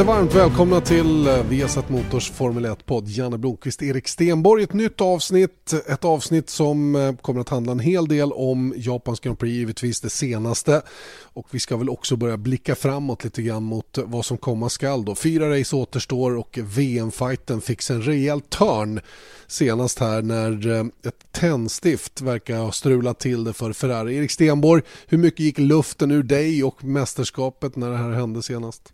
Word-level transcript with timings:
Jättevarmt 0.00 0.34
välkomna 0.34 0.80
till 0.80 1.26
eh, 1.26 1.42
Viasat 1.42 1.88
Motors 1.88 2.30
Formel 2.30 2.66
1-podd. 2.66 3.08
Janne 3.08 3.38
Blomqvist, 3.38 3.82
Erik 3.82 4.08
Stenborg. 4.08 4.62
Ett 4.62 4.72
nytt 4.72 5.00
avsnitt. 5.00 5.72
Ett 5.88 6.04
avsnitt 6.04 6.50
som 6.50 6.94
eh, 6.94 7.14
kommer 7.16 7.40
att 7.40 7.48
handla 7.48 7.72
en 7.72 7.78
hel 7.80 8.08
del 8.08 8.32
om 8.32 8.74
Japans 8.76 9.20
Grand 9.20 9.38
Prix, 9.38 9.52
givetvis 9.52 10.00
det 10.00 10.10
senaste. 10.10 10.82
Och 11.22 11.46
vi 11.50 11.58
ska 11.58 11.76
väl 11.76 11.88
också 11.88 12.16
börja 12.16 12.36
blicka 12.36 12.74
framåt 12.74 13.24
lite 13.24 13.42
grann 13.42 13.62
mot 13.62 13.98
vad 14.04 14.24
som 14.24 14.38
komma 14.38 14.68
skall. 14.68 15.04
Då. 15.04 15.14
Fyra 15.14 15.58
race 15.58 15.76
återstår 15.76 16.36
och 16.36 16.58
VM-fighten 16.62 17.60
fick 17.60 17.90
en 17.90 18.02
rejäl 18.02 18.40
törn 18.40 19.00
senast 19.46 19.98
här 19.98 20.22
när 20.22 20.68
eh, 20.68 20.84
ett 21.08 21.32
tändstift 21.32 22.20
verkar 22.20 22.56
ha 22.58 22.72
strulat 22.72 23.18
till 23.18 23.44
det 23.44 23.52
för 23.52 23.72
Ferrari. 23.72 24.16
Erik 24.16 24.30
Stenborg, 24.30 24.82
hur 25.06 25.18
mycket 25.18 25.40
gick 25.40 25.58
luften 25.58 26.10
ur 26.10 26.22
dig 26.22 26.64
och 26.64 26.84
mästerskapet 26.84 27.76
när 27.76 27.90
det 27.90 27.96
här 27.96 28.10
hände 28.10 28.42
senast? 28.42 28.92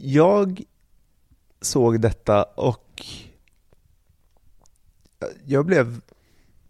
Jag 0.00 0.62
såg 1.60 2.00
detta 2.00 2.42
och 2.42 3.02
jag 5.44 5.66
blev 5.66 6.00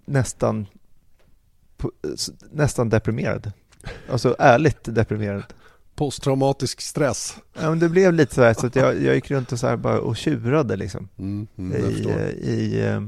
nästan, 0.05 0.67
nästan 2.51 2.89
deprimerad. 2.89 3.53
Alltså 4.11 4.37
ärligt 4.39 4.79
deprimerad. 4.83 5.45
Posttraumatisk 5.95 6.81
stress. 6.81 7.37
Ja, 7.55 7.71
men 7.71 7.79
det 7.79 7.89
blev 7.89 8.13
lite 8.13 8.35
så 8.35 8.43
här 8.43 8.55
så 8.55 8.67
att 8.67 8.77
jag, 8.77 9.03
jag 9.03 9.15
gick 9.15 9.31
runt 9.31 9.53
och, 9.53 9.59
så 9.59 9.67
här 9.67 9.77
bara 9.77 10.01
och 10.01 10.17
tjurade 10.17 10.77
liksom. 10.77 11.09
Mm, 11.19 11.47
mm, 11.57 11.83
I, 11.83 12.51
i, 12.51 12.87
eh, 12.87 13.03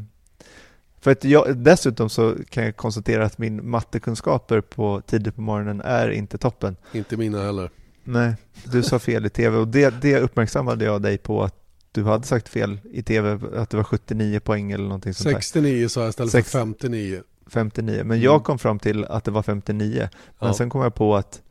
för 1.00 1.10
att 1.10 1.24
jag, 1.24 1.56
dessutom 1.56 2.08
så 2.08 2.34
kan 2.50 2.64
jag 2.64 2.76
konstatera 2.76 3.24
att 3.24 3.38
min 3.38 3.70
mattekunskaper 3.70 4.60
på 4.60 5.02
tidigt 5.06 5.34
på 5.34 5.40
morgonen 5.40 5.80
är 5.80 6.10
inte 6.10 6.38
toppen. 6.38 6.76
Inte 6.92 7.16
mina 7.16 7.42
heller. 7.42 7.70
Nej, 8.06 8.34
du 8.64 8.82
sa 8.82 8.98
fel 8.98 9.26
i 9.26 9.30
tv 9.30 9.56
och 9.58 9.68
det, 9.68 10.02
det 10.02 10.20
uppmärksammade 10.20 10.84
jag 10.84 11.02
dig 11.02 11.18
på 11.18 11.42
att 11.44 11.54
du 11.92 12.04
hade 12.04 12.26
sagt 12.26 12.48
fel 12.48 12.78
i 12.92 13.02
tv, 13.02 13.38
att 13.56 13.70
det 13.70 13.76
var 13.76 13.84
79 13.84 14.40
poäng 14.40 14.72
eller 14.72 14.84
någonting 14.84 15.14
sånt 15.14 15.34
69 15.34 15.88
sa 15.88 16.00
jag 16.00 16.08
istället 16.08 16.32
Sex, 16.32 16.50
för 16.50 16.58
59. 16.58 17.22
59, 17.46 18.02
men 18.04 18.20
jag 18.20 18.44
kom 18.44 18.58
fram 18.58 18.78
till 18.78 19.04
att 19.04 19.24
det 19.24 19.30
var 19.30 19.42
59. 19.42 20.08
Men 20.38 20.48
Ja. 20.48 20.54
sen 20.54 20.70
kom 20.70 20.82
jag 20.82 20.94
på 20.94 21.16
att 21.16 21.42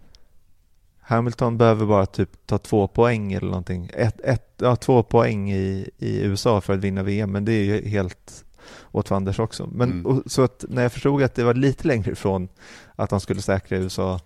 Hamilton 1.00 1.58
behöver 1.58 1.86
bara 1.86 2.06
typ 2.06 2.30
ta 2.46 2.58
två 2.58 2.88
poäng 2.88 3.34
eller 3.34 3.48
någonting. 3.48 3.90
Ett, 3.94 4.22
ett, 4.22 4.54
ja, 4.58 4.76
två 4.76 5.04
poäng 5.04 5.52
i, 5.52 5.90
i 5.98 6.22
USA 6.22 6.62
för 6.62 6.74
att 6.74 6.80
vinna 6.80 7.04
VM, 7.04 7.32
men 7.32 7.46
det 7.46 7.52
är 7.54 7.64
ju 7.64 7.88
helt 7.90 8.46
åt 8.92 9.08
fanders 9.08 9.40
också. 9.40 9.68
Men, 9.74 9.92
Mm. 9.92 10.06
och, 10.06 10.24
så 10.32 10.42
att 10.42 10.66
när 10.70 10.82
jag 10.84 10.92
förstod 10.92 11.24
att 11.24 11.36
det 11.36 11.44
var 11.44 11.54
lite 11.54 11.88
längre 11.88 12.12
ifrån 12.12 12.48
att 12.96 13.12
han 13.12 13.20
skulle 13.20 13.42
säkra 13.42 13.78
USA, 13.78 14.20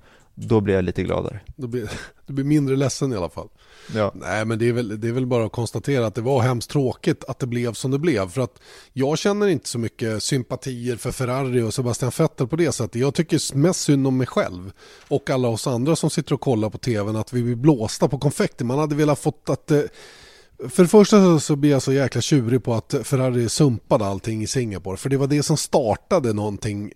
då 0.47 0.61
blev 0.61 0.75
jag 0.75 0.85
lite 0.85 1.03
gladare. 1.03 1.39
Du 1.55 1.67
blir, 1.67 1.91
du 2.27 2.33
blir 2.33 2.45
mindre 2.45 2.75
ledsen 2.75 3.13
i 3.13 3.15
alla 3.15 3.29
fall. 3.29 3.47
Ja. 3.95 4.11
Nej 4.15 4.45
men 4.45 4.59
det 4.59 4.67
är, 4.69 4.73
väl, 4.73 5.01
det 5.01 5.07
är 5.07 5.11
väl 5.11 5.25
bara 5.25 5.45
att 5.45 5.51
konstatera 5.51 6.07
att 6.07 6.15
det 6.15 6.21
var 6.21 6.41
hemskt 6.41 6.69
tråkigt 6.69 7.23
att 7.27 7.39
det 7.39 7.47
blev 7.47 7.73
som 7.73 7.91
det 7.91 7.99
blev. 7.99 8.29
För 8.29 8.41
att 8.41 8.59
jag 8.93 9.17
känner 9.17 9.47
inte 9.47 9.69
så 9.69 9.79
mycket 9.79 10.23
sympatier 10.23 10.95
för 10.95 11.11
Ferrari 11.11 11.61
och 11.61 11.73
Sebastian 11.73 12.11
Vettel 12.17 12.47
på 12.47 12.55
det 12.55 12.71
sättet. 12.71 13.01
Jag 13.01 13.13
tycker 13.13 13.55
mest 13.57 13.79
synd 13.79 14.07
om 14.07 14.17
mig 14.17 14.27
själv 14.27 14.71
och 15.07 15.29
alla 15.29 15.47
oss 15.47 15.67
andra 15.67 15.95
som 15.95 16.09
sitter 16.09 16.33
och 16.33 16.41
kollar 16.41 16.69
på 16.69 16.77
tvn 16.77 17.15
att 17.15 17.33
vi 17.33 17.43
blir 17.43 17.55
blåsta 17.55 18.07
på 18.07 18.17
konfetti. 18.17 18.63
Man 18.63 18.79
hade 18.79 18.95
velat 18.95 19.19
fått 19.19 19.49
att 19.49 19.71
eh, 19.71 19.81
för 20.69 20.83
det 20.83 20.89
första 20.89 21.23
så- 21.23 21.39
så 21.39 21.55
blir 21.55 21.71
jag 21.71 21.81
så 21.81 21.93
jäkla 21.93 22.21
tjurig 22.21 22.63
på 22.63 22.73
att 22.73 22.95
Ferrari 23.03 23.49
sumpade 23.49 24.05
allting 24.05 24.43
i 24.43 24.47
Singapore. 24.47 24.97
För 24.97 25.09
det 25.09 25.17
var 25.17 25.27
det 25.27 25.43
som 25.43 25.57
startade 25.57 26.33
någonting 26.33 26.91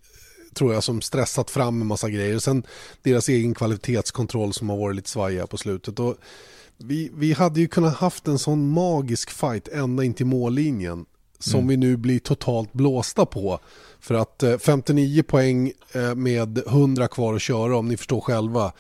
tror 0.54 0.74
jag 0.74 0.84
som 0.84 1.02
stressat 1.02 1.50
fram 1.50 1.82
en 1.82 1.88
massa 1.88 2.10
grejer. 2.10 2.40
Sen 2.40 2.64
deras 3.02 3.30
egen 3.30 3.54
kvalitetskontroll 3.54 4.54
som 4.54 4.70
har 4.70 4.78
varit 4.78 4.96
lite 4.96 5.10
svajiga 5.10 5.48
på 5.48 5.58
slutet. 5.58 6.00
Och 6.00 6.16
vi, 6.78 7.12
vi 7.14 7.34
hade 7.34 7.60
ju 7.60 7.68
kunnat 7.68 7.96
haft 7.96 8.28
en 8.28 8.40
sån 8.40 8.70
magisk 8.70 9.30
fight 9.30 9.68
ända 9.68 10.04
in 10.04 10.14
till 10.14 10.26
mållinjen 10.26 11.06
som 11.40 11.68
vi 11.68 11.78
nu 11.78 11.98
blir 11.98 12.20
totalt 12.20 12.74
blåsta 12.74 13.26
på. 13.26 13.60
För 14.00 14.16
att 14.16 14.44
eh, 14.44 14.58
59 14.58 15.24
poäng 15.24 15.72
eh, 15.92 16.16
med 16.16 16.58
100 16.58 17.08
kvar 17.08 17.36
att 17.36 17.42
köra 17.42 17.78
om 17.78 17.88
ni 17.88 17.98
förstår 17.98 18.22
själva. 18.22 18.72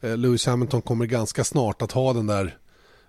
Eh, 0.00 0.16
Lewis 0.16 0.46
Hamilton 0.46 0.82
kommer 0.82 1.06
ganska 1.06 1.44
snart 1.44 1.82
att 1.82 1.92
ha 1.92 2.12
den 2.12 2.26
där 2.26 2.58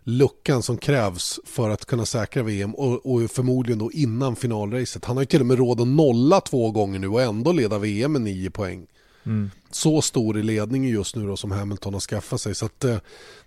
luckan 0.04 0.64
som 0.64 0.78
krävs 0.78 1.40
för 1.46 1.70
att 1.70 1.86
kunna 1.86 2.06
säkra 2.06 2.44
VM 2.44 2.76
och, 2.76 3.06
och 3.06 3.32
förmodligen 3.32 3.80
då 3.80 3.92
innan 3.92 4.36
finalracet. 4.36 5.06
Han 5.06 5.18
har 5.18 5.22
ju 5.22 5.28
till 5.28 5.40
och 5.40 5.46
med 5.46 5.58
råd 5.58 5.82
att 5.82 5.88
nolla 5.88 6.42
två 6.42 6.72
gånger 6.72 7.00
nu 7.00 7.08
och 7.08 7.22
ändå 7.22 7.52
leda 7.52 7.78
VM 7.78 8.12
med 8.12 8.22
9 8.22 8.50
poäng. 8.52 8.88
Så 9.72 10.02
stor 10.02 10.38
är 10.38 10.44
ledningen 10.44 10.92
just 10.92 11.16
nu 11.16 11.28
då 11.28 11.38
som 11.38 11.52
Hamilton 11.52 11.94
har 11.94 12.02
skaffat 12.02 12.42
sig. 12.42 12.56
Så 12.56 12.66
att, 12.66 12.84
eh, 12.84 12.98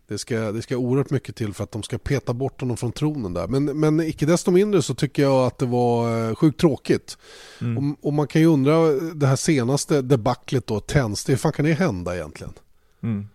det, 0.08 0.18
ska, 0.18 0.52
det 0.52 0.62
ska 0.62 0.76
oerhört 0.76 1.10
mycket 1.10 1.36
till 1.36 1.54
för 1.54 1.64
att 1.64 1.72
de 1.72 1.82
ska 1.82 1.98
peta 1.98 2.34
bort 2.34 2.60
honom 2.60 2.76
från 2.76 2.92
tronen 2.92 3.34
där. 3.34 3.46
Men, 3.46 3.64
men 3.64 4.00
icke 4.00 4.26
desto 4.26 4.50
mindre 4.50 4.82
så 4.82 4.94
tycker 4.94 5.22
jag 5.22 5.46
att 5.46 5.58
det 5.58 5.66
var 5.66 6.28
eh, 6.28 6.34
sjukt 6.34 6.60
tråkigt. 6.60 7.18
Och, 7.78 8.06
och 8.06 8.12
man 8.12 8.26
kan 8.26 8.42
ju 8.42 8.46
undra 8.46 8.92
det 8.92 9.26
här 9.26 9.36
senaste 9.36 10.02
debaclet 10.02 10.66
då, 10.66 10.80
tänds, 10.80 11.28
hur 11.28 11.36
fan 11.36 11.52
kan 11.52 11.64
det 11.64 11.72
hända 11.72 12.16
egentligen? 12.16 12.52
Mm. 13.02 13.28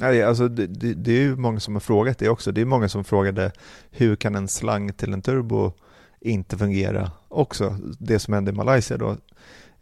Nej, 0.00 0.22
alltså 0.22 0.48
det, 0.48 0.66
det, 0.66 0.94
det 0.94 1.12
är 1.12 1.20
ju 1.20 1.36
många 1.36 1.60
som 1.60 1.74
har 1.74 1.80
frågat 1.80 2.18
det 2.18 2.28
också. 2.28 2.52
Det 2.52 2.60
är 2.60 2.64
många 2.64 2.88
som 2.88 3.04
frågade 3.04 3.52
hur 3.90 4.16
kan 4.16 4.34
en 4.34 4.48
slang 4.48 4.92
till 4.92 5.12
en 5.12 5.22
turbo 5.22 5.72
inte 6.20 6.58
fungera 6.58 7.10
också? 7.28 7.76
Det 7.98 8.18
som 8.18 8.34
hände 8.34 8.50
i 8.50 8.54
Malaysia 8.54 8.96
då. 8.96 9.16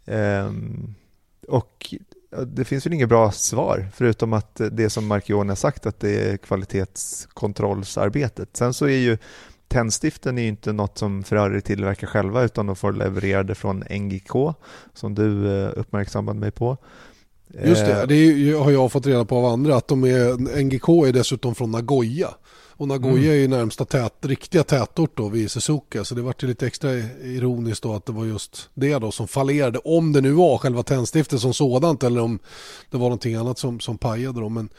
Ehm, 0.05 0.95
och 1.47 1.93
det 2.47 2.65
finns 2.65 2.85
väl 2.85 2.93
inget 2.93 3.09
bra 3.09 3.31
svar 3.31 3.87
förutom 3.93 4.33
att 4.33 4.61
det 4.71 4.89
som 4.89 5.07
Marchione 5.07 5.51
har 5.51 5.55
sagt 5.55 5.85
att 5.85 5.99
det 5.99 6.31
är 6.31 6.37
kvalitetskontrollsarbetet. 6.37 8.49
Sen 8.53 8.73
så 8.73 8.85
är 8.85 8.97
ju 8.97 9.17
tändstiften 9.67 10.37
är 10.37 10.41
ju 10.41 10.47
inte 10.47 10.73
något 10.73 10.97
som 10.97 11.23
Ferrari 11.23 11.61
tillverkar 11.61 12.07
själva 12.07 12.43
utan 12.43 12.65
de 12.65 12.75
får 12.75 12.93
levererade 12.93 13.55
från 13.55 13.83
NGK 13.89 14.31
som 14.93 15.15
du 15.15 15.47
eh, 15.47 15.71
uppmärksammade 15.75 16.39
mig 16.39 16.51
på. 16.51 16.77
Just 17.65 17.85
det, 17.85 18.01
Eh, 18.01 18.07
det 18.07 18.15
ju- 18.15 18.55
har 18.55 18.71
jag 18.71 18.91
fått 18.91 19.05
reda 19.07 19.25
på 19.25 19.37
av 19.37 19.45
andra 19.45 19.75
att 19.75 19.87
de 19.87 20.03
är, 20.03 20.57
NGK 20.63 20.89
är 21.07 21.11
dessutom 21.13 21.55
från 21.55 21.71
Nagoya. 21.71 22.27
Och 22.75 22.87
Nagoya 22.87 23.31
är 23.33 23.37
ju 23.37 23.47
närmsta 23.47 23.85
tät, 23.85 24.13
riktiga 24.25 24.63
tätort 24.63 25.17
då 25.17 25.29
vid 25.29 25.51
Suzuka 25.51 26.03
så 26.03 26.15
det 26.15 26.21
vart 26.21 26.43
ju 26.43 26.47
lite 26.47 26.67
extra 26.67 26.91
ironiskt 27.23 27.83
då 27.83 27.93
att 27.93 28.05
det 28.05 28.11
var 28.11 28.25
just 28.25 28.69
det 28.73 28.97
då 28.97 29.11
som 29.11 29.27
fallerade. 29.27 29.79
Om 29.79 30.13
det 30.13 30.21
nu 30.21 30.31
var 30.31 30.57
själva 30.57 30.83
tändstiftet 30.83 31.39
som 31.39 31.53
sådant 31.53 32.03
eller 32.03 32.21
om 32.21 32.39
det 32.91 32.97
var 32.97 33.03
någonting 33.05 33.35
annat 33.35 33.59
som, 33.59 33.79
som 33.79 33.97
pajade 33.97 34.39
då. 34.39 34.49
Men 34.49 34.69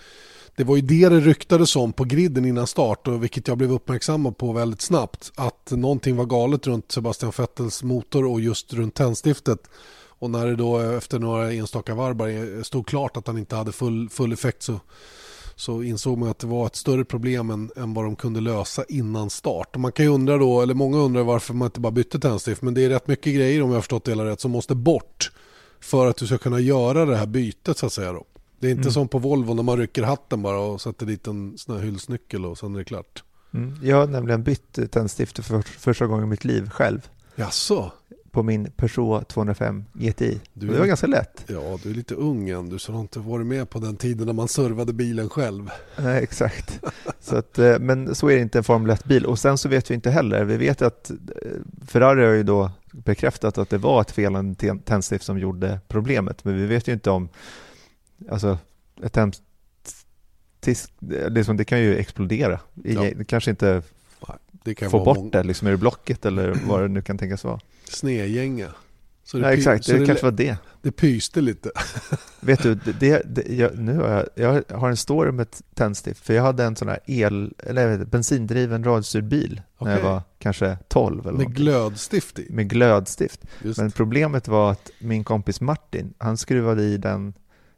det 0.57 0.65
var 0.65 0.77
ju 0.77 0.83
det 0.83 1.09
det 1.09 1.21
ryktades 1.21 1.77
om 1.77 1.93
på 1.93 2.05
griden 2.05 2.45
innan 2.45 2.67
start 2.67 3.09
och 3.09 3.23
vilket 3.23 3.49
jag 3.49 3.59
blev 3.59 3.73
uppmärksammad 3.73 4.37
på 4.39 4.53
väldigt 4.53 4.81
snabbt. 4.81 5.33
Att 5.35 5.71
någonting 5.71 6.17
var 6.17 6.25
galet 6.25 6.67
runt 6.67 6.93
Sebastian 6.93 7.33
Vettels 7.39 7.83
motor 7.83 8.25
och 8.27 8.41
just 8.41 8.73
runt 8.75 8.95
tändstiftet. 8.95 9.59
Och 10.19 10.31
när 10.31 10.47
det 10.47 10.57
då 10.57 10.79
efter 10.79 11.19
några 11.19 11.53
enstaka 11.53 11.95
varv 11.95 12.17
bara 12.17 12.65
stod 12.65 12.87
klart 12.87 13.17
att 13.17 13.27
han 13.27 13.39
inte 13.39 13.57
hade 13.57 13.73
full, 13.73 14.09
full 14.11 14.33
effekt 14.33 14.63
så, 14.63 14.81
så 15.57 15.83
insåg 15.83 16.19
man 16.19 16.29
att 16.29 16.39
det 16.39 16.47
var 16.47 16.67
ett 16.67 16.77
större 16.77 17.05
problem 17.05 17.51
än, 17.51 17.71
än 17.77 17.95
vad 17.95 18.05
de 18.05 18.17
kunde 18.17 18.41
lösa 18.41 18.85
innan 18.89 19.31
start. 19.31 19.75
Och 19.75 19.81
man 19.81 19.93
kan 19.93 20.05
ju 20.05 20.13
undra 20.13 20.39
då, 20.39 20.63
eller 20.63 20.75
många 20.75 20.99
undrar 20.99 21.23
varför 21.23 21.55
man 21.55 21.67
inte 21.67 21.81
bara 21.81 21.93
bytte 21.93 22.19
tändstift. 22.19 22.63
Men 22.63 22.75
det 22.75 22.85
är 22.85 22.89
rätt 22.89 23.07
mycket 23.07 23.35
grejer 23.35 23.63
om 23.63 23.69
jag 23.69 23.77
har 23.77 23.81
förstått 23.81 24.05
det 24.05 24.11
hela 24.11 24.25
rätt 24.25 24.41
som 24.41 24.51
måste 24.51 24.75
bort 24.75 25.31
för 25.81 26.07
att 26.07 26.17
du 26.17 26.27
ska 26.27 26.39
kunna 26.39 26.61
göra 26.61 27.05
det 27.05 27.17
här 27.17 27.27
bytet 27.27 27.79
så 27.79 27.87
att 27.87 27.93
säga 27.93 28.13
då. 28.13 28.25
Det 28.61 28.67
är 28.67 28.71
inte 28.73 28.91
som 28.91 29.09
på 29.09 29.19
Volvo 29.19 29.55
när 29.55 29.63
man 29.63 29.79
rycker 29.79 30.03
hatten 30.03 30.43
bara 30.43 30.59
och 30.59 30.81
sätter 30.81 31.07
dit 31.07 31.27
en 31.27 31.59
sån 31.59 31.77
här 31.77 31.83
hylsnyckel 31.83 32.45
och 32.45 32.59
sen 32.59 32.75
är 32.75 32.79
det 32.79 32.85
klart. 32.85 33.25
Mm. 33.55 33.79
Jag 33.83 33.97
har 33.97 34.07
nämligen 34.07 34.43
bytt 34.43 34.91
tändstift 34.91 35.45
för 35.45 35.63
första 35.63 36.07
gången 36.07 36.25
i 36.25 36.29
mitt 36.29 36.45
liv 36.45 36.71
själv 36.71 37.09
Jaså? 37.37 37.93
På 38.35 38.43
min 38.43 38.71
Peugeot 38.77 39.29
205 39.29 39.85
GTI. 39.93 40.41
Du- 40.53 40.67
det 40.67 40.79
var 40.79 40.87
ganska 40.87 41.07
lätt. 41.07 41.45
Ja, 41.47 41.79
du 41.83 41.91
är 41.91 41.95
lite 41.95 42.15
ung 42.15 42.49
än 42.49 42.69
du 42.69 42.79
så 42.79 42.93
har 42.93 43.01
inte 43.01 43.19
varit 43.19 43.47
med 43.47 43.71
på 43.71 43.79
den 43.79 43.97
tiden 43.97 44.27
när 44.27 44.33
man 44.35 44.49
servade 44.49 44.93
bilen 44.93 45.29
själv. 45.29 45.71
Nej, 45.99 46.23
exakt. 46.23 46.81
Så 47.21 47.37
att, 47.37 47.59
eh, 47.59 47.79
men 47.79 48.15
så 48.15 48.29
är 48.31 48.37
det 48.37 48.43
inte 48.43 48.59
en 48.59 48.65
Formel 48.65 48.91
1-bil. 48.97 49.27
Och 49.27 49.39
sen 49.39 49.59
så 49.59 49.69
vet 49.69 49.91
vi 49.91 49.95
inte 49.95 50.11
heller. 50.11 50.45
Vi 50.45 50.57
vet 50.57 50.83
att 50.83 51.11
eh, 51.11 51.17
Ferrari 51.87 52.25
har 52.25 52.33
ju 52.33 52.43
då 52.43 52.71
bekräftat 52.93 53.59
att 53.59 53.71
det 53.71 53.79
var 53.79 54.01
ett 54.01 54.11
felande 54.11 54.79
tändstift 54.85 55.25
som 55.25 55.39
gjorde 55.39 55.81
problemet. 55.89 56.45
Men 56.45 56.57
vi 56.57 56.67
vet 56.67 56.89
ju 56.89 56.93
inte 56.93 57.11
om, 57.11 57.29
alltså 58.31 58.59
ett 59.03 59.13
tändstick, 59.13 59.45
liksom, 61.29 61.57
det 61.57 61.65
kan 61.65 61.81
ju 61.81 61.97
explodera. 61.97 62.61
I, 62.85 62.95
Ja. 62.95 63.11
Kanske 63.27 63.51
inte 63.51 63.83
vara 64.91 65.05
bort 65.05 65.33
det 65.33 65.43
liksom 65.43 65.69
ur 65.69 65.77
blocket 65.77 66.27
eller 66.27 66.57
vad 66.67 66.81
det 66.83 66.89
nu 66.89 67.03
kan 67.03 67.19
tänkas 67.19 67.45
vara. 67.45 67.61
Snedgänga. 67.89 68.69
Så 69.27 69.37
det, 69.39 69.45
py- 69.47 69.51
exakt, 69.51 69.85
så 69.85 69.93
det, 69.93 69.99
det, 69.99 70.07
kanske 70.07 70.25
var 70.25 70.33
det. 70.33 70.57
det 70.83 70.93
pyste 70.93 71.41
lite. 71.41 71.71
Vet 72.41 72.63
du, 72.63 72.75
det, 72.75 73.23
det, 73.27 73.43
jag, 73.49 73.79
nu 73.79 73.97
har 73.99 74.09
jag, 74.35 74.63
jag 74.69 74.77
har 74.79 74.89
en 74.91 74.97
story 74.97 75.33
med 75.33 75.43
ett 75.43 75.63
tändstift, 75.75 76.25
för 76.27 76.35
jag 76.35 76.43
hade 76.43 76.65
en 76.65 76.77
sån 76.77 76.89
här 76.89 76.99
el, 77.07 77.55
eller 77.59 77.97
vet, 77.97 78.09
bensindriven 78.09 78.85
radiostyrd 78.85 79.25
bil 79.25 79.63
när 79.81 79.97
jag 79.97 80.03
var 80.03 80.23
kanske 80.39 80.79
12 80.89 81.27
eller 81.27 81.39
Med 81.39 81.47
något. 81.47 81.55
glödstift 81.57 82.39
i. 82.39 82.47
med 82.51 82.69
glödstift. 82.69 83.41
Just. 83.63 83.79
Men 83.79 83.91
problemet 83.91 84.49
var 84.49 84.73
att 84.73 84.91
min 84.99 85.25
kompis 85.25 85.61
Martin, 85.61 86.15
han 86.19 86.37
skruvade 86.37 86.83
i 86.83 86.97
den 86.97 87.35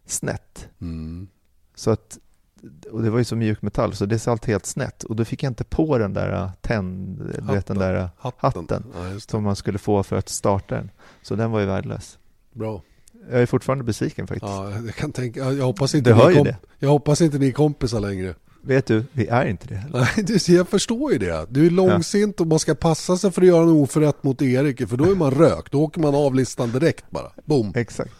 snett. 0.06 0.68
Mm. 0.80 1.28
Så 1.74 1.90
att, 1.90 2.18
och 2.90 3.02
det 3.02 3.10
var 3.10 3.18
ju 3.18 3.24
så 3.24 3.36
mjuk 3.36 3.62
metall 3.62 3.94
så 3.94 4.06
det 4.06 4.18
satt 4.18 4.44
helt 4.44 4.66
snett 4.66 5.02
och 5.04 5.16
då 5.16 5.24
fick 5.24 5.42
jag 5.42 5.50
inte 5.50 5.64
på 5.64 5.98
den 5.98 6.12
där 6.12 6.32
äh, 6.32 6.50
tänd, 6.60 7.18
du 7.18 7.24
vet 7.24 7.36
den 7.38 7.46
Hatten. 7.54 7.78
där 7.78 7.94
äh, 7.94 8.08
Hatten. 8.16 8.60
hatten 8.60 8.84
Ja, 8.94 9.20
som 9.20 9.42
man 9.42 9.56
skulle 9.56 9.78
få 9.78 10.02
för 10.02 10.16
att 10.16 10.28
starta 10.28 10.74
den. 10.74 10.90
Så 11.22 11.34
den 11.34 11.50
var 11.50 11.60
ju 11.60 11.66
värdelös. 11.66 12.18
Bra. 12.52 12.82
Jag 13.30 13.42
är 13.42 13.46
fortfarande 13.46 13.84
besviken 13.84 14.26
faktiskt. 14.26 14.52
Ja, 14.52 14.70
jag 14.70 14.94
kan 14.94 15.12
tänka, 15.12 15.52
jag 15.52 15.64
hoppas 15.64 15.94
inte 15.94 16.10
Du 16.10 16.16
ni 16.16 16.22
hör 16.22 16.30
ju 16.30 16.42
det. 16.42 16.56
Jag 16.78 16.88
hoppas 16.88 17.20
inte 17.20 17.38
ni 17.38 17.48
är 17.48 17.52
kompisar 17.52 18.00
längre. 18.00 18.34
Vet 18.62 18.86
du, 18.86 19.04
vi 19.12 19.26
är 19.26 19.46
inte 19.46 19.66
det. 19.68 19.84
Nej, 19.92 20.56
jag 20.56 20.68
förstår 20.68 21.12
ju 21.12 21.18
det. 21.18 21.46
Du 21.48 21.66
är 21.66 21.70
långsint 21.70 22.40
och 22.40 22.46
man 22.46 22.58
ska 22.58 22.74
passa 22.74 23.16
sig 23.16 23.30
för 23.30 23.42
att 23.42 23.48
göra 23.48 23.62
en 23.62 23.68
oförrätt 23.68 24.22
mot 24.22 24.42
Erik, 24.42 24.88
för 24.88 24.96
då 24.96 25.04
är 25.04 25.14
man 25.14 25.30
rökt. 25.30 25.72
Då 25.72 25.82
åker 25.82 26.00
man 26.00 26.14
av 26.14 26.34
listan 26.34 26.70
direkt 26.72 27.10
bara. 27.10 27.30
Boom. 27.44 27.72
Exakt. 27.74 28.10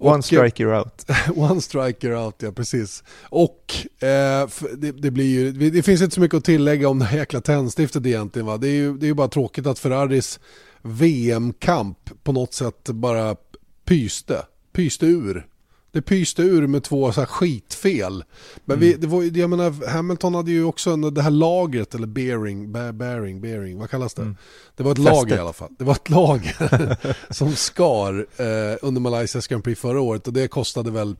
Och- 0.00 0.12
One 0.12 0.22
strike 0.22 0.64
you're 0.64 0.78
out. 0.78 1.04
One 1.36 1.60
striker 1.60 2.14
out, 2.16 2.34
ja 2.38 2.52
precis. 2.52 3.04
Och 3.22 3.74
eh, 4.02 4.48
det, 4.76 4.92
det 4.92 5.10
blir 5.10 5.24
ju, 5.26 5.52
det 5.70 5.82
finns 5.82 6.02
inte 6.02 6.14
så 6.14 6.20
mycket 6.20 6.36
att 6.38 6.44
tillägga 6.44 6.88
om 6.88 6.98
det 6.98 7.04
här 7.04 7.18
jäkla 7.18 7.40
tändstiftet 7.40 8.06
egentligen. 8.06 8.46
Va? 8.46 8.56
Det, 8.56 8.68
är 8.68 8.72
ju, 8.74 8.98
det 8.98 9.06
är 9.06 9.08
ju 9.08 9.14
bara 9.14 9.28
tråkigt 9.28 9.66
att 9.66 9.78
Ferraris 9.78 10.40
VM-kamp 10.82 11.98
på 12.22 12.32
något 12.32 12.54
sätt 12.54 12.84
bara 12.88 13.36
pyste. 13.84 14.42
Pyste 14.72 15.06
ur. 15.06 15.46
Det 15.92 16.02
pyste 16.02 16.42
ur 16.42 16.66
med 16.66 16.82
två 16.82 17.12
så 17.12 17.20
här 17.20 17.26
skitfel. 17.26 18.24
Men 18.64 18.80
vi, 18.80 18.88
Mm. 18.88 19.00
det 19.00 19.06
var, 19.06 19.38
jag 19.38 19.50
menar, 19.50 19.86
Hamilton 19.90 20.34
hade 20.34 20.50
ju 20.50 20.64
också 20.64 20.90
en, 20.90 21.14
det 21.14 21.22
här 21.22 21.30
lagret, 21.30 21.94
eller 21.94 22.06
bearing, 22.06 22.72
bearing, 22.72 23.40
bearing, 23.40 23.78
vad 23.78 23.90
kallas 23.90 24.14
det? 24.14 24.22
Mm. 24.22 24.36
Det 24.76 24.82
var 24.82 24.92
ett 24.92 24.98
Fästet. 24.98 25.14
lager 25.14 25.36
i 25.36 25.38
alla 25.38 25.52
fall. 25.52 25.70
Det 25.78 25.84
var 25.84 25.92
ett 25.94 26.10
lager 26.10 26.96
som 27.32 27.56
skar 27.56 28.26
eh, 28.36 28.78
under 28.82 29.00
Malaysias 29.00 29.46
Grand 29.46 29.64
Prix 29.64 29.80
förra 29.80 30.00
året 30.00 30.26
och 30.26 30.32
det 30.32 30.48
kostade 30.48 30.90
väl 30.90 31.16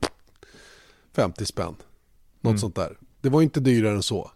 50 1.15 1.45
spänn. 1.45 1.75
Något 2.41 2.49
Mm. 2.51 2.57
sånt 2.57 2.75
där. 2.75 2.97
Det 3.21 3.29
var 3.29 3.41
inte 3.41 3.59
dyrare 3.59 3.93
än 3.95 4.03
så. 4.03 4.31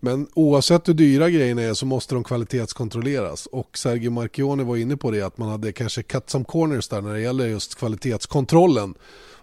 Men 0.00 0.28
oavsett 0.34 0.88
hur 0.88 0.94
dyra 0.94 1.30
grejerna 1.30 1.62
är 1.62 1.74
så 1.74 1.86
måste 1.86 2.14
de 2.14 2.24
kvalitetskontrolleras. 2.24 3.46
Och 3.46 3.78
Sergio 3.78 4.10
Marchione 4.10 4.62
var 4.64 4.76
inne 4.76 4.96
på 4.96 5.10
det 5.10 5.22
att 5.22 5.38
man 5.38 5.48
hade 5.48 5.72
kanske 5.72 6.02
cut 6.02 6.30
some 6.30 6.44
corners 6.44 6.88
där 6.88 7.00
när 7.00 7.12
det 7.14 7.20
gäller 7.20 7.46
just 7.46 7.74
kvalitetskontrollen. 7.74 8.94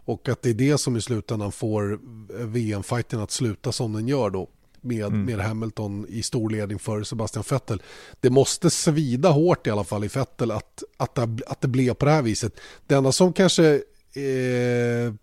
Och 0.05 0.29
att 0.29 0.41
det 0.41 0.49
är 0.49 0.53
det 0.53 0.77
som 0.77 0.95
i 0.97 1.01
slutändan 1.01 1.51
får 1.51 1.99
VM-fighten 2.45 3.19
att 3.19 3.31
sluta 3.31 3.71
som 3.71 3.93
den 3.93 4.07
gör 4.07 4.29
då. 4.29 4.49
Med, 4.83 5.05
Mm. 5.05 5.23
med 5.25 5.39
Hamilton 5.39 6.05
i 6.09 6.23
stor 6.23 6.49
ledning 6.49 6.79
för 6.79 7.03
Sebastian 7.03 7.45
Vettel. 7.49 7.81
Det 8.19 8.29
måste 8.29 8.69
svida 8.69 9.29
hårt 9.29 9.67
i 9.67 9.69
alla 9.69 9.83
fall 9.83 10.03
i 10.03 10.07
Vettel 10.07 10.51
att, 10.51 10.83
att, 10.97 11.15
det, 11.15 11.39
att 11.47 11.61
det 11.61 11.67
blev 11.67 11.93
på 11.93 12.05
det 12.05 12.11
här 12.11 12.21
viset. 12.21 12.53
Det 12.87 12.95
enda 12.95 13.11
som 13.11 13.33
kanske 13.33 13.65
eh, 14.13 15.13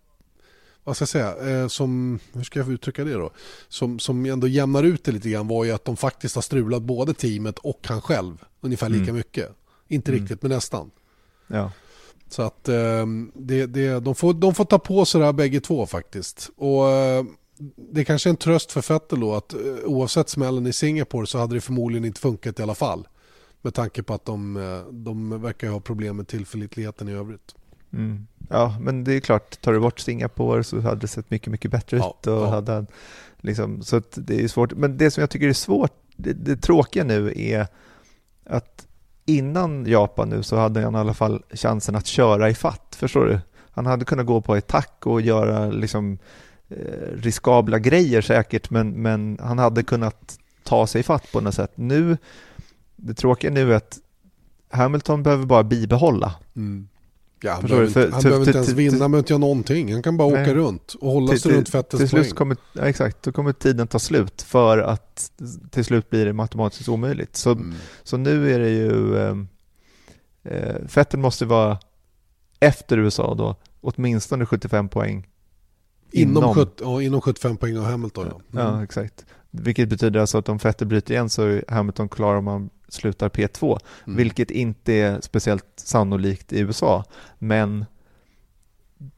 vad 0.83 0.95
ska 0.95 1.01
jag 1.03 1.09
säga, 1.09 1.49
eh, 1.61 1.67
som, 1.67 2.19
hur 2.33 2.43
ska 2.43 2.59
jag 2.59 2.71
uttrycka 2.71 3.03
det 3.03 3.13
då? 3.13 3.31
Som, 3.67 3.99
som 3.99 4.25
ändå 4.25 4.47
jämnar 4.47 4.83
ut 4.83 5.03
det 5.03 5.11
lite 5.11 5.29
grann 5.29 5.47
var 5.47 5.63
ju 5.65 5.71
att 5.71 5.85
de 5.85 5.97
faktiskt 5.97 6.35
har 6.35 6.41
strulat 6.41 6.81
både 6.81 7.13
teamet 7.13 7.59
och 7.59 7.79
han 7.87 8.01
själv 8.01 8.37
ungefär 8.61 8.89
lika 8.89 9.03
Mm. 9.03 9.15
mycket. 9.15 9.49
Inte 9.87 10.11
Mm. 10.11 10.21
riktigt 10.21 10.41
men 10.41 10.51
nästan. 10.51 10.91
Ja. 11.47 11.71
Så 12.29 12.41
att 12.41 12.69
eh, 12.69 13.05
det, 13.33 13.65
det, 13.65 13.99
de, 13.99 14.15
får, 14.15 14.33
de 14.33 14.55
får 14.55 14.65
ta 14.65 14.79
på 14.79 15.05
sig 15.05 15.19
det 15.19 15.25
här 15.25 15.33
bägge 15.33 15.59
två 15.59 15.85
faktiskt. 15.85 16.49
Och 16.57 16.89
eh, 16.89 17.23
det 17.75 18.01
är 18.01 18.05
kanske 18.05 18.29
är 18.29 18.31
en 18.31 18.37
tröst 18.37 18.71
för 18.71 18.93
Vettel 18.93 19.19
då 19.19 19.35
att 19.35 19.53
eh, 19.53 19.59
oavsett 19.85 20.29
smällen 20.29 20.67
i 20.67 20.73
Singapore 20.73 21.27
så 21.27 21.37
hade 21.37 21.55
det 21.55 21.61
förmodligen 21.61 22.05
inte 22.05 22.21
funkat 22.21 22.59
i 22.59 22.63
alla 22.63 22.75
fall. 22.75 23.07
Med 23.61 23.73
tanke 23.73 24.03
på 24.03 24.13
att 24.13 24.25
de, 24.25 24.57
eh, 24.57 24.93
de 24.93 25.41
verkar 25.41 25.69
ha 25.69 25.79
problem 25.79 26.17
med 26.17 26.27
tillförlitligheten 26.27 27.07
i 27.07 27.11
övrigt. 27.11 27.55
Mm. 27.93 28.27
Ja, 28.49 28.77
men 28.81 29.03
det 29.03 29.13
är 29.13 29.19
klart, 29.19 29.61
tar 29.61 29.73
du 29.73 29.79
bort 29.79 29.99
Singapore 29.99 30.63
så 30.63 30.79
hade 30.79 31.01
det 31.01 31.07
sett 31.07 31.31
mycket, 31.31 31.51
mycket 31.51 31.71
bättre 31.71 31.97
Ja, 31.97 32.17
ut. 32.21 32.27
Och 32.27 32.33
ja. 32.33 32.49
hade 32.49 32.85
liksom, 33.37 33.81
så 33.81 34.01
det 34.15 34.43
är 34.43 34.47
svårt. 34.47 34.73
Men 34.73 34.97
det 34.97 35.11
som 35.11 35.21
jag 35.21 35.29
tycker 35.29 35.47
är 35.47 35.53
svårt, 35.53 35.93
det, 36.15 36.33
det 36.33 36.55
tråkiga 36.57 37.03
nu 37.03 37.33
är 37.35 37.67
att 38.45 38.87
innan 39.37 39.85
Japan 39.85 40.29
nu 40.29 40.43
så 40.43 40.55
hade 40.55 40.81
han 40.81 40.95
i 40.95 40.97
alla 40.97 41.13
fall 41.13 41.43
chansen 41.53 41.95
att 41.95 42.05
köra 42.05 42.49
i 42.49 42.53
fatt, 42.53 42.95
förstår 42.99 43.25
du? 43.25 43.39
Han 43.71 43.85
hade 43.85 44.05
kunnat 44.05 44.25
gå 44.25 44.41
på 44.41 44.53
attack 44.53 45.05
och 45.05 45.21
göra 45.21 45.69
liksom 45.69 46.17
eh, 46.69 47.15
riskabla 47.15 47.79
grejer 47.79 48.21
säkert, 48.21 48.69
men, 48.69 49.01
men 49.01 49.39
han 49.41 49.59
hade 49.59 49.83
kunnat 49.83 50.37
ta 50.63 50.87
sig 50.87 51.01
i 51.01 51.03
fatt 51.03 51.31
på 51.31 51.41
något 51.41 51.55
sätt. 51.55 51.71
Nu, 51.75 52.17
det 52.95 53.13
tråkiga 53.13 53.51
nu 53.51 53.71
är 53.71 53.75
att 53.75 53.97
Hamilton 54.69 55.23
behöver 55.23 55.45
bara 55.45 55.63
bibehålla 55.63 56.35
mm. 56.55 56.89
Ja, 57.41 57.53
han 57.53 57.61
behöver, 57.65 57.87
inte, 57.87 57.99
han 57.99 58.09
behöver 58.23 58.29
till- 58.45 58.47
inte 58.49 58.57
ens 58.57 58.67
till- 58.67 58.75
vinna, 58.75 58.91
till- 58.91 59.01
han 59.01 59.11
behöver 59.11 59.21
inte 59.23 59.33
göra 59.33 59.39
någonting. 59.39 59.93
Han 59.93 60.03
kan 60.03 60.17
bara 60.17 60.29
Nej. 60.29 60.41
åka 60.43 60.53
runt 60.53 60.93
och 61.01 61.11
hålla 61.11 61.27
Till- 61.31 61.41
sig 61.41 61.49
till- 61.49 61.57
runt 61.57 61.67
till 61.67 61.77
Vettels 61.77 62.09
slut 62.09 62.35
kommer, 62.35 62.57
ja, 62.73 62.81
exakt, 62.81 63.23
då 63.23 63.31
kommer 63.31 63.53
tiden 63.53 63.87
ta 63.87 63.99
slut 63.99 64.41
för 64.41 64.77
att 64.77 65.31
till 65.71 65.85
slut 65.85 66.09
blir 66.09 66.25
det 66.25 66.33
matematiskt 66.33 66.89
omöjligt. 66.89 67.35
Så, 67.35 67.51
Mm. 67.51 67.73
så 68.03 68.17
nu 68.17 68.53
är 68.53 68.59
det 68.59 68.69
ju, 68.69 69.17
eh, 69.17 69.35
eh, 70.43 70.75
Vettel 70.95 71.19
måste 71.19 71.45
vara 71.45 71.79
efter 72.59 72.97
USA 72.97 73.35
då, 73.35 73.55
åtminstone 73.81 74.45
75 74.45 74.89
poäng. 74.89 75.27
Inom, 76.11 76.37
inom- 76.43 76.55
70, 76.55 76.83
ja, 76.83 77.01
inom 77.01 77.21
75 77.21 77.57
poäng 77.57 77.77
av 77.77 77.83
Hamilton. 77.83 78.27
Ja. 78.29 78.41
Ja, 78.51 78.69
Mm. 78.69 78.83
exakt. 78.83 79.25
Vilket 79.51 79.89
betyder 79.89 80.19
alltså 80.19 80.37
att 80.37 80.49
om 80.49 80.57
Vettel 80.57 80.87
bryter 80.87 81.13
igen 81.13 81.29
så 81.29 81.43
är 81.43 81.63
Hamilton 81.67 82.09
klar 82.09 82.35
om 82.35 82.47
han 82.47 82.69
slutar 82.87 83.29
P2, 83.29 83.79
Mm. 84.07 84.17
vilket 84.17 84.51
inte 84.51 84.93
är 84.93 85.21
speciellt 85.21 85.65
sannolikt 85.75 86.53
i 86.53 86.59
USA. 86.59 87.03
Men 87.39 87.85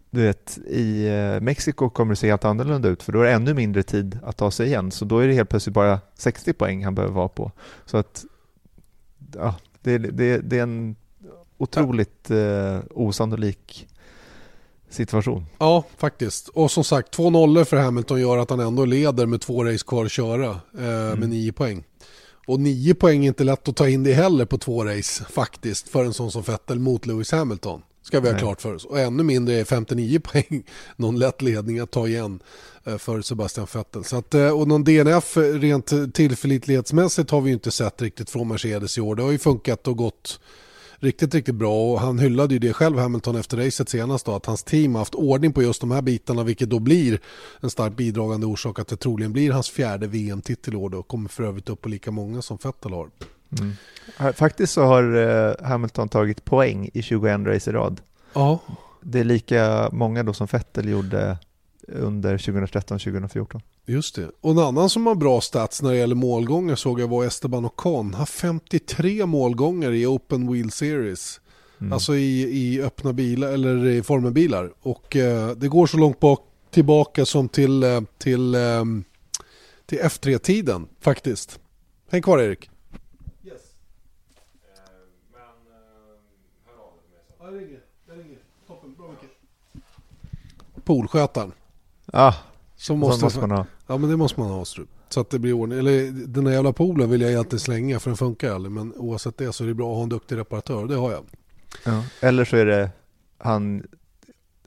du 0.10 0.22
vet, 0.22 0.58
i 0.58 1.08
eh, 1.08 1.42
Mexiko 1.42 1.90
kommer 1.90 2.12
det 2.12 2.16
se 2.16 2.30
helt 2.30 2.46
annorlunda 2.46 2.90
ut 2.90 3.04
för 3.04 3.12
då 3.12 3.20
är 3.22 3.26
det 3.26 3.32
ännu 3.32 3.54
mindre 3.54 3.84
tid 3.84 4.20
att 4.24 4.38
ta 4.38 4.52
sig 4.52 4.68
igen. 4.68 4.92
Så 4.92 5.06
då 5.06 5.20
är 5.20 5.28
det 5.28 5.34
helt 5.34 5.50
plötsligt 5.50 5.74
bara 5.74 6.00
60 6.14 6.54
poäng 6.54 6.84
han 6.84 6.96
behöver 6.96 7.14
vara 7.14 7.28
på. 7.28 7.52
Så 7.86 7.98
att 7.98 8.26
ja, 9.36 9.56
det, 9.82 9.98
det, 9.98 10.38
det 10.38 10.58
är 10.60 10.64
en 10.64 10.96
otroligt 11.58 12.32
eh, 12.32 12.80
osannolik 12.92 13.88
situation. 14.94 15.46
Ja, 15.58 15.84
faktiskt. 15.98 16.48
Och 16.48 16.72
som 16.72 16.84
sagt, 16.84 17.12
två 17.12 17.30
nollor 17.30 17.64
för 17.64 17.78
Hamilton 17.78 18.22
gör 18.22 18.38
att 18.38 18.50
han 18.50 18.60
ändå 18.60 18.86
leder 18.86 19.26
med 19.26 19.42
två 19.42 19.64
race 19.64 19.86
kvar 19.88 20.06
att 20.06 20.12
köra 20.12 20.50
eh, 20.78 21.16
med 21.18 21.30
nio 21.30 21.52
poäng. 21.52 21.84
Och 22.48 22.60
nio 22.60 22.96
poäng 22.96 23.24
är 23.24 23.28
inte 23.28 23.44
lätt 23.44 23.68
att 23.68 23.76
ta 23.76 23.90
in 23.90 24.04
det 24.04 24.14
heller 24.14 24.46
på 24.46 24.58
två 24.58 24.86
race 24.86 25.26
faktiskt 25.30 25.90
för 25.90 26.06
en 26.06 26.14
sån 26.14 26.32
som 26.32 26.42
Vettel 26.42 26.80
mot 26.80 27.06
Lewis 27.06 27.32
Hamilton. 27.32 27.82
Ska 28.04 28.20
vi 28.20 28.28
ha 28.28 28.34
Nej. 28.34 28.42
klart 28.42 28.62
för 28.62 28.76
oss. 28.76 28.86
Och 28.86 29.00
ännu 29.00 29.24
mindre 29.24 29.56
är 29.56 29.64
59 29.64 30.20
poäng 30.24 30.64
någon 30.96 31.20
lätt 31.20 31.42
ledning 31.42 31.80
att 31.80 31.92
ta 31.92 32.08
igen 32.08 32.40
eh, 32.84 32.98
för 32.98 33.22
Sebastian 33.22 33.68
Vettel. 33.74 34.04
Så 34.04 34.18
att, 34.18 34.34
eh, 34.34 34.60
och 34.60 34.68
någon 34.68 34.84
DNF 34.84 35.38
rent 35.38 36.14
tillförlitlighetsmässigt 36.14 37.32
har 37.32 37.42
vi 37.42 37.50
ju 37.50 37.54
inte 37.54 37.72
sett 37.72 38.02
riktigt 38.02 38.30
från 38.30 38.48
Mercedes 38.48 38.98
i 38.98 39.02
år. 39.02 39.16
Det 39.16 39.24
har 39.24 39.32
ju 39.32 39.38
funkat 39.38 39.88
och 39.88 39.98
gått 39.98 40.40
riktigt, 41.02 41.34
riktigt 41.36 41.56
bra 41.56 41.92
och 41.92 42.00
han 42.00 42.20
hyllade 42.20 42.54
ju 42.54 42.60
det 42.60 42.74
själv 42.74 42.98
Hamilton 42.98 43.36
efter 43.36 43.58
racet 43.58 43.90
senast 43.90 44.26
då 44.26 44.36
att 44.36 44.46
hans 44.46 44.64
team 44.64 44.96
har 44.96 45.00
haft 45.02 45.16
ordning 45.16 45.54
på 45.54 45.64
just 45.64 45.82
de 45.82 45.92
här 45.92 46.02
bitarna 46.02 46.44
vilket 46.44 46.70
då 46.70 46.80
blir 46.80 47.20
en 47.62 47.70
starkt 47.70 47.96
bidragande 47.96 48.46
orsak 48.48 48.80
att 48.80 48.88
det 48.88 48.96
troligen 48.98 49.34
blir 49.34 49.52
hans 49.52 49.70
fjärde 49.70 50.08
VM-titel 50.08 50.76
år 50.76 50.90
då 50.90 50.98
och 51.00 51.08
kommer 51.08 51.30
för 51.30 51.44
övrigt 51.44 51.70
upp 51.70 51.82
på 51.82 51.90
lika 51.90 52.12
många 52.12 52.42
som 52.42 52.58
Vettel 52.64 52.92
har. 52.94 53.10
Här- 54.18 54.32
Faktiskt 54.32 54.74
så 54.74 54.84
har 54.84 55.16
eh, 55.16 55.68
Hamilton 55.68 56.10
tagit 56.10 56.46
poäng 56.46 56.90
i 56.94 57.02
21 57.02 57.40
race 57.48 57.70
i 57.70 57.74
rad. 57.74 58.02
Ja, 58.34 58.60
Det 59.02 59.20
är 59.20 59.24
lika 59.24 59.90
många 59.92 60.24
då 60.24 60.34
som 60.34 60.48
Vettel 60.52 60.90
gjorde 60.90 61.38
under 61.88 62.38
2013-2014. 62.38 63.62
just 63.86 64.16
det. 64.16 64.32
Och 64.42 64.52
en 64.52 64.60
annan 64.60 64.90
som 64.90 65.08
har 65.08 65.16
bra 65.16 65.42
stats 65.42 65.82
när 65.82 65.92
det 65.92 65.98
gäller 65.98 66.16
målgångar 66.16 66.76
såg 66.76 67.00
jag 67.00 67.08
var 67.08 67.26
Esteban 67.26 67.66
Ocon. 67.66 68.14
Har 68.14 68.26
53 68.26 69.26
målgångar 69.26 69.92
i 69.92 70.06
Open 70.06 70.52
Wheel 70.52 70.72
Series. 70.72 71.42
Mm. 71.82 71.94
Alltså 71.94 72.16
i, 72.16 72.42
i 72.42 72.82
öppna 72.82 73.14
bilar 73.14 73.48
eller 73.48 73.86
i 73.86 74.04
formelbilar. 74.04 74.74
Och 74.82 75.16
eh, 75.16 75.52
det 75.52 75.68
går 75.68 75.88
så 75.88 75.98
långt 75.98 76.20
bak, 76.20 76.40
tillbaka 76.72 77.26
som 77.26 77.50
till, 77.50 77.84
eh, 77.84 78.02
till, 78.18 78.56
eh, 78.56 78.86
till 79.86 80.00
F3-tiden 80.00 80.88
faktiskt. 81.00 81.60
Häng 82.12 82.22
kvar 82.22 82.40
Erik. 82.40 82.70
Polskötaren. 90.84 91.52
Ja, 91.52 91.61
Så 92.12 92.34
så 92.82 92.96
måste, 92.96 93.26
måste 93.26 93.40
man 93.40 93.52
ha. 93.52 93.66
Ja 93.88 93.98
men 93.98 94.10
det 94.10 94.18
måste 94.18 94.40
man 94.40 94.50
ha 94.50 94.66
Strup. 94.66 94.90
Så 95.10 95.20
att 95.20 95.30
det 95.30 95.40
blir 95.40 95.54
ordning. 95.54 95.80
Eller 95.80 96.12
den 96.28 96.44
där 96.44 96.52
jävla 96.52 96.74
poolen 96.74 97.10
vill 97.10 97.22
jag 97.22 97.32
egentligen 97.32 97.60
slänga 97.60 98.00
för 98.00 98.10
den 98.10 98.18
funkar 98.18 98.52
aldrig. 98.52 98.72
Men 98.72 98.94
oavsett 98.96 99.38
det 99.38 99.54
så 99.54 99.64
är 99.64 99.68
det 99.68 99.74
bra 99.74 99.92
att 99.92 99.96
ha 99.96 100.04
en 100.04 100.10
duktig 100.10 100.38
reparatör. 100.38 100.88
Det 100.88 100.96
har 100.96 101.12
jag. 101.12 101.24
Ja. 101.84 102.04
Eller 102.20 102.46
så 102.46 102.58
är 102.58 102.66
det, 102.66 102.90
han, 103.38 103.84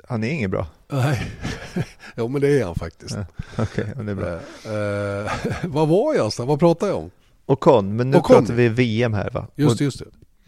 han 0.08 0.24
är 0.24 0.28
inget 0.30 0.50
bra. 0.50 0.66
Nej. 0.88 1.30
jo 2.16 2.28
men 2.28 2.40
det 2.40 2.60
är 2.60 2.64
han 2.64 2.74
faktiskt. 2.74 3.16
Ja. 3.16 3.24
Okej, 3.62 3.92
men 3.96 4.06
det 4.06 4.12
är 4.12 4.16
bra. 4.16 4.28
Eh, 4.28 5.32
eh, 5.54 5.64
vad 5.64 5.88
var 5.88 6.14
jag 6.14 6.32
så? 6.32 6.44
Vad 6.44 6.58
pratade 6.58 6.92
jag 6.92 6.98
om? 6.98 7.10
Ocon, 7.46 7.96
men 7.96 8.10
nu 8.10 8.16
Ocon. 8.16 8.36
pratar 8.36 8.54
vi 8.54 8.68
VM 8.68 9.14
här 9.14 9.30
va? 9.30 9.46
Just 9.54 9.78
det, 9.78 9.84
just 9.84 9.98
det. 9.98 10.06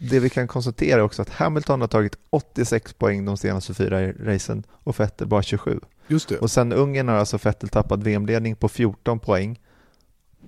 det 0.09 0.19
vi 0.19 0.29
kan 0.29 0.47
konstatera 0.47 0.99
är 0.99 1.03
också 1.03 1.21
att 1.21 1.29
Hamilton 1.29 1.81
har 1.81 1.87
tagit 1.87 2.17
86 2.29 2.93
poäng 2.93 3.25
de 3.25 3.37
senaste 3.37 3.73
fyra 3.73 4.11
racen 4.11 4.63
och 4.71 4.99
Vettel 4.99 5.27
bara 5.27 5.43
27. 5.43 5.79
Just 6.07 6.29
det. 6.29 6.37
Och 6.37 6.51
sen 6.51 6.73
Ungern 6.73 7.07
har 7.07 7.15
alltså 7.15 7.37
Vettel 7.37 7.69
tappat 7.69 8.03
VM-ledning 8.03 8.55
på 8.55 8.69
14 8.69 9.19
poäng 9.19 9.59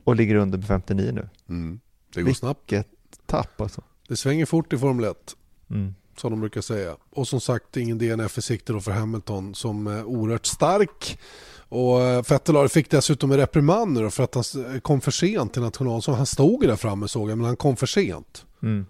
och 0.03 0.15
ligger 0.15 0.35
under 0.35 0.57
med 0.57 0.67
59 0.67 1.11
nu. 1.11 1.29
Mm. 1.49 1.79
Det 2.13 2.21
går 2.21 2.25
Vilket 2.25 2.39
snabbt. 2.39 2.73
tapp 3.25 3.61
alltså. 3.61 3.81
Det 4.07 4.17
svänger 4.17 4.45
fort 4.45 4.73
i 4.73 4.77
Formel 4.77 5.05
1. 5.05 5.35
Mm. 5.69 5.95
Som 6.17 6.31
de 6.31 6.39
brukar 6.39 6.61
säga. 6.61 6.95
Och 7.09 7.27
som 7.27 7.41
sagt 7.41 7.77
ingen 7.77 7.97
DNF 7.97 8.37
i 8.37 8.41
sikte 8.41 8.73
då 8.73 8.79
för 8.79 8.91
Hamilton 8.91 9.55
som 9.55 9.87
är 9.87 10.03
oerhört 10.03 10.45
stark. 10.45 11.19
Och 11.69 12.01
eh, 12.01 12.23
Vettel 12.29 12.69
fick 12.69 12.91
dessutom 12.91 13.31
en 13.31 13.37
reprimand 13.37 13.93
nu 13.93 14.09
för 14.09 14.23
att 14.23 14.35
han 14.35 14.81
kom 14.81 15.01
för 15.01 15.11
sent 15.11 15.53
till 15.53 15.61
nationalsången. 15.61 16.17
Han 16.17 16.25
stod 16.25 16.63
ju 16.63 16.69
där 16.69 16.75
framme 16.75 17.07
såg 17.07 17.29
jag 17.31 17.37
men 17.37 17.47
han 17.47 17.55
kom 17.55 17.75
för 17.75 17.85
sent. 17.87 18.45
Mm. 18.63 18.85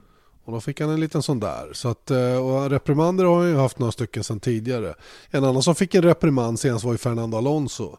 Och 0.49 0.55
då 0.55 0.61
fick 0.61 0.81
han 0.81 0.89
en 0.89 0.99
liten 0.99 1.23
sån 1.23 1.39
där. 1.39 1.69
Så 1.73 1.89
att, 1.89 2.11
eh, 2.11 2.35
och 2.35 2.69
reprimander 2.69 3.25
har 3.25 3.37
han 3.39 3.49
ju 3.49 3.55
haft 3.55 3.79
några 3.79 3.91
stycken 3.91 4.23
sedan 4.23 4.39
tidigare. 4.39 4.95
En 5.29 5.43
annan 5.43 5.63
som 5.63 5.75
fick 5.75 5.95
en 5.95 6.01
reprimand 6.01 6.59
senast 6.59 6.85
var 6.85 6.91
ju 6.91 6.97
Fernando 6.97 7.37
Alonso. 7.37 7.97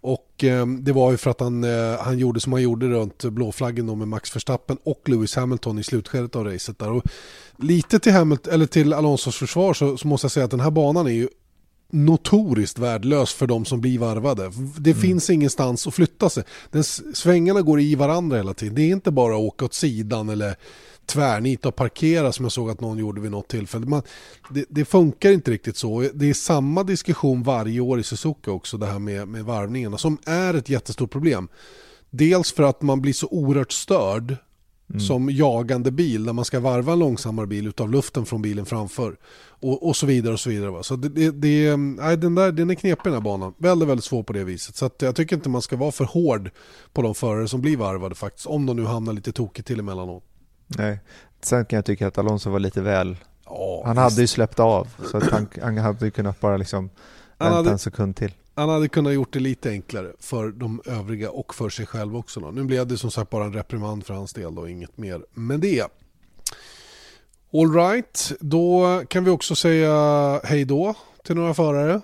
Och 0.00 0.44
eh, 0.44 0.66
det 0.66 0.92
var 0.92 1.10
ju 1.10 1.16
för 1.16 1.30
att 1.30 1.40
han, 1.40 1.64
eh, 1.64 1.98
han 2.00 2.18
gjorde 2.18 2.40
som 2.40 2.52
han 2.52 2.62
gjorde 2.62 2.88
runt 2.88 3.24
blåflaggen 3.24 3.86
då 3.86 3.94
med 3.94 4.08
Max 4.08 4.36
Verstappen 4.36 4.78
och 4.84 5.08
Lewis 5.08 5.36
Hamilton 5.36 5.78
i 5.78 5.82
slutskedet 5.82 6.36
av 6.36 6.44
racet 6.44 6.78
där. 6.78 6.90
Och 6.90 7.02
lite 7.56 7.98
till, 7.98 8.12
Hamilton, 8.12 8.54
eller 8.54 8.66
till 8.66 8.92
Alonsos 8.92 9.36
försvar 9.36 9.74
så, 9.74 9.96
så 9.96 10.08
måste 10.08 10.24
jag 10.24 10.32
säga 10.32 10.44
att 10.44 10.50
den 10.50 10.60
här 10.60 10.70
banan 10.70 11.06
är 11.06 11.10
ju 11.10 11.28
notoriskt 11.90 12.78
värdelös 12.78 13.32
för 13.32 13.46
de 13.46 13.64
som 13.64 13.80
blir 13.80 13.98
varvade. 13.98 14.50
Det 14.78 14.94
finns 14.94 15.30
ingenstans 15.30 15.86
att 15.86 15.94
flytta 15.94 16.30
sig. 16.30 16.44
Den, 16.70 16.84
svängarna 17.14 17.62
går 17.62 17.80
i 17.80 17.94
varandra 17.94 18.36
hela 18.36 18.54
tiden. 18.54 18.74
Det 18.74 18.82
är 18.82 18.92
inte 18.92 19.10
bara 19.10 19.34
att 19.34 19.40
åka 19.40 19.64
åt 19.64 19.74
sidan 19.74 20.28
eller 20.28 20.56
tvärnita 21.06 21.68
och 21.68 21.76
parkera 21.76 22.32
som 22.32 22.44
jag 22.44 22.52
såg 22.52 22.70
att 22.70 22.80
någon 22.80 22.98
gjorde 22.98 23.20
vid 23.20 23.30
något 23.30 23.48
tillfälle. 23.48 23.86
Man, 23.86 24.02
det, 24.50 24.64
det 24.68 24.84
funkar 24.84 25.30
inte 25.32 25.50
riktigt 25.50 25.76
så. 25.76 26.08
Det 26.14 26.30
är 26.30 26.34
samma 26.34 26.82
diskussion 26.82 27.42
varje 27.42 27.80
år 27.80 28.00
i 28.00 28.02
Suzuka 28.02 28.50
också, 28.50 28.76
det 28.76 28.86
här 28.86 28.98
med, 28.98 29.28
med 29.28 29.44
varvningarna, 29.44 29.98
som 29.98 30.18
är 30.26 30.54
ett 30.54 30.68
jättestort 30.68 31.10
problem. 31.10 31.48
Dels 32.10 32.52
för 32.52 32.62
att 32.62 32.82
man 32.82 33.00
blir 33.00 33.12
så 33.12 33.28
oerhört 33.30 33.72
störd 33.72 34.36
som 34.98 35.30
jagande 35.30 35.90
bil 35.90 36.24
när 36.24 36.32
man 36.32 36.44
ska 36.44 36.60
varva 36.60 36.92
en 36.92 36.98
långsammare 36.98 37.46
bil 37.46 37.66
utav 37.66 37.90
luften 37.90 38.26
från 38.26 38.42
bilen 38.42 38.66
framför. 38.66 39.16
Och, 39.46 39.88
och 39.88 39.96
så 39.96 40.06
vidare 40.06 40.32
och 40.32 40.40
så 40.40 40.50
vidare. 40.50 40.70
Va? 40.70 40.82
Så 40.82 40.96
det, 40.96 41.08
det, 41.08 41.30
det, 41.30 41.76
nej, 41.76 42.16
den, 42.16 42.34
där, 42.34 42.52
den 42.52 42.70
är 42.70 42.74
knepig 42.74 43.04
den 43.04 43.12
här 43.12 43.20
banan. 43.20 43.54
Väldigt, 43.58 43.88
väldigt 43.88 44.04
svår 44.04 44.22
på 44.22 44.32
det 44.32 44.44
viset. 44.44 44.76
Så 44.76 44.90
jag 44.98 45.16
tycker 45.16 45.36
inte 45.36 45.48
man 45.48 45.62
ska 45.62 45.76
vara 45.76 45.92
för 45.92 46.04
hård 46.04 46.50
på 46.92 47.02
de 47.02 47.14
förare 47.14 47.48
som 47.48 47.60
blir 47.60 47.76
varvade 47.76 48.14
faktiskt. 48.14 48.46
Om 48.46 48.66
de 48.66 48.76
nu 48.76 48.84
hamnar 48.84 49.12
lite 49.12 49.32
tokigt 49.32 49.66
till 49.66 49.80
emellanåt. 49.80 50.24
Nej. 50.78 50.98
Sen 51.42 51.64
kan 51.64 51.76
jag 51.76 51.84
tycka 51.84 52.06
att 52.08 52.18
Alonso 52.18 52.50
var 52.50 52.58
lite 52.58 52.80
väl, 52.80 53.16
Ja, 53.46 53.82
han 53.86 53.96
hade 53.96 54.20
ju 54.20 54.26
släppt 54.26 54.60
av 54.60 54.88
så 55.10 55.16
att 55.16 55.30
han, 55.30 55.46
han 55.62 55.78
hade 55.78 56.04
ju 56.04 56.10
kunnat 56.10 56.40
bara 56.40 56.56
liksom 56.56 56.90
vänta 57.38 57.54
hade- 57.56 57.70
en 57.70 57.78
sekund 57.78 58.16
till. 58.16 58.32
Han 58.54 58.68
hade 58.68 58.88
kunnat 58.88 59.12
gjort 59.12 59.32
det 59.32 59.40
lite 59.40 59.70
enklare 59.70 60.12
för 60.20 60.48
de 60.48 60.82
övriga 60.84 61.30
och 61.30 61.54
för 61.54 61.68
sig 61.68 61.86
själv 61.86 62.16
också. 62.16 62.40
Då. 62.40 62.50
Nu 62.50 62.64
blev 62.64 62.86
det 62.86 62.98
som 62.98 63.10
sagt 63.10 63.30
bara 63.30 63.44
en 63.44 63.52
reprimand 63.52 64.06
för 64.06 64.14
hans 64.14 64.32
del 64.32 64.58
och 64.58 64.70
inget 64.70 64.98
mer. 64.98 65.22
Men 65.34 65.60
det. 65.60 65.84
All 67.52 67.74
right, 67.74 68.32
då 68.40 69.02
kan 69.08 69.24
vi 69.24 69.30
också 69.30 69.54
säga 69.56 70.40
hej 70.44 70.64
då 70.64 70.94
till 71.24 71.36
några 71.36 71.54
förare. 71.54 72.00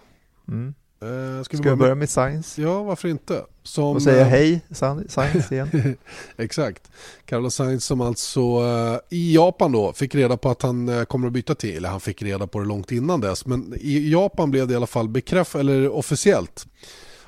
Mm. 0.48 0.74
Eh, 1.02 1.42
ska 1.42 1.56
Ska 1.56 1.70
vi 1.70 1.76
börja 1.76 1.94
med 1.94 2.10
Science 2.10 2.62
Ja, 2.62 2.82
varför 2.82 3.08
inte? 3.08 3.44
Som, 3.62 3.96
och 3.96 4.02
säga 4.02 4.20
eh, 4.20 4.26
hej 4.26 4.60
Science 5.08 5.54
igen? 5.54 5.96
Exakt. 6.36 6.90
Carlos 7.24 7.54
Sainz 7.54 7.84
som 7.84 8.00
alltså 8.00 8.40
eh, 8.40 8.98
i 9.18 9.34
Japan 9.34 9.72
då 9.72 9.92
fick 9.92 10.14
reda 10.14 10.36
på 10.36 10.50
att 10.50 10.62
han 10.62 10.88
eh, 10.88 11.04
kommer 11.04 11.26
att 11.26 11.32
byta 11.32 11.54
till, 11.54 11.76
eller 11.76 11.88
han 11.88 12.00
fick 12.00 12.22
reda 12.22 12.46
på 12.46 12.58
det 12.58 12.66
långt 12.66 12.92
innan 12.92 13.20
dess, 13.20 13.46
men 13.46 13.74
i 13.80 14.10
Japan 14.10 14.50
blev 14.50 14.66
det 14.66 14.72
i 14.72 14.76
alla 14.76 14.86
fall 14.86 15.08
bekräftat, 15.08 15.60
eller 15.60 15.88
officiellt, 15.88 16.66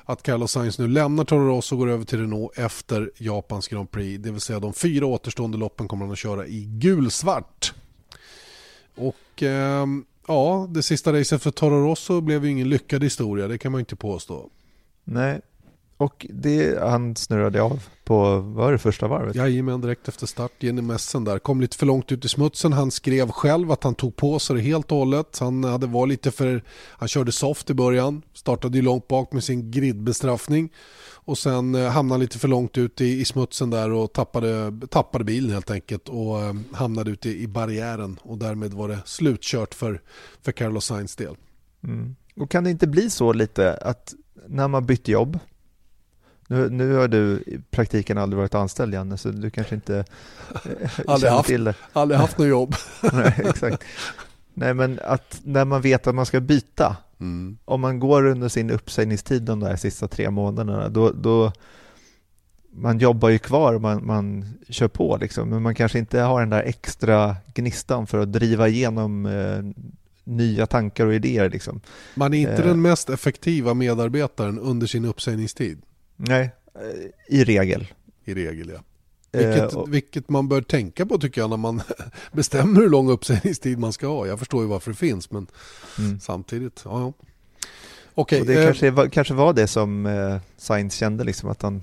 att 0.05 0.23
Carlos 0.23 0.51
Sainz 0.51 0.79
nu 0.79 0.87
lämnar 0.87 1.25
Toro 1.25 1.47
Rosso 1.47 1.75
och 1.75 1.79
går 1.79 1.89
över 1.89 2.05
till 2.05 2.19
Renault 2.19 2.57
efter 2.57 3.11
Japans 3.17 3.67
Grand 3.67 3.91
Prix. 3.91 4.23
Det 4.23 4.31
vill 4.31 4.41
säga 4.41 4.59
de 4.59 4.73
fyra 4.73 5.05
återstående 5.05 5.57
loppen 5.57 5.87
kommer 5.87 6.05
han 6.05 6.11
att 6.11 6.17
köra 6.17 6.47
i 6.47 6.65
gulsvart. 6.65 7.73
Och 8.95 9.43
ehm, 9.43 10.05
ja, 10.27 10.67
det 10.69 10.83
sista 10.83 11.13
racet 11.13 11.43
för 11.43 11.51
Toro 11.51 11.87
Rosso 11.89 12.21
blev 12.21 12.45
ju 12.45 12.51
ingen 12.51 12.69
lyckad 12.69 13.03
historia, 13.03 13.47
det 13.47 13.57
kan 13.57 13.71
man 13.71 13.79
inte 13.79 13.95
påstå. 13.95 14.49
Nej, 15.03 15.41
och 15.97 16.25
det, 16.29 16.79
han 16.81 17.15
snurrade 17.15 17.61
av 17.61 17.83
på, 18.03 18.19
vad 18.39 18.43
var 18.43 18.71
det 18.71 18.77
första 18.77 19.07
varvet? 19.07 19.35
Jajamän, 19.35 19.81
direkt 19.81 20.07
efter 20.07 20.27
start 20.27 20.51
genom 20.59 20.87
mässen 20.87 21.23
där. 21.23 21.39
Kom 21.39 21.61
lite 21.61 21.77
för 21.77 21.85
långt 21.85 22.11
ut 22.11 22.25
i 22.25 22.27
smutsen. 22.27 22.73
Han 22.73 22.91
skrev 22.91 23.31
själv 23.31 23.71
att 23.71 23.83
han 23.83 23.95
tog 23.95 24.15
på 24.15 24.39
sig 24.39 24.55
det 24.55 24.61
helt 24.61 24.91
och 24.91 24.97
hållet. 24.97 25.37
Han 25.39 25.63
hade 25.63 25.87
var 25.87 26.07
lite 26.07 26.31
för... 26.31 26.63
Han 26.89 27.07
körde 27.07 27.31
soft 27.31 27.69
i 27.69 27.73
början. 27.73 28.21
Startade 28.33 28.77
ju 28.77 28.81
långt 28.81 29.07
bak 29.07 29.31
med 29.31 29.43
sin 29.43 29.71
gridbestraffning. 29.71 30.69
Och 31.25 31.37
sen 31.37 31.75
eh, 31.75 31.89
hamnade 31.89 32.21
lite 32.21 32.39
för 32.39 32.47
långt 32.47 32.77
ut 32.77 33.01
i, 33.01 33.21
i 33.21 33.25
smutsen 33.25 33.69
där 33.69 33.91
och 33.91 34.13
tappade, 34.13 34.73
tappade 34.89 35.23
bilen 35.23 35.51
helt 35.51 35.71
enkelt. 35.71 36.09
Och 36.09 36.41
eh, 36.41 36.53
hamnade 36.73 37.11
ute 37.11 37.29
i, 37.29 37.43
i 37.43 37.47
barriären. 37.47 38.19
Och 38.21 38.37
därmed 38.37 38.73
var 38.73 38.87
det 38.87 38.99
slutkört 39.05 39.73
för, 39.73 40.01
för 40.41 40.51
Carlos 40.51 40.85
Sainz 40.85 41.15
del. 41.15 41.35
Mm. 41.83 42.15
Och 42.35 42.51
kan 42.51 42.63
det 42.63 42.69
inte 42.69 42.87
bli 42.87 43.09
så 43.09 43.33
lite 43.33 43.73
att 43.73 44.13
när 44.47 44.67
man 44.67 44.85
bytt 44.85 45.07
jobb, 45.07 45.39
nu, 46.47 46.69
nu 46.69 46.93
har 46.95 47.07
du 47.07 47.43
i 47.45 47.59
praktiken 47.71 48.17
aldrig 48.17 48.37
varit 48.37 48.55
anställd 48.55 48.93
Janne, 48.93 49.17
så 49.17 49.29
du 49.29 49.49
kanske 49.49 49.75
inte 49.75 49.97
eh, 49.97 50.05
Aldrig 51.07 51.19
känner 51.21 51.29
haft. 51.37 51.47
till 51.49 51.63
det. 51.63 51.75
Aldrig 51.93 52.19
haft 52.19 52.37
något 52.37 52.47
jobb. 52.47 52.75
Nej, 53.13 53.41
exakt. 53.45 53.83
Nej, 54.53 54.73
men 54.73 54.99
att 55.03 55.41
när 55.43 55.65
man 55.65 55.81
vet 55.81 56.07
att 56.07 56.15
man 56.15 56.25
ska 56.25 56.39
byta, 56.39 56.97
Mm. 57.19 57.57
om 57.65 57.81
man 57.81 57.99
går 57.99 58.25
under 58.25 58.49
sin 58.49 58.69
uppsägningstid 58.71 59.41
de 59.43 59.59
där 59.59 59.75
sista 59.75 60.07
tre 60.07 60.29
månaderna, 60.29 60.89
då, 60.89 61.11
då 61.11 61.51
man 62.71 62.99
jobbar 62.99 63.29
ju 63.29 63.39
kvar, 63.39 63.79
man, 63.79 64.05
man 64.05 64.45
kör 64.69 64.87
på 64.87 65.17
liksom, 65.21 65.49
men 65.49 65.61
man 65.61 65.75
kanske 65.75 65.99
inte 65.99 66.19
har 66.19 66.39
den 66.39 66.49
där 66.49 66.63
extra 66.63 67.35
gnistan 67.53 68.07
för 68.07 68.19
att 68.19 68.33
driva 68.33 68.67
igenom 68.67 69.25
eh, 69.25 69.83
nya 70.23 70.65
tankar 70.65 71.05
och 71.05 71.13
idéer 71.13 71.49
liksom. 71.49 71.81
Man 72.15 72.33
är 72.33 72.37
inte 72.39 72.61
Eh. 72.63 72.67
den 72.67 72.81
mest 72.81 73.09
effektiva 73.09 73.73
medarbetaren 73.73 74.59
under 74.59 74.87
sin 74.87 75.05
uppsägningstid. 75.05 75.81
Nej, 76.15 76.51
eh, 76.75 77.35
i 77.37 77.43
regel. 77.43 77.87
I 78.25 78.33
regel 78.33 78.69
ja. 78.73 78.79
Eh, 79.39 79.47
Vilket, 79.47 79.73
och- 79.73 79.93
vilket 79.93 80.29
man 80.29 80.47
bör 80.49 80.61
tänka 80.61 81.05
på 81.05 81.17
tycker 81.17 81.41
jag 81.41 81.49
när 81.49 81.57
man 81.57 81.81
bestämmer 82.31 82.81
hur 82.81 82.89
lång 82.89 83.09
uppsägningstid 83.09 83.79
man 83.79 83.93
ska 83.93 84.07
ha. 84.07 84.27
Jag 84.27 84.39
förstår 84.39 84.61
ju 84.63 84.67
varför 84.67 84.91
det 84.91 84.97
finns 84.97 85.31
men 85.31 85.47
Mm. 85.99 86.19
samtidigt, 86.19 86.81
ja 86.85 86.99
ja. 87.01 87.13
Okej, 88.15 88.41
Och 88.41 88.47
det 88.47 88.59
eh, 88.59 88.65
kanske, 88.65 88.91
var, 88.91 89.07
kanske 89.07 89.33
var 89.33 89.53
det 89.53 89.67
som 89.67 90.05
eh, 90.05 90.37
Sainz 90.57 90.93
kände, 90.95 91.23
liksom, 91.23 91.49
att 91.49 91.61
han 91.61 91.81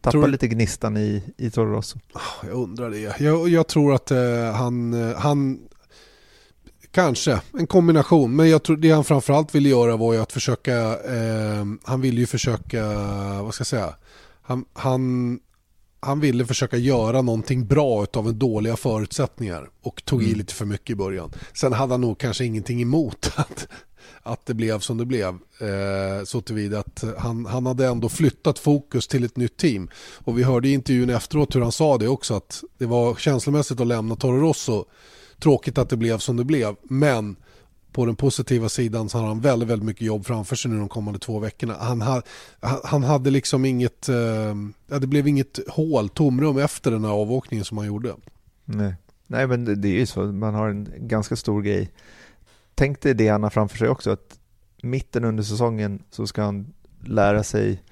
tappade 0.00 0.26
lite 0.26 0.48
gnistan 0.48 0.96
i, 0.96 1.22
i 1.36 1.50
Toro 1.50 1.72
Rosso. 1.72 1.98
jag 2.42 2.52
undrar 2.52 2.90
det. 2.90 3.20
Jag, 3.20 3.48
jag 3.48 3.66
tror 3.66 3.94
att 3.94 4.10
eh, 4.10 4.52
han, 4.54 4.94
eh, 5.10 5.16
han, 5.16 5.60
kanske 6.92 7.40
en 7.58 7.66
kombination, 7.66 8.36
men 8.36 8.50
jag 8.50 8.62
tror 8.62 8.76
det 8.76 8.90
han 8.90 9.04
framförallt 9.04 9.54
ville 9.54 9.68
göra 9.68 9.96
var 9.96 10.12
ju 10.12 10.22
att 10.22 10.32
försöka, 10.32 10.76
eh, 10.98 11.66
han 11.84 12.00
ville 12.00 12.20
ju 12.20 12.26
försöka, 12.26 12.82
vad 13.42 13.54
ska 13.54 13.60
jag 13.60 13.66
säga, 13.66 13.94
han, 14.42 14.64
han, 14.72 15.38
han 16.00 16.20
ville 16.20 16.46
försöka 16.46 16.76
göra 16.76 17.22
någonting 17.22 17.66
bra 17.66 18.06
av 18.12 18.34
dåliga 18.34 18.76
förutsättningar 18.76 19.70
och 19.82 20.04
tog 20.04 20.22
i 20.22 20.26
Mm. 20.26 20.38
lite 20.38 20.54
för 20.54 20.64
mycket 20.64 20.90
i 20.90 20.94
början. 20.94 21.30
Sen 21.54 21.72
hade 21.72 21.92
han 21.92 22.00
nog 22.00 22.18
kanske 22.18 22.44
ingenting 22.44 22.82
emot 22.82 23.32
att, 23.36 23.68
att 24.22 24.46
det 24.46 24.54
blev 24.54 24.78
som 24.78 24.98
det 24.98 25.04
blev. 25.04 25.28
Eh, 25.60 26.24
så 26.24 26.40
tillvida 26.40 26.78
att 26.78 27.04
han, 27.18 27.46
han 27.46 27.66
hade 27.66 27.86
ändå 27.86 28.08
flyttat 28.08 28.58
fokus 28.58 29.08
till 29.08 29.24
ett 29.24 29.36
nytt 29.36 29.56
team. 29.56 29.90
Och 30.24 30.38
vi 30.38 30.42
hörde 30.42 30.68
i 30.68 30.72
intervjun 30.72 31.10
efteråt 31.10 31.54
hur 31.56 31.60
han 31.60 31.72
sa 31.72 31.98
det 31.98 32.08
också 32.08 32.34
att 32.34 32.62
det 32.78 32.86
var 32.86 33.14
känslomässigt 33.14 33.80
att 33.80 33.86
lämna 33.86 34.16
Toro 34.16 34.40
Rosso. 34.40 34.84
Tråkigt 35.42 35.78
att 35.78 35.88
det 35.88 35.96
blev 35.96 36.18
som 36.18 36.36
det 36.36 36.44
blev, 36.44 36.76
men 36.82 37.36
på 37.92 38.06
den 38.06 38.16
positiva 38.16 38.68
sidan 38.68 39.08
så 39.08 39.18
har 39.18 39.26
han 39.26 39.40
väldigt, 39.40 39.68
väldigt 39.68 39.86
mycket 39.86 40.06
jobb 40.06 40.26
framför 40.26 40.56
sig 40.56 40.70
nu 40.70 40.78
de 40.78 40.88
kommande 40.88 41.18
två 41.18 41.38
veckorna. 41.38 41.74
Han, 41.74 42.02
ha, 42.02 42.22
han 42.84 43.02
hade 43.02 43.30
liksom 43.30 43.64
inget, 43.64 44.08
eh, 44.08 44.54
ja, 44.86 44.98
det 45.00 45.06
blev 45.06 45.28
inget 45.28 45.58
hål, 45.68 46.08
tomrum 46.08 46.58
efter 46.58 46.90
den 46.90 47.04
här 47.04 47.12
avåkningen 47.12 47.64
som 47.64 47.78
han 47.78 47.86
gjorde. 47.86 48.14
Nej. 48.64 48.94
Nej, 49.26 49.46
men 49.46 49.64
det, 49.64 49.74
det 49.74 49.88
är 49.88 49.98
ju 49.98 50.06
så, 50.06 50.20
man 50.22 50.54
har 50.54 50.68
en 50.68 50.88
ganska 50.98 51.36
stor 51.36 51.62
grej. 51.62 51.90
Tänk 52.74 53.00
dig 53.00 53.14
det 53.14 53.28
han 53.28 53.42
har 53.42 53.50
framför 53.50 53.78
sig 53.78 53.88
också, 53.88 54.10
att 54.10 54.38
mitten 54.82 55.24
under 55.24 55.42
säsongen 55.42 56.02
så 56.10 56.26
ska 56.26 56.42
han 56.42 56.72
lära 57.04 57.42
sig 57.42 57.82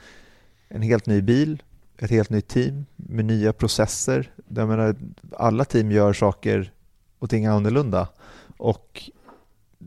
en 0.68 0.82
helt 0.82 1.06
ny 1.06 1.22
bil, 1.22 1.62
ett 1.98 2.10
helt 2.10 2.30
nytt 2.30 2.48
team 2.48 2.86
med 2.96 3.24
nya 3.24 3.52
processer. 3.52 4.32
Jag 4.48 4.68
menar, 4.68 4.96
alla 5.36 5.64
team 5.64 5.90
gör 5.90 6.12
saker 6.12 6.72
och 7.20 7.30
ting 7.30 7.46
annorlunda. 7.46 8.08
Och 8.56 9.10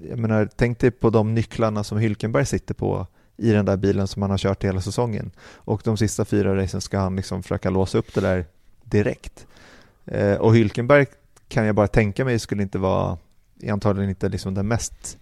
jag 0.10 0.20
menar, 0.20 0.50
tänk 0.56 0.80
dig 0.80 0.92
på 0.92 1.10
de 1.10 1.34
nycklarna 1.36 1.84
som 1.84 1.98
Hylkenberg 1.98 2.46
sitter 2.46 2.74
på 2.74 3.08
i 3.38 3.52
den 3.52 3.66
där 3.66 3.78
bilen 3.78 4.08
som 4.08 4.22
han 4.22 4.32
har 4.32 4.38
kört 4.38 4.64
hela 4.64 4.82
säsongen. 4.82 5.32
Och 5.54 5.82
de 5.84 5.98
sista 5.98 6.26
fyra 6.26 6.56
racen 6.56 6.82
ska 6.82 7.00
han 7.00 7.16
liksom 7.16 7.44
försöka 7.44 7.70
låsa 7.70 7.98
upp 7.98 8.14
det 8.14 8.22
där 8.22 8.46
direkt. 8.84 9.48
Eh, 10.06 10.34
och 10.36 10.56
Hylkenberg 10.56 11.06
kan 11.48 11.66
jag 11.66 11.76
bara 11.76 11.88
tänka 11.88 12.26
mig 12.26 12.40
skulle 12.40 12.64
inte 12.64 12.78
vara, 12.78 13.18
är 13.62 13.72
antagligen 13.72 14.10
inte 14.10 14.30
liksom 14.30 14.54
den 14.54 14.68
mest 14.68 15.18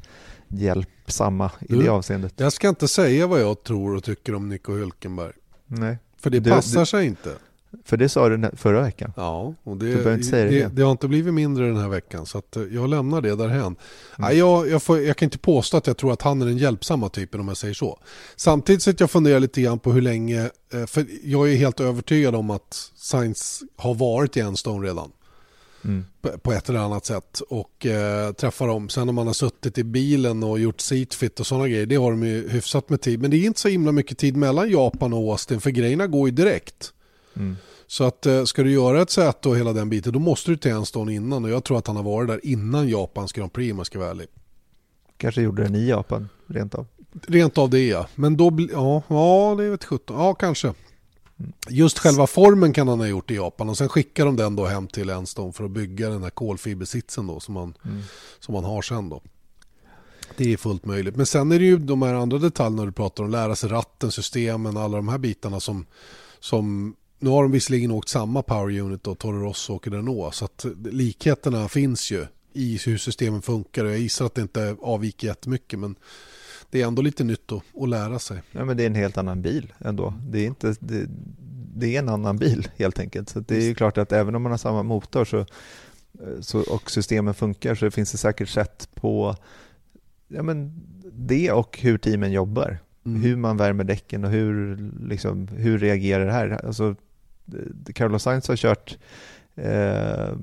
hjälpsamma 0.47 1.51
i 1.59 1.73
Du, 1.73 1.81
det 1.83 1.89
avseendet. 1.89 2.33
Jag 2.37 2.53
ska 2.53 2.69
inte 2.69 2.87
säga 2.87 3.27
vad 3.27 3.41
jag 3.41 3.63
tror 3.63 3.95
och 3.95 4.03
tycker 4.03 4.35
om 4.35 4.49
Nico 4.49 4.71
Hülkenberg. 4.71 5.33
Nej, 5.65 5.97
För 6.17 6.29
det 6.29 6.39
Du- 6.39 6.49
passar 6.49 6.79
du- 6.79 6.85
sig 6.85 7.05
inte. 7.07 7.35
För 7.85 7.97
det 7.97 8.09
sa 8.09 8.29
du 8.29 8.49
förra 8.57 8.81
veckan. 8.81 9.13
Ja, 9.15 9.53
och 9.63 9.77
Du 9.77 9.85
det, 9.87 9.91
behöver 9.91 10.13
inte 10.13 10.27
säga 10.27 10.45
det 10.45 10.59
det, 10.59 10.75
det 10.75 10.81
har 10.81 10.91
inte 10.91 11.07
blivit 11.07 11.33
mindre 11.33 11.67
den 11.67 11.77
här 11.77 11.89
veckan 11.89 12.25
så 12.25 12.37
eh, 12.37 12.61
jag 12.71 12.89
lämnar 12.89 13.21
det 13.21 13.35
därhen. 13.35 13.59
Mm. 13.61 13.75
Nej, 14.17 14.37
jag, 14.37 14.69
jag, 14.69 14.83
får, 14.83 14.99
jag 15.01 15.17
kan 15.17 15.25
inte 15.25 15.37
påstå 15.37 15.77
att 15.77 15.87
jag 15.87 15.97
tror 15.97 16.13
att 16.13 16.21
han 16.21 16.41
är 16.41 16.45
den 16.45 16.57
hjälpsamma 16.57 17.09
typen 17.09 17.39
om 17.39 17.47
jag 17.47 17.57
säger 17.57 17.73
så. 17.73 17.99
Samtidigt 18.35 18.81
så 18.81 18.89
att 18.89 18.99
jag 18.99 19.11
funderar 19.11 19.39
lite 19.39 19.61
grann 19.61 19.79
på 19.79 19.91
hur 19.91 20.01
länge, 20.01 20.49
eh, 20.73 20.85
för 20.85 21.05
jag 21.23 21.51
är 21.51 21.55
helt 21.55 21.79
övertygad 21.79 22.35
om 22.35 22.49
att 22.49 22.91
Sainz 22.95 23.61
har 23.77 23.93
varit 23.93 24.37
i 24.37 24.39
Enstone 24.39 24.87
redan 24.87 25.11
Mm. 25.83 26.05
på- 26.41 26.51
ett 26.53 26.69
eller 26.69 26.79
annat 26.79 27.05
sätt 27.05 27.39
och 27.49 27.85
eh, 27.85 28.31
träffar 28.31 28.67
dem. 28.67 28.89
Sen 28.89 29.09
om 29.09 29.15
man 29.15 29.27
har 29.27 29.33
suttit 29.33 29.77
i 29.77 29.83
bilen 29.83 30.43
och 30.43 30.59
gjort 30.59 30.81
seatfit 30.81 31.39
och 31.39 31.47
sådana 31.47 31.67
grejer, 31.67 31.85
det 31.85 31.95
har 31.95 32.11
de 32.11 32.23
ju 32.23 32.49
hyfsat 32.49 32.89
med 32.89 33.01
tid. 33.01 33.21
Men 33.21 33.31
det 33.31 33.37
är 33.37 33.45
inte 33.45 33.59
så 33.59 33.67
himla 33.67 33.91
mycket 33.91 34.17
tid 34.17 34.35
mellan 34.37 34.71
Japan 34.71 35.13
och 35.13 35.31
Austin 35.31 35.61
för 35.61 35.69
grejerna 35.69 36.07
går 36.07 36.27
ju 36.29 36.35
direkt. 36.35 36.93
Mm. 37.35 37.57
Så 37.87 38.03
att 38.03 38.25
eh, 38.25 38.43
ska 38.43 38.63
du 38.63 38.71
göra 38.71 39.01
ett 39.01 39.09
säte 39.09 39.49
och 39.49 39.57
hela 39.57 39.73
den 39.73 39.89
biten 39.89 40.13
då 40.13 40.19
måste 40.19 40.51
du 40.51 40.57
till 40.57 40.71
Enstone 40.71 41.13
innan 41.13 41.43
och 41.45 41.49
jag 41.51 41.63
tror 41.63 41.77
att 41.77 41.87
han 41.87 41.95
har 41.95 42.03
varit 42.03 42.27
där 42.27 42.45
innan 42.45 42.89
Japans 42.89 43.33
Grand 43.33 43.53
Prix 43.53 43.71
om 43.71 43.77
jag 43.77 43.87
ska 43.87 43.99
vara 43.99 44.09
ärlig. 44.09 44.27
Kanske 45.17 45.41
gjorde 45.41 45.63
den 45.63 45.75
i 45.75 45.89
Japan, 45.89 46.29
rent 46.47 46.75
av. 46.75 46.87
Rent 47.27 47.57
av 47.57 47.69
det 47.69 47.87
ja. 47.87 48.07
Men 48.15 48.37
då 48.37 48.67
ja, 48.71 49.03
ja 49.07 49.55
det 49.57 49.69
vet 49.69 49.83
17. 49.83 50.17
Ja 50.19 50.33
kanske. 50.33 50.73
Just 51.69 51.99
själva 51.99 52.27
formen 52.27 52.73
kan 52.73 52.87
han 52.87 52.99
ha 52.99 53.07
gjort 53.07 53.31
i 53.31 53.35
Japan 53.35 53.69
och 53.69 53.77
sen 53.77 53.89
skickar 53.89 54.25
de 54.25 54.35
den 54.35 54.55
då 54.55 54.65
hem 54.65 54.87
till 54.87 55.09
Enstone 55.09 55.53
för 55.53 55.63
att 55.63 55.71
bygga 55.71 56.09
den 56.09 56.23
här 56.23 56.29
kolfibersitsen 56.29 57.27
då 57.27 57.39
som 57.39 57.53
man, 57.53 57.73
Mm. 57.85 58.01
som 58.39 58.53
man 58.53 58.63
har 58.63 58.81
sen 58.81 59.09
då. 59.09 59.21
Det 60.37 60.53
är 60.53 60.57
fullt 60.57 60.85
möjligt. 60.85 61.15
Men 61.15 61.25
sen 61.25 61.51
är 61.51 61.59
det 61.59 61.65
ju 61.65 61.77
de 61.77 62.01
här 62.01 62.13
andra 62.13 62.37
detaljerna 62.37 62.85
du 62.85 62.91
pratar 62.91 63.23
om, 63.23 63.31
lära 63.31 63.55
sig 63.55 63.69
ratten, 63.69 64.11
systemen, 64.11 64.77
alla 64.77 64.97
de 64.97 65.07
här 65.07 65.17
bitarna 65.17 65.59
som, 65.59 65.85
som 66.39 66.95
nu 67.21 67.29
har 67.29 67.43
de 67.43 67.51
visserligen 67.51 67.91
åkt 67.91 68.09
samma 68.09 68.41
power 68.41 68.79
unit 68.79 69.03
då, 69.03 69.15
Toro 69.15 69.39
Rosso 69.39 69.73
och 69.73 69.87
Renault, 69.87 70.35
så 70.35 70.45
att 70.45 70.65
likheterna 70.83 71.67
finns 71.67 72.11
ju 72.11 72.25
i 72.53 72.79
hur 72.85 72.97
systemen 72.97 73.41
funkar 73.41 73.85
och 73.85 73.91
jag 73.91 73.99
gissar 73.99 74.25
att 74.25 74.35
det 74.35 74.41
inte 74.41 74.75
avviker 74.81 75.27
jättemycket 75.27 75.79
men 75.79 75.95
det 76.69 76.81
är 76.81 76.87
ändå 76.87 77.01
lite 77.01 77.23
nytt 77.23 77.51
att, 77.51 77.63
att 77.81 77.89
lära 77.89 78.19
sig. 78.19 78.41
Ja, 78.51 78.65
men 78.65 78.77
det 78.77 78.83
är 78.83 78.87
en 78.87 78.95
helt 78.95 79.17
annan 79.17 79.41
bil 79.41 79.73
ändå. 79.79 80.13
Det 80.29 80.39
är, 80.39 80.47
inte, 80.47 80.75
det, 80.79 81.05
det 81.75 81.95
är 81.95 81.99
en 81.99 82.09
annan 82.09 82.37
bil 82.37 82.67
helt 82.77 82.99
enkelt. 82.99 83.29
Så 83.29 83.39
det 83.39 83.55
är 83.55 83.61
ju 83.61 83.75
klart 83.75 83.97
att 83.97 84.11
även 84.11 84.35
om 84.35 84.41
man 84.41 84.51
har 84.51 84.57
samma 84.57 84.83
motor 84.83 85.25
så, 85.25 85.45
så, 86.41 86.59
och 86.59 86.91
systemen 86.91 87.33
funkar 87.33 87.75
så 87.75 87.91
finns 87.91 88.11
det 88.11 88.17
säkert 88.17 88.49
sätt 88.49 88.89
på 88.93 89.35
ja, 90.27 90.43
men 90.43 90.81
det 91.13 91.51
och 91.51 91.79
hur 91.81 91.97
teamen 91.97 92.31
jobbar. 92.31 92.79
Mm. 93.05 93.21
Hur 93.21 93.35
man 93.35 93.57
värmer 93.57 93.83
däcken 93.83 94.25
och 94.25 94.31
hur, 94.31 94.77
liksom, 95.07 95.47
hur 95.47 95.79
reagerar 95.79 96.25
det 96.25 96.31
här. 96.31 96.65
Alltså, 96.65 96.95
Carlos 97.95 98.23
Sainz 98.23 98.47
har 98.47 98.55
kört 98.55 98.97
eh, 99.55 100.35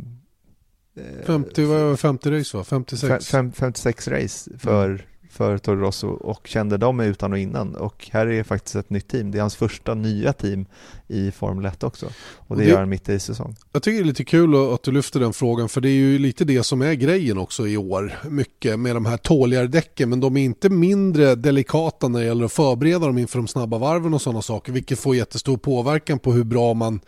50, 1.27 1.64
vad 1.64 1.81
är 1.81 1.90
det, 1.90 1.97
50 1.97 2.31
race 2.31 2.57
va? 2.57 2.64
56? 2.64 3.29
Fem, 3.29 3.53
56 3.53 4.09
race 4.09 4.51
för, 4.59 5.07
för 5.31 5.59
Toro 5.59 5.81
Rosso 5.81 6.09
och 6.09 6.47
kände 6.49 6.77
dem 6.77 7.01
utan 7.01 7.33
och 7.33 7.38
innan. 7.38 7.75
Och 7.75 8.09
här 8.12 8.27
är 8.27 8.43
faktiskt 8.43 8.77
ett 8.77 8.91
nytt 8.91 9.09
team. 9.09 9.31
Det 9.31 9.38
är 9.38 9.41
hans 9.41 9.57
första 9.57 9.95
nya 9.95 10.33
team 10.33 10.67
i 11.09 11.31
Formel 11.31 11.64
1 11.67 11.83
också. 11.83 12.07
Och 12.37 12.57
det, 12.57 12.62
det- 12.62 12.69
gör 12.71 12.79
han 12.79 12.88
mitt 12.88 13.09
i 13.09 13.19
säsong. 13.19 13.57
Jag 13.73 13.83
tycker 13.83 13.99
det 13.99 14.03
är 14.05 14.07
lite 14.07 14.25
kul 14.25 14.75
att 14.75 14.83
du 14.83 14.93
lyfter 14.93 15.21
den 15.21 15.33
frågan 15.33 15.69
för 15.69 15.81
det 15.81 15.88
är 15.88 15.93
ju 15.93 16.19
lite 16.19 16.45
det 16.45 16.62
som 16.62 16.83
är 16.83 16.95
grejen 16.95 17.38
också 17.38 17.67
i 17.69 17.77
år. 17.77 18.19
Mycket 18.29 18.79
med 18.79 18.97
de 18.97 19.07
här 19.07 19.17
tåligare 19.17 19.67
däcken 19.67 20.09
men 20.11 20.21
de 20.21 20.37
är 20.37 20.45
inte 20.45 20.69
mindre 20.69 21.35
delikata 21.35 22.09
när 22.09 22.21
det 22.21 22.27
gäller 22.27 22.45
att 22.45 22.53
förbereda 22.53 23.07
dem 23.07 23.19
inför 23.19 23.38
de 23.38 23.49
snabba 23.49 23.79
varven 23.79 24.14
och 24.14 24.23
sådana 24.23 24.43
saker 24.43 24.73
vilket 24.73 24.99
får 24.99 25.17
jättestor 25.17 25.57
påverkan 25.57 26.19
på 26.19 26.33
hur 26.33 26.45
bra 26.45 26.75
man 26.75 27.01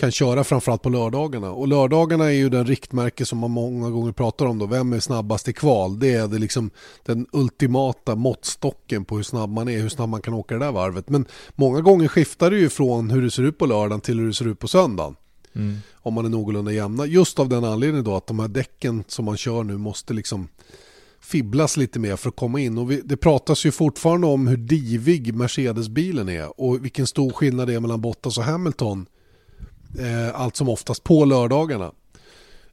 kan 0.00 0.10
köra 0.10 0.44
framförallt 0.44 0.82
på 0.82 0.88
lördagarna. 0.88 1.50
Och 1.50 1.68
lördagarna 1.68 2.24
är 2.24 2.30
ju 2.30 2.48
den 2.48 2.66
riktmärke 2.66 3.26
som 3.26 3.38
man 3.38 3.50
många 3.50 3.90
gånger 3.90 4.12
pratar 4.12 4.46
om 4.46 4.58
då. 4.58 4.66
Vem 4.66 4.92
är 4.92 5.00
snabbast 5.00 5.48
i 5.48 5.52
kval? 5.52 5.98
Det 5.98 6.14
är 6.14 6.28
det 6.28 6.38
liksom 6.38 6.70
den 7.04 7.26
ultimata 7.32 8.14
måttstocken 8.14 9.04
på 9.04 9.16
hur 9.16 9.22
snabb 9.22 9.50
man 9.50 9.68
är, 9.68 9.78
hur 9.78 9.88
snabb 9.88 10.08
man 10.08 10.22
kan 10.22 10.34
åka 10.34 10.54
det 10.54 10.64
där 10.64 10.72
varvet. 10.72 11.08
Men 11.08 11.24
många 11.54 11.80
gånger 11.80 12.08
skiftar 12.08 12.50
det 12.50 12.58
ju 12.58 12.68
från 12.68 13.10
hur 13.10 13.22
det 13.22 13.30
ser 13.30 13.42
ut 13.42 13.58
på 13.58 13.66
lördagen 13.66 14.00
till 14.00 14.18
hur 14.18 14.26
det 14.26 14.34
ser 14.34 14.48
ut 14.48 14.58
på 14.58 14.68
söndagen 14.68 15.16
om 15.94 16.14
man 16.14 16.24
är 16.24 16.28
någorlunda 16.28 16.72
jämna. 16.72 17.06
Just 17.06 17.38
av 17.38 17.48
den 17.48 17.64
anledningen 17.64 18.04
då 18.04 18.16
att 18.16 18.26
de 18.26 18.38
här 18.38 18.48
däcken 18.48 19.04
som 19.08 19.24
man 19.24 19.36
kör 19.36 19.64
nu 19.64 19.76
måste 19.76 20.14
liksom 20.14 20.48
fibblas 21.20 21.76
lite 21.76 21.98
mer 21.98 22.16
för 22.16 22.28
att 22.28 22.36
komma 22.36 22.60
in. 22.60 22.78
Och 22.78 22.90
vi, 22.90 23.00
det 23.04 23.16
pratas 23.16 23.66
ju 23.66 23.72
fortfarande 23.72 24.26
om 24.26 24.46
hur 24.46 24.56
divig 24.56 25.34
Mercedes-bilen 25.34 26.28
är 26.28 26.60
och 26.60 26.84
vilken 26.84 27.06
stor 27.06 27.30
skillnad 27.30 27.68
det 27.68 27.74
är 27.74 27.80
mellan 27.80 28.00
Bottas 28.00 28.38
och 28.38 28.44
Hamilton. 28.44 29.06
Eh, 29.98 30.40
allt 30.40 30.56
som 30.56 30.68
oftast 30.68 31.04
på 31.04 31.24
lördagarna. 31.24 31.92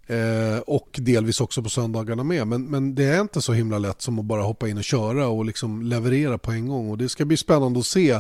Eh, 0.08 0.60
och 0.67 0.99
delvis 1.01 1.41
också 1.41 1.63
på 1.63 1.69
söndagarna 1.69 2.23
med. 2.23 2.47
Men, 2.47 2.65
men 2.65 2.95
det 2.95 3.03
är 3.03 3.21
inte 3.21 3.41
så 3.41 3.53
himla 3.53 3.77
lätt 3.77 4.01
som 4.01 4.19
att 4.19 4.25
bara 4.25 4.41
hoppa 4.41 4.67
in 4.67 4.77
och 4.77 4.84
köra 4.84 5.27
och 5.27 5.45
liksom 5.45 5.82
leverera 5.82 6.38
på 6.38 6.51
en 6.51 6.67
gång. 6.67 6.89
Och 6.89 6.97
det 6.97 7.10
ska 7.10 7.25
bli 7.25 7.38
spännande 7.38 7.80
att 7.80 7.86
se 7.86 8.19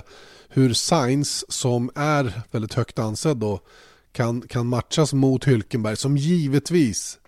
hur 0.49 0.73
Sainz 0.73 1.51
som 1.51 1.89
är 1.95 2.41
väldigt 2.51 2.73
högt 2.73 2.99
ansedd 2.99 3.37
då 3.37 3.59
kan, 4.11 4.41
kan 4.41 4.67
matchas 4.67 5.13
mot 5.13 5.45
Hülkenberg 5.45 5.95
som 5.95 6.17
givetvis 6.17 7.19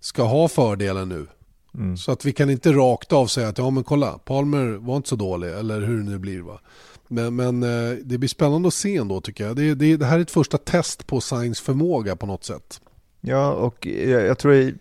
ska 0.00 0.22
ha 0.22 0.48
fördelen 0.48 1.08
nu. 1.08 1.26
Mm. 1.74 1.96
Så 1.96 2.12
att 2.12 2.24
vi 2.24 2.32
kan 2.32 2.50
inte 2.50 2.72
rakt 2.72 3.12
av 3.12 3.26
säga 3.26 3.48
att 3.48 3.58
ja 3.58 3.70
men 3.70 3.84
kolla, 3.84 4.18
Palmer 4.18 4.66
var 4.66 4.96
inte 4.96 5.08
så 5.08 5.16
dålig 5.16 5.48
eller 5.48 5.80
hur 5.80 5.98
det 5.98 6.10
nu 6.10 6.18
blir 6.18 6.40
va. 6.40 6.60
Men, 7.08 7.36
men 7.36 7.62
eh, 7.62 7.96
det 8.04 8.18
blir 8.18 8.28
spännande 8.28 8.68
att 8.68 8.74
se 8.74 8.96
ändå 8.96 9.20
tycker 9.20 9.46
jag. 9.46 9.56
Det, 9.56 9.74
det, 9.74 9.96
det 9.96 10.06
här 10.06 10.18
är 10.18 10.22
ett 10.22 10.30
första 10.30 10.58
test 10.58 11.06
på 11.06 11.20
Sainz 11.20 11.60
förmåga 11.60 12.16
på 12.16 12.26
något 12.26 12.44
sätt. 12.44 12.80
Ja, 13.20 13.52
och 13.52 13.86
jag, 13.86 14.26
jag 14.26 14.38
tror, 14.38 14.74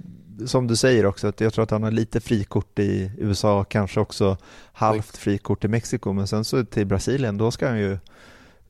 som 0.45 0.67
du 0.67 0.75
säger 0.75 1.05
också, 1.05 1.27
att 1.27 1.41
jag 1.41 1.53
tror 1.53 1.63
att 1.63 1.71
han 1.71 1.83
har 1.83 1.91
lite 1.91 2.21
frikort 2.21 2.79
i 2.79 3.11
USA, 3.17 3.63
kanske 3.63 3.99
också 3.99 4.37
halvt 4.73 5.17
frikort 5.17 5.63
i 5.63 5.67
Mexiko, 5.67 6.13
men 6.13 6.27
sen 6.27 6.45
så 6.45 6.65
till 6.65 6.85
Brasilien, 6.85 7.37
då 7.37 7.51
ska 7.51 7.67
han 7.67 7.79
ju, 7.79 7.97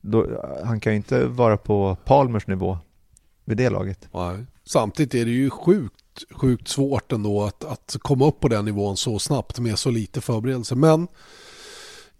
då, 0.00 0.26
han 0.64 0.80
kan 0.80 0.92
ju 0.92 0.96
inte 0.96 1.26
vara 1.26 1.56
på 1.56 1.96
Palmers 2.04 2.46
nivå 2.46 2.78
vid 3.44 3.56
det 3.56 3.70
laget. 3.70 4.08
Nej. 4.12 4.44
Samtidigt 4.64 5.14
är 5.14 5.24
det 5.24 5.30
ju 5.30 5.50
sjukt, 5.50 6.24
sjukt 6.30 6.68
svårt 6.68 7.12
ändå 7.12 7.44
att, 7.44 7.64
att 7.64 7.96
komma 8.00 8.26
upp 8.26 8.40
på 8.40 8.48
den 8.48 8.64
nivån 8.64 8.96
så 8.96 9.18
snabbt 9.18 9.58
med 9.58 9.78
så 9.78 9.90
lite 9.90 10.20
förberedelse. 10.20 10.74
Men 10.74 11.08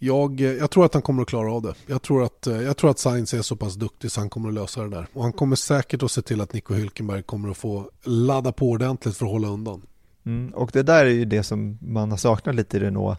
jag, 0.06 0.40
jag 0.40 0.70
tror 0.70 0.84
att 0.84 0.94
han 0.94 1.02
kommer 1.02 1.22
att 1.22 1.28
klara 1.28 1.52
av 1.52 1.62
det. 1.62 1.74
Jag 1.86 2.02
tror 2.02 2.24
att, 2.24 2.46
jag 2.46 2.76
tror 2.76 2.90
att 2.90 2.98
Sainz 2.98 3.34
är 3.34 3.42
så 3.42 3.56
pass 3.56 3.74
duktig 3.74 4.10
så 4.10 4.20
han 4.20 4.30
kommer 4.30 4.48
att 4.48 4.54
lösa 4.54 4.82
det 4.82 4.90
där. 4.90 5.06
Och 5.12 5.22
han 5.22 5.32
kommer 5.32 5.56
säkert 5.56 6.02
att 6.02 6.10
se 6.10 6.22
till 6.22 6.40
att 6.40 6.52
Nico 6.52 6.74
Hülkenberg 6.74 7.22
kommer 7.22 7.50
att 7.50 7.56
få 7.56 7.90
ladda 8.04 8.52
på 8.52 8.70
ordentligt 8.70 9.16
för 9.16 9.26
att 9.26 9.32
hålla 9.32 9.48
undan. 9.48 9.82
Mm, 10.26 10.54
och 10.54 10.70
det 10.72 10.82
där 10.82 11.06
är 11.06 11.10
ju 11.10 11.24
det 11.24 11.42
som 11.42 11.78
man 11.80 12.10
har 12.10 12.18
saknat 12.18 12.54
lite 12.54 12.76
i 12.76 12.80
Renault, 12.80 13.18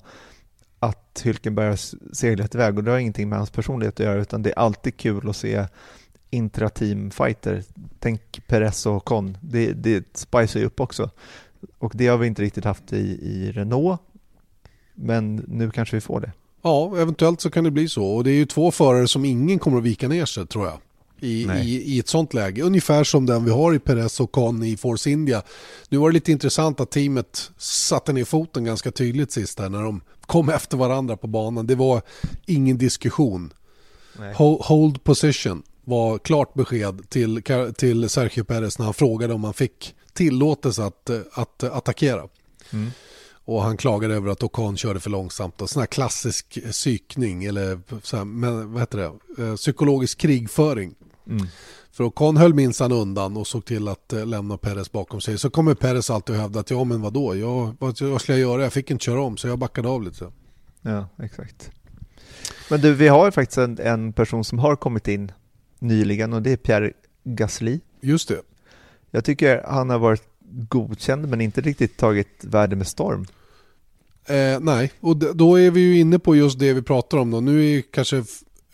att 0.80 1.22
Hylkenberg 1.24 1.68
har 1.70 1.80
seglat 2.16 2.56
iväg 2.56 2.78
och 2.78 2.84
det 2.84 2.92
har 2.92 2.98
ingenting 2.98 3.30
med 3.30 3.38
hans 3.38 3.50
personlighet 3.50 4.00
att 4.00 4.06
göra 4.06 4.22
utan 4.22 4.44
det 4.44 4.50
är 4.50 4.60
alltid 4.60 4.98
kul 4.98 5.30
att 5.30 5.36
se 5.36 5.66
intrateam-fighter. 6.30 7.64
Tänk 8.00 8.48
Perez 8.48 8.86
och 8.86 9.06
Con, 9.06 9.38
det, 9.42 9.72
det 9.72 10.18
spicar 10.18 10.60
ju 10.60 10.66
upp 10.66 10.80
också. 10.80 11.10
Och 11.78 11.92
det 11.96 12.08
har 12.08 12.18
vi 12.18 12.28
inte 12.28 12.42
riktigt 12.42 12.66
haft 12.66 12.94
i, 12.94 13.20
i 13.22 13.52
Renault, 13.52 14.02
men 14.94 15.36
nu 15.36 15.72
kanske 15.72 15.96
vi 15.96 16.02
får 16.02 16.20
det. 16.20 16.32
Ja, 16.62 16.98
eventuellt 16.98 17.42
så 17.42 17.50
kan 17.50 17.64
det 17.64 17.72
bli 17.72 17.90
så. 17.90 18.06
Och 18.06 18.24
det 18.24 18.32
är 18.32 18.36
ju 18.36 18.46
två 18.46 18.72
förare 18.72 19.08
som 19.08 19.26
ingen 19.26 19.60
kommer 19.60 19.78
att 19.78 19.84
vika 19.84 20.08
ner 20.08 20.26
sig 20.26 20.48
tror 20.48 20.66
jag. 20.66 20.78
I, 21.20 21.46
i, 21.64 21.96
I 21.96 22.00
ett 22.00 22.08
sånt 22.08 22.34
läge. 22.34 22.62
Ungefär 22.62 23.04
som 23.04 23.26
den 23.26 23.46
vi 23.46 23.52
har 23.52 23.74
i 23.74 23.80
Perez 23.80 24.20
och 24.20 24.32
Con 24.32 24.64
i 24.64 24.78
Force 24.78 25.10
India. 25.10 25.42
Nu 25.90 25.98
var 25.98 26.10
det 26.10 26.14
lite 26.14 26.32
intressant 26.32 26.80
att 26.80 26.92
teamet 26.92 27.52
satte 27.58 28.14
ner 28.14 28.26
foten 28.26 28.64
ganska 28.64 28.92
tydligt 28.92 29.32
sist 29.32 29.60
här 29.60 29.70
när 29.70 29.82
de 29.84 30.02
kom 30.22 30.50
efter 30.50 30.78
varandra 30.78 31.18
på 31.18 31.28
banan. 31.28 31.68
Det 31.68 31.76
var 31.76 32.02
ingen 32.46 32.78
diskussion. 32.78 33.54
Ho- 34.34 34.62
Hold 34.64 35.04
position 35.04 35.64
var 35.84 36.18
klart 36.18 36.54
besked 36.54 37.10
till, 37.10 37.42
till 37.78 38.10
Sergio 38.10 38.44
Perez 38.44 38.80
när 38.80 38.86
han 38.86 38.94
frågade 38.94 39.34
om 39.34 39.44
han 39.44 39.54
fick 39.54 39.96
tillåtelse 40.14 40.84
att, 40.84 41.10
att 41.34 41.64
attackera. 41.64 42.24
Och 43.48 43.64
han 43.64 43.78
klagade 43.78 44.16
över 44.16 44.30
att 44.32 44.44
Ocon 44.44 44.78
körde 44.78 45.00
för 45.00 45.10
långsamt. 45.10 45.62
Och 45.62 45.70
sån 45.70 45.80
här 45.80 45.88
klassisk 45.88 46.60
psykning 46.72 47.46
eller 47.46 47.80
så 48.04 48.18
här, 48.18 48.26
men, 48.26 48.74
vad 48.74 48.82
heter 48.82 48.98
det? 48.98 49.44
Eh, 49.44 49.56
psykologisk 49.56 50.18
krigföring. 50.18 50.96
Mm. 51.30 51.48
För 51.92 52.04
Ocon 52.04 52.38
höll 52.38 52.54
minsann 52.54 52.92
undan 52.92 53.38
och 53.38 53.48
såg 53.48 53.66
till 53.66 53.88
att 53.88 54.14
eh, 54.14 54.26
lämna 54.26 54.58
Perez 54.58 54.92
bakom 54.92 55.22
sig. 55.22 55.38
Så 55.38 55.50
kommer 55.50 55.74
Perez 55.74 56.10
alltid 56.10 56.36
att 56.36 56.42
hävda 56.42 56.60
att 56.60 56.72
ja 56.72 56.84
men 56.84 57.02
vadå, 57.02 57.36
jag, 57.36 57.76
vad, 57.80 58.02
vad 58.02 58.22
skulle 58.22 58.38
jag 58.38 58.50
göra? 58.50 58.64
Jag 58.64 58.74
fick 58.74 58.92
inte 58.92 59.06
köra 59.06 59.22
om 59.22 59.38
så 59.38 59.48
jag 59.48 59.60
backade 59.60 59.90
av 59.90 60.04
lite. 60.04 60.32
Ja, 60.82 61.08
exakt. 61.24 61.72
Men 62.70 62.82
du, 62.82 62.94
vi 62.94 63.08
har 63.08 63.32
faktiskt 63.32 63.58
en, 63.58 63.80
en 63.80 64.14
person 64.14 64.44
som 64.44 64.60
har 64.60 64.76
kommit 64.76 65.08
in 65.08 65.32
nyligen 65.80 66.34
och 66.34 66.42
det 66.42 66.52
är 66.52 66.58
Pierre 66.58 66.92
Gasly. 67.24 67.80
Just 68.02 68.28
det. 68.28 68.42
Jag 69.12 69.26
tycker 69.26 69.64
han 69.68 69.90
har 69.90 70.00
varit 70.00 70.24
godkänd 70.50 71.28
men 71.28 71.42
inte 71.42 71.62
riktigt 71.62 71.98
tagit 71.98 72.44
värde 72.44 72.76
med 72.76 72.88
storm. 72.88 73.26
Eh, 74.28 74.60
nej, 74.60 74.92
och 75.00 75.18
då 75.18 75.60
är 75.60 75.72
vi 75.72 75.80
ju 75.82 76.00
inne 76.00 76.20
på 76.20 76.36
just 76.36 76.60
det 76.60 76.74
vi 76.74 76.82
pratar 76.82 77.18
om 77.18 77.32
då. 77.32 77.40
Nu 77.42 77.76
är 77.78 77.82
kanske 77.82 78.24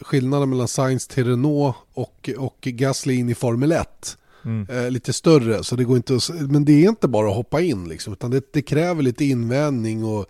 skillnaden 0.01 0.49
mellan 0.49 0.67
Sainz 0.67 1.07
till 1.07 1.25
Renault 1.27 1.75
och, 1.93 2.29
och 2.37 2.57
Gasly 2.61 3.13
in 3.15 3.29
i 3.29 3.35
Formel 3.35 3.71
1 3.71 4.17
Mm. 4.45 4.67
eh, 4.69 4.91
lite 4.91 5.13
större. 5.13 5.63
Så 5.63 5.75
det 5.75 5.83
går 5.83 5.97
inte 5.97 6.15
att, 6.15 6.29
men 6.51 6.65
det 6.65 6.71
är 6.85 6.89
inte 6.89 7.07
bara 7.07 7.29
att 7.29 7.35
hoppa 7.35 7.61
in 7.61 7.87
liksom, 7.89 8.13
utan 8.13 8.31
det, 8.31 8.53
det 8.53 8.61
kräver 8.61 9.03
lite 9.03 9.25
invändning 9.25 10.03
och 10.03 10.25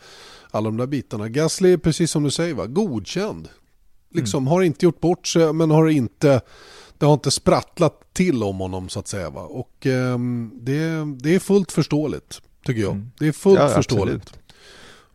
alla 0.52 0.66
de 0.70 0.78
där 0.78 0.86
bitarna. 0.88 1.30
Gasly 1.30 1.74
är 1.74 1.78
precis 1.78 2.12
som 2.12 2.24
du 2.24 2.32
säger, 2.32 2.54
va? 2.54 2.66
godkänd. 2.66 3.50
Liksom 4.14 4.48
har 4.48 4.62
inte 4.62 4.86
gjort 4.86 5.00
bort 5.00 5.28
sig, 5.28 5.54
men 5.54 5.72
har 5.72 5.88
inte, 5.90 6.42
det 6.98 7.06
har 7.06 7.14
inte 7.14 7.32
sprattlat 7.32 8.14
till 8.14 8.44
om 8.44 8.58
honom 8.60 8.90
så 8.90 9.00
att 9.00 9.08
säga. 9.08 9.30
Va? 9.30 9.42
Och 9.42 9.86
ehm, 9.86 10.52
det, 10.62 11.06
det 11.24 11.36
är 11.36 11.40
fullt 11.40 11.72
förståeligt, 11.72 12.42
tycker 12.66 12.82
jag. 12.82 12.92
Mm. 12.94 13.12
Det 13.20 13.28
är 13.28 13.32
fullt 13.32 13.60
Ja, 13.60 13.70
förståeligt. 13.70 14.16
absolut. 14.16 14.43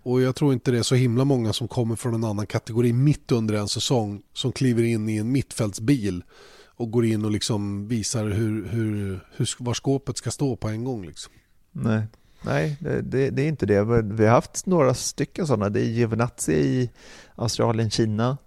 Och 0.09 0.23
jag 0.23 0.37
tror 0.37 0.53
inte 0.53 0.71
det 0.71 0.79
är 0.79 0.83
så 0.83 0.95
himla 0.95 1.25
många 1.25 1.53
som 1.53 1.69
kommer 1.69 1.97
från 1.97 2.15
en 2.15 2.25
annan 2.25 2.47
kategori 2.47 2.93
mitt 2.93 3.33
under 3.33 3.55
en 3.55 3.69
säsong 3.69 4.23
som 4.33 4.53
kliver 4.53 4.83
in 4.83 5.09
i 5.09 5.17
en 5.17 5.33
mittfältsbil 5.33 6.25
och 6.67 6.91
går 6.91 7.05
in 7.05 7.25
och 7.25 7.31
liksom 7.31 7.89
visar 7.89 8.25
hur, 8.25 8.69
hur, 8.69 9.21
hur, 9.37 9.49
var 9.59 9.75
skåpet 9.75 10.17
ska 10.17 10.31
stå 10.31 10.57
på 10.57 10.69
en 10.69 10.85
gång. 10.85 11.07
Liksom. 11.07 11.33
Nej, 11.73 12.03
Nej 12.43 12.77
det, 12.81 13.03
det, 13.03 13.31
det 13.31 13.43
är 13.43 13.49
inte 13.49 13.67
det. 13.67 13.85
Vi 14.03 14.27
har 14.27 14.35
haft 14.35 14.67
några 14.67 14.95
stycken 14.95 15.47
sådana. 15.47 15.69
Det 15.69 15.81
är 15.81 15.85
Giovinazzi 15.85 16.53
i 16.53 16.91
Australien, 17.35 17.91
Kina. 17.91 18.39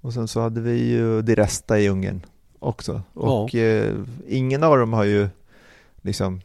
Och 0.00 0.12
sen 0.12 0.28
så 0.28 0.40
hade 0.40 0.60
vi 0.60 0.90
ju 0.90 1.22
Di 1.22 1.34
Resta 1.34 1.80
i 1.80 1.88
Ungern 1.88 2.20
också. 2.58 3.02
Och 3.12 3.54
eh, 3.54 3.94
ingen 4.28 4.62
av 4.62 4.78
dem 4.78 4.92
har 4.92 5.04
ju 5.04 5.28
liksom 6.02 6.40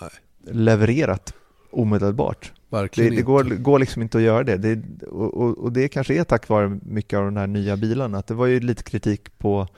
Nej, 0.00 0.10
levererat 0.44 1.34
omedelbart. 1.70 2.52
Det, 2.70 2.76
verkligen 2.76 3.10
det 3.10 3.14
inte. 3.14 3.26
går, 3.26 3.44
går 3.44 3.78
liksom 3.78 4.02
inte 4.02 4.18
att 4.18 4.24
göra 4.24 4.44
det. 4.44 4.56
det 4.56 5.06
och, 5.06 5.34
och, 5.34 5.58
och 5.58 5.72
det 5.72 5.88
kanske 5.88 6.14
är 6.14 6.24
tack 6.24 6.48
vare 6.48 6.78
mycket 6.82 7.16
av 7.18 7.24
de 7.24 7.36
här 7.36 7.46
nya 7.46 7.76
bilarna. 7.76 8.18
Att 8.18 8.26
det 8.26 8.34
var 8.34 8.46
ju 8.46 8.60
lite 8.60 8.82
kritik 8.82 9.38
på 9.38 9.68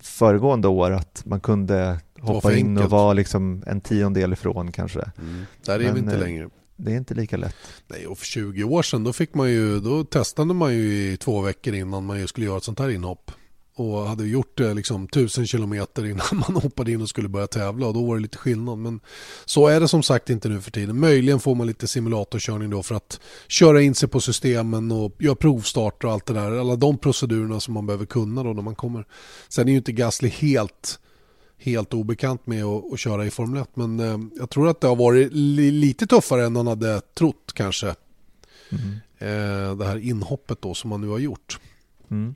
föregående 0.00 0.68
år 0.68 0.90
att 0.90 1.22
man 1.26 1.40
kunde 1.40 2.00
hoppa 2.20 2.54
in 2.54 2.78
och 2.78 2.90
vara 2.90 3.12
liksom 3.12 3.64
en 3.66 3.80
tiondel 3.80 4.32
ifrån 4.32 4.72
kanske. 4.72 5.10
Mm. 5.18 5.46
Där 5.64 5.74
är 5.74 5.78
vi 5.78 5.84
Men, 5.84 5.98
inte 5.98 6.14
eh, 6.14 6.20
längre. 6.20 6.48
Det 6.76 6.92
är 6.92 6.96
inte 6.96 7.14
lika 7.14 7.36
lätt. 7.36 7.56
Nej, 7.86 8.06
och 8.06 8.18
för 8.18 8.26
20 8.26 8.64
år 8.64 8.82
sedan 8.82 9.04
då, 9.04 9.12
fick 9.12 9.34
man 9.34 9.50
ju, 9.50 9.80
då 9.80 10.04
testade 10.04 10.54
man 10.54 10.74
ju 10.74 11.12
i 11.12 11.16
två 11.16 11.40
veckor 11.40 11.74
innan 11.74 12.06
man 12.06 12.18
ju 12.18 12.26
skulle 12.26 12.46
göra 12.46 12.56
ett 12.56 12.64
sånt 12.64 12.78
här 12.78 12.90
inhopp. 12.90 13.30
Och 13.76 14.08
hade 14.08 14.26
gjort 14.26 14.58
det 14.58 14.74
liksom 14.74 15.08
tusen 15.08 15.46
kilometer 15.46 16.06
innan 16.06 16.26
man 16.32 16.62
hoppade 16.62 16.92
in 16.92 17.02
och 17.02 17.08
skulle 17.08 17.28
börja 17.28 17.46
tävla 17.46 17.86
och 17.86 17.94
då 17.94 18.06
var 18.06 18.16
det 18.16 18.22
lite 18.22 18.38
skillnad. 18.38 18.78
Men 18.78 19.00
så 19.44 19.66
är 19.66 19.80
det 19.80 19.88
som 19.88 20.02
sagt 20.02 20.30
inte 20.30 20.48
nu 20.48 20.60
för 20.60 20.70
tiden. 20.70 21.00
Möjligen 21.00 21.40
får 21.40 21.54
man 21.54 21.66
lite 21.66 21.88
simulatorkörning 21.88 22.70
då 22.70 22.82
för 22.82 22.94
att 22.94 23.20
köra 23.48 23.82
in 23.82 23.94
sig 23.94 24.08
på 24.08 24.20
systemen 24.20 24.92
och 24.92 25.12
göra 25.18 25.34
provstart 25.34 26.04
och 26.04 26.12
allt 26.12 26.26
det 26.26 26.34
där. 26.34 26.60
Alla 26.60 26.76
de 26.76 26.98
procedurerna 26.98 27.60
som 27.60 27.74
man 27.74 27.86
behöver 27.86 28.06
kunna 28.06 28.42
då 28.42 28.52
när 28.52 28.62
man 28.62 28.74
kommer. 28.74 29.06
Sen 29.48 29.68
är 29.68 29.72
ju 29.72 29.78
inte 29.78 29.92
Gasly 29.92 30.28
helt 30.28 30.98
helt 31.58 31.94
obekant 31.94 32.46
med 32.46 32.64
att, 32.64 32.92
att 32.92 33.00
köra 33.00 33.26
i 33.26 33.30
Formel 33.30 33.62
1 33.62 33.68
men 33.74 34.00
eh, 34.00 34.18
jag 34.38 34.50
tror 34.50 34.68
att 34.68 34.80
det 34.80 34.86
har 34.86 34.96
varit 34.96 35.32
li, 35.32 35.70
lite 35.70 36.06
tuffare 36.06 36.44
än 36.44 36.56
han 36.56 36.66
hade 36.66 37.00
trott 37.00 37.52
kanske. 37.54 37.94
Eh, 39.18 39.76
det 39.76 39.84
här 39.84 40.08
inhoppet 40.08 40.62
då 40.62 40.74
som 40.74 40.92
han 40.92 41.00
nu 41.00 41.08
har 41.08 41.18
gjort. 41.18 41.58
Mm. 42.10 42.34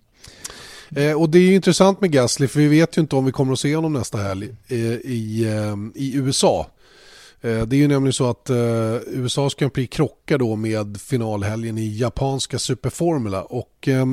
Eh, 0.90 1.20
och 1.20 1.31
det 1.31 1.38
är 1.38 1.42
ju 1.42 1.55
intressant 1.55 2.01
med 2.01 2.12
Gasly 2.12 2.48
för 2.48 2.61
vi 2.61 2.68
vet 2.68 2.98
ju 2.98 3.01
inte 3.01 3.16
om 3.16 3.24
vi 3.24 3.33
kommer 3.33 3.53
att 3.53 3.59
se 3.59 3.77
honom 3.77 3.92
nästa 3.92 4.18
helg 4.18 4.48
eh, 4.68 4.77
i, 4.92 5.44
eh, 5.44 6.03
i 6.03 6.16
USA. 6.16 6.66
Eh, 7.40 7.62
det 7.62 7.77
är 7.77 7.79
ju 7.79 7.88
nämligen 7.88 8.12
så 8.12 8.31
att 8.31 8.51
eh, 8.51 8.96
USAs 9.07 9.55
Grand 9.55 9.72
Prix 9.72 9.96
krockar 9.96 10.38
då 10.38 10.57
med 10.57 11.01
finalhelgen 11.01 11.79
i 11.79 11.96
japanska 11.98 12.59
Superformula 12.59 13.42
och 13.42 13.88
eh, 13.88 14.07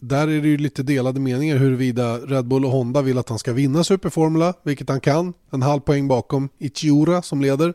där 0.00 0.28
är 0.28 0.42
det 0.42 0.48
ju 0.48 0.56
lite 0.56 0.82
delade 0.82 1.20
meningar 1.20 1.56
huruvida 1.56 2.18
Red 2.18 2.46
Bull 2.46 2.64
och 2.64 2.70
Honda 2.70 3.02
vill 3.02 3.18
att 3.18 3.28
han 3.28 3.38
ska 3.38 3.52
vinna 3.52 3.84
Superformula, 3.84 4.54
vilket 4.62 4.88
han 4.88 5.00
kan, 5.00 5.32
en 5.50 5.62
halv 5.62 5.80
poäng 5.80 6.08
bakom 6.08 6.48
Ichiura 6.58 7.22
som 7.22 7.40
leder, 7.40 7.74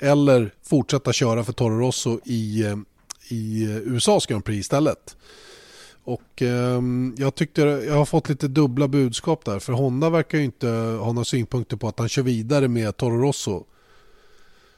eller 0.00 0.54
fortsätta 0.62 1.12
köra 1.12 1.44
för 1.44 1.52
Toro 1.52 1.78
Rosso 1.78 2.20
i, 2.24 2.64
eh, 2.64 2.76
i 3.28 3.64
eh, 3.64 3.76
USAs 3.76 4.26
Grand 4.26 4.44
Prix 4.44 4.60
istället. 4.60 5.16
Och 6.04 6.42
ehm, 6.42 7.14
jag 7.18 7.34
tyckte 7.34 7.60
jag 7.60 7.94
har 7.94 8.04
fått 8.04 8.28
lite 8.28 8.48
dubbla 8.48 8.88
budskap 8.88 9.44
där 9.44 9.58
för 9.58 9.72
Honda 9.72 10.10
verkar 10.10 10.38
ju 10.38 10.44
inte 10.44 10.68
ha 11.00 11.12
några 11.12 11.24
synpunkter 11.24 11.76
på 11.76 11.88
att 11.88 11.98
han 11.98 12.08
kör 12.08 12.22
vidare 12.22 12.68
med 12.68 12.96
Toro 12.96 13.18
Rosso. 13.18 13.64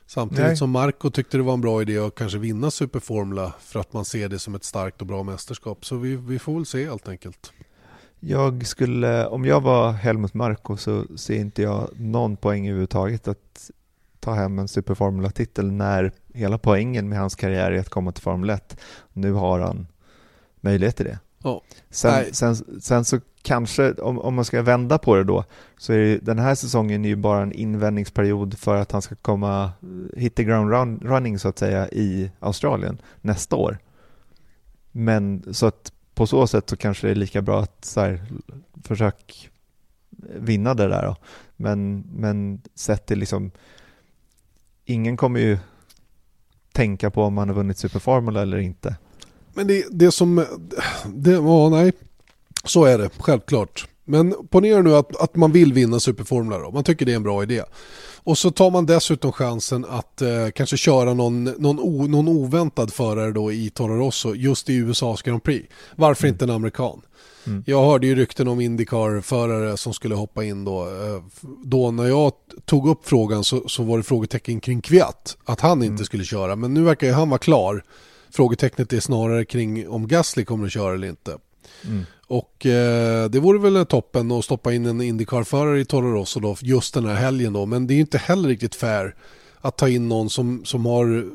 Samtidigt 0.07 0.47
Nej. 0.47 0.57
som 0.57 0.71
Marco 0.71 1.11
tyckte 1.11 1.37
det 1.37 1.43
var 1.43 1.55
en 1.55 1.61
bra 1.61 1.83
idé 1.83 1.99
att 1.99 2.15
kanske 2.15 2.39
vinna 2.39 2.71
Superformula 2.71 3.53
för 3.61 3.81
att 3.81 3.93
man 3.93 4.05
ser 4.05 4.29
det 4.29 4.39
som 4.39 4.55
ett 4.55 4.65
starkt 4.65 5.01
och 5.01 5.07
bra 5.07 5.23
mästerskap. 5.23 5.85
Så 5.85 5.97
vi, 5.97 6.17
vi 6.17 6.39
får 6.39 6.55
väl 6.55 6.67
se 6.67 6.85
helt 6.85 7.09
enkelt. 7.09 7.53
Jag 8.21 8.67
skulle, 8.67 9.27
om 9.27 9.45
jag 9.45 9.61
var 9.61 9.93
Helmut 9.93 10.35
Marko 10.35 10.77
så 10.77 11.05
ser 11.17 11.35
inte 11.35 11.63
jag 11.63 11.89
någon 11.97 12.37
poäng 12.37 12.67
överhuvudtaget 12.67 13.29
att 13.29 13.71
ta 14.21 14.35
hem 14.35 14.59
en 14.59 14.69
Superformula-titel 14.69 15.73
när 15.73 16.13
hela 16.35 16.59
poängen 16.59 17.09
med 17.09 17.19
hans 17.19 17.35
karriär 17.35 17.73
är 17.73 17.79
att 17.79 17.89
komma 17.89 18.13
till 18.13 18.23
Formel 18.23 18.51
1. 18.51 18.81
Nu 19.13 19.33
har 19.33 19.61
han 19.61 19.87
möjlighet 20.63 20.97
till 20.97 21.07
det. 21.07 21.19
Ja. 21.43 21.63
Sen, 21.91 22.35
sen, 22.35 22.57
sen 22.81 23.05
så 23.05 23.21
kanske, 23.43 23.93
om, 23.93 24.19
om 24.19 24.35
man 24.35 24.45
ska 24.45 24.63
vända 24.63 24.99
på 24.99 25.17
det 25.17 25.25
då, 25.25 25.45
så 25.79 25.93
är 25.93 25.99
det, 25.99 26.19
den 26.19 26.39
här 26.39 26.55
säsongen 26.55 27.05
är 27.05 27.09
ju 27.09 27.17
bara 27.17 27.43
en 27.43 27.53
invändningsperiod 27.53 28.59
för 28.59 28.77
att 28.77 28.93
han 28.93 29.03
ska 29.03 29.15
komma, 29.15 29.73
hit 30.17 30.35
the 30.35 30.45
ground 30.45 30.71
run, 30.71 31.01
running 31.01 31.39
så 31.39 31.49
att 31.49 31.59
säga 31.59 31.89
i 31.89 32.31
Australien 32.41 32.99
nästa 33.21 33.57
år. 33.57 33.79
Men 34.93 35.45
så 35.55 35.67
att 35.67 35.93
på 36.15 36.27
så 36.27 36.47
sätt 36.47 36.71
så 36.71 36.77
kanske 36.77 37.07
det 37.07 37.11
är 37.11 37.15
lika 37.15 37.43
bra 37.43 37.63
att 37.63 37.85
så 37.85 38.01
här, 38.01 38.23
försök 38.85 39.51
vinna 40.37 40.75
det 40.75 40.89
där 40.89 41.03
då. 41.03 41.17
Men, 41.57 42.01
men 42.01 42.63
sett 42.75 43.07
till 43.07 43.19
liksom, 43.19 43.51
ingen 44.85 45.17
kommer 45.17 45.41
ju 45.41 45.59
tänka 46.73 47.11
på 47.11 47.23
om 47.23 47.35
man 47.35 47.49
har 47.49 47.57
vunnit 47.57 47.79
Superformula 47.79 48.43
eller 48.43 48.59
inte. 48.59 48.97
Men 49.55 49.67
det, 49.67 49.87
det 49.91 50.13
som, 50.13 50.45
det, 51.07 51.31
ja 51.31 51.69
nej, 51.69 51.93
så 52.65 52.85
är 52.85 52.99
det 52.99 53.11
självklart. 53.19 53.89
Men 54.05 54.35
ponera 54.51 54.83
nu 54.83 54.95
att, 54.95 55.17
att 55.17 55.37
man 55.37 55.53
vill 55.53 55.73
vinna 55.73 56.01
Superformula 56.01 56.59
då, 56.59 56.71
man 56.71 56.85
tycker 56.85 57.07
det 57.07 57.13
är 57.13 57.17
en 57.17 57.23
bra 57.23 57.43
idé. 57.43 57.63
Och 58.25 58.39
så 58.39 58.51
tar 58.51 58.71
man 58.71 58.87
dessutom 58.87 59.33
chansen 59.33 59.85
att 59.89 60.23
eh, 60.23 60.49
kanske 60.55 60.77
köra 60.77 61.15
någon, 61.15 61.45
någon, 61.45 61.81
o, 61.81 62.07
någon 62.07 62.29
oväntad 62.29 62.93
förare 62.93 63.33
då 63.33 63.53
i 63.53 63.71
Toro 63.71 63.97
Rosso 63.97 64.35
just 64.35 64.71
i 64.71 64.75
USAs 64.75 65.23
Grand 65.23 65.43
Prix. 65.43 65.69
Varför 65.97 66.29
inte 66.29 66.45
en 66.45 66.51
amerikan? 66.51 67.01
Mm. 67.47 67.65
Jag 67.67 67.85
hörde 67.87 68.07
ju 68.07 68.15
rykten 68.15 68.49
om 68.49 68.61
Indycar-förare 68.61 69.77
som 69.77 69.95
skulle 69.95 70.15
hoppa 70.15 70.45
in 70.45 70.65
då. 70.65 70.83
Eh, 70.83 71.23
Då 71.65 71.91
när 71.91 72.07
jag 72.07 72.33
tog 72.65 72.89
upp 72.89 73.01
frågan 73.09 73.45
så, 73.45 73.69
så 73.69 73.83
var 73.83 73.97
det 73.97 74.03
frågetecken 74.03 74.61
kring 74.61 74.81
Kviat. 74.81 75.37
Att 75.45 75.61
han 75.61 75.83
inte 75.83 76.05
skulle 76.05 76.25
köra. 76.25 76.57
Men 76.57 76.75
nu 76.75 76.83
verkar 76.83 77.07
ju 77.07 77.13
han 77.13 77.29
vara 77.29 77.39
klar. 77.39 77.85
Frågetecknet 78.33 78.93
är 78.93 79.01
snarare 79.01 79.45
kring 79.45 79.89
om 79.89 80.09
Gasly 80.09 80.45
kommer 80.45 80.67
att 80.67 80.73
köra 80.73 80.95
eller 80.95 81.09
inte. 81.09 81.39
Mm. 81.85 82.07
Och 82.27 82.67
eh, 82.67 83.31
det 83.31 83.41
vore 83.41 83.59
väl 83.59 83.87
toppen 83.87 84.33
att 84.33 84.45
stoppa 84.45 84.73
in 84.73 84.87
en 84.87 85.01
Indycar-förare 85.01 85.81
i 85.81 85.85
Toro 85.85 86.13
Rosso 86.13 86.41
då 86.41 86.57
just 86.61 86.95
den 86.95 87.07
här 87.07 87.15
helgen 87.15 87.53
då. 87.53 87.67
Men 87.67 87.87
det 87.87 87.93
är 87.93 87.97
ju 87.97 88.01
inte 88.01 88.19
heller 88.19 88.49
riktigt 88.49 88.75
fair 88.75 89.15
att 89.61 89.77
ta 89.77 89.89
in 89.89 90.09
någon 90.09 90.31
som, 90.31 90.65
som 90.65 90.87
har 90.87 91.31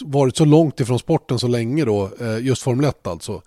varit 0.00 0.36
så 0.36 0.44
långt 0.44 0.80
ifrån 0.80 0.98
sporten 0.98 1.38
så 1.38 1.48
länge 1.48 1.84
då, 1.84 2.10
eh, 2.20 2.38
just 2.38 2.62
Formel 2.62 2.84
1 2.84 3.06
alltså. 3.06 3.42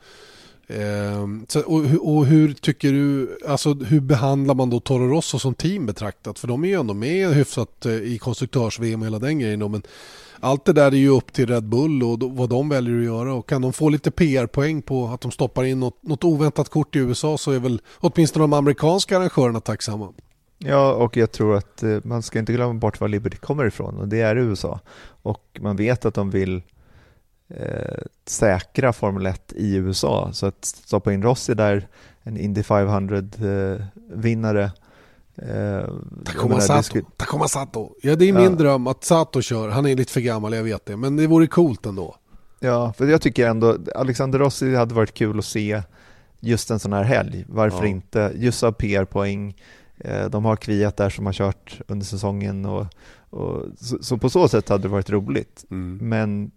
Eh, 0.80 1.28
så, 1.48 1.62
och, 1.62 2.16
och 2.16 2.26
hur 2.26 2.54
tycker 2.54 2.92
du, 2.92 3.38
alltså 3.48 3.74
hur 3.74 4.00
behandlar 4.00 4.56
man 4.56 4.70
då 4.70 4.80
Toro 4.80 5.08
Rosso 5.08 5.40
som 5.40 5.54
team 5.54 5.86
betraktat? 5.86 6.40
För 6.40 6.48
de 6.48 6.64
är 6.64 6.68
ju 6.68 6.80
ändå 6.80 6.94
med 6.94 7.34
hyfsat 7.34 7.86
eh, 7.86 7.94
i 7.94 8.18
konstruktörs-VM 8.18 9.02
och 9.02 9.06
hela 9.06 9.20
den 9.20 9.40
grejen 9.40 9.60
då, 9.60 9.68
men 9.68 9.82
allt 10.40 10.66
det 10.66 10.74
där 10.74 10.92
är 10.92 10.96
ju 10.96 11.10
upp 11.10 11.34
till 11.34 11.48
Red 11.48 11.64
Bull 11.64 12.04
och 12.04 12.20
då, 12.20 12.28
vad 12.28 12.50
de 12.50 12.70
väljer 12.70 12.98
att 12.98 13.04
göra 13.04 13.34
och 13.34 13.50
kan 13.50 13.62
de 13.62 13.74
få 13.74 13.90
lite 13.90 14.12
PR-poäng 14.12 14.82
på 14.82 15.08
att 15.08 15.22
de 15.22 15.32
stoppar 15.32 15.64
in 15.64 15.80
något, 15.80 16.04
något 16.04 16.24
oväntat 16.24 16.70
kort 16.70 16.96
i 16.96 17.00
USA 17.00 17.38
så 17.38 17.52
är 17.52 17.60
väl 17.60 17.82
åtminstone 18.00 18.44
de 18.44 18.54
amerikanska 18.54 19.18
arrangörerna 19.18 19.60
tacksamma. 19.60 20.14
Ja, 20.58 20.94
och 20.94 21.18
jag 21.18 21.32
tror 21.32 21.56
att 21.56 21.84
eh, 21.84 21.98
man 22.04 22.22
ska 22.22 22.40
inte 22.40 22.54
glömma 22.54 22.74
bort 22.74 23.00
var 23.00 23.08
Liberty 23.08 23.38
kommer 23.38 23.66
ifrån 23.66 23.98
och 23.98 24.08
det 24.08 24.22
är 24.22 24.36
USA. 24.36 24.80
Och 25.04 25.60
man 25.62 25.76
vet 25.76 26.06
att 26.06 26.14
de 26.14 26.30
vill 26.30 26.62
eh, 27.58 27.98
säkra 28.26 28.94
Formel 28.94 29.26
1 29.26 29.54
i 29.56 29.76
USA. 29.76 30.30
Så 30.34 30.46
att 30.46 30.66
stoppa 30.66 31.14
in 31.14 31.24
Rossi 31.24 31.54
där, 31.54 31.88
en 32.24 32.38
Indy 32.38 32.62
500-vinnare. 32.62 34.72
Eh, 35.36 35.90
Takuma 36.26 36.62
Sato. 36.62 37.00
Takuma 37.18 37.48
Sato. 37.48 37.96
Ja, 38.02 38.16
det 38.16 38.30
är 38.30 38.34
min 38.34 38.44
Ja. 38.44 38.50
dröm 38.50 38.88
att 38.88 39.04
Sato 39.04 39.42
kör. 39.42 39.70
Han 39.70 39.86
är 39.86 39.96
lite 39.96 40.14
för 40.14 40.22
gammal, 40.22 40.54
jag 40.54 40.64
vet 40.64 40.86
det. 40.86 40.98
Men 40.98 41.16
det 41.16 41.28
vore 41.28 41.48
coolt 41.48 41.86
ändå. 41.86 42.16
Ja, 42.60 42.94
för 42.98 43.08
jag 43.08 43.22
tycker 43.22 43.48
ändå 43.48 43.78
Alexander 43.96 44.40
Rossi 44.40 44.76
hade 44.76 44.96
varit 44.96 45.14
kul 45.14 45.40
att 45.40 45.46
se 45.46 45.82
just 46.40 46.72
en 46.72 46.80
sån 46.80 46.94
här 46.94 47.04
helg. 47.04 47.46
Varför 47.50 47.82
Ja. 47.84 47.88
inte? 47.88 48.32
Just 48.36 48.64
av 48.64 48.72
PR-poäng. 48.72 49.56
Eh, 49.98 50.26
De 50.30 50.46
har 50.46 50.56
Kviat 50.56 50.98
där 50.98 51.10
som 51.10 51.26
har 51.26 51.34
kört 51.34 51.82
under 51.88 52.06
säsongen 52.06 52.66
och, 52.66 52.86
och 53.30 53.66
så, 53.78 53.98
så 54.04 54.18
på 54.18 54.30
så 54.30 54.48
sätt 54.48 54.70
hade 54.70 54.84
det 54.84 54.88
varit 54.90 55.10
roligt. 55.10 55.66
Men 56.00 56.52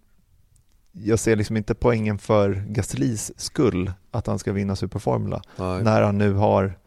jag 1.03 1.19
ser 1.19 1.37
liksom 1.37 1.57
inte 1.57 1.75
poängen 1.75 2.19
för 2.19 2.65
Gaslis 2.69 3.33
skull 3.37 3.93
att 4.11 4.27
han 4.27 4.39
ska 4.39 4.53
vinna 4.53 4.77
Superformula 4.77 5.43
Nej. 5.57 5.83
när 5.83 6.03
han 6.03 6.19
nu 6.19 6.33
har 6.33 6.79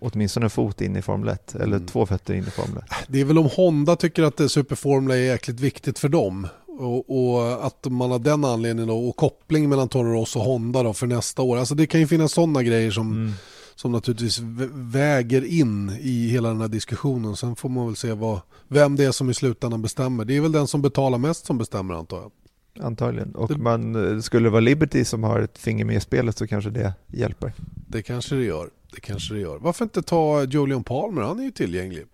åtminstone 0.00 0.46
en 0.46 0.50
fot 0.50 0.80
in 0.80 0.96
i 0.96 1.02
Formel 1.02 1.28
1 1.28 1.54
eller 1.54 1.76
Mm. 1.76 1.86
två 1.86 2.06
fötter 2.06 2.34
in 2.34 2.42
i 2.44 2.50
Formel 2.50 2.78
1. 2.78 2.84
Det 3.08 3.20
är 3.20 3.24
väl 3.24 3.38
om 3.38 3.48
Honda 3.56 3.96
tycker 3.96 4.22
att 4.22 4.36
det 4.36 4.48
Superformula 4.48 5.14
är 5.16 5.20
jäkligt 5.20 5.60
viktigt 5.60 5.98
för 5.98 6.08
dem. 6.08 6.46
Och, 6.78 7.10
och 7.36 7.66
att 7.66 7.86
man 7.90 8.10
har 8.10 8.18
den 8.18 8.44
anledningen 8.44 8.88
då, 8.88 9.08
och 9.08 9.16
koppling 9.16 9.68
mellan 9.68 9.88
Toro 9.88 10.12
Rosso 10.12 10.38
och 10.38 10.44
Honda 10.44 10.82
då 10.82 10.92
för 10.92 11.06
nästa 11.06 11.42
år. 11.42 11.56
Alltså 11.56 11.74
det 11.74 11.86
kan 11.86 12.00
ju 12.00 12.06
finnas 12.06 12.32
sådana 12.32 12.62
grejer 12.62 12.90
som, 12.90 13.12
Mm. 13.12 13.32
som 13.74 13.92
naturligtvis 13.92 14.40
vä- 14.40 14.70
väger 14.92 15.44
in 15.44 15.90
i 16.00 16.28
hela 16.28 16.48
den 16.48 16.60
här 16.60 16.68
diskussionen. 16.68 17.36
Sen 17.36 17.56
får 17.56 17.68
man 17.68 17.86
väl 17.86 17.96
se 17.96 18.12
vad, 18.12 18.40
vem 18.68 18.96
det 18.96 19.04
är 19.04 19.12
som 19.12 19.30
i 19.30 19.34
slutändan 19.34 19.82
bestämmer. 19.82 20.24
Det 20.24 20.36
är 20.36 20.40
väl 20.40 20.52
den 20.52 20.66
som 20.66 20.82
betalar 20.82 21.18
mest 21.18 21.46
som 21.46 21.58
bestämmer 21.58 21.94
antar 21.94 22.16
jag. 22.16 22.30
Antagligen. 22.80 23.34
Och 23.34 23.48
Det- 23.48 23.58
man, 23.58 24.12
eh, 24.14 24.20
skulle 24.20 24.46
det 24.46 24.50
vara 24.50 24.60
Liberty 24.60 25.04
som 25.04 25.24
har 25.24 25.40
ett 25.40 25.58
finger 25.58 25.84
med 25.84 25.96
i 25.96 26.00
spelet 26.00 26.38
så 26.38 26.46
kanske 26.46 26.70
det 26.70 26.94
hjälper. 27.06 27.52
Det 27.88 28.02
kanske 28.02 28.34
det 28.34 28.44
gör. 28.44 28.70
Det 28.94 29.00
kanske 29.00 29.34
det 29.34 29.40
gör. 29.40 29.58
Varför 29.58 29.84
inte 29.84 30.02
ta 30.02 30.44
Julian 30.44 30.84
Palmer? 30.84 31.22
Han 31.22 31.38
är 31.38 31.44
ju 31.44 31.50
tillgänglig. 31.50 32.06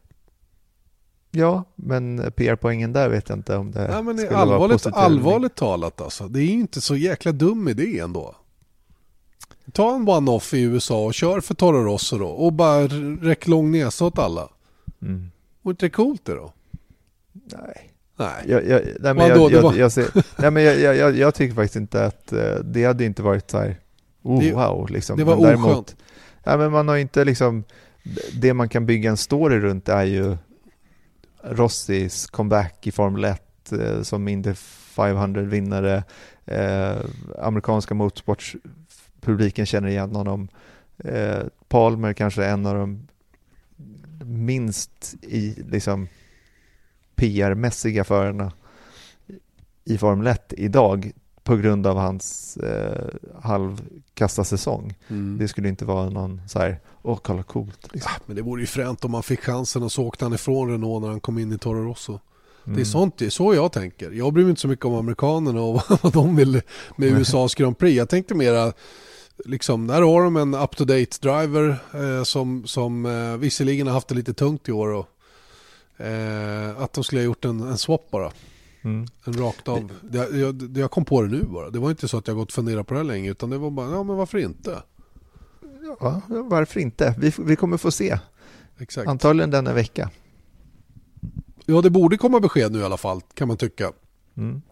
Ja, 1.30 1.64
men 1.74 2.32
PR-poängen 2.36 2.92
där 2.92 3.08
vet 3.08 3.28
jag 3.28 3.38
inte 3.38 3.56
om 3.56 3.70
det 3.70 3.88
Nej, 3.88 4.02
men 4.02 4.16
det 4.16 4.22
är 4.26 4.32
allvarligt, 4.32 4.86
allvarligt 4.86 5.54
talat 5.54 6.00
alltså. 6.00 6.28
Det 6.28 6.40
är 6.40 6.44
ju 6.44 6.52
inte 6.52 6.80
så 6.80 6.96
jäkla 6.96 7.32
dum 7.32 7.68
idé 7.68 7.98
ändå. 7.98 8.34
Ta 9.72 9.94
en 9.94 10.08
one-off 10.08 10.54
i 10.54 10.62
USA 10.62 11.04
och 11.04 11.14
kör 11.14 11.40
för 11.40 11.54
Toro 11.54 11.84
Rosso 11.84 12.18
då. 12.18 12.28
Och 12.28 12.52
bara 12.52 12.82
räck 13.22 13.46
lång 13.46 13.70
näsa 13.70 14.04
åt 14.04 14.18
alla. 14.18 14.48
Mm. 15.02 15.30
Vore 15.62 15.72
inte 15.72 15.90
coolt 15.90 16.24
det 16.24 16.34
då? 16.34 16.52
Nej. 17.32 17.91
Nej. 18.16 18.44
Jag, 18.46 18.66
jag, 18.66 18.80
nej, 19.00 19.14
men 19.14 19.16
Vadå, 19.16 19.34
jag, 19.42 19.50
det 19.50 19.56
jag, 19.56 19.62
var- 19.62 19.74
jag, 19.74 19.92
ser, 19.92 20.06
nej, 20.38 20.50
men 20.50 20.62
jag, 20.62 20.78
jag, 20.80 20.96
jag, 20.96 21.16
jag 21.16 21.34
tycker 21.34 21.54
faktiskt 21.54 21.76
inte 21.76 22.04
att 22.04 22.32
eh, 22.32 22.54
det 22.64 22.84
hade 22.84 23.04
inte 23.04 23.22
varit 23.22 23.50
så 23.50 23.58
här, 23.58 23.76
oh, 24.22 24.52
wow, 24.52 24.90
liksom. 24.90 25.16
Det 25.18 25.24
var 25.24 25.34
Men 25.36 25.44
däremot- 25.44 25.70
oskönt. 25.70 25.96
Nej, 26.44 26.58
men 26.58 26.72
man 26.72 26.88
har 26.88 26.96
inte 26.96 27.24
liksom, 27.24 27.64
det 28.40 28.54
man 28.54 28.68
kan 28.68 28.86
bygga 28.86 29.10
en 29.10 29.16
story 29.16 29.58
runt 29.60 29.88
är 29.88 30.04
ju 30.04 30.36
Rossis 31.44 32.26
comeback 32.26 32.86
i 32.86 32.92
Formel 32.92 33.24
1 33.24 33.72
eh, 33.72 34.02
som 34.02 34.28
Indy 34.28 34.52
500-vinnare, 34.96 36.02
eh, 36.46 36.96
amerikanska 37.38 37.94
motorsportspubliken 37.94 39.66
känner 39.66 39.88
igen 39.88 40.14
honom, 40.16 40.48
eh, 41.04 41.38
Palmer 41.68 42.12
kanske 42.12 42.44
är 42.44 42.52
en 42.52 42.66
av 42.66 42.74
de 42.74 43.08
minst 44.24 45.14
i 45.22 45.62
liksom 45.70 46.08
PR-mässiga 47.26 48.04
förarna 48.04 48.52
i 49.84 49.98
Formel 49.98 50.26
1 50.26 50.52
idag 50.56 51.10
på 51.44 51.56
grund 51.56 51.86
av 51.86 51.96
hans 51.96 52.56
eh, 52.56 53.08
halvkasta 53.42 54.44
säsong. 54.44 54.94
Mm. 55.08 55.38
Det 55.38 55.48
skulle 55.48 55.68
inte 55.68 55.84
vara 55.84 56.10
någon 56.10 56.40
så 56.48 56.58
här, 56.58 56.80
åh 57.02 57.18
kolla 57.22 57.42
coolt. 57.42 57.88
Liksom. 57.92 58.12
Ah, 58.16 58.20
Men 58.26 58.36
det 58.36 58.42
vore 58.42 58.60
ju 58.60 58.66
fränt 58.66 59.04
om 59.04 59.10
man 59.10 59.22
fick 59.22 59.40
chansen 59.40 59.82
och 59.82 59.92
så 59.92 60.04
åkte 60.06 60.24
han 60.24 60.34
ifrån 60.34 60.70
Renault 60.70 61.02
när 61.02 61.08
han 61.10 61.20
kom 61.20 61.38
in 61.38 61.52
i 61.52 61.58
Toro 61.58 61.84
Rosso. 61.88 62.18
Det 62.64 62.70
är 62.70 62.74
Mm. 62.74 62.84
sånt, 62.84 63.18
det 63.18 63.26
är 63.26 63.30
så 63.30 63.54
jag 63.54 63.72
tänker. 63.72 64.10
Jag 64.10 64.32
bryr 64.32 64.44
mig 64.44 64.50
inte 64.50 64.60
så 64.60 64.68
mycket 64.68 64.84
om 64.84 64.94
amerikanerna 64.94 65.60
och 65.62 65.82
vad 66.02 66.12
de 66.12 66.36
vill 66.36 66.60
med. 66.96 67.08
USAs 67.08 67.54
Grand 67.54 67.78
Prix. 67.78 67.96
Jag 67.96 68.08
tänkte 68.08 68.34
mera, 68.34 68.72
liksom, 69.44 69.86
där 69.86 70.02
har 70.02 70.22
de 70.24 70.36
en 70.36 70.54
up-to-date 70.54 71.16
driver 71.20 71.76
eh, 71.94 72.22
som, 72.24 72.66
som 72.66 73.06
eh, 73.06 73.36
visserligen 73.36 73.86
har 73.86 73.94
haft 73.94 74.08
det 74.08 74.14
lite 74.14 74.34
tungt 74.34 74.68
i 74.68 74.72
år. 74.72 74.88
Och, 74.88 75.06
eh, 76.02 76.82
att 76.82 76.92
de 76.92 77.04
skulle 77.04 77.20
ha 77.20 77.24
gjort 77.24 77.44
en, 77.44 77.60
en 77.60 77.78
swap 77.78 78.10
bara. 78.10 78.32
Mm. 78.82 79.06
En 79.24 79.32
rakt 79.32 79.68
av. 79.68 79.92
Det, 80.02 80.38
jag, 80.38 80.54
det, 80.54 80.80
jag 80.80 80.90
kom 80.90 81.04
på 81.04 81.22
det 81.22 81.28
nu 81.28 81.42
bara. 81.42 81.70
Det 81.70 81.78
var 81.78 81.90
inte 81.90 82.08
så 82.08 82.18
att 82.18 82.26
jag 82.26 82.36
gått 82.36 82.48
och 82.48 82.54
funderat 82.54 82.86
på 82.86 82.94
det 82.94 83.00
här 83.00 83.04
länge. 83.04 83.30
Utan 83.30 83.50
det 83.50 83.58
var 83.58 83.70
bara, 83.70 83.90
ja 83.90 84.02
men 84.02 84.16
varför 84.16 84.38
inte? 84.38 84.82
Ja, 86.00 86.20
varför 86.28 86.80
inte? 86.80 87.14
Vi, 87.18 87.32
vi 87.38 87.56
kommer 87.56 87.76
få 87.76 87.90
se. 87.90 88.18
Exakt. 88.78 89.08
Antagligen 89.08 89.50
denna 89.50 89.72
vecka. 89.72 90.10
Ja 91.66 91.80
det 91.80 91.90
borde 91.90 92.18
komma 92.18 92.40
besked 92.40 92.72
nu 92.72 92.78
i 92.78 92.84
alla 92.84 92.96
fall 92.96 93.20
kan 93.34 93.48
man 93.48 93.56
tycka. 93.56 93.92
Mm. 94.36 94.62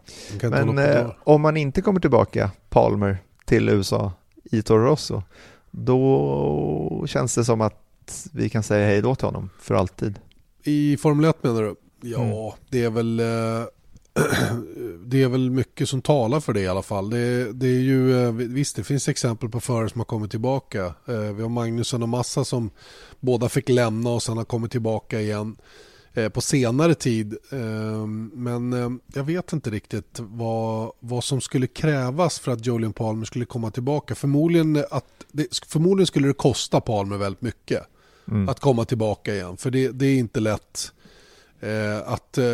Men 0.41 0.77
eh, 0.77 1.11
om 1.23 1.41
man 1.41 1.57
inte 1.57 1.81
kommer 1.81 1.99
tillbaka, 1.99 2.51
Palmer, 2.69 3.17
till 3.45 3.69
USA 3.69 4.11
i 4.43 4.61
Toro 4.61 4.85
Rosso, 4.85 5.23
då 5.71 7.05
känns 7.07 7.35
det 7.35 7.45
som 7.45 7.61
att 7.61 8.27
vi 8.33 8.49
kan 8.49 8.63
säga 8.63 8.87
hej 8.87 9.01
då 9.01 9.15
till 9.15 9.25
honom 9.25 9.49
för 9.59 9.75
alltid. 9.75 10.19
I 10.63 10.97
Formel 10.97 11.25
1 11.29 11.43
menar 11.43 11.61
du? 11.63 11.75
Ja, 12.01 12.21
Mm. 12.21 12.51
det 12.69 12.83
är 12.83 12.89
väl 12.89 13.19
eh, 13.19 13.65
det 15.05 15.23
är 15.23 15.27
väl 15.27 15.49
mycket 15.51 15.89
som 15.89 16.01
talar 16.01 16.39
för 16.39 16.53
det 16.53 16.61
i 16.61 16.67
alla 16.67 16.81
fall. 16.81 17.09
Det, 17.09 17.53
det 17.53 17.67
är 17.67 17.79
ju, 17.79 18.23
eh, 18.23 18.31
visst 18.31 18.75
det 18.75 18.83
finns 18.83 19.09
exempel 19.09 19.49
på 19.49 19.59
förare 19.59 19.89
som 19.89 19.99
har 19.99 20.05
kommit 20.05 20.31
tillbaka. 20.31 20.85
Eh, 21.07 21.15
Vi 21.19 21.41
har 21.41 21.49
Magnusson 21.49 22.03
och 22.03 22.09
Massa 22.09 22.45
som 22.45 22.69
båda 23.19 23.49
fick 23.49 23.69
lämna 23.69 24.09
och 24.09 24.23
sen 24.23 24.37
har 24.37 24.45
kommit 24.45 24.71
tillbaka 24.71 25.21
igen 25.21 25.57
på 26.33 26.41
senare 26.41 26.95
tid. 26.95 27.35
Men 28.33 28.99
jag 29.13 29.23
vet 29.23 29.53
inte 29.53 29.69
riktigt 29.69 30.19
vad, 30.19 30.91
vad 30.99 31.23
som 31.23 31.41
skulle 31.41 31.67
krävas 31.67 32.39
för 32.39 32.51
att 32.51 32.65
Julian 32.67 32.93
Palmer 32.93 33.25
skulle 33.25 33.45
komma 33.45 33.71
tillbaka. 33.71 34.15
Förmodligen, 34.15 34.83
att 34.91 35.25
förmodligen 35.67 36.07
skulle 36.07 36.27
det 36.27 36.33
kosta 36.33 36.81
Palmer 36.81 37.17
väldigt 37.17 37.41
mycket 37.41 37.83
Mm. 38.27 38.49
att 38.49 38.59
komma 38.59 38.85
tillbaka 38.85 39.33
igen. 39.35 39.57
För 39.57 39.71
det, 39.71 39.91
det 39.91 40.05
är 40.05 40.17
inte 40.17 40.39
lätt. 40.39 40.91
Eh, 41.59 41.97
att, 42.13 42.37
eh, 42.37 42.45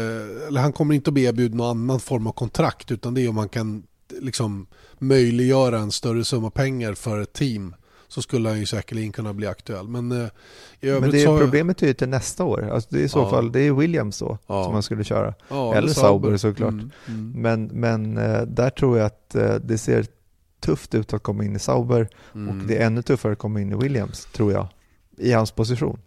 eller 0.48 0.60
han 0.62 0.74
kommer 0.74 0.96
inte 0.96 1.10
att 1.10 1.14
bli 1.14 1.24
erbjuden 1.24 1.58
någon 1.58 1.70
annan 1.70 2.00
form 2.00 2.28
av 2.28 2.32
kontrakt 2.32 2.92
utan 2.92 3.14
det 3.14 3.22
är 3.22 3.30
om 3.30 3.36
man 3.36 3.50
kan 3.50 3.84
liksom, 4.22 4.68
möjliggöra 4.98 5.80
en 5.80 5.92
större 5.92 6.24
summa 6.24 6.50
pengar 6.50 6.94
för 6.94 7.20
ett 7.20 7.34
team 7.34 7.76
så 8.08 8.22
skulle 8.22 8.50
han 8.50 8.60
ju 8.60 8.66
säkerligen 8.66 9.12
kunna 9.12 9.34
bli 9.34 9.48
aktuell. 9.48 9.88
Men 9.88 10.12
eh, 10.12 10.28
Men 10.82 11.12
det 11.12 11.24
så... 11.24 11.36
är 11.36 11.40
problemet 11.42 11.84
är 11.84 11.88
ju 11.88 11.94
till 11.94 12.10
nästa 12.10 12.44
år. 12.44 12.70
Alltså 12.70 12.90
det 12.92 13.00
är 13.00 13.04
i 13.04 13.10
så 13.10 13.20
Ja. 13.20 13.30
fall, 13.30 13.52
det 13.52 13.60
är 13.60 13.72
Williams 13.72 14.20
då 14.20 14.38
Ja. 14.48 14.64
som 14.64 14.74
man 14.74 14.84
skulle 14.84 15.04
köra. 15.04 15.34
ja, 15.50 15.76
eller 15.76 15.88
Sauber 15.88 16.38
såklart. 16.38 16.74
Mm, 16.74 16.92
mm, 17.08 17.32
Men, 17.42 17.64
men 17.66 18.18
eh, 18.18 18.42
där 18.42 18.70
tror 18.70 18.98
jag 18.98 19.06
att 19.06 19.36
eh, 19.36 19.56
det 19.56 19.78
ser 19.78 20.06
tufft 20.60 20.96
ut 20.96 21.14
att 21.14 21.24
komma 21.24 21.44
in 21.44 21.56
i 21.56 21.60
Sauber 21.60 22.10
mm. 22.36 22.50
och 22.62 22.68
det 22.68 22.78
är 22.78 22.86
ännu 22.86 23.02
tuffare 23.02 23.32
att 23.34 23.40
komma 23.40 23.62
in 23.62 23.72
i 23.72 23.76
Williams, 23.76 24.26
tror 24.26 24.52
jag, 24.52 24.68
i 25.18 25.32
hans 25.32 25.52
position. 25.52 26.00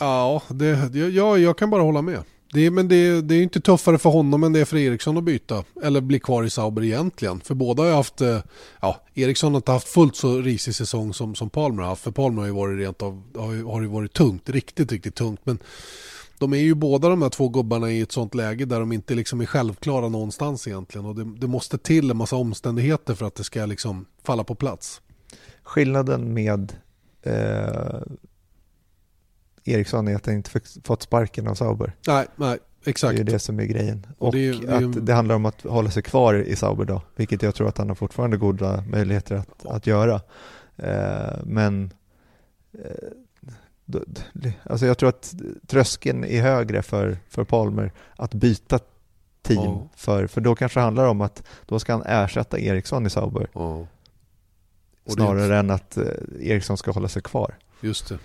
Ja, 0.00 0.42
det, 0.48 0.88
det- 0.92 0.98
ja, 1.08 1.38
jag 1.38 1.58
kan 1.58 1.70
bara 1.70 1.82
hålla 1.82 2.02
med. 2.02 2.22
Det 2.52 2.66
är, 2.66 2.70
men 2.70 2.88
det, 2.88 3.20
det 3.20 3.34
är 3.34 3.42
inte 3.42 3.60
tuffare 3.60 3.98
för 3.98 4.10
honom 4.10 4.44
än 4.44 4.52
det 4.52 4.60
är 4.60 4.64
för 4.64 4.76
Eriksson 4.76 5.16
att 5.18 5.24
byta. 5.24 5.64
Eller 5.82 6.00
bli 6.00 6.18
kvar 6.20 6.44
i 6.44 6.50
Sauber 6.50 6.82
egentligen. 6.84 7.40
För 7.40 7.54
båda 7.54 7.82
har 7.82 7.88
ju 7.90 7.94
haft, 7.94 8.20
eh, 8.20 8.38
ja, 8.80 9.00
Eriksson 9.14 9.52
har 9.52 9.56
inte 9.58 9.72
haft 9.72 9.88
fullt 9.88 10.16
så 10.16 10.38
risig 10.38 10.74
säsong 10.74 11.14
som, 11.14 11.34
som 11.34 11.50
Palmer 11.50 11.82
har 11.82 11.88
haft. 11.90 12.02
För 12.02 12.10
Palmer 12.10 12.40
har 12.42 12.46
ju 12.46 12.54
varit 12.54 12.78
rent 12.78 13.02
av, 13.02 13.22
har 13.36 13.72
har 13.72 13.80
ju 13.82 13.88
varit 13.88 14.12
tungt, 14.12 14.48
riktigt, 14.50 14.92
riktigt 14.92 15.14
tungt. 15.14 15.40
Men 15.44 15.58
de 16.38 16.52
är 16.52 16.58
ju 16.58 16.74
båda 16.74 17.08
de 17.08 17.22
här 17.22 17.30
två 17.30 17.48
gubbarna 17.48 17.90
i 17.90 18.00
ett 18.00 18.12
sånt 18.12 18.34
läge 18.34 18.64
där 18.64 18.80
de 18.80 18.92
inte 18.92 19.14
liksom 19.14 19.40
är 19.40 19.46
självklara 19.46 20.08
någonstans 20.08 20.66
egentligen. 20.68 21.06
Och 21.06 21.14
det, 21.14 21.24
det 21.38 21.46
måste 21.46 21.78
till 21.78 22.10
en 22.10 22.16
massa 22.16 22.36
omständigheter 22.36 23.14
för 23.14 23.26
att 23.26 23.34
det 23.34 23.44
ska 23.44 23.66
liksom 23.66 24.06
falla 24.24 24.44
på 24.44 24.54
plats. 24.54 25.00
Skillnaden 25.62 26.34
med 26.34 26.72
eh, 27.26 28.00
Eriksson 29.64 30.08
är 30.08 30.14
att 30.16 30.26
han 30.26 30.34
inte 30.34 30.50
fått 30.84 31.02
sparken 31.02 31.48
av 31.48 31.54
Sauber. 31.54 31.92
Nej, 32.06 32.26
nej, 32.36 32.58
exakt. 32.84 33.10
Det 33.10 33.16
är 33.22 33.26
ju 33.26 33.32
det 33.32 33.38
som 33.38 33.60
är 33.60 33.64
grejen. 33.64 34.06
Och 34.18 34.26
Och, 34.28 34.32
det 34.34 34.38
är 34.38 34.42
ju- 34.42 34.58
det 34.60 34.72
är 34.72 34.84
att 34.84 35.06
det 35.06 35.12
handlar 35.14 35.34
om 35.34 35.46
att 35.46 35.62
hålla 35.62 35.90
sig 35.90 36.02
kvar 36.02 36.34
i 36.34 36.56
Sauber 36.56 36.84
då, 36.84 37.02
vilket 37.16 37.42
jag 37.42 37.54
tror 37.54 37.68
att 37.68 37.78
han 37.78 37.88
har 37.88 37.94
fortfarande 37.96 38.36
goda 38.36 38.84
möjligheter 38.88 39.36
att, 39.36 39.66
att 39.66 39.86
göra. 39.86 40.20
Eh, 40.76 41.36
men 41.44 41.92
eh, 42.72 43.08
alltså 44.62 44.86
jag 44.86 44.98
tror 44.98 45.08
att 45.08 45.34
tröskeln 45.66 46.24
är 46.24 46.42
högre 46.42 46.82
för, 46.82 47.18
för 47.28 47.44
Palmer 47.44 47.92
att 48.16 48.34
byta 48.34 48.78
team, 49.42 49.62
Ja. 49.64 49.88
för, 49.96 50.26
för 50.26 50.40
då 50.40 50.54
kanske 50.54 50.80
det 50.80 50.84
handlar 50.84 51.06
om 51.06 51.20
att 51.20 51.42
då 51.66 51.78
ska 51.78 51.92
han 51.92 52.02
ersätta 52.06 52.58
Eriksson 52.58 53.06
i 53.06 53.10
Sauber, 53.10 53.48
Ja. 53.52 53.86
Och 55.04 55.16
det- 55.16 55.22
snarare 55.22 55.58
än 55.58 55.70
att 55.70 55.96
eh, 55.96 56.04
Eriksson 56.40 56.76
ska 56.76 56.90
hålla 56.90 57.08
sig 57.08 57.22
kvar. 57.22 57.54
Just 57.80 58.08
det. 58.08 58.18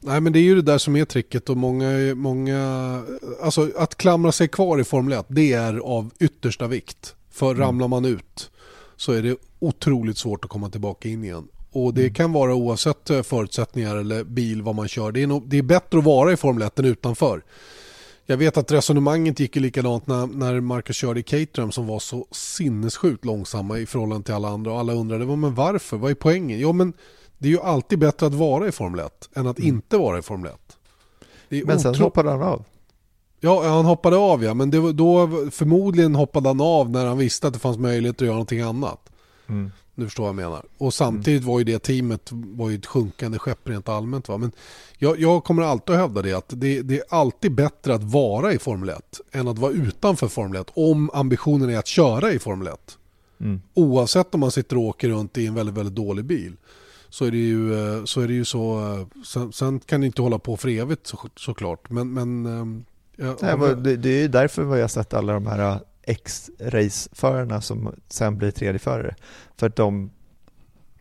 Nej 0.00 0.20
men 0.20 0.32
det 0.32 0.38
är 0.38 0.42
ju 0.42 0.54
det 0.54 0.62
där 0.62 0.78
som 0.78 0.96
är 0.96 1.04
tricket 1.04 1.48
och 1.50 1.56
många, 1.56 2.14
många, 2.14 3.02
alltså 3.42 3.70
att 3.76 3.94
klamra 3.94 4.32
sig 4.32 4.48
kvar 4.48 4.80
i 4.80 4.84
Formel 4.84 5.18
1 5.18 5.26
det 5.28 5.52
är 5.52 5.78
av 5.78 6.10
yttersta 6.20 6.66
vikt. 6.66 7.14
För 7.30 7.50
Mm. 7.50 7.60
ramlar 7.60 7.88
man 7.88 8.04
ut 8.04 8.50
så 8.96 9.12
är 9.12 9.22
det 9.22 9.36
otroligt 9.58 10.18
svårt 10.18 10.44
att 10.44 10.50
komma 10.50 10.70
tillbaka 10.70 11.08
in 11.08 11.24
igen. 11.24 11.48
Och 11.72 11.94
det 11.94 12.00
Mm. 12.00 12.14
kan 12.14 12.32
vara 12.32 12.54
oavsett 12.54 13.10
eh, 13.10 13.22
förutsättningar 13.22 13.96
eller 13.96 14.24
bil 14.24 14.62
vad 14.62 14.74
man 14.74 14.88
kör. 14.88 15.12
Det 15.12 15.22
är, 15.22 15.26
nog, 15.26 15.48
det 15.48 15.58
är 15.58 15.62
bättre 15.62 15.98
att 15.98 16.04
vara 16.04 16.32
i 16.32 16.36
Formel 16.36 16.62
1 16.62 16.78
än 16.78 16.84
utanför. 16.84 17.42
Jag 18.30 18.36
vet 18.36 18.56
att 18.56 18.72
resonemanget 18.72 19.40
gick 19.40 19.56
ju 19.56 19.62
likadant 19.62 20.06
när, 20.06 20.26
när 20.26 20.60
Marcus 20.60 20.96
körde 20.96 21.20
i 21.20 21.22
Caterham 21.22 21.72
som 21.72 21.86
var 21.86 21.98
så 21.98 22.26
sinnessjukt 22.30 23.24
långsamma 23.24 23.78
i 23.78 23.86
förhållande 23.86 24.24
till 24.24 24.34
alla 24.34 24.48
andra. 24.48 24.72
Och 24.72 24.78
alla 24.78 24.92
undrade 24.92 25.24
"Vad, 25.24 25.38
men 25.38 25.54
varför, 25.54 25.96
vad 25.96 26.10
är 26.10 26.14
poängen? 26.14 26.60
Ja 26.60 26.72
men 26.72 26.92
det 27.38 27.48
är 27.48 27.52
ju 27.52 27.60
alltid 27.60 27.98
bättre 27.98 28.26
att 28.26 28.34
vara 28.34 28.68
i 28.68 28.72
Formel 28.72 29.00
1 29.00 29.28
än 29.34 29.46
att 29.46 29.58
inte 29.58 29.96
vara 29.98 30.18
i 30.18 30.22
Formel 30.22 30.50
1. 30.52 30.76
Det 31.48 31.58
är 31.60 31.64
Men 31.64 31.80
sen 31.80 31.94
otro- 31.94 32.02
hoppade 32.02 32.30
han 32.30 32.42
av. 32.42 32.64
Ja, 33.40 33.68
han 33.68 33.84
hoppade 33.84 34.16
av 34.16 34.44
ja, 34.44 34.54
men 34.54 34.70
var, 34.82 34.92
då 34.92 35.28
förmodligen 35.50 36.14
hoppade 36.14 36.48
han 36.48 36.60
av 36.60 36.90
när 36.90 37.06
han 37.06 37.18
visste 37.18 37.46
att 37.46 37.52
det 37.52 37.58
fanns 37.60 37.78
möjlighet 37.78 38.16
att 38.16 38.20
göra 38.26 38.32
någonting 38.34 38.60
annat. 38.60 39.10
Mm. 39.48 39.72
Du 39.98 40.04
förstår 40.04 40.22
vad 40.22 40.28
jag 40.28 40.36
menar. 40.36 40.64
Och 40.78 40.94
samtidigt 40.94 41.44
var 41.44 41.58
ju 41.58 41.64
det 41.64 41.78
teamet 41.78 42.28
var 42.32 42.70
ju 42.70 42.76
ett 42.76 42.86
sjunkande 42.86 43.38
skepp 43.38 43.68
rent 43.68 43.88
allmänt. 43.88 44.28
Va? 44.28 44.38
Men 44.38 44.52
jag, 44.98 45.20
jag 45.20 45.44
kommer 45.44 45.62
alltid 45.62 45.94
att 45.94 46.00
hävda 46.00 46.22
det 46.22 46.32
att 46.32 46.44
det, 46.48 46.82
det 46.82 46.98
är 46.98 47.02
alltid 47.08 47.54
bättre 47.54 47.94
att 47.94 48.02
vara 48.02 48.52
i 48.52 48.58
Formel 48.58 48.88
1 48.88 49.20
än 49.32 49.48
att 49.48 49.58
vara 49.58 49.72
utanför 49.72 50.28
Formel 50.28 50.60
1 50.60 50.70
om 50.74 51.10
ambitionen 51.12 51.70
är 51.70 51.78
att 51.78 51.86
köra 51.86 52.32
i 52.32 52.38
Formel 52.38 52.66
1. 52.66 52.98
Mm. 53.40 53.60
Oavsett 53.74 54.34
om 54.34 54.40
man 54.40 54.50
sitter 54.50 54.76
och 54.76 54.82
åker 54.82 55.08
runt 55.08 55.38
i 55.38 55.46
en 55.46 55.54
väldigt, 55.54 55.74
väldigt 55.74 55.94
dålig 55.94 56.24
bil. 56.24 56.56
Så 57.08 57.24
är 57.24 57.30
det 57.30 57.36
ju 57.36 57.74
eh, 57.74 58.04
så. 58.04 58.20
Är 58.20 58.28
det 58.28 58.34
ju 58.34 58.44
så 58.44 58.94
eh, 58.94 59.22
sen, 59.24 59.52
sen 59.52 59.80
kan 59.80 60.00
det 60.00 60.06
inte 60.06 60.22
hålla 60.22 60.38
på 60.38 60.56
för 60.56 60.68
evigt 60.68 61.06
så, 61.06 61.18
såklart. 61.36 61.90
Men, 61.90 62.12
men 62.12 62.46
ehm, 62.46 62.84
ja, 63.16 63.36
Nej, 63.40 63.96
det, 63.96 64.10
är 64.10 64.22
ju 64.22 64.28
därför 64.28 64.64
vi 64.64 64.80
har 64.80 64.88
sett 64.88 65.14
alla 65.14 65.32
de 65.32 65.46
här 65.46 65.80
X-raceförarna 66.08 67.60
som 67.60 67.94
sen 68.08 68.38
blir 68.38 68.50
tredjeförare. 68.50 69.14
För 69.56 69.66
att 69.66 69.76
de 69.76 70.10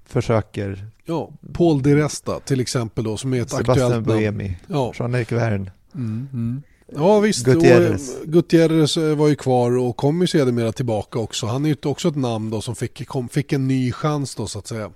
försöker, 0.05 0.87
ja, 1.05 1.31
Paul 1.53 1.81
Di 1.81 1.95
Resta 1.95 2.39
till 2.39 2.59
exempel 2.59 3.03
då 3.03 3.17
som 3.17 3.33
är 3.33 3.41
ett 3.41 3.49
Sebastian 3.49 3.91
aktuellt 3.91 4.07
namn. 4.07 4.19
Buemi, 4.19 4.57
Ja. 4.67 4.93
Jean-Erik 4.99 5.31
Verne. 5.31 5.71
Mm, 5.95 6.27
mm. 6.33 6.61
Ja 6.95 7.19
visst, 7.19 7.45
Gutierrez. 7.45 8.15
Och, 8.21 8.27
Gutierrez 8.27 8.97
eh, 8.97 9.15
var 9.15 9.27
ju 9.27 9.35
kvar 9.35 9.77
och 9.77 9.97
kom 9.97 10.21
ju 10.21 10.27
sedermera 10.27 10.71
tillbaka 10.71 11.19
också. 11.19 11.45
Han 11.45 11.65
är 11.65 11.69
ju 11.69 11.75
också 11.83 12.07
ett 12.07 12.15
namn 12.15 12.49
då 12.49 12.61
som 12.61 12.75
fick, 12.75 13.07
kom, 13.07 13.29
fick 13.29 13.53
en 13.53 13.67
ny 13.67 13.91
chans 13.91 14.35
då 14.35 14.47
så 14.47 14.59
att 14.59 14.67
säga. 14.67 14.91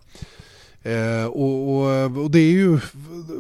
Eh, 0.81 1.25
och, 1.25 1.69
och, 1.69 2.03
och 2.23 2.31
det, 2.31 2.39
är 2.39 2.51
ju, 2.51 2.79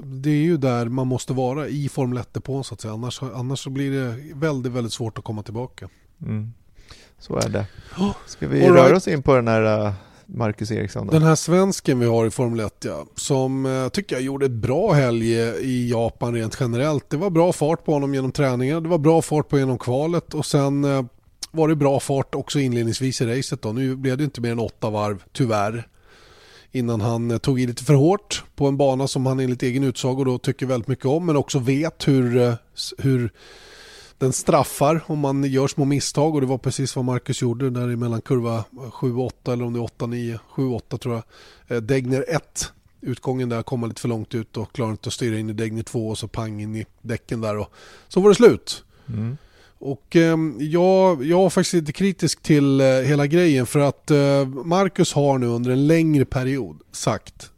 det 0.03 0.29
är 0.29 0.43
ju 0.43 0.57
där 0.57 0.85
man 0.85 1.07
måste 1.07 1.33
vara 1.33 1.67
i 1.67 1.89
Formel 1.89 2.19
1-depån 2.23 2.63
så 2.63 2.73
att 2.73 2.81
säga. 2.81 2.93
Annars, 2.93 3.23
annars 3.23 3.59
så 3.59 3.69
blir 3.69 3.91
det 3.91 4.15
väldigt, 4.35 4.71
väldigt 4.71 4.93
svårt 4.93 5.17
att 5.17 5.23
komma 5.23 5.43
tillbaka. 5.43 5.89
Mm. 6.21 6.53
Så 7.21 7.35
är 7.35 7.49
det. 7.49 7.65
Oh, 7.97 8.15
Ska 8.25 8.47
vi 8.47 8.65
all 8.65 8.73
röra 8.73 8.85
right. 8.85 8.97
oss 8.97 9.07
in 9.07 9.23
på 9.23 9.35
den 9.35 9.47
här 9.47 9.85
äh, 9.85 9.93
Marcus 10.25 10.71
Eriksson 10.71 11.07
då? 11.07 11.13
Den 11.13 11.23
här 11.23 11.35
svensken 11.35 11.99
vi 11.99 12.05
har 12.05 12.25
i 12.25 12.31
Formel 12.31 12.59
1 12.59 12.85
ja, 12.85 13.05
som 13.15 13.65
eh, 13.65 13.89
tycker 13.89 14.15
jag 14.15 14.23
gjorde 14.23 14.45
ett 14.45 14.51
bra 14.51 14.91
helg 14.91 15.33
i 15.61 15.89
Japan 15.91 16.33
rent 16.33 16.57
generellt. 16.59 17.09
Det 17.09 17.17
var 17.17 17.29
bra 17.29 17.53
fart 17.53 17.85
på 17.85 17.93
honom 17.93 18.13
genom 18.13 18.31
träningen, 18.31 18.83
det 18.83 18.89
var 18.89 18.97
bra 18.97 19.21
fart 19.21 19.49
på 19.49 19.59
genom 19.59 19.77
kvalet 19.77 20.33
och 20.33 20.45
sen 20.45 20.83
eh, 20.83 21.03
var 21.51 21.67
det 21.67 21.75
bra 21.75 21.99
fart 21.99 22.35
också 22.35 22.59
inledningsvis 22.59 23.21
i 23.21 23.25
racet. 23.25 23.61
Då. 23.61 23.71
Nu 23.71 23.95
blev 23.95 24.17
det 24.17 24.23
inte 24.23 24.41
mer 24.41 24.51
än 24.51 24.59
åtta 24.59 24.89
varv, 24.89 25.23
tyvärr. 25.31 25.87
Innan 26.71 27.01
han 27.01 27.31
eh, 27.31 27.37
tog 27.37 27.61
i 27.61 27.67
lite 27.67 27.83
för 27.83 27.93
hårt 27.93 28.43
på 28.55 28.67
en 28.67 28.77
bana 28.77 29.07
som 29.07 29.25
han 29.25 29.39
enligt 29.39 29.63
egen 29.63 29.83
utsago 29.83 30.23
då 30.23 30.37
tycker 30.37 30.65
väldigt 30.65 30.87
mycket 30.87 31.05
om 31.05 31.25
men 31.25 31.37
också 31.37 31.59
vet 31.59 32.07
hur, 32.07 32.37
eh, 32.37 32.53
hur 32.97 33.31
den 34.21 34.33
straffar 34.33 35.01
om 35.07 35.19
man 35.19 35.43
gör 35.43 35.67
små 35.67 35.85
misstag 35.85 36.35
och 36.35 36.41
det 36.41 36.47
var 36.47 36.57
precis 36.57 36.95
vad 36.95 37.05
Marcus 37.05 37.41
gjorde 37.41 37.69
där 37.69 37.95
mellan 37.95 38.21
kurva 38.21 38.63
7-8 38.71 39.53
eller 39.53 39.65
om 39.65 39.73
det 39.73 39.79
är 39.79 39.83
8-9, 39.83 40.39
7-8 40.55 40.97
tror 40.97 41.15
jag. 41.15 41.23
Eh, 41.77 41.81
Degner 41.81 42.25
1, 42.27 42.73
utgången 43.01 43.49
där 43.49 43.63
kom 43.63 43.87
lite 43.87 44.01
för 44.01 44.07
långt 44.07 44.35
ut 44.35 44.57
och 44.57 44.73
klarade 44.73 44.91
inte 44.91 45.07
att 45.07 45.13
styra 45.13 45.39
in 45.39 45.49
i 45.49 45.53
Degner 45.53 45.83
2 45.83 46.07
och 46.07 46.17
så 46.17 46.27
pang 46.27 46.61
in 46.61 46.75
i 46.75 46.85
däcken 47.01 47.41
där 47.41 47.57
och 47.57 47.71
så 48.07 48.21
var 48.21 48.29
det 48.29 48.35
slut. 48.35 48.83
Mm. 49.07 49.37
Och 49.79 50.15
eh, 50.15 50.37
jag, 50.59 51.25
jag 51.25 51.37
var 51.37 51.49
faktiskt 51.49 51.73
lite 51.73 51.91
kritisk 51.91 52.41
till 52.41 52.81
eh, 52.81 52.87
hela 52.87 53.27
grejen 53.27 53.65
för 53.65 53.79
att 53.79 54.11
eh, 54.11 54.45
Marcus 54.45 55.13
har 55.13 55.37
nu 55.37 55.47
under 55.47 55.71
en 55.71 55.87
längre 55.87 56.25
period 56.25 56.79
sagt 56.91 57.51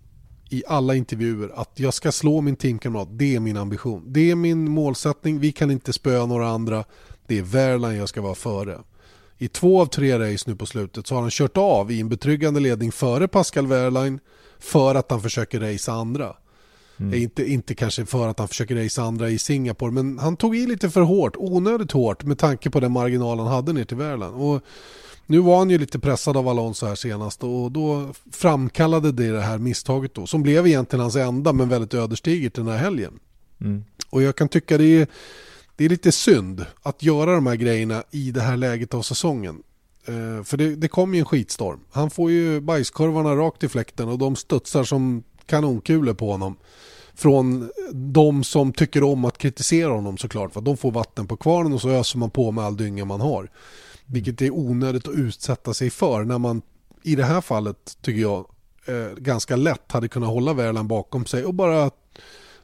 i 0.53 0.63
alla 0.67 0.95
intervjuer 0.95 1.51
att 1.55 1.71
jag 1.75 1.93
ska 1.93 2.11
slå 2.11 2.41
min 2.41 2.55
teamkamrat. 2.55 3.07
Det 3.11 3.35
är 3.35 3.39
min 3.39 3.57
ambition. 3.57 4.03
Det 4.07 4.31
är 4.31 4.35
min 4.35 4.71
målsättning. 4.71 5.39
Vi 5.39 5.51
kan 5.51 5.71
inte 5.71 5.93
spöa 5.93 6.25
några 6.25 6.47
andra. 6.47 6.83
Det 7.27 7.37
är 7.37 7.41
Verline 7.41 7.97
jag 7.97 8.09
ska 8.09 8.21
vara 8.21 8.35
före. 8.35 8.79
I 9.37 9.47
två 9.47 9.81
av 9.81 9.85
tre 9.85 10.19
race 10.19 10.49
nu 10.49 10.55
på 10.55 10.65
slutet 10.65 11.07
så 11.07 11.15
har 11.15 11.21
han 11.21 11.31
kört 11.31 11.57
av 11.57 11.91
i 11.91 11.99
en 11.99 12.09
betryggande 12.09 12.59
ledning 12.59 12.91
före 12.91 13.27
Pascal 13.27 13.67
Wehrlein 13.67 14.19
för 14.59 14.95
att 14.95 15.11
han 15.11 15.21
försöker 15.21 15.59
racea 15.59 15.93
andra. 15.93 16.35
Mm. 16.97 17.13
Eh, 17.13 17.23
Inte, 17.23 17.51
inte 17.51 17.75
kanske 17.75 18.05
för 18.05 18.27
att 18.27 18.39
han 18.39 18.47
försöker 18.47 18.75
racea 18.75 19.03
andra 19.03 19.29
i 19.29 19.37
Singapore 19.37 19.91
men 19.91 20.19
han 20.19 20.37
tog 20.37 20.55
i 20.55 20.67
lite 20.67 20.89
för 20.89 21.01
hårt, 21.01 21.35
onödigt 21.37 21.91
hårt 21.91 22.23
med 22.23 22.37
tanke 22.37 22.69
på 22.69 22.79
den 22.79 22.91
marginal 22.91 23.39
han 23.39 23.47
hade 23.47 23.73
ner 23.73 23.85
till 23.85 23.97
Wehrlein. 23.97 24.33
Och 24.33 24.61
nu 25.25 25.39
var 25.39 25.57
han 25.57 25.69
ju 25.69 25.77
lite 25.77 25.99
pressad 25.99 26.37
av 26.37 26.47
Alonso 26.47 26.85
här 26.85 26.95
senast 26.95 27.43
och 27.43 27.71
då 27.71 28.13
framkallade 28.31 29.11
det 29.11 29.31
det 29.31 29.41
här 29.41 29.57
misstaget 29.57 30.13
då 30.13 30.27
som 30.27 30.43
blev 30.43 30.67
egentligen 30.67 31.01
hans 31.01 31.15
enda 31.15 31.53
men 31.53 31.69
väldigt 31.69 31.93
ödesdigert 31.93 32.53
den 32.53 32.67
här 32.67 32.77
helgen. 32.77 33.19
Mm. 33.61 33.83
Och 34.09 34.21
jag 34.21 34.35
kan 34.35 34.49
tycka 34.49 34.77
det 34.77 34.85
är, 34.85 35.07
det 35.75 35.85
är 35.85 35.89
lite 35.89 36.11
synd 36.11 36.65
att 36.81 37.03
göra 37.03 37.35
de 37.35 37.47
här 37.47 37.55
grejerna 37.55 38.03
i 38.11 38.31
det 38.31 38.41
här 38.41 38.57
läget 38.57 38.93
av 38.93 39.01
säsongen. 39.01 39.63
Eh, 40.05 40.43
för 40.43 40.57
det, 40.57 40.75
det 40.75 40.87
kommer 40.87 41.13
ju 41.15 41.19
en 41.19 41.25
skitstorm. 41.25 41.79
Han 41.91 42.09
får 42.09 42.31
ju 42.31 42.59
bajskorvarna 42.59 43.35
rakt 43.35 43.63
i 43.63 43.69
fläkten 43.69 44.09
och 44.09 44.17
de 44.17 44.35
studsar 44.35 44.83
som 44.83 45.23
kanonkulor 45.45 46.13
på 46.13 46.31
honom. 46.31 46.55
Från 47.15 47.69
de 47.93 48.43
som 48.43 48.73
tycker 48.73 49.03
om 49.03 49.25
att 49.25 49.37
kritisera 49.37 49.91
honom 49.91 50.17
såklart. 50.17 50.53
För 50.53 50.61
de 50.61 50.77
får 50.77 50.91
vatten 50.91 51.27
på 51.27 51.37
kvarnen 51.37 51.73
och 51.73 51.81
så 51.81 51.89
öser 51.89 52.19
man 52.19 52.29
på 52.29 52.51
med 52.51 52.63
all 52.63 52.77
dynga 52.77 53.05
man 53.05 53.21
har. 53.21 53.49
Vilket 54.05 54.41
är 54.41 54.51
onödigt 54.51 55.07
att 55.07 55.15
utsätta 55.15 55.73
sig 55.73 55.89
för 55.89 56.23
när 56.23 56.37
man 56.37 56.61
i 57.03 57.15
det 57.15 57.25
här 57.25 57.41
fallet 57.41 57.97
tycker 58.01 58.21
jag 58.21 58.45
eh, 58.85 59.15
ganska 59.17 59.55
lätt 59.55 59.91
hade 59.91 60.07
kunnat 60.07 60.29
hålla 60.29 60.53
Värland 60.53 60.87
bakom 60.89 61.25
sig 61.25 61.45
och 61.45 61.53
bara 61.53 61.91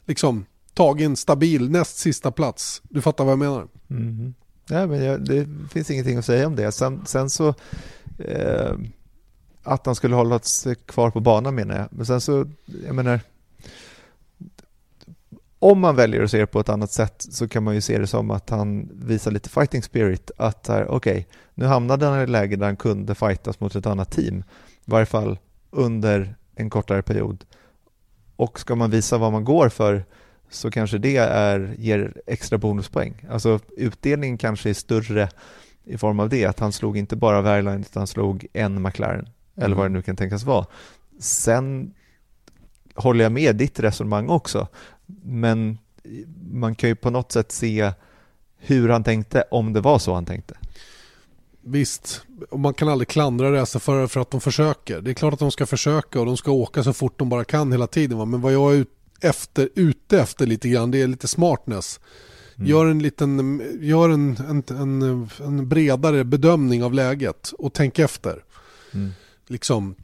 liksom 0.06 0.45
tagit 0.73 1.06
en 1.06 1.15
stabil 1.15 1.69
näst 1.69 1.97
sista 1.97 2.32
plats. 2.32 2.82
Du 2.89 3.02
fattar 3.02 3.23
vad 3.23 3.32
jag 3.32 3.39
menar? 3.39 3.67
Mm. 3.89 4.34
Nej, 4.69 4.88
men 4.88 5.04
jag, 5.04 5.25
det 5.25 5.47
finns 5.71 5.91
ingenting 5.91 6.17
att 6.17 6.25
säga 6.25 6.47
om 6.47 6.56
det. 6.56 6.71
Sen, 6.71 7.06
sen 7.06 7.30
så 7.30 7.54
eh, 8.17 8.73
att 9.63 9.86
han 9.86 9.95
skulle 9.95 10.15
hålla 10.15 10.39
sig 10.39 10.75
kvar 10.75 11.12
på 11.12 11.19
banan 11.19 11.56
menar 11.56 11.78
jag. 11.78 11.88
Men 11.91 12.06
sen 12.06 12.21
så, 12.21 12.45
jag 12.86 12.95
menar, 12.95 13.19
om 15.60 15.80
man 15.80 15.95
väljer 15.95 16.24
att 16.24 16.32
se 16.32 16.38
det 16.38 16.48
på 16.48 16.60
ett 16.60 16.69
annat 16.69 16.91
sätt 16.91 17.26
så 17.30 17.48
kan 17.48 17.63
man 17.63 17.76
ju 17.76 17.82
se 17.82 17.98
det 17.98 18.08
som 18.08 18.32
att 18.32 18.50
han 18.50 18.89
visar 18.93 19.32
lite 19.32 19.50
fighting 19.50 19.84
spirit. 19.84 20.32
Att 20.38 20.69
okej, 20.88 21.28
nu 21.54 21.65
hamnade 21.65 22.06
han 22.06 22.19
i 22.19 22.24
ett 22.24 22.30
läge 22.30 22.56
där 22.56 22.65
han 22.65 22.76
kunde 22.78 23.15
fightas 23.15 23.60
mot 23.60 23.76
ett 23.76 23.86
annat 23.86 24.12
team. 24.12 24.39
I 24.86 24.91
varje 24.91 25.06
fall 25.06 25.39
under 25.72 26.36
en 26.56 26.69
kortare 26.69 27.02
period. 27.02 27.45
Och 28.36 28.60
ska 28.60 28.76
man 28.76 28.91
visa 28.91 29.17
vad 29.17 29.32
man 29.32 29.43
går 29.43 29.69
för 29.69 30.06
så 30.50 30.72
kanske 30.72 30.98
det 30.98 31.17
är, 31.17 31.76
ger 31.78 32.13
extra 32.28 32.58
bonuspoäng. 32.58 33.26
Alltså 33.30 33.60
utdelningen 33.78 34.38
kanske 34.38 34.69
är 34.69 34.74
större 34.74 35.30
i 35.84 35.98
form 35.98 36.19
av 36.19 36.30
det, 36.30 36.45
att 36.45 36.60
han 36.60 36.72
slog 36.72 36.98
inte 36.98 37.15
bara 37.15 37.41
Verline 37.41 37.82
utan 37.82 38.00
han 38.00 38.08
slog 38.08 38.48
en 38.54 38.82
McLaren, 38.82 39.30
eller 39.56 39.76
vad 39.76 39.86
det 39.86 39.89
nu 39.89 40.02
kan 40.02 40.15
tänkas 40.15 40.43
vara. 40.43 40.65
Sen 41.19 41.93
håller 43.01 43.23
jag 43.23 43.31
med 43.31 43.55
ditt 43.55 43.79
resonemang 43.79 44.29
också, 44.29 44.67
men 45.23 45.77
man 46.51 46.75
kan 46.75 46.89
ju 46.89 46.95
på 46.95 47.09
något 47.09 47.31
sätt 47.31 47.51
se 47.51 47.91
hur 48.57 48.89
han 48.89 49.03
tänkte, 49.03 49.43
om 49.51 49.74
det 49.74 49.82
var 49.82 49.99
så 49.99 50.13
han 50.13 50.26
tänkte. 50.26 50.57
Visst, 51.61 52.21
och 52.49 52.59
man 52.59 52.74
kan 52.74 52.89
aldrig 52.89 53.07
klandra 53.07 53.53
racerförare 53.53 54.07
för 54.07 54.19
att 54.19 54.32
de 54.32 54.41
försöker. 54.41 55.01
Det 55.01 55.11
är 55.11 55.13
klart 55.13 55.34
att 55.34 55.39
de 55.39 55.51
ska 55.51 55.65
försöka 55.65 56.19
och 56.19 56.26
de 56.26 56.38
ska 56.38 56.51
åka 56.51 56.84
så 56.84 56.93
fort 56.93 57.19
de 57.19 57.30
bara 57.30 57.45
kan 57.45 57.71
hela 57.71 57.88
tiden. 57.88 58.17
Va? 58.17 58.26
Men 58.26 58.41
vad 58.41 58.53
jag 58.53 58.74
är 58.74 58.78
ut 58.78 58.89
efter, 59.21 59.69
ute 59.76 60.19
efter 60.19 60.45
lite 60.45 60.69
grann, 60.69 60.91
det 60.91 61.01
är 61.01 61.07
lite 61.07 61.28
smartness. 61.28 61.99
Gör 62.55 62.86
en 62.86 62.99
liten, 62.99 63.61
gör 63.82 64.09
en, 64.09 64.38
en, 64.38 64.63
en, 64.69 65.30
en 65.39 65.69
bredare 65.69 66.24
bedömning 66.24 66.84
av 66.84 66.93
läget 66.93 67.51
och 67.57 67.74
tänk 67.74 67.99
efter. 67.99 68.43
Mm. 68.93 69.11
Liksom, 69.47 69.95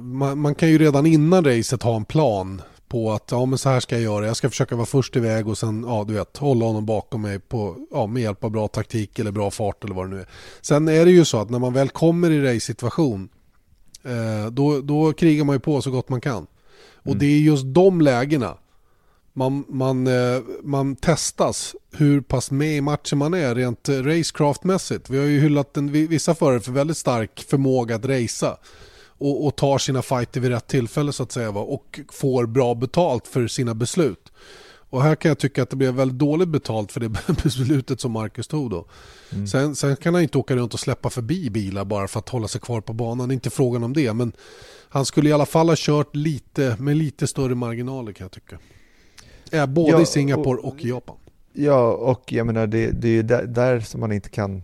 man, 0.00 0.38
man 0.38 0.54
kan 0.54 0.68
ju 0.68 0.78
redan 0.78 1.06
innan 1.06 1.44
racet 1.44 1.82
ha 1.82 1.96
en 1.96 2.04
plan 2.04 2.62
på 2.88 3.12
att 3.12 3.28
ja, 3.30 3.46
men 3.46 3.58
så 3.58 3.68
här 3.68 3.80
ska 3.80 3.94
jag 3.94 4.02
göra. 4.02 4.26
Jag 4.26 4.36
ska 4.36 4.50
försöka 4.50 4.76
vara 4.76 4.86
först 4.86 5.16
iväg 5.16 5.48
och 5.48 5.58
sen 5.58 5.84
ja, 5.88 6.04
du 6.08 6.14
vet, 6.14 6.36
hålla 6.36 6.64
honom 6.64 6.86
bakom 6.86 7.22
mig 7.22 7.38
på, 7.38 7.76
ja, 7.90 8.06
med 8.06 8.22
hjälp 8.22 8.44
av 8.44 8.50
bra 8.50 8.68
taktik 8.68 9.18
eller 9.18 9.30
bra 9.30 9.50
fart 9.50 9.84
eller 9.84 9.94
vad 9.94 10.10
det 10.10 10.14
nu 10.14 10.20
är. 10.20 10.28
Sen 10.60 10.88
är 10.88 11.04
det 11.04 11.10
ju 11.10 11.24
så 11.24 11.40
att 11.40 11.50
när 11.50 11.58
man 11.58 11.72
väl 11.72 11.88
kommer 11.88 12.30
i 12.30 12.54
race-situation 12.54 13.28
eh, 14.02 14.50
då, 14.50 14.80
då 14.80 15.12
krigar 15.12 15.44
man 15.44 15.54
ju 15.54 15.60
på 15.60 15.82
så 15.82 15.90
gott 15.90 16.08
man 16.08 16.20
kan. 16.20 16.46
Och 17.04 17.16
det 17.16 17.26
är 17.26 17.38
just 17.38 17.64
de 17.66 18.00
lägena 18.00 18.56
man, 19.36 19.64
man, 19.68 20.06
eh, 20.06 20.40
man 20.62 20.96
testas 20.96 21.74
hur 21.92 22.20
pass 22.20 22.50
med 22.50 22.76
i 22.76 22.80
matchen 22.80 23.18
man 23.18 23.34
är 23.34 23.54
rent 23.54 23.88
racecraftmässigt. 23.88 25.10
Vi 25.10 25.18
har 25.18 25.24
ju 25.24 25.40
hyllat 25.40 25.76
en, 25.76 25.92
vissa 25.92 26.34
förare 26.34 26.60
för 26.60 26.72
väldigt 26.72 26.96
stark 26.96 27.44
förmåga 27.48 27.96
att 27.96 28.04
racea 28.04 28.56
och, 29.18 29.46
och 29.46 29.56
tar 29.56 29.78
sina 29.78 30.02
fighter 30.02 30.40
vid 30.40 30.50
rätt 30.50 30.66
tillfälle 30.66 31.12
så 31.12 31.22
att 31.22 31.32
säga 31.32 31.50
va? 31.50 31.60
och 31.60 32.00
får 32.12 32.46
bra 32.46 32.74
betalt 32.74 33.26
för 33.26 33.46
sina 33.46 33.74
beslut. 33.74 34.32
Och 34.90 35.02
här 35.02 35.14
kan 35.14 35.28
jag 35.28 35.38
tycka 35.38 35.62
att 35.62 35.70
det 35.70 35.76
blev 35.76 35.94
väldigt 35.94 36.18
dåligt 36.18 36.48
betalt 36.48 36.92
för 36.92 37.00
det 37.00 37.08
beslutet 37.42 38.00
som 38.00 38.12
Marcus 38.12 38.48
tog 38.48 38.70
då. 38.70 38.86
Mm. 39.32 39.46
Sen, 39.46 39.76
sen, 39.76 39.96
kan 39.96 40.14
han 40.14 40.22
inte 40.22 40.38
åka 40.38 40.56
runt 40.56 40.74
och 40.74 40.80
släppa 40.80 41.10
förbi 41.10 41.50
bilar 41.50 41.84
bara 41.84 42.08
för 42.08 42.18
att 42.18 42.28
hålla 42.28 42.48
sig 42.48 42.60
kvar 42.60 42.80
på 42.80 42.92
banan. 42.92 43.30
Inte 43.30 43.50
frågan 43.50 43.84
om 43.84 43.92
det. 43.92 44.12
Men 44.12 44.32
han 44.88 45.04
skulle 45.04 45.28
i 45.28 45.32
alla 45.32 45.46
fall 45.46 45.68
ha 45.68 45.76
kört 45.78 46.16
lite 46.16 46.76
med 46.78 46.96
lite 46.96 47.26
större 47.26 47.54
marginaler 47.54 48.12
kan 48.12 48.24
jag 48.24 48.32
tycka. 48.32 48.58
Ja, 49.50 49.66
både 49.66 49.90
ja, 49.90 50.00
i 50.00 50.06
Singapore 50.06 50.58
och, 50.58 50.64
och, 50.64 50.84
i 50.84 50.88
Japan. 50.88 51.16
Ja, 51.52 51.92
och 51.92 52.32
jag 52.32 52.46
menar 52.46 52.66
det, 52.66 52.90
det 52.90 53.08
är 53.08 53.12
ju 53.12 53.22
där, 53.22 53.46
där, 53.46 53.80
som 53.80 54.00
man 54.00 54.12
inte 54.12 54.28
kan 54.28 54.62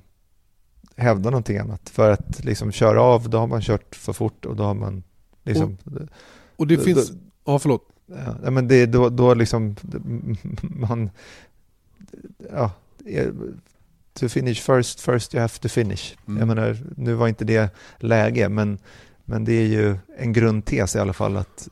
hävda 0.96 1.30
någonting 1.30 1.58
annat. 1.58 1.90
För 1.90 2.10
att 2.10 2.44
liksom 2.44 2.72
köra 2.72 3.02
av, 3.02 3.30
då 3.30 3.38
har 3.38 3.46
man 3.46 3.60
kört 3.60 3.94
för 3.94 4.12
fort 4.12 4.44
och 4.44 4.56
då 4.56 4.62
har 4.62 4.74
man 4.74 5.02
liksom... 5.42 5.78
Och, 5.84 5.92
och 6.56 6.66
det 6.66 6.76
då, 6.76 6.82
finns... 6.82 7.10
Då, 7.10 7.18
ja, 7.44 7.58
förlåt. 7.58 7.88
Ja, 8.44 8.50
men 8.50 8.68
det 8.68 8.74
är 8.74 8.86
då, 8.86 9.08
då 9.08 9.34
liksom 9.34 9.76
man... 10.62 11.10
Ja, 12.52 12.70
to 14.12 14.28
finish 14.28 14.54
first, 14.54 15.00
first 15.00 15.34
you 15.34 15.40
have 15.40 15.58
to 15.58 15.68
finish. 15.68 16.16
Mm. 16.28 16.38
Jag 16.38 16.48
menar, 16.48 16.78
nu 16.96 17.14
var 17.14 17.28
inte 17.28 17.44
det 17.44 17.74
läge, 17.98 18.48
men, 18.48 18.78
men 19.24 19.44
det 19.44 19.52
är 19.52 19.66
ju 19.66 19.96
en 20.18 20.32
grundtes 20.32 20.96
i 20.96 20.98
alla 20.98 21.12
fall 21.12 21.36
att, 21.36 21.68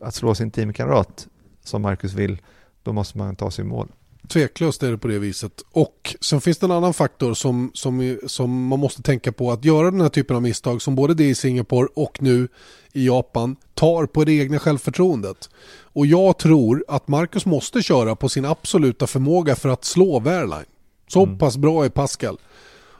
att 0.00 0.14
slå 0.14 0.34
sin 0.34 0.50
teamkamrat 0.50 1.28
som 1.64 1.82
Marcus 1.82 2.12
vill, 2.12 2.38
då 2.82 2.92
måste 2.92 3.18
man 3.18 3.36
ta 3.36 3.50
sig 3.50 3.64
mål. 3.64 3.88
Tveklöst 4.28 4.82
är 4.82 4.90
det 4.90 4.98
på 4.98 5.08
det 5.08 5.18
viset. 5.18 5.52
Och 5.72 6.16
sen 6.20 6.40
finns 6.40 6.58
det 6.58 6.66
en 6.66 6.70
annan 6.70 6.94
faktor 6.94 7.34
som, 7.34 7.70
som, 7.74 8.18
som 8.26 8.66
man 8.66 8.78
måste 8.78 9.02
tänka 9.02 9.32
på. 9.32 9.52
Att 9.52 9.64
göra 9.64 9.90
den 9.90 10.00
här 10.00 10.08
typen 10.08 10.36
av 10.36 10.42
misstag 10.42 10.82
som 10.82 10.94
både 10.94 11.14
det 11.14 11.28
i 11.28 11.34
Singapore 11.34 11.88
och 11.94 12.22
nu 12.22 12.48
i 12.92 13.06
Japan 13.06 13.56
tar 13.74 14.06
på 14.06 14.24
det 14.24 14.32
egna 14.32 14.58
självförtroendet. 14.58 15.50
Och 15.82 16.06
jag 16.06 16.38
tror 16.38 16.84
att 16.88 17.08
Marcus 17.08 17.46
måste 17.46 17.82
köra 17.82 18.16
på 18.16 18.28
sin 18.28 18.44
absoluta 18.44 19.06
förmåga 19.06 19.56
för 19.56 19.68
att 19.68 19.84
slå 19.84 20.20
Wehrlein. 20.20 20.66
Så 21.08 21.22
mm. 21.22 21.38
pass 21.38 21.56
bra 21.56 21.84
är 21.84 21.88
Pascal. 21.88 22.38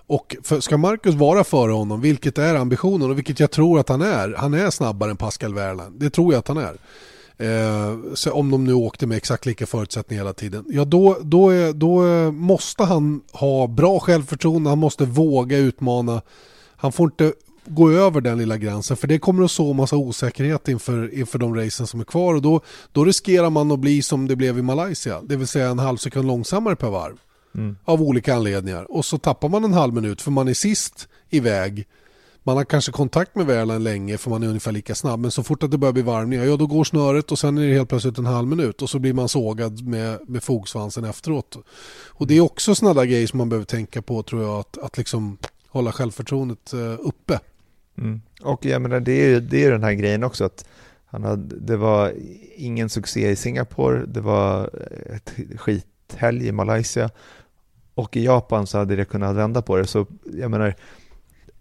Och 0.06 0.36
för, 0.42 0.60
ska 0.60 0.76
Marcus 0.76 1.14
vara 1.14 1.44
före 1.44 1.72
honom, 1.72 2.00
vilket 2.00 2.38
är 2.38 2.54
ambitionen 2.54 3.10
och 3.10 3.18
vilket 3.18 3.40
jag 3.40 3.50
tror 3.50 3.80
att 3.80 3.88
han 3.88 4.02
är, 4.02 4.34
han 4.38 4.54
är 4.54 4.70
snabbare 4.70 5.10
än 5.10 5.16
Pascal 5.16 5.54
Wehrlein. 5.54 5.98
Det 5.98 6.10
tror 6.10 6.32
jag 6.32 6.38
att 6.38 6.48
han 6.48 6.56
är. 6.56 6.76
Eh, 7.38 8.14
så 8.14 8.32
om 8.32 8.50
de 8.50 8.64
nu 8.64 8.72
åkte 8.72 9.06
med 9.06 9.16
exakt 9.16 9.46
lika 9.46 9.66
förutsättningar 9.66 10.22
hela 10.22 10.32
tiden. 10.32 10.64
Ja 10.68 10.84
då, 10.84 11.18
då, 11.22 11.50
är, 11.50 11.72
då 11.72 12.02
måste 12.32 12.84
han 12.84 13.20
ha 13.32 13.66
bra 13.66 14.00
självförtroende, 14.00 14.70
han 14.70 14.78
måste 14.78 15.04
våga 15.04 15.58
utmana. 15.58 16.22
Han 16.76 16.92
får 16.92 17.04
inte 17.04 17.32
gå 17.66 17.90
över 17.90 18.20
den 18.20 18.38
lilla 18.38 18.56
gränsen 18.56 18.96
för 18.96 19.08
det 19.08 19.18
kommer 19.18 19.44
att 19.44 19.50
så 19.50 19.72
massa 19.72 19.96
osäkerhet 19.96 20.68
inför, 20.68 21.14
inför 21.14 21.38
de 21.38 21.56
racen 21.56 21.86
som 21.86 22.00
är 22.00 22.04
kvar 22.04 22.34
och 22.34 22.42
då, 22.42 22.60
då 22.92 23.04
riskerar 23.04 23.50
man 23.50 23.70
att 23.70 23.78
bli 23.78 24.02
som 24.02 24.28
det 24.28 24.36
blev 24.36 24.58
i 24.58 24.62
Malaysia, 24.62 25.20
det 25.22 25.36
vill 25.36 25.46
säga 25.46 25.68
en 25.68 25.78
halv 25.78 25.96
sekund 25.96 26.26
långsammare 26.26 26.76
per 26.76 26.90
varv. 26.90 27.16
Mm. 27.54 27.76
Av 27.84 28.02
olika 28.02 28.34
anledningar. 28.34 28.92
Och 28.92 29.04
så 29.04 29.18
tappar 29.18 29.48
man 29.48 29.64
en 29.64 29.72
halv 29.72 29.94
minut 29.94 30.22
för 30.22 30.30
man 30.30 30.48
är 30.48 30.54
sist 30.54 31.08
iväg 31.30 31.86
man 32.46 32.56
har 32.56 32.64
kanske 32.64 32.92
kontakt 32.92 33.34
med 33.34 33.46
Wehrlein 33.46 33.84
länge 33.84 34.18
för 34.18 34.30
man 34.30 34.42
är 34.42 34.46
ungefär 34.46 34.72
lika 34.72 34.94
snabb. 34.94 35.20
Men 35.20 35.30
så 35.30 35.42
fort 35.42 35.62
att 35.62 35.70
det 35.70 35.78
börjar 35.78 35.92
bli 35.92 36.02
varvningar, 36.02 36.44
ja 36.44 36.56
då 36.56 36.66
går 36.66 36.84
snöret 36.84 37.32
och 37.32 37.38
sen 37.38 37.58
är 37.58 37.66
det 37.66 37.74
helt 37.74 37.88
plötsligt 37.88 38.18
en 38.18 38.26
halv 38.26 38.48
minut 38.48 38.82
och 38.82 38.90
så 38.90 38.98
blir 38.98 39.12
man 39.12 39.28
sågad 39.28 39.86
med, 39.86 40.18
med 40.28 40.42
fogsvansen 40.42 41.04
efteråt. 41.04 41.56
Och 42.08 42.26
det 42.26 42.36
är 42.36 42.40
också 42.40 42.74
sådana 42.74 43.06
grejer 43.06 43.26
som 43.26 43.38
man 43.38 43.48
behöver 43.48 43.64
tänka 43.64 44.02
på 44.02 44.22
tror 44.22 44.42
jag, 44.42 44.60
att, 44.60 44.78
att 44.78 44.98
liksom 44.98 45.38
hålla 45.68 45.92
självförtroendet 45.92 46.72
eh, 46.72 46.94
uppe. 46.98 47.40
Mm. 47.98 48.20
Och 48.42 48.64
jag 48.64 48.82
menar, 48.82 49.00
det 49.00 49.12
är 49.12 49.40
det 49.40 49.64
är 49.64 49.70
den 49.70 49.84
här 49.84 49.92
grejen 49.92 50.24
också 50.24 50.44
att 50.44 50.64
han 51.06 51.24
hade, 51.24 51.56
det 51.56 51.76
var 51.76 52.12
ingen 52.56 52.88
succé 52.88 53.30
i 53.30 53.36
Singapore, 53.36 54.06
det 54.06 54.20
var 54.20 54.70
ett 55.14 55.32
skithelg 55.56 56.46
i 56.46 56.52
Malaysia 56.52 57.10
och 57.94 58.16
i 58.16 58.24
Japan 58.24 58.66
så 58.66 58.78
hade 58.78 58.96
det 58.96 59.04
kunnat 59.04 59.36
vända 59.36 59.62
på 59.62 59.76
det. 59.76 59.86
Så 59.86 60.06
jag 60.24 60.50
menar, 60.50 60.74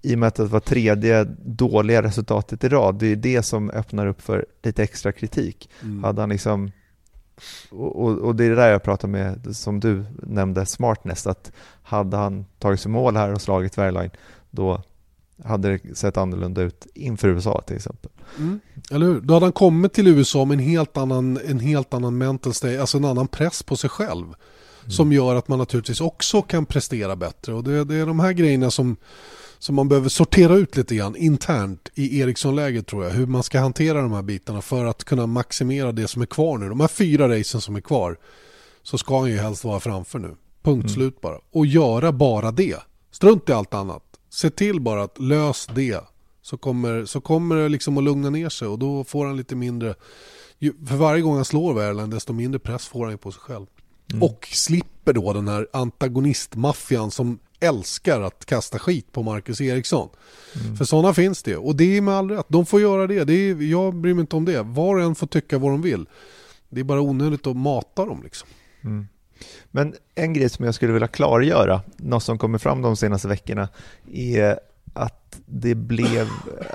i 0.05 0.15
och 0.15 0.19
med 0.19 0.27
att 0.27 0.35
det 0.35 0.45
var 0.45 0.59
tredje 0.59 1.23
dåliga 1.45 2.03
resultatet 2.03 2.63
i 2.63 2.69
rad, 2.69 2.95
det 2.95 3.07
är 3.07 3.15
det 3.15 3.43
som 3.43 3.69
öppnar 3.69 4.07
upp 4.07 4.21
för 4.21 4.45
lite 4.63 4.83
extra 4.83 5.11
kritik. 5.11 5.69
Mm. 5.81 6.03
Hade 6.03 6.21
han 6.21 6.29
liksom, 6.29 6.71
och, 7.69 8.19
och, 8.19 8.35
det 8.35 8.45
är 8.45 8.49
det 8.49 8.55
där 8.55 8.71
jag 8.71 8.83
pratar 8.83 9.07
med, 9.07 9.55
som 9.55 9.79
du 9.79 10.05
nämnde, 10.23 10.65
smartness, 10.65 11.27
att 11.27 11.51
hade 11.83 12.17
han 12.17 12.45
tagit 12.59 12.79
sig 12.79 12.91
mål 12.91 13.15
här 13.15 13.33
och 13.33 13.41
slagit 13.41 13.77
Wehrlein, 13.77 14.09
då 14.51 14.83
hade 15.43 15.77
det 15.77 15.97
sett 15.97 16.17
annorlunda 16.17 16.61
ut 16.61 16.87
inför 16.93 17.27
USA 17.27 17.61
till 17.67 17.75
exempel. 17.75 18.11
Mm. 18.37 18.59
Eller 18.91 19.05
hur? 19.05 19.21
Då 19.21 19.33
hade 19.33 19.45
han 19.45 19.53
kommit 19.53 19.93
till 19.93 20.07
USA 20.07 20.45
med 20.45 20.55
en 20.55 20.63
helt 20.63 20.97
annan, 20.97 21.39
en 21.47 21.59
helt 21.59 21.93
annan 21.93 22.17
mental 22.17 22.53
state, 22.53 22.81
alltså 22.81 22.97
en 22.97 23.05
annan 23.05 23.27
press 23.27 23.63
på 23.63 23.77
sig 23.77 23.89
själv. 23.89 24.25
Mm. 24.25 24.91
Som 24.91 25.11
gör 25.11 25.35
att 25.35 25.47
man 25.47 25.59
naturligtvis 25.59 26.01
också 26.01 26.41
kan 26.41 26.65
prestera 26.65 27.15
bättre. 27.15 27.53
Och 27.53 27.63
det, 27.63 27.83
det 27.83 27.95
är 27.95 28.05
de 28.05 28.19
här 28.19 28.31
grejerna 28.31 28.71
som 28.71 28.95
som 29.59 29.75
man 29.75 29.89
behöver 29.89 30.09
sortera 30.09 30.55
ut 30.55 30.77
lite 30.77 30.95
grann 30.95 31.15
internt 31.15 31.89
i 31.95 32.19
Ericsson-läget 32.19 32.87
tror 32.87 33.03
jag. 33.03 33.11
Hur 33.11 33.25
man 33.25 33.43
ska 33.43 33.59
hantera 33.59 34.01
de 34.01 34.11
här 34.11 34.21
bitarna 34.21 34.61
för 34.61 34.85
att 34.85 35.03
kunna 35.03 35.27
maximera 35.27 35.91
det 35.91 36.07
som 36.07 36.21
är 36.21 36.25
kvar 36.25 36.57
nu. 36.57 36.69
De 36.69 36.79
här 36.79 36.87
fyra 36.87 37.39
racen 37.39 37.61
som 37.61 37.75
är 37.75 37.81
kvar 37.81 38.17
så 38.83 38.97
ska 38.97 39.19
han 39.19 39.29
ju 39.29 39.37
helst 39.37 39.63
vara 39.63 39.79
framför 39.79 40.19
nu. 40.19 40.35
Punkt 40.63 40.85
mm. 40.85 40.89
slut 40.89 41.21
bara. 41.21 41.39
Och 41.51 41.65
göra 41.65 42.11
bara 42.11 42.51
det. 42.51 42.77
Strunt 43.11 43.49
i 43.49 43.53
allt 43.53 43.73
annat. 43.73 44.03
Se 44.29 44.49
till 44.49 44.81
bara 44.81 45.03
att 45.03 45.19
lös 45.19 45.67
det. 45.75 46.03
Så 46.41 46.57
kommer, 46.57 47.05
så 47.05 47.21
kommer 47.21 47.55
det 47.55 47.69
liksom 47.69 47.97
att 47.97 48.03
lugna 48.03 48.29
ner 48.29 48.49
sig 48.49 48.67
och 48.67 48.79
då 48.79 49.03
får 49.03 49.25
han 49.25 49.37
lite 49.37 49.55
mindre... 49.55 49.95
För 50.87 50.95
varje 50.95 51.21
gång 51.21 51.35
han 51.35 51.45
slår 51.45 51.73
Värland 51.73 52.13
desto 52.13 52.33
mindre 52.33 52.59
press 52.59 52.87
får 52.87 53.05
han 53.05 53.17
på 53.17 53.31
sig 53.31 53.41
själv. 53.41 53.65
Mm. 54.11 54.23
Och 54.23 54.47
slipper 54.51 55.13
då 55.13 55.33
den 55.33 55.47
här 55.47 55.67
antagonistmaffian 55.73 57.11
som 57.11 57.39
älskar 57.59 58.21
att 58.21 58.45
kasta 58.45 58.79
skit 58.79 59.11
på 59.11 59.23
Marcus 59.23 59.61
Eriksson. 59.61 60.09
Mm. 60.61 60.75
För 60.75 60.85
sådana 60.85 61.13
finns 61.13 61.43
det 61.43 61.57
och 61.57 61.75
det 61.75 61.97
är 61.97 62.01
med 62.01 62.13
all 62.13 62.31
rätt. 62.31 62.45
De 62.49 62.65
får 62.65 62.81
göra 62.81 63.07
det. 63.07 63.23
det 63.23 63.33
är, 63.33 63.61
jag 63.61 63.95
bryr 63.95 64.13
mig 64.13 64.21
inte 64.21 64.35
om 64.35 64.45
det. 64.45 64.61
Var 64.61 64.95
och 64.95 65.01
en 65.01 65.15
får 65.15 65.27
tycka 65.27 65.57
vad 65.57 65.71
de 65.71 65.81
vill. 65.81 66.05
Det 66.69 66.79
är 66.79 66.83
bara 66.83 67.01
onödigt 67.01 67.47
att 67.47 67.57
mata 67.57 68.05
dem 68.05 68.21
liksom. 68.23 68.49
Mm. 68.83 69.07
Men 69.71 69.95
en 70.15 70.33
grej 70.33 70.49
som 70.49 70.65
jag 70.65 70.75
skulle 70.75 70.93
vilja 70.93 71.07
klargöra, 71.07 71.81
något 71.97 72.23
som 72.23 72.37
kommer 72.37 72.57
fram 72.57 72.81
de 72.81 72.97
senaste 72.97 73.27
veckorna, 73.27 73.69
är 74.11 74.59
att 74.93 75.41
det 75.45 75.75
blev, 75.75 76.27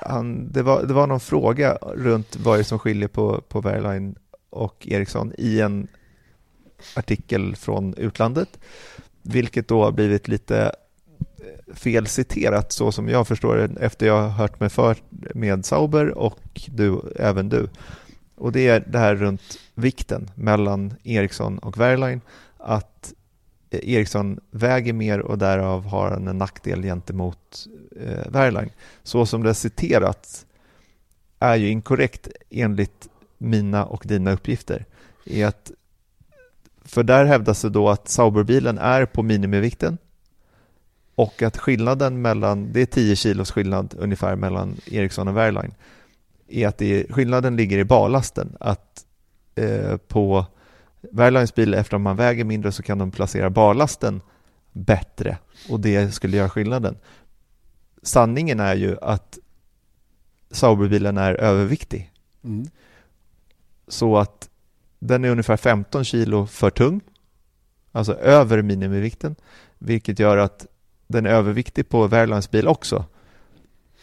han, 0.03 0.53
det, 0.53 0.63
var, 0.63 0.83
det 0.83 0.95
var 0.95 1.07
någon 1.07 1.21
fråga 1.21 1.79
runt 1.83 2.37
vad 2.37 2.57
det 2.57 2.63
är 2.63 2.65
som 2.65 2.79
skiljer 2.79 3.09
på, 3.09 3.41
på 3.49 3.61
Wehrlein 3.61 4.17
och 4.51 4.87
Eriksson 4.91 5.33
i 5.39 5.61
en 5.61 5.89
artikel 6.95 7.57
från 7.57 7.95
utlandet 7.95 8.59
vilket 9.23 9.69
då 9.69 9.85
har 9.85 9.93
blivit 9.93 10.29
lite 10.29 10.73
eh, 11.39 11.75
felciterat 11.75 12.73
så 12.73 12.93
som 12.93 13.09
jag 13.09 13.29
förstår 13.29 13.57
det 13.57 13.81
efter 13.81 14.07
jag 14.07 14.23
har 14.23 14.29
hört 14.29 14.61
mig 14.61 14.69
för 14.69 14.97
med 15.35 15.65
Sauber 15.65 16.19
och 16.19 16.41
du, 16.67 17.01
även 17.17 17.49
du. 17.49 17.69
Och 18.35 18.53
det 18.53 18.69
är 18.69 18.85
det 18.87 18.99
här 18.99 19.15
runt 19.15 19.59
vikten 19.75 20.31
mellan 20.35 20.95
Ericsson 21.03 21.59
och 21.59 21.79
Wehrlein 21.79 22.21
att 22.57 23.15
eh, 23.71 23.95
Ericsson 23.95 24.41
väger 24.51 24.93
mer 24.93 25.21
och 25.21 25.39
därav 25.39 25.85
har 25.85 26.11
han 26.11 26.29
en 26.29 26.39
nackdel 26.39 26.83
gentemot 26.83 27.67
eh, 28.01 28.33
Wehrlein. 28.33 28.71
Så 29.03 29.27
som 29.27 29.43
det 29.43 29.51
är 29.51 29.55
citerat 29.55 30.47
är 31.39 31.57
ju 31.57 31.69
inkorrekt 31.69 32.29
enligt 32.51 33.09
mina 33.39 33.85
och 33.85 34.03
dina 34.07 34.33
uppgifter. 34.33 34.85
Är 35.25 35.47
att 35.47 35.73
för 36.85 37.03
där 37.03 37.25
hävdas 37.25 37.63
det 37.63 37.71
då 37.71 37.89
att 37.89 38.09
Sauberbilen 38.09 38.79
är 38.79 39.07
på 39.07 39.23
minimivikten 39.23 39.99
och 41.15 41.43
att 41.43 41.57
skillnaden 41.57 42.23
mellan, 42.23 42.73
det 42.73 42.81
är 42.81 42.87
10 42.87 43.17
kilos 43.17 43.51
skillnad 43.51 43.95
ungefär 43.99 44.37
mellan 44.37 44.77
Ericsson 44.87 45.29
och 45.29 45.37
Wehrlein, 45.37 45.75
är 46.49 46.69
att 46.69 46.79
det, 46.79 47.07
skillnaden 47.11 47.57
ligger 47.57 47.79
i 47.79 47.85
ballasten. 47.85 48.57
Att 48.61 49.05
eh, 49.55 49.97
på 49.97 50.47
Wehrleins 51.01 51.55
bil, 51.55 51.75
eftersom 51.75 52.03
man 52.03 52.17
väger 52.17 52.45
mindre, 52.45 52.73
så 52.73 52.83
kan 52.83 52.99
de 52.99 53.11
placera 53.11 53.51
ballasten 53.51 54.21
bättre 54.73 55.39
och 55.69 55.81
det 55.81 56.15
skulle 56.15 56.37
göra 56.37 56.49
skillnaden. 56.49 56.97
Sanningen 58.03 58.61
är 58.61 58.75
ju 58.75 58.97
att 59.03 59.39
Sauberbilen 60.51 61.19
är 61.19 61.35
överviktig. 61.35 62.13
Mm. 62.45 62.67
Så 63.89 64.17
att 64.17 64.50
den 65.01 65.25
är 65.25 65.29
ungefär 65.29 65.57
15 65.57 66.05
kilo 66.05 66.47
för 66.47 66.71
tung, 66.71 67.01
alltså 67.93 68.15
över 68.15 68.63
minimivikten, 68.63 69.37
vilket 69.79 70.19
gör 70.19 70.37
att 70.37 70.67
den 71.07 71.27
är 71.27 71.31
överviktig 71.31 71.89
på 71.89 72.07
Wehrleins 72.07 72.51
bil 72.51 72.69
också, 72.69 73.05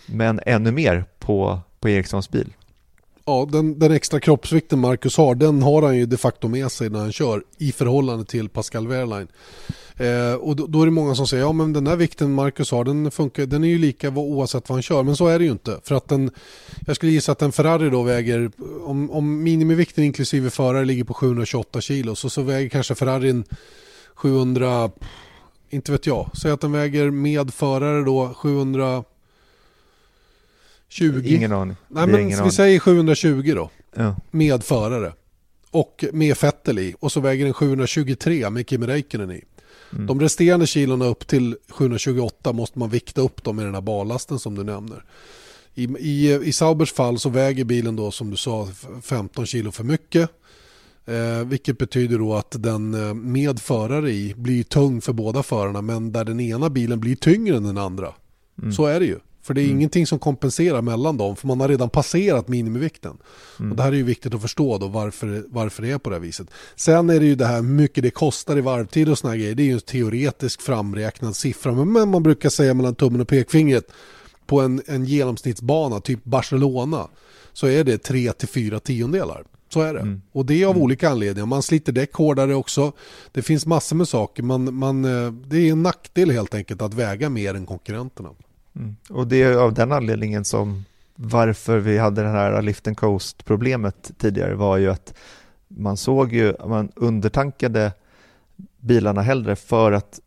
men 0.06 0.40
ännu 0.46 0.72
mer 0.72 1.06
på, 1.20 1.60
på 1.80 1.90
Ericssons 1.90 2.30
bil. 2.30 2.54
Ja, 3.30 3.48
den, 3.52 3.80
den 3.80 3.92
extra 3.92 4.20
kroppsvikten 4.20 4.80
Marcus 4.80 5.18
har, 5.18 5.36
den 5.36 5.62
har 5.62 5.82
han 5.82 5.98
ju 5.98 6.06
de 6.06 6.18
facto 6.18 6.48
med 6.48 6.72
sig 6.72 6.90
när 6.90 7.00
han 7.00 7.12
kör 7.12 7.44
i 7.58 7.72
förhållande 7.72 8.26
till 8.26 8.50
Pascal 8.50 8.88
Wehrlein. 8.88 9.28
Eh, 9.96 10.34
och 10.34 10.56
då, 10.56 10.68
då 10.68 10.82
är 10.82 10.86
det 10.86 10.92
många 10.92 11.16
som 11.16 11.28
säger, 11.28 11.44
ja 11.44 11.52
men 11.52 11.74
den 11.74 11.84
där 11.84 11.96
vikten 11.96 12.34
Marcus 12.34 12.72
har, 12.72 12.84
den, 12.84 13.12
funkar, 13.12 13.46
den 13.46 13.64
är 13.64 13.68
ju 13.68 13.78
lika 13.78 14.10
oavsett 14.10 14.70
vad 14.70 14.76
han 14.76 14.84
kör. 14.84 15.04
Men 15.04 15.16
så 15.16 15.28
är 15.28 15.40
det 15.40 15.46
ju 15.46 15.52
inte. 15.52 15.80
För 15.84 15.96
att 15.96 16.08
den, 16.08 16.32
jag 16.86 16.96
skulle 16.96 17.12
gissa 17.12 17.32
att 17.32 17.42
en 17.42 17.52
Ferrari 17.52 17.90
då 17.90 18.04
väger, 18.04 18.52
om, 18.84 19.12
om 19.12 19.44
minimivikten 19.44 20.04
inklusive 20.04 20.50
förare 20.50 20.86
ligger 20.86 21.04
på 21.04 21.14
728 21.14 21.82
kilo, 21.82 22.16
så, 22.16 22.30
så 22.30 22.42
väger 22.42 22.70
kanske 22.70 22.96
Ferrarin 22.96 23.44
700, 24.16 24.92
inte 25.70 25.92
vet 25.92 26.06
jag, 26.06 26.30
säg 26.42 26.52
att 26.52 26.62
den 26.62 26.72
väger 26.72 27.10
med 27.12 27.54
förare 27.54 28.04
då 28.04 28.34
700 28.34 29.04
720. 30.90 31.34
Ingen 31.36 31.52
aning. 31.52 31.76
Nej 31.88 32.08
men 32.08 32.28
vi 32.28 32.34
aning. 32.34 32.52
säger 32.52 32.80
720 32.80 33.52
då, 33.56 33.70
Ja. 33.96 34.16
med 34.32 34.64
förare. 34.64 35.14
Och 35.72 36.06
med 36.14 36.38
Vettel 36.42 36.80
i. 36.80 36.96
Och 37.00 37.12
så 37.12 37.20
väger 37.20 37.46
den 37.46 37.54
723 37.54 38.50
med 38.50 38.70
Kimi 38.70 38.88
Räikkönen 38.88 39.32
i. 39.32 39.44
Mm. 39.94 40.06
De 40.08 40.20
resterande 40.22 40.68
kilorna 40.68 41.06
upp 41.06 41.28
till 41.28 41.56
728 41.70 42.52
måste 42.54 42.80
man 42.80 42.90
vikta 42.90 43.22
upp 43.22 43.44
dem 43.44 43.56
med 43.56 43.66
den 43.66 43.74
här 43.74 43.82
ballasten 43.82 44.40
som 44.40 44.56
du 44.56 44.64
nämner. 44.64 45.04
I, 45.74 45.84
i, 45.84 46.40
I 46.44 46.54
Saubers 46.54 46.92
fall 46.94 47.20
så 47.20 47.30
väger 47.30 47.64
bilen 47.64 47.96
då 47.96 48.12
som 48.12 48.30
du 48.30 48.38
sa 48.38 48.68
f- 48.72 48.86
15 49.04 49.46
kilo 49.46 49.72
för 49.72 49.84
mycket. 49.84 50.30
Eh, 51.06 51.46
vilket 51.48 51.78
betyder 51.78 52.18
då 52.20 52.36
att 52.36 52.56
den 52.64 52.94
eh, 53.08 53.14
med 53.14 53.60
förare 53.60 54.12
i 54.12 54.34
blir 54.38 54.64
tung 54.64 55.02
för 55.02 55.14
båda 55.14 55.44
förarna 55.44 55.82
men 55.82 56.12
där 56.12 56.26
den 56.26 56.40
ena 56.40 56.70
bilen 56.70 57.00
blir 57.00 57.16
tyngre 57.16 57.58
än 57.58 57.64
den 57.64 57.78
andra. 57.78 58.14
Så 58.76 58.86
är 58.86 59.00
det 59.00 59.06
ju. 59.06 59.20
För 59.48 59.54
det 59.54 59.62
är 59.62 59.68
ingenting 59.68 60.08
som 60.08 60.20
kompenserar 60.20 60.82
mellan 60.82 61.18
dem 61.18 61.36
för 61.36 61.48
man 61.48 61.60
har 61.60 61.68
redan 61.68 61.90
passerat 61.90 62.48
minimivikten. 62.48 63.18
Och 63.72 63.76
det 63.76 63.84
här 63.84 63.92
är 63.92 63.96
ju 63.96 64.04
viktigt 64.04 64.34
att 64.34 64.42
förstå 64.42 64.78
då 64.78 64.88
varför, 64.88 65.44
varför 65.48 65.84
det 65.84 65.92
är 65.92 65.98
på 65.98 66.10
det 66.10 66.16
här 66.16 66.22
viset. 66.22 66.48
Sen 66.76 67.10
är 67.10 67.20
det 67.20 67.26
ju 67.26 67.36
det 67.36 67.46
här 67.46 67.56
hur 67.56 67.64
mycket 67.64 68.04
det 68.04 68.10
kostar 68.10 68.58
i 68.58 68.62
varvtid 68.62 69.10
och 69.10 69.18
såna 69.18 69.34
här 69.34 69.40
grejer. 69.40 69.56
Det 69.56 69.64
är 69.64 69.66
ju 69.66 69.74
en 69.74 69.80
teoretisk 69.80 70.62
framräknad 70.62 71.36
siffra. 71.36 71.72
Men 71.72 72.10
man 72.10 72.24
brukar 72.24 72.50
säga 72.50 72.74
mellan 72.74 72.96
tummen 72.96 73.22
och 73.22 73.28
pekfingret 73.28 73.92
på 74.46 74.62
en, 74.62 74.82
en 74.86 75.06
genomsnittsbana, 75.06 76.00
typ 76.00 76.24
Barcelona, 76.24 77.08
så 77.54 77.68
är 77.68 77.84
det 77.84 78.10
3-4 78.10 78.80
tiondelar. 78.80 79.44
Så 79.74 79.82
är 79.82 79.94
det. 79.94 80.20
Och 80.32 80.46
det 80.46 80.64
är 80.64 80.68
av 80.68 80.78
olika 80.78 81.10
anledningar. 81.10 81.46
Man 81.46 81.64
sliter 81.64 81.92
däck 81.92 82.14
hårdare 82.14 82.56
också. 82.56 82.92
Det 83.32 83.42
finns 83.42 83.66
massor 83.66 83.96
med 83.96 84.08
saker. 84.08 84.44
Man, 84.44 84.74
man, 84.74 85.06
eh, 85.06 85.32
det 85.32 85.58
är 85.58 85.72
en 85.72 85.84
nackdel 85.84 86.32
helt 86.32 86.54
enkelt 86.54 86.82
att 86.82 86.94
väga 86.94 87.30
mer 87.30 87.54
än 87.54 87.66
konkurrenterna. 87.66 88.30
Mm. 88.78 88.96
Och 89.10 89.28
det 89.28 89.44
är 89.44 89.54
av 89.54 89.74
den 89.74 89.92
anledningen 89.92 90.46
som 90.46 90.86
varför 91.16 91.80
vi 91.80 91.98
hade 91.98 92.22
det 92.24 92.30
här 92.30 92.62
lift 92.62 92.88
and 92.88 92.98
coast 92.98 93.46
problemet 93.46 94.12
tidigare 94.18 94.56
var 94.56 94.78
ju 94.78 94.90
att 94.90 95.14
man 95.68 95.98
såg 95.98 96.34
ju, 96.34 96.54
man 96.66 96.92
undertankade 96.96 97.92
bilarna 98.80 99.22
hellre 99.22 99.56
för 99.56 99.92
att 99.92 100.20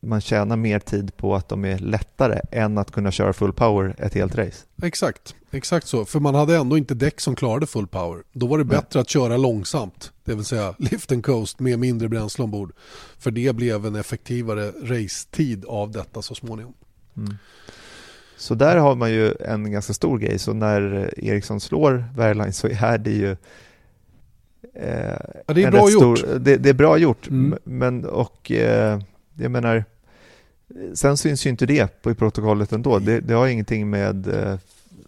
man 0.00 0.20
tjänar 0.20 0.56
mer 0.56 0.78
tid 0.78 1.16
på 1.16 1.34
att 1.34 1.48
de 1.48 1.64
är 1.64 1.78
lättare 1.78 2.40
än 2.50 2.78
att 2.78 2.90
kunna 2.90 3.10
köra 3.10 3.32
full 3.32 3.52
power 3.52 3.94
ett 3.98 4.14
helt 4.14 4.34
race. 4.34 4.64
Exakt, 4.82 5.34
exakt 5.50 5.86
så. 5.86 6.04
För 6.04 6.20
man 6.20 6.34
hade 6.34 6.56
ändå 6.56 6.78
inte 6.78 6.94
däck 6.94 7.20
som 7.20 7.36
klarade 7.36 7.66
full 7.66 7.86
power. 7.86 8.22
Då 8.32 8.46
var 8.46 8.58
det 8.58 8.64
Nej. 8.64 8.76
bättre 8.76 9.00
att 9.00 9.08
köra 9.08 9.36
långsamt, 9.36 10.12
det 10.24 10.34
vill 10.34 10.44
säga 10.44 10.74
lift 10.78 11.12
and 11.12 11.24
coast 11.24 11.60
med 11.60 11.78
mindre 11.78 12.08
bränsle 12.08 12.44
ombord. 12.44 12.72
För 13.18 13.30
det 13.30 13.56
blev 13.56 13.86
en 13.86 13.94
effektivare 13.94 14.72
racetid 14.82 15.64
av 15.64 15.90
detta 15.90 16.22
så 16.22 16.34
småningom. 16.34 16.74
Så 18.36 18.54
där 18.54 18.76
har 18.76 18.94
man 18.94 19.10
ju 19.10 19.34
en 19.40 19.72
ganska 19.72 19.92
stor 19.92 20.18
grej, 20.18 20.38
så 20.38 20.52
när 20.52 21.10
Ericsson 21.24 21.60
slår 21.60 22.04
Wehrlein 22.16 22.52
så 22.52 22.68
är 22.68 22.98
det 22.98 23.10
ju 23.10 23.30
eh, 24.74 25.18
Ja, 25.46 25.54
det 25.54 25.62
är 25.64 25.70
bra 25.70 25.90
gjort. 25.90 26.18
Stor, 26.18 26.38
det, 26.38 26.56
det 26.56 26.68
är 26.68 26.74
bra 26.74 26.98
gjort, 26.98 27.28
Mm. 27.28 27.58
men 27.64 28.04
och 28.04 28.50
eh, 28.50 28.98
jag 29.34 29.50
menar, 29.50 29.84
sen 30.94 31.16
syns 31.16 31.46
ju 31.46 31.50
inte 31.50 31.66
det 31.66 32.02
på 32.02 32.10
i 32.10 32.14
protokollet 32.14 32.72
ändå. 32.72 32.98
Det, 32.98 33.20
det 33.20 33.34
har 33.34 33.46
ingenting 33.46 33.90
med 33.90 34.26
eh, 34.28 34.58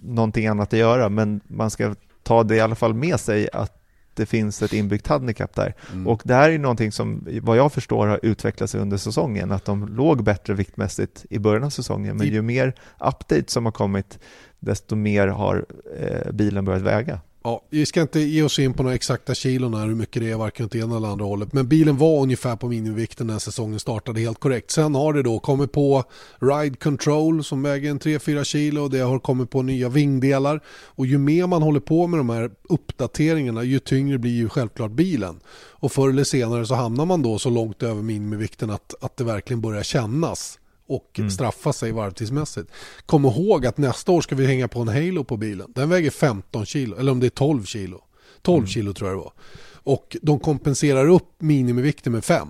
någonting 0.00 0.46
annat 0.46 0.72
att 0.72 0.78
göra, 0.78 1.08
men 1.08 1.40
man 1.46 1.70
ska 1.70 1.94
ta 2.22 2.42
det 2.44 2.56
i 2.56 2.60
alla 2.60 2.74
fall 2.74 2.94
med 2.94 3.20
sig 3.20 3.48
att 3.52 3.75
det 4.16 4.26
finns 4.26 4.62
ett 4.62 4.72
inbyggt 4.72 5.06
handikapp 5.06 5.54
där. 5.54 5.74
Mm. 5.92 6.06
Och 6.06 6.22
det 6.24 6.34
här 6.34 6.50
är 6.50 6.58
någonting 6.58 6.92
som, 6.92 7.26
vad 7.42 7.56
jag 7.56 7.72
förstår, 7.72 8.06
har 8.06 8.20
utvecklats 8.22 8.74
under 8.74 8.96
säsongen, 8.96 9.52
att 9.52 9.64
de 9.64 9.88
låg 9.88 10.24
bättre 10.24 10.54
viktmässigt 10.54 11.26
i 11.30 11.38
början 11.38 11.64
av 11.64 11.70
säsongen, 11.70 12.16
men 12.16 12.26
ju 12.26 12.42
mer 12.42 12.74
update 12.98 13.44
som 13.46 13.64
har 13.64 13.72
kommit, 13.72 14.18
desto 14.60 14.96
mer 14.96 15.28
har 15.28 15.66
eh, 15.98 16.32
bilen 16.32 16.64
börjat 16.64 16.82
väga. 16.82 17.20
Ja, 17.46 17.62
vi 17.70 17.86
ska 17.86 18.02
inte 18.02 18.20
ge 18.20 18.42
oss 18.42 18.58
in 18.58 18.74
på 18.74 18.82
några 18.82 18.94
exakta 18.94 19.34
kilon 19.34 19.74
här 19.74 19.86
hur 19.86 19.94
mycket 19.94 20.22
det 20.22 20.30
är 20.30 20.36
varken 20.36 20.66
åt 20.66 20.74
ena 20.74 20.96
eller 20.96 21.08
andra 21.08 21.24
hållet. 21.24 21.52
Men 21.52 21.68
bilen 21.68 21.96
var 21.96 22.22
ungefär 22.22 22.56
på 22.56 22.68
minimivikten 22.68 23.26
när 23.26 23.38
säsongen 23.38 23.80
startade 23.80 24.20
helt 24.20 24.40
korrekt. 24.40 24.70
Sen 24.70 24.94
har 24.94 25.12
det 25.12 25.22
då 25.22 25.38
kommit 25.38 25.72
på 25.72 26.04
Ride 26.38 26.76
Control 26.76 27.44
som 27.44 27.62
väger 27.62 27.90
en 27.90 28.00
3-4 28.00 28.44
kilo 28.44 28.82
och 28.82 28.90
det 28.90 28.98
har 28.98 29.18
kommit 29.18 29.50
på 29.50 29.62
nya 29.62 29.88
vingdelar. 29.88 30.60
Och 30.68 31.06
ju 31.06 31.18
mer 31.18 31.46
man 31.46 31.62
håller 31.62 31.80
på 31.80 32.06
med 32.06 32.20
de 32.20 32.30
här 32.30 32.50
uppdateringarna 32.68 33.62
ju 33.62 33.78
tyngre 33.78 34.18
blir 34.18 34.34
ju 34.34 34.48
självklart 34.48 34.90
bilen. 34.90 35.40
Och 35.70 35.92
förr 35.92 36.08
eller 36.08 36.24
senare 36.24 36.66
så 36.66 36.74
hamnar 36.74 37.06
man 37.06 37.22
då 37.22 37.38
så 37.38 37.50
långt 37.50 37.82
över 37.82 38.02
minimivikten 38.02 38.70
att, 38.70 38.94
att 39.00 39.16
det 39.16 39.24
verkligen 39.24 39.60
börjar 39.60 39.82
kännas 39.82 40.58
och 40.86 41.20
straffa 41.32 41.72
sig 41.72 41.92
varvtidsmässigt. 41.92 42.70
Kom 43.06 43.24
ihåg 43.24 43.66
att 43.66 43.78
nästa 43.78 44.12
år 44.12 44.20
ska 44.20 44.34
vi 44.34 44.46
hänga 44.46 44.68
på 44.68 44.80
en 44.80 44.88
Halo 44.88 45.24
på 45.24 45.36
bilen. 45.36 45.72
Den 45.74 45.88
väger 45.88 46.10
15 46.10 46.66
kilo, 46.66 46.96
eller 46.96 47.12
om 47.12 47.20
det 47.20 47.26
är 47.26 47.30
12 47.30 47.64
kilo. 47.64 48.02
12 48.42 48.66
kilo 48.66 48.92
tror 48.92 49.10
jag 49.10 49.18
det 49.18 49.22
var. 49.22 49.32
Och 49.74 50.16
de 50.22 50.38
kompenserar 50.38 51.08
upp 51.08 51.28
minimivikten 51.38 52.12
med 52.12 52.24
5. 52.24 52.48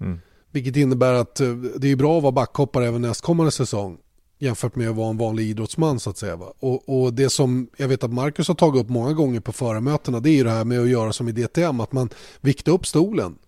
Mm. 0.00 0.18
Vilket 0.50 0.76
innebär 0.76 1.12
att 1.12 1.40
eh, 1.40 1.54
det 1.54 1.88
är 1.88 1.96
bra 1.96 2.16
att 2.16 2.22
vara 2.22 2.32
backhoppare 2.32 2.86
även 2.86 3.02
nästkommande 3.02 3.52
säsong. 3.52 3.98
Jämfört 4.38 4.76
med 4.76 4.90
att 4.90 4.96
vara 4.96 5.10
en 5.10 5.16
vanlig 5.16 5.44
idrottsman 5.44 6.00
så 6.00 6.10
att 6.10 6.18
säga. 6.18 6.36
Va? 6.36 6.52
Och, 6.60 7.02
och 7.02 7.14
det 7.14 7.30
som 7.30 7.68
jag 7.76 7.88
vet 7.88 8.04
att 8.04 8.12
Marcus 8.12 8.48
har 8.48 8.54
tagit 8.54 8.82
upp 8.84 8.88
många 8.88 9.12
gånger 9.12 9.40
på 9.40 9.52
förarmötena 9.52 10.20
det 10.20 10.30
är 10.30 10.34
ju 10.34 10.44
det 10.44 10.50
här 10.50 10.64
med 10.64 10.80
att 10.80 10.88
göra 10.88 11.12
som 11.12 11.28
i 11.28 11.32
DTM. 11.32 11.80
Att 11.80 11.92
man 11.92 12.08
viktar 12.40 12.72
upp 12.72 12.86
stolen. 12.86 13.38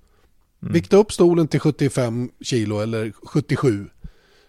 Vikta 0.70 0.96
upp 0.96 1.12
stolen 1.12 1.48
till 1.48 1.60
75 1.60 2.30
kilo 2.40 2.80
eller 2.80 3.12
77. 3.22 3.86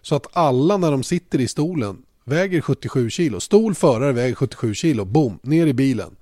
Så 0.02 0.14
att 0.14 0.26
alla 0.32 0.76
när 0.76 0.90
de 0.90 1.02
sitter 1.02 1.40
i 1.40 1.48
stolen 1.48 1.96
väger 2.24 2.60
77 2.60 3.10
kilo. 3.10 3.40
Stol, 3.40 3.74
förare 3.74 4.12
väger 4.12 4.34
77 4.34 4.74
kilo. 4.74 5.04
Boom, 5.04 5.38
ner 5.42 5.66
i 5.66 5.74
bilen. 5.74 6.16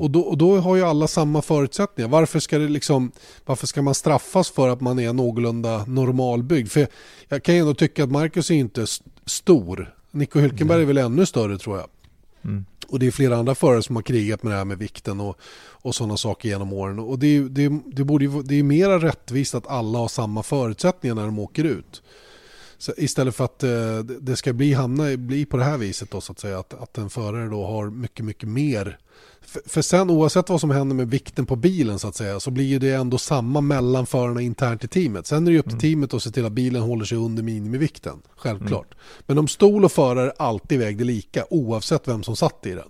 Och, 0.00 0.10
då, 0.10 0.20
och 0.20 0.38
då 0.38 0.56
har 0.56 0.76
ju 0.76 0.82
alla 0.82 1.06
samma 1.06 1.42
förutsättningar. 1.42 2.08
Varför 2.08 2.40
ska, 2.40 2.58
det 2.58 2.68
liksom, 2.68 3.12
varför 3.46 3.66
ska 3.66 3.82
man 3.82 3.94
straffas 3.94 4.50
för 4.50 4.68
att 4.68 4.80
man 4.80 4.98
är 4.98 5.12
någorlunda 5.12 5.84
normalbyggd? 5.86 6.68
För 6.68 6.86
jag 7.28 7.42
kan 7.42 7.54
ju 7.54 7.60
ändå 7.60 7.74
tycka 7.74 8.04
att 8.04 8.10
Marcus 8.10 8.50
är 8.50 8.54
inte 8.54 8.82
st- 8.82 9.10
stor. 9.26 9.94
Nico 10.10 10.40
Hülkenberg 10.40 10.80
är 10.80 10.84
väl 10.84 10.98
ännu 10.98 11.26
större 11.26 11.58
tror 11.58 11.78
jag. 11.78 11.86
Mm. 12.44 12.64
Och 12.88 12.98
det 12.98 13.06
är 13.06 13.10
flera 13.10 13.36
andra 13.36 13.54
förare 13.54 13.82
som 13.82 13.96
har 13.96 14.02
krigat 14.02 14.42
med 14.42 14.52
det 14.52 14.56
här 14.56 14.64
med 14.64 14.78
vikten 14.78 15.20
och, 15.20 15.38
och 15.70 15.94
sådana 15.94 16.16
saker 16.16 16.48
genom 16.48 16.72
åren. 16.72 16.98
Och 16.98 17.18
det 17.18 17.36
är, 17.36 17.40
det, 17.42 17.80
det, 17.86 18.04
borde 18.04 18.24
ju, 18.24 18.42
det 18.42 18.54
är 18.54 18.62
mera 18.62 18.98
rättvist 18.98 19.54
att 19.54 19.66
alla 19.66 19.98
har 19.98 20.08
samma 20.08 20.42
förutsättningar 20.42 21.14
när 21.14 21.24
de 21.24 21.38
åker 21.38 21.64
ut. 21.64 22.02
Så 22.78 22.92
istället 22.96 23.36
för 23.36 23.44
att 23.44 23.62
eh, 23.62 23.98
det- 23.98 24.36
ska 24.36 24.52
bli, 24.52 24.72
hamna, 24.72 25.16
bli 25.16 25.44
på 25.44 25.56
det 25.56 25.64
här 25.64 25.78
viset 25.78 26.10
då 26.10 26.20
så 26.20 26.32
att 26.32 26.38
säga. 26.40 26.58
Att, 26.58 26.74
att 26.74 26.98
en 26.98 27.10
förare 27.10 27.48
då 27.48 27.66
har 27.66 27.90
mycket, 27.90 28.24
mycket 28.24 28.48
mer. 28.48 28.98
För, 29.46 29.62
för 29.66 29.82
sen 29.82 30.10
oavsett 30.10 30.48
vad 30.48 30.60
som 30.60 30.70
händer 30.70 30.96
med 30.96 31.10
vikten 31.10 31.46
på 31.46 31.56
bilen 31.56 31.98
så 31.98 32.08
att 32.08 32.16
säga 32.16 32.40
så 32.40 32.50
blir 32.50 32.80
det 32.80 32.90
ändå 32.90 33.18
samma 33.18 33.60
mellan 33.60 34.06
förarna 34.06 34.40
internt 34.40 34.84
i 34.84 34.88
teamet. 34.88 35.26
Sen 35.26 35.42
är 35.42 35.50
det 35.50 35.52
ju 35.52 35.58
upp 35.58 35.68
till 35.68 35.78
teamet 35.78 36.14
att 36.14 36.22
se 36.22 36.30
till 36.30 36.46
att 36.46 36.52
bilen 36.52 36.82
håller 36.82 37.04
sig 37.04 37.18
under 37.18 37.42
minimivikten. 37.42 38.22
Självklart. 38.36 38.94
Men 39.26 39.38
om 39.38 39.48
stol 39.48 39.84
och 39.84 39.92
förare 39.92 40.32
alltid 40.38 40.78
vägde 40.78 41.04
lika 41.04 41.44
oavsett 41.50 42.08
vem 42.08 42.22
som 42.22 42.36
satt 42.36 42.66
i 42.66 42.70
den. 42.70 42.88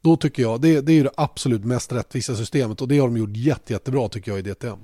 Då 0.00 0.16
tycker 0.16 0.42
jag, 0.42 0.60
det, 0.60 0.80
det 0.80 0.92
är 0.92 1.04
det 1.04 1.10
absolut 1.16 1.64
mest 1.64 1.92
rättvisa 1.92 2.36
systemet 2.36 2.80
och 2.80 2.88
det 2.88 2.98
har 2.98 3.08
de 3.08 3.16
gjort 3.16 3.36
jätte, 3.36 3.72
jättebra 3.72 4.08
tycker 4.08 4.30
jag 4.30 4.38
i 4.38 4.42
DTM. 4.42 4.78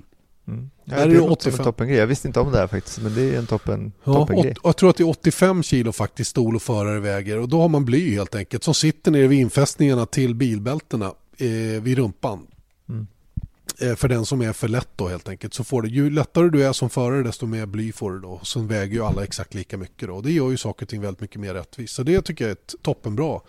Mm. 0.47 0.69
Ja, 0.85 0.95
är 0.95 1.07
det 1.07 1.13
det 1.13 1.19
som 1.19 1.31
85. 1.31 1.59
en 1.59 1.65
toppengrej. 1.65 1.97
Jag 1.97 2.07
visste 2.07 2.27
inte 2.27 2.39
om 2.39 2.51
det 2.51 2.57
här 2.57 2.67
faktiskt, 2.67 3.01
men 3.01 3.15
det 3.15 3.21
är 3.21 3.37
en 3.37 3.45
toppen, 3.45 3.91
Ja, 4.03 4.27
och 4.33 4.45
jag 4.63 4.77
tror 4.77 4.89
att 4.89 4.97
det 4.97 5.03
är 5.03 5.09
85 5.09 5.63
kilo 5.63 5.91
faktiskt 5.91 6.29
stol 6.29 6.55
och 6.55 6.61
förare 6.61 6.99
väger 6.99 7.39
och 7.39 7.49
då 7.49 7.61
har 7.61 7.69
man 7.69 7.85
bly 7.85 8.15
helt 8.15 8.35
enkelt 8.35 8.63
som 8.63 8.73
sitter 8.73 9.11
nere 9.11 9.27
vid 9.27 9.39
infästningarna 9.39 10.05
till 10.05 10.35
bilbältena 10.35 11.13
eh, 11.37 11.81
vid 11.81 11.97
rumpan. 11.97 12.47
Mm. 12.89 13.07
Eh, 13.81 13.95
för 13.95 14.07
den 14.07 14.25
som 14.25 14.41
är 14.41 14.53
för 14.53 14.67
lätt 14.67 14.89
då 14.95 15.07
helt 15.07 15.29
enkelt. 15.29 15.53
Så 15.53 15.63
får 15.63 15.81
du, 15.81 15.89
ju 15.89 16.09
lättare 16.09 16.49
du 16.49 16.65
är 16.65 16.73
som 16.73 16.89
förare 16.89 17.23
desto 17.23 17.45
mer 17.45 17.65
bly 17.65 17.91
får 17.91 18.11
du 18.11 18.19
då. 18.19 18.39
Sen 18.43 18.67
väger 18.67 18.93
ju 18.93 19.03
alla 19.03 19.23
exakt 19.23 19.53
lika 19.53 19.77
mycket 19.77 20.07
då. 20.07 20.21
Det 20.21 20.31
gör 20.31 20.49
ju 20.49 20.57
saker 20.57 20.85
och 20.85 20.89
ting 20.89 21.01
väldigt 21.01 21.21
mycket 21.21 21.41
mer 21.41 21.53
rättvist. 21.53 21.95
Så 21.95 22.03
det 22.03 22.21
tycker 22.21 22.45
jag 22.45 22.49
är 22.49 22.55
ett 22.55 22.75
toppenbra. 22.81 23.39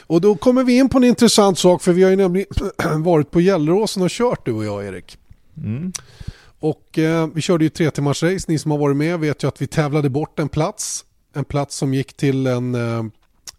Och 0.00 0.20
då 0.20 0.34
kommer 0.34 0.64
vi 0.64 0.78
in 0.78 0.88
på 0.88 0.98
en 0.98 1.04
intressant 1.04 1.58
sak 1.58 1.82
för 1.82 1.92
vi 1.92 2.02
har 2.02 2.10
ju 2.10 2.16
nämligen 2.16 2.46
varit 3.02 3.30
på 3.30 3.40
Gelleråsen 3.40 4.02
och 4.02 4.10
kört 4.10 4.46
du 4.46 4.52
och 4.52 4.64
jag 4.64 4.86
Erik. 4.86 5.18
Mm. 5.56 5.92
Och 6.58 6.98
eh, 6.98 7.26
vi 7.34 7.40
körde 7.40 7.64
ju 7.64 7.70
tre 7.70 7.90
timmars 7.90 8.22
race. 8.22 8.44
Ni 8.48 8.58
som 8.58 8.70
har 8.70 8.78
varit 8.78 8.96
med 8.96 9.20
vet 9.20 9.44
ju 9.44 9.48
att 9.48 9.62
vi 9.62 9.66
tävlade 9.66 10.10
bort 10.10 10.38
en 10.38 10.48
plats. 10.48 11.04
En 11.34 11.44
plats 11.44 11.76
som 11.76 11.94
gick 11.94 12.16
till 12.16 12.46
en, 12.46 12.74
eh, 12.74 13.04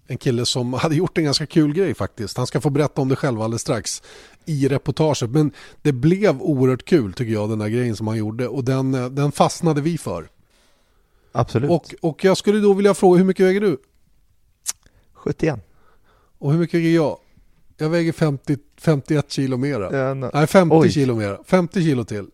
En 0.07 0.17
kille 0.17 0.45
som 0.45 0.73
hade 0.83 0.95
gjort 0.95 1.17
en 1.17 1.23
ganska 1.23 1.45
kul 1.45 1.73
grej 1.73 1.93
faktiskt. 1.93 2.37
Han 2.37 2.47
ska 2.47 2.61
få 2.61 2.69
berätta 2.69 3.01
om 3.01 3.09
det 3.09 3.15
själv 3.15 3.41
alldeles 3.41 3.61
strax 3.61 4.01
i 4.45 4.67
reportaget. 4.67 5.29
Men 5.29 5.51
det 5.81 5.91
blev 5.91 6.41
oerhört 6.41 6.85
kul 6.85 7.13
tycker 7.13 7.33
jag 7.33 7.49
den 7.49 7.59
där 7.59 7.67
grejen 7.67 7.95
som 7.95 8.07
han 8.07 8.17
gjorde 8.17 8.47
och 8.47 8.63
den, 8.63 8.93
eh, 8.93 9.09
den 9.09 9.31
fastnade 9.31 9.81
vi 9.81 9.97
för. 9.97 10.29
Absolut. 11.31 11.69
Och, 11.69 11.95
och 12.01 12.23
jag 12.23 12.37
skulle 12.37 12.59
då 12.59 12.73
vilja 12.73 12.93
fråga 12.93 13.17
hur 13.17 13.25
mycket 13.25 13.45
väger 13.45 13.61
du? 13.61 13.77
71. 15.13 15.59
Och 16.37 16.51
hur 16.51 16.59
mycket 16.59 16.79
väger 16.79 16.95
jag? 16.95 17.17
Jag 17.83 17.89
väger 17.89 18.11
50, 18.11 18.57
51 18.81 19.31
kilo 19.31 19.57
mera. 19.57 19.97
Ja, 19.97 20.13
no. 20.13 20.29
Nej, 20.33 20.47
50 20.47 20.75
Oj. 20.75 20.91
kilo 20.91 21.15
mera. 21.15 21.37
50 21.45 21.81
kilo 21.81 22.03
till. 22.03 22.25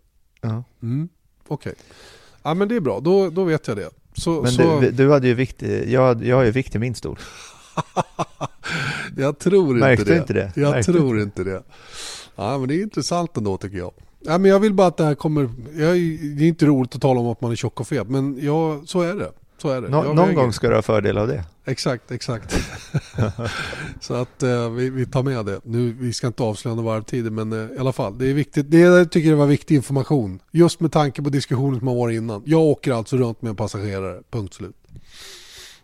Ja. 0.42 0.64
Mm. 0.84 1.10
Okej. 1.48 1.74
Ja 2.44 2.54
men 2.54 2.68
det 2.68 2.76
är 2.76 2.80
bra, 2.80 3.00
då, 3.00 3.30
då 3.30 3.44
vet 3.44 3.68
jag 3.68 3.78
det. 3.78 3.90
Så, 4.14 4.42
Men 4.42 4.52
så, 4.52 4.80
du, 4.80 4.92
du 4.92 5.12
hade 5.12 5.28
ju 5.28 5.34
vikt, 5.34 5.62
jag, 5.88 6.24
jag 6.26 6.36
har 6.36 6.44
ju 6.44 6.52
vikt 6.52 6.76
i 6.76 6.80
min 6.80 6.96
stol. 6.96 7.20
jag 9.18 9.40
tror 9.40 9.68
inte 9.70 9.80
Märkte 9.80 10.06
det. 10.06 10.18
inte 10.18 10.34
det? 10.34 10.52
Jag 10.56 10.72
Märkte 10.72 10.92
tror 10.94 11.20
inte 11.22 11.44
det. 11.44 11.64
Ja 12.36 12.58
men 12.58 12.68
det 12.68 12.76
är 12.76 12.82
intressant 12.84 13.38
ändå 13.38 13.58
tycker 13.58 13.78
jag. 13.78 13.92
Ja, 14.20 14.38
men 14.38 14.52
jag 14.52 14.60
vill 14.60 14.74
bara 14.74 14.88
att 14.88 14.98
det 14.98 15.04
här 15.04 15.16
kommer, 15.16 15.42
jag, 15.78 15.96
det 16.38 16.44
är 16.44 16.48
inte 16.48 16.66
roligt 16.66 16.96
att 16.96 17.02
tala 17.02 17.20
om 17.20 17.28
att 17.28 17.42
man 17.42 17.52
är 17.52 17.56
tjock 17.56 17.80
och 17.80 17.88
fet, 17.88 18.10
men 18.10 18.38
ja, 18.42 18.82
så 18.86 19.02
är 19.02 19.16
det. 19.16 19.32
Så 19.62 19.70
är 19.70 19.82
det. 19.82 19.90
Nå, 19.90 19.98
Jag 19.98 20.16
någon 20.16 20.28
väger- 20.28 20.42
gång 20.42 20.54
ska 20.54 20.70
du 20.70 20.76
ha 20.76 20.82
fördel 20.82 21.18
av 21.18 21.28
det. 21.28 21.44
Exakt, 21.70 22.12
exakt. 22.12 22.56
så 24.02 24.14
att 24.14 24.44
eh, 24.44 24.70
vi, 24.70 24.90
vi 24.90 25.06
tar 25.06 25.24
med 25.24 25.46
det. 25.46 25.62
Nu, 25.64 25.94
vi 26.00 26.14
ska 26.14 26.28
inte 26.28 26.44
avslöja 26.44 26.76
några 26.76 26.90
varvtider 26.94 27.32
men 27.32 27.54
eh, 27.54 27.76
i 27.76 27.80
alla 27.80 27.94
fall. 27.94 28.18
Det 28.18 28.30
är 28.30 28.34
viktigt. 28.34 28.72
Det 28.72 28.80
jag 28.80 29.12
tycker 29.12 29.30
jag 29.30 29.38
var 29.38 29.46
viktig 29.46 29.76
information. 29.76 30.40
Just 30.52 30.80
med 30.80 30.92
tanke 30.92 31.22
på 31.22 31.30
diskussionen 31.30 31.80
som 31.80 31.88
har 31.88 31.96
varit 31.96 32.16
innan. 32.16 32.44
Jag 32.46 32.62
åker 32.62 32.92
alltså 32.94 33.18
runt 33.18 33.42
med 33.42 33.50
en 33.50 33.56
passagerare, 33.56 34.22
punkt 34.30 34.54
slut. 34.54 34.76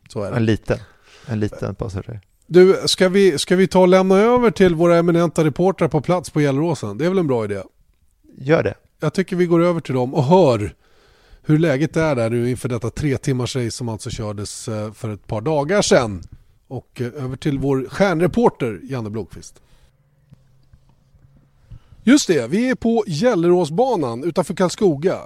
Så 0.09 0.23
är 0.23 0.31
det. 0.31 0.37
En 0.37 0.45
liten, 0.45 0.79
en 1.25 1.39
liten 1.39 1.75
passagerare. 1.75 2.21
Du, 2.47 2.81
ska 2.85 3.09
vi, 3.09 3.37
ska 3.37 3.55
vi 3.55 3.67
ta 3.67 3.79
och 3.79 3.87
lämna 3.87 4.17
över 4.17 4.51
till 4.51 4.75
våra 4.75 4.97
eminenta 4.97 5.43
reportrar 5.43 5.87
på 5.87 6.01
plats 6.01 6.29
på 6.29 6.41
Gelleråsen? 6.41 6.97
Det 6.97 7.05
är 7.05 7.09
väl 7.09 7.17
en 7.17 7.27
bra 7.27 7.45
idé? 7.45 7.61
Gör 8.37 8.63
det. 8.63 8.73
Jag 8.99 9.13
tycker 9.13 9.35
vi 9.35 9.45
går 9.45 9.63
över 9.63 9.81
till 9.81 9.95
dem 9.95 10.13
och 10.13 10.23
hör 10.23 10.75
hur 11.47 11.59
läget 11.59 11.97
är 11.97 12.15
där 12.15 12.29
nu 12.29 12.49
inför 12.49 12.69
detta 12.69 12.89
tre 12.89 13.17
timmars 13.17 13.55
race 13.55 13.71
som 13.71 13.89
alltså 13.89 14.09
kördes 14.09 14.67
eh, 14.67 14.93
för 14.93 15.09
ett 15.09 15.27
par 15.27 15.41
dagar 15.41 15.81
sedan. 15.81 16.23
Och 16.67 17.01
eh, 17.01 17.23
över 17.23 17.37
till 17.37 17.59
vår 17.59 17.87
stjärnreporter 17.89 18.79
Janne 18.83 19.09
Blomqvist. 19.09 19.61
Just 22.03 22.27
det, 22.27 22.47
vi 22.47 22.69
är 22.69 22.75
på 22.75 23.03
Gelleråsbanan 23.07 24.23
utanför 24.23 24.53
Karlskoga. 24.53 25.19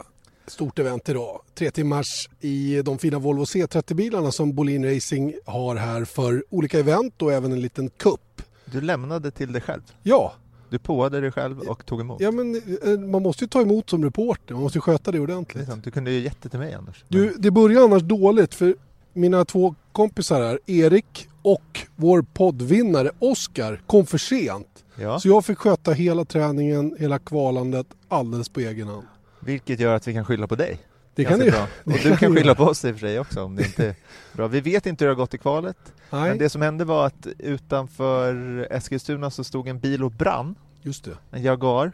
Stort 0.48 0.80
event 0.80 1.10
idag. 1.10 1.42
Tre 1.56 1.72
timmars 1.72 2.30
i 2.40 2.82
de 2.82 2.98
fina 2.98 3.20
Volvo 3.20 3.44
C30-bilarna 3.44 4.32
som 4.32 4.54
Bolin 4.56 4.94
Racing 4.94 5.34
har 5.46 5.76
här 5.76 6.06
för 6.06 6.44
olika 6.50 6.80
event 6.80 7.22
och 7.22 7.34
även 7.34 7.52
en 7.52 7.62
liten 7.62 7.90
kupp. 7.90 8.42
Du 8.66 8.82
lämnade 8.82 9.32
till 9.32 9.52
dig 9.54 9.62
själv. 9.62 9.82
Ja, 10.04 10.34
Du 10.70 10.80
påade 10.80 11.22
dig 11.22 11.32
själv 11.32 11.60
och 11.60 11.86
tog 11.86 12.02
emot. 12.02 12.22
ja 12.22 12.32
men 12.32 12.56
eh, 12.84 13.00
man 13.00 13.22
måste 13.24 13.44
ju 13.44 13.48
ta 13.48 13.62
emot 13.62 13.90
som 13.90 14.04
reporter. 14.04 14.54
Man 14.54 14.64
måste 14.64 14.78
ju 14.78 14.82
sköta 14.82 15.12
det 15.12 15.18
Det 15.18 15.22
ordentligt. 15.24 15.68
sant. 15.68 15.84
Du 15.84 15.92
kunde 15.92 16.12
ju 16.12 16.20
gett 16.20 16.42
det 16.42 16.50
till 16.50 16.60
mig 16.60 16.74
Anders. 16.74 17.04
Du, 17.08 17.36
det 17.40 17.52
börjar 17.52 17.84
annars 17.84 18.04
dåligt 18.04 18.54
för 18.56 18.76
mina 19.14 19.46
två 19.46 19.76
kompisar 19.92 20.42
här, 20.42 20.60
Erik 20.66 21.28
och 21.42 21.80
vår 21.96 22.22
poddvinnare 22.34 23.12
Oskar 23.20 23.82
kom 23.88 24.06
för 24.06 24.18
sent. 24.18 24.84
ja. 24.96 25.20
Så 25.20 25.28
jag 25.28 25.46
fick 25.46 25.58
sköta 25.58 25.92
hela 25.92 26.26
träningen, 26.26 26.96
hela 27.00 27.20
kvalandet 27.20 27.88
alldeles 28.08 28.50
på 28.50 28.60
egen 28.60 28.88
hand. 28.88 29.04
Vilket 29.40 29.80
gör 29.80 29.96
att 29.96 30.08
vi 30.08 30.14
kan 30.14 30.26
skylla 30.26 30.48
på 30.48 30.56
dig. 30.56 30.80
Det 31.24 31.26
kan 31.30 31.40
ni 31.40 31.52
bra. 31.52 31.68
Och 31.84 31.92
du 32.04 32.18
kan 32.18 32.36
skylla 32.36 32.56
på 32.56 32.64
oss 32.64 32.86
i 32.86 32.92
och 32.92 32.96
för 32.96 33.00
sig 33.08 33.20
också 33.20 33.44
om 33.44 33.56
det 33.56 33.64
inte 33.66 33.86
är 33.88 33.96
bra. 34.34 34.48
Vi 34.48 34.62
vet 34.62 34.86
inte 34.86 35.04
hur 35.06 35.10
det 35.10 35.16
har 35.16 35.20
gått 35.20 35.34
i 35.34 35.38
kvalet. 35.38 35.78
Men 36.10 36.22
Nej, 36.22 36.38
det 36.38 36.50
som 36.50 36.62
hände 36.62 36.86
var 36.86 37.06
att 37.06 37.28
utanför 37.40 38.68
Eskilstuna 38.72 39.30
så 39.32 39.44
stod 39.44 39.68
en 39.68 39.80
bil 39.80 40.04
och 40.04 40.12
brann. 40.12 40.56
just 40.82 41.06
det. 41.06 41.12
En 41.32 41.44
Jaguar. 41.44 41.92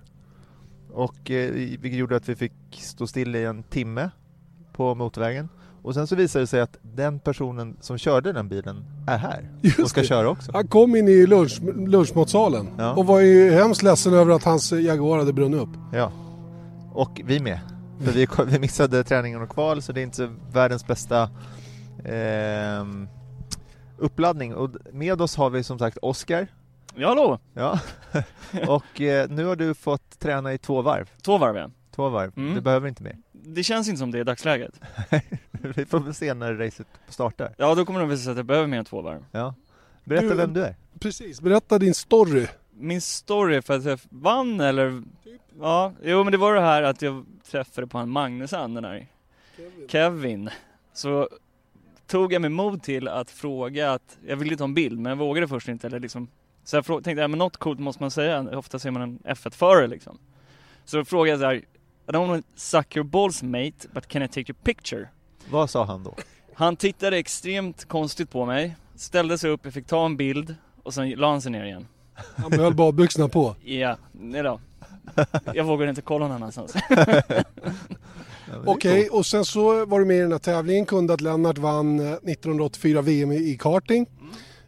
Och 0.92 1.32
eh, 1.32 1.52
vilket 1.52 1.94
gjorde 1.94 2.16
att 2.16 2.30
vi 2.30 2.36
fick 2.36 2.54
stå 2.72 3.08
still 3.08 3.36
i 3.36 3.44
en 3.46 3.64
timme 3.64 4.10
på 4.74 4.96
motorvägen. 4.96 5.50
Och 5.84 5.94
sen 5.94 6.08
så 6.08 6.16
visade 6.16 6.44
det 6.44 6.48
sig 6.48 6.62
att 6.62 6.78
den 6.82 7.20
personen 7.20 7.78
som 7.82 7.98
körde 7.98 8.34
den 8.34 8.48
bilen 8.50 8.86
är 9.08 9.18
här 9.18 9.50
Just 9.62 9.80
och 9.80 9.90
ska 9.90 10.02
det. 10.02 10.08
köra 10.08 10.30
också. 10.30 10.52
Han 10.54 10.68
kom 10.68 10.96
in 10.96 11.08
i 11.08 11.26
lunch, 11.28 11.62
lunchmatsalen 11.76 12.68
Ja. 12.78 12.94
och 12.94 13.06
var 13.06 13.20
ju 13.20 13.52
hemskt 13.52 13.84
ledsen 13.84 14.14
över 14.14 14.34
att 14.36 14.44
hans 14.44 14.72
Jaguar 14.72 15.18
hade 15.18 15.34
brunnit 15.34 15.62
upp. 15.62 15.70
Ja. 15.94 16.12
Och 16.94 17.22
vi 17.26 17.40
med. 17.40 17.60
För 18.04 18.12
vi, 18.12 18.28
vi 18.52 18.60
missade 18.60 19.04
träningen 19.04 19.42
och 19.42 19.50
kval 19.50 19.82
så 19.82 19.92
det 19.92 20.02
är 20.02 20.04
inte 20.04 20.30
världens 20.54 20.88
bästa 20.88 21.30
ehm, 22.06 23.08
uppladdning. 23.98 24.56
Och 24.56 24.70
med 24.94 25.22
oss 25.22 25.36
har 25.36 25.50
vi 25.50 25.64
som 25.64 25.80
sagt 25.80 25.98
Oskar. 26.02 26.48
Ja, 26.96 27.08
hallå! 27.08 27.40
Ja. 27.54 27.80
och 28.68 29.02
eh, 29.02 29.30
nu 29.30 29.46
har 29.46 29.56
du 29.56 29.74
fått 29.74 30.20
träna 30.20 30.54
i 30.54 30.58
två 30.58 30.82
varv. 30.82 31.10
Två 31.22 31.38
varv 31.38 31.58
ja. 31.58 31.70
Två 31.96 32.10
varv. 32.10 32.32
Mm. 32.38 32.56
Du 32.56 32.62
behöver 32.62 32.88
inte 32.88 33.04
mer. 33.04 33.18
Det 33.32 33.64
känns 33.64 33.88
inte 33.88 34.00
som 34.00 34.12
det 34.12 34.20
i 34.20 34.24
dagsläget. 34.24 34.82
vi 35.52 35.86
får 35.86 36.00
väl 36.00 36.14
se 36.14 36.34
när 36.34 36.54
racet 36.54 36.88
startar. 37.10 37.56
Ja, 37.58 37.76
då 37.76 37.86
kommer 37.86 38.00
det 38.00 38.06
visa 38.06 38.24
sig 38.24 38.32
att 38.32 38.38
jag 38.38 38.46
behöver 38.46 38.68
mer 38.68 38.78
än 38.78 38.86
två 38.86 39.02
varv. 39.02 39.26
Ja. 39.32 39.56
Berätta 40.04 40.28
Du- 40.28 40.36
vem 40.36 40.54
du 40.54 40.64
är. 40.64 40.76
Precis, 41.00 41.42
berätta 41.42 41.80
din 41.80 41.94
story. 41.94 42.48
Min 42.78 43.02
story 43.02 43.62
för 43.62 43.74
att 43.74 43.86
jag 43.86 44.00
vann 44.10 44.60
eller? 44.60 45.04
Ja, 45.60 45.94
jo 46.04 46.24
men 46.24 46.32
det 46.32 46.38
var 46.38 46.54
det 46.54 46.62
här 46.62 46.84
att 46.84 47.02
jag 47.02 47.26
träffade 47.52 47.88
på 47.88 47.98
han 47.98 48.10
Magnusson, 48.10 48.74
den 48.74 48.86
här 48.86 49.08
Kevin. 49.88 50.50
Så 50.94 51.30
tog 52.08 52.34
jag 52.34 52.42
mig 52.42 52.50
mod 52.50 52.84
till 52.84 53.08
att 53.08 53.32
fråga 53.32 53.92
att, 53.92 54.18
jag 54.28 54.36
ville 54.36 54.58
ta 54.58 54.64
en 54.64 54.74
bild 54.74 55.00
men 55.00 55.10
jag 55.10 55.18
vågade 55.18 55.48
först 55.48 55.68
inte 55.68 55.88
eller 55.88 56.00
liksom 56.00 56.28
Så 56.64 56.76
jag 56.76 56.86
tänkte, 56.86 57.12
ja 57.12 57.28
men 57.28 57.40
något 57.40 57.58
coolt 57.58 57.80
måste 57.80 58.04
man 58.04 58.12
säga, 58.12 58.58
ofta 58.58 58.80
säger 58.80 58.92
man 58.92 59.02
en 59.02 59.20
F1-förare 59.20 59.88
liksom. 59.88 60.18
Så 60.86 60.98
då 60.98 61.06
frågade 61.06 61.30
jag 61.30 61.40
så 61.40 61.46
här, 61.46 61.56
I 62.08 62.12
don't 62.12 62.28
want 62.28 62.46
to 62.46 62.52
suck 62.56 62.96
your 62.96 63.06
balls 63.06 63.44
mate, 63.44 63.88
but 63.94 64.08
can 64.08 64.24
I 64.24 64.28
take 64.28 64.52
your 64.52 64.64
picture? 64.64 65.10
Vad 65.50 65.70
sa 65.70 65.84
han 65.84 66.04
då? 66.04 66.16
Han 66.54 66.76
tittade 66.76 67.18
extremt 67.18 67.86
konstigt 67.86 68.30
på 68.30 68.46
mig, 68.46 68.76
ställde 68.96 69.38
sig 69.38 69.50
upp, 69.50 69.62
jag 69.64 69.74
fick 69.74 69.88
ta 69.88 70.06
en 70.06 70.18
bild 70.18 70.56
och 70.84 70.94
sen 70.94 71.10
la 71.10 71.30
han 71.30 71.42
sig 71.42 71.52
ner 71.52 71.66
igen. 71.66 71.88
Han 72.16 72.54
höll 72.60 72.74
badbyxorna 72.74 73.28
på. 73.28 73.56
Ja, 73.64 73.98
nej 74.12 74.44
då. 74.44 74.60
Jag 75.54 75.64
vågade 75.64 75.90
inte 75.90 76.02
kolla 76.02 76.28
någon 76.28 76.36
annanstans. 76.36 76.74
Okej, 78.66 79.02
coolt. 79.02 79.14
och 79.14 79.26
sen 79.26 79.46
så 79.46 79.86
var 79.86 80.00
du 80.00 80.06
med 80.06 80.18
i 80.18 80.20
den 80.20 80.32
här 80.32 80.40
tävlingen. 80.40 80.86
Kunde 80.86 81.14
att 81.14 81.22
Lennart 81.22 81.58
vann 81.58 82.00
eh, 82.00 82.06
1984 82.06 83.02
VM 83.02 83.32
i 83.32 83.58
karting. 83.60 84.06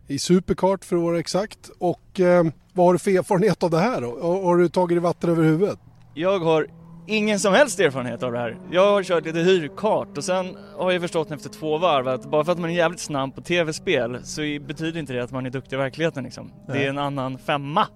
I 0.07 0.19
superkart 0.19 0.85
för 0.85 0.95
att 0.95 1.01
vara 1.01 1.19
exakt. 1.19 1.69
Och 1.79 2.19
eh, 2.19 2.43
vad 2.73 2.85
har 2.85 2.93
du 2.93 2.99
för 2.99 3.11
erfarenhet 3.11 3.63
av 3.63 3.69
det 3.69 3.79
här 3.79 4.01
då? 4.01 4.19
Har, 4.21 4.43
har 4.43 4.57
du 4.57 4.69
tagit 4.69 4.95
dig 4.95 5.01
vatten 5.01 5.29
över 5.29 5.43
huvudet? 5.43 5.79
Jag 6.13 6.39
har 6.39 6.67
ingen 7.07 7.39
som 7.39 7.53
helst 7.53 7.79
erfarenhet 7.79 8.23
av 8.23 8.31
det 8.31 8.39
här. 8.39 8.57
Jag 8.71 8.91
har 8.91 9.03
kört 9.03 9.25
lite 9.25 9.39
hyrkart 9.39 10.17
och 10.17 10.23
sen 10.23 10.57
har 10.77 10.91
jag 10.91 11.01
förstått 11.01 11.31
efter 11.31 11.49
två 11.49 11.77
varv 11.77 12.07
att 12.07 12.25
bara 12.25 12.45
för 12.45 12.51
att 12.51 12.59
man 12.59 12.69
är 12.69 12.73
jävligt 12.73 12.99
snabb 12.99 13.35
på 13.35 13.41
tv-spel 13.41 14.19
så 14.23 14.41
betyder 14.41 14.99
inte 14.99 15.13
det 15.13 15.23
att 15.23 15.31
man 15.31 15.45
är 15.45 15.49
duktig 15.49 15.75
i 15.75 15.79
verkligheten 15.79 16.23
liksom. 16.23 16.51
Det 16.67 16.85
är 16.85 16.89
en 16.89 16.97
annan 16.97 17.37
femma. 17.37 17.87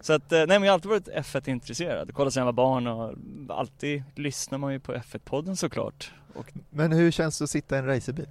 Så 0.00 0.12
att, 0.12 0.32
eh, 0.32 0.38
nej 0.38 0.46
men 0.46 0.62
jag 0.62 0.70
har 0.70 0.74
alltid 0.74 0.90
varit 0.90 1.08
F1-intresserad. 1.08 2.10
Kolla 2.14 2.30
sedan 2.30 2.40
jag 2.40 2.44
var 2.44 2.52
barn 2.52 2.86
och 2.86 3.14
alltid 3.48 4.02
lyssnar 4.14 4.58
man 4.58 4.72
ju 4.72 4.80
på 4.80 4.94
F1-podden 4.94 5.56
såklart. 5.56 6.12
Och 6.34 6.52
Men 6.70 6.92
hur 6.92 7.10
känns 7.10 7.38
det 7.38 7.44
att 7.44 7.50
sitta 7.50 7.76
i 7.76 7.78
en 7.78 7.86
racerbil? 7.86 8.28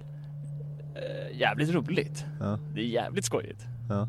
Eh, 0.94 1.36
jävligt 1.38 1.70
roligt. 1.70 2.24
Ja, 2.40 2.58
Det 2.74 2.80
är 2.80 2.84
jävligt 2.84 3.24
skojigt. 3.24 3.60
ja. 3.88 4.08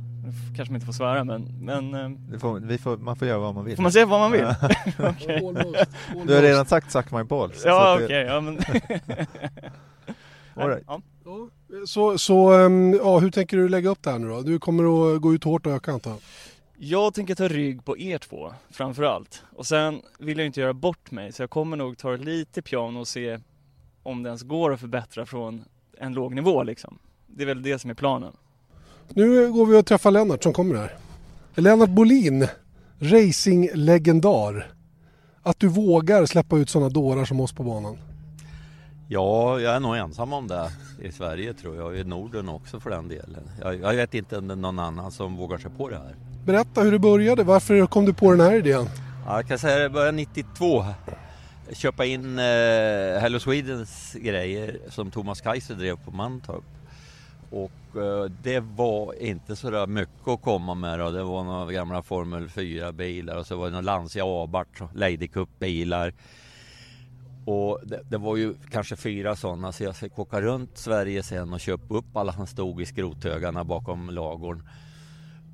Kanske 0.55 0.71
man 0.71 0.75
inte 0.75 0.85
får 0.85 0.93
svära 0.93 1.23
men, 1.23 1.43
men 1.61 1.93
eh, 1.93 2.09
Det 2.31 2.39
får, 2.39 2.59
vi 2.59 2.77
får, 2.77 2.97
man 2.97 3.15
får 3.15 3.27
göra 3.27 3.39
vad 3.39 3.55
man 3.55 3.65
vill. 3.65 3.75
får 3.75 3.83
man 3.83 3.91
säga 3.91 4.05
vad 4.05 4.19
man 4.19 4.31
vill? 4.31 4.41
Ja. 4.41 4.55
Okej. 5.09 5.37
Almost, 5.37 6.27
Du 6.27 6.35
har 6.35 6.41
redan 6.41 6.65
sagt 6.65 6.91
suck 6.91 7.11
my 7.11 7.23
balls. 7.23 7.61
så 7.61 7.67
Ja 7.67 7.99
okej, 8.03 8.25
ja 8.25 8.41
men... 8.41 8.59
All 10.55 10.69
right. 10.69 10.83
ja. 10.87 11.01
Så 11.87 12.17
så 12.17 12.51
ehm, 12.53 12.93
ja, 12.93 13.19
hur 13.19 13.31
tänker 13.31 13.57
du 13.57 13.69
lägga 13.69 13.89
upp 13.89 14.03
det 14.03 14.11
här 14.11 14.19
nu 14.19 14.27
då? 14.27 14.41
Du 14.41 14.59
kommer 14.59 15.13
att 15.15 15.21
gå 15.21 15.33
ut 15.33 15.43
hårt 15.43 15.65
och 15.65 15.71
öka 15.73 15.91
antar 15.91 16.11
jag? 16.11 16.19
Jag 16.77 17.13
tänker 17.13 17.35
ta 17.35 17.47
rygg 17.47 17.85
på 17.85 17.97
er 17.97 18.17
två 18.17 18.53
framförallt. 18.71 19.43
Och 19.55 19.65
sen 19.65 20.01
vill 20.19 20.37
jag 20.37 20.45
inte 20.47 20.61
göra 20.61 20.73
bort 20.73 21.11
mig 21.11 21.31
så 21.31 21.41
jag 21.43 21.49
kommer 21.49 21.77
nog 21.77 21.97
ta 21.97 22.11
lite 22.15 22.61
piano 22.61 22.99
och 22.99 23.07
se 23.07 23.39
om 24.03 24.23
det 24.23 24.27
ens 24.29 24.43
går 24.43 24.73
att 24.73 24.79
förbättra 24.79 25.25
från 25.25 25.63
en 25.97 26.13
låg 26.13 26.35
nivå 26.35 26.63
liksom. 26.63 26.97
Det 27.27 27.43
är 27.43 27.47
väl 27.47 27.61
det 27.63 27.79
som 27.79 27.89
är 27.89 27.93
planen. 27.93 28.31
Nu 29.09 29.51
går 29.51 29.65
vi 29.65 29.77
och 29.77 29.85
träffar 29.85 30.11
Lennart 30.11 30.43
som 30.43 30.53
kommer 30.53 30.75
här. 30.75 30.97
Lennart 31.55 31.89
Bolin, 31.89 32.47
racinglegendar. 32.99 34.71
Att 35.41 35.59
du 35.59 35.67
vågar 35.67 36.25
släppa 36.25 36.57
ut 36.57 36.69
sådana 36.69 36.89
dårar 36.89 37.25
som 37.25 37.39
oss 37.39 37.53
på 37.53 37.63
banan. 37.63 37.97
Ja, 39.07 39.59
jag 39.59 39.75
är 39.75 39.79
nog 39.79 39.97
ensam 39.97 40.33
om 40.33 40.47
det 40.47 40.71
i 41.01 41.11
Sverige 41.11 41.53
tror 41.53 41.75
jag, 41.75 41.97
i 41.97 42.03
Norden 42.03 42.49
också 42.49 42.79
för 42.79 42.89
den 42.89 43.07
delen. 43.07 43.49
Jag, 43.61 43.79
jag 43.79 43.93
vet 43.93 44.13
inte 44.13 44.37
om 44.37 44.47
det 44.47 44.53
är 44.53 44.55
någon 44.55 44.79
annan 44.79 45.11
som 45.11 45.35
vågar 45.37 45.57
sig 45.57 45.71
på 45.77 45.89
det 45.89 45.95
här. 45.95 46.15
Berätta 46.45 46.81
hur 46.81 46.91
det 46.91 46.99
började, 46.99 47.43
varför 47.43 47.85
kom 47.85 48.05
du 48.05 48.13
på 48.13 48.31
den 48.31 48.39
här 48.39 48.55
idén? 48.55 48.85
Ja, 49.25 49.35
jag 49.35 49.47
kan 49.47 49.59
säga 49.59 49.79
det 49.79 49.89
började 49.89 50.11
92. 50.11 50.85
Köpa 51.71 52.05
in 52.05 52.39
eh, 52.39 53.19
Hello 53.19 53.39
Swedens 53.39 54.13
grejer 54.13 54.79
som 54.89 55.11
Thomas 55.11 55.41
Kaiser 55.41 55.75
drev 55.75 55.95
på 55.95 56.11
Mantorp. 56.11 56.63
Och 57.51 58.01
eh, 58.01 58.31
det 58.43 58.59
var 58.59 59.21
inte 59.21 59.55
så 59.55 59.69
där 59.69 59.87
mycket 59.87 60.27
att 60.27 60.41
komma 60.41 60.73
med 60.73 60.99
då. 60.99 61.11
Det 61.11 61.23
var 61.23 61.43
några 61.43 61.71
gamla 61.71 62.01
Formel 62.01 62.47
4-bilar 62.47 63.37
och 63.37 63.47
så 63.47 63.55
var 63.55 63.65
det 63.65 63.71
några 63.71 63.81
Lancia 63.81 64.23
Abarth, 64.25 64.83
Lady 64.93 65.27
Cup-bilar. 65.27 66.13
Och 67.45 67.79
det, 67.83 68.01
det 68.09 68.17
var 68.17 68.37
ju 68.37 68.53
kanske 68.71 68.95
fyra 68.95 69.35
sådana 69.35 69.71
så 69.71 69.83
jag 69.83 69.95
fick 69.95 70.19
åka 70.19 70.41
runt 70.41 70.77
Sverige 70.77 71.23
sen 71.23 71.53
och 71.53 71.59
köpa 71.59 71.93
upp 71.93 72.17
alla 72.17 72.33
som 72.33 72.47
stod 72.47 72.81
i 72.81 72.85
skrothögarna 72.85 73.63
bakom 73.63 74.09
lagorn. 74.09 74.69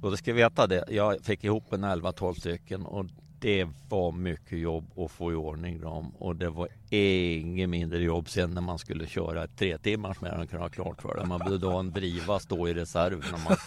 Och 0.02 0.12
du 0.12 0.18
ska 0.18 0.34
veta 0.34 0.68
det, 0.68 0.84
jag 0.90 1.22
fick 1.22 1.44
ihop 1.44 1.74
en 1.74 1.86
11-12 1.86 2.34
stycken 2.34 2.86
och 2.86 3.06
det 3.40 3.68
var 3.90 4.12
mycket 4.12 4.60
jobb 4.60 4.86
att 4.98 5.12
få 5.12 5.32
i 5.32 5.36
ordning 5.36 5.82
dem 5.82 6.16
och 6.20 6.36
det 6.36 6.50
var 6.50 6.68
inget 6.90 7.70
mindre 7.70 8.04
jobb 8.04 8.30
sen 8.30 8.52
när 8.52 8.62
man 8.62 8.80
skulle 8.80 9.08
köra 9.08 9.48
tre 9.48 9.78
timmars 9.78 10.22
med 10.22 10.32
den 10.32 10.48
kunna 10.48 10.62
ha 10.62 10.70
klart 10.70 11.02
för 11.02 11.16
det. 11.16 11.26
Man 11.26 11.40
behövde 11.40 11.68
ha 11.68 11.80
en 11.80 11.92
driva 11.92 12.40
stå 12.40 12.68
i 12.68 12.74
reserv. 12.74 13.26
När 13.32 13.44
man... 13.50 13.58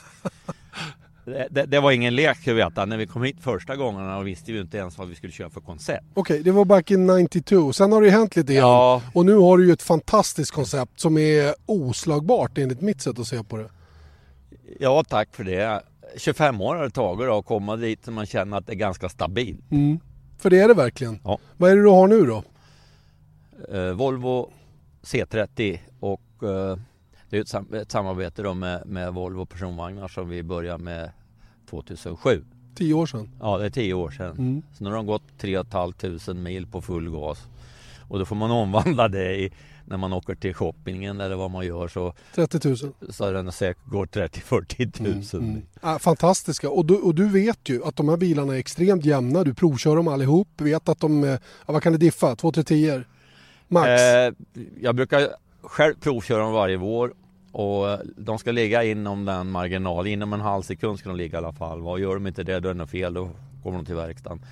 det, 1.24 1.48
det, 1.50 1.66
det 1.66 1.80
var 1.80 1.92
ingen 1.92 2.14
lek 2.14 2.38
jag 2.44 2.54
veta. 2.54 2.84
När 2.84 2.96
vi 2.96 3.06
kom 3.06 3.22
hit 3.22 3.36
första 3.40 3.76
gången 3.76 4.24
visste 4.24 4.52
vi 4.52 4.60
inte 4.60 4.78
ens 4.78 4.98
vad 4.98 5.08
vi 5.08 5.14
skulle 5.14 5.32
köra 5.32 5.50
för 5.50 5.60
koncept. 5.60 6.04
Okej, 6.14 6.42
det 6.42 6.50
var 6.50 6.64
back 6.64 6.90
in 6.90 7.06
92. 7.06 7.72
Sen 7.72 7.92
har 7.92 8.00
det 8.00 8.06
ju 8.06 8.12
hänt 8.12 8.36
lite 8.36 8.54
grann. 8.54 8.64
Ja. 8.64 9.02
Och 9.14 9.26
nu 9.26 9.34
har 9.34 9.58
du 9.58 9.66
ju 9.66 9.72
ett 9.72 9.82
fantastiskt 9.82 10.50
koncept 10.50 11.00
som 11.00 11.18
är 11.18 11.54
oslagbart 11.66 12.58
enligt 12.58 12.80
mitt 12.80 13.00
sätt 13.00 13.18
att 13.18 13.26
se 13.26 13.44
på 13.44 13.56
det. 13.56 13.68
Ja, 14.78 15.04
tack 15.08 15.34
för 15.34 15.44
det. 15.44 15.82
25 16.16 16.60
år 16.60 16.74
har 16.76 16.84
det 16.84 16.90
tagit 16.90 17.26
då 17.26 17.38
att 17.38 17.46
komma 17.46 17.76
dit 17.76 18.04
så 18.04 18.10
man 18.10 18.26
känner 18.26 18.56
att 18.56 18.66
det 18.66 18.72
är 18.72 18.76
ganska 18.76 19.08
stabilt. 19.08 19.70
Mm. 19.70 20.00
För 20.38 20.50
det 20.50 20.60
är 20.60 20.68
det 20.68 20.74
verkligen. 20.74 21.18
Ja. 21.24 21.38
Vad 21.56 21.70
är 21.70 21.76
det 21.76 21.82
du 21.82 21.88
har 21.88 22.08
nu 22.08 22.26
då? 22.26 22.42
Eh, 23.76 23.92
Volvo 23.92 24.52
C30 25.02 25.78
och 26.00 26.22
eh, 26.42 26.78
det 27.30 27.36
är 27.36 27.40
ett, 27.40 27.48
sam- 27.48 27.74
ett 27.74 27.90
samarbete 27.90 28.42
då 28.42 28.54
med, 28.54 28.86
med 28.86 29.14
Volvo 29.14 29.46
personvagnar 29.46 30.08
som 30.08 30.28
vi 30.28 30.42
började 30.42 30.84
med 30.84 31.10
2007. 31.70 32.44
Tio 32.74 32.94
år 32.94 33.06
sedan. 33.06 33.30
Ja, 33.40 33.58
det 33.58 33.66
är 33.66 33.70
tio 33.70 33.94
år 33.94 34.10
sedan. 34.10 34.30
Mm. 34.38 34.62
Så 34.74 34.84
nu 34.84 34.90
har 34.90 34.96
de 34.96 35.06
gått 35.06 35.22
3 35.38 35.64
500 35.64 36.34
mil 36.34 36.66
på 36.66 36.80
full 36.82 37.10
gas. 37.10 37.46
Och 38.08 38.18
då 38.18 38.24
får 38.24 38.36
man 38.36 38.50
omvandla 38.50 39.08
det 39.08 39.36
i, 39.36 39.52
när 39.84 39.96
man 39.96 40.12
åker 40.12 40.34
till 40.34 40.54
shoppingen 40.54 41.20
eller 41.20 41.36
vad 41.36 41.50
man 41.50 41.66
gör 41.66 41.88
så, 41.88 42.14
30 42.34 42.68
000. 42.68 42.76
så 43.10 43.30
den 43.30 43.52
säkert 43.52 43.84
går 43.84 44.06
30-40 44.06 44.92
tusen. 44.92 45.40
Mm. 45.40 45.62
Ah, 45.80 45.98
fantastiska. 45.98 46.70
Och 46.70 46.86
du, 46.86 46.94
och 46.94 47.14
du 47.14 47.28
vet 47.28 47.68
ju 47.68 47.84
att 47.84 47.96
de 47.96 48.08
här 48.08 48.16
bilarna 48.16 48.54
är 48.54 48.58
extremt 48.58 49.04
jämna. 49.04 49.44
Du 49.44 49.54
provkör 49.54 49.96
dem 49.96 50.08
allihop. 50.08 50.48
Vet 50.56 50.88
att 50.88 51.00
de, 51.00 51.24
eh, 51.24 51.30
ja, 51.30 51.72
vad 51.72 51.82
kan 51.82 51.92
det 51.92 51.98
diffa? 51.98 52.34
2-3 52.34 52.62
10 52.62 53.04
Max? 53.68 53.88
Eh, 53.88 54.32
jag 54.80 54.94
brukar 54.94 55.28
själv 55.62 55.94
provköra 56.00 56.42
dem 56.42 56.52
varje 56.52 56.76
vår 56.76 57.14
och 57.52 57.98
de 58.16 58.38
ska 58.38 58.52
ligga 58.52 58.84
inom 58.84 59.24
den 59.24 59.50
marginal, 59.50 60.06
inom 60.06 60.32
en 60.32 60.40
halv 60.40 60.62
sekund 60.62 60.98
ska 60.98 61.08
de 61.08 61.18
ligga 61.18 61.38
i 61.38 61.38
alla 61.38 61.52
fall. 61.52 61.80
Vad 61.80 62.00
gör 62.00 62.14
de 62.14 62.26
inte 62.26 62.42
det 62.42 62.60
då 62.60 62.68
är 62.68 62.74
det 62.74 62.78
något 62.78 62.90
fel, 62.90 63.14
då 63.14 63.30
kommer 63.62 63.76
de 63.76 63.86
till 63.86 63.94
verkstaden 63.94 64.44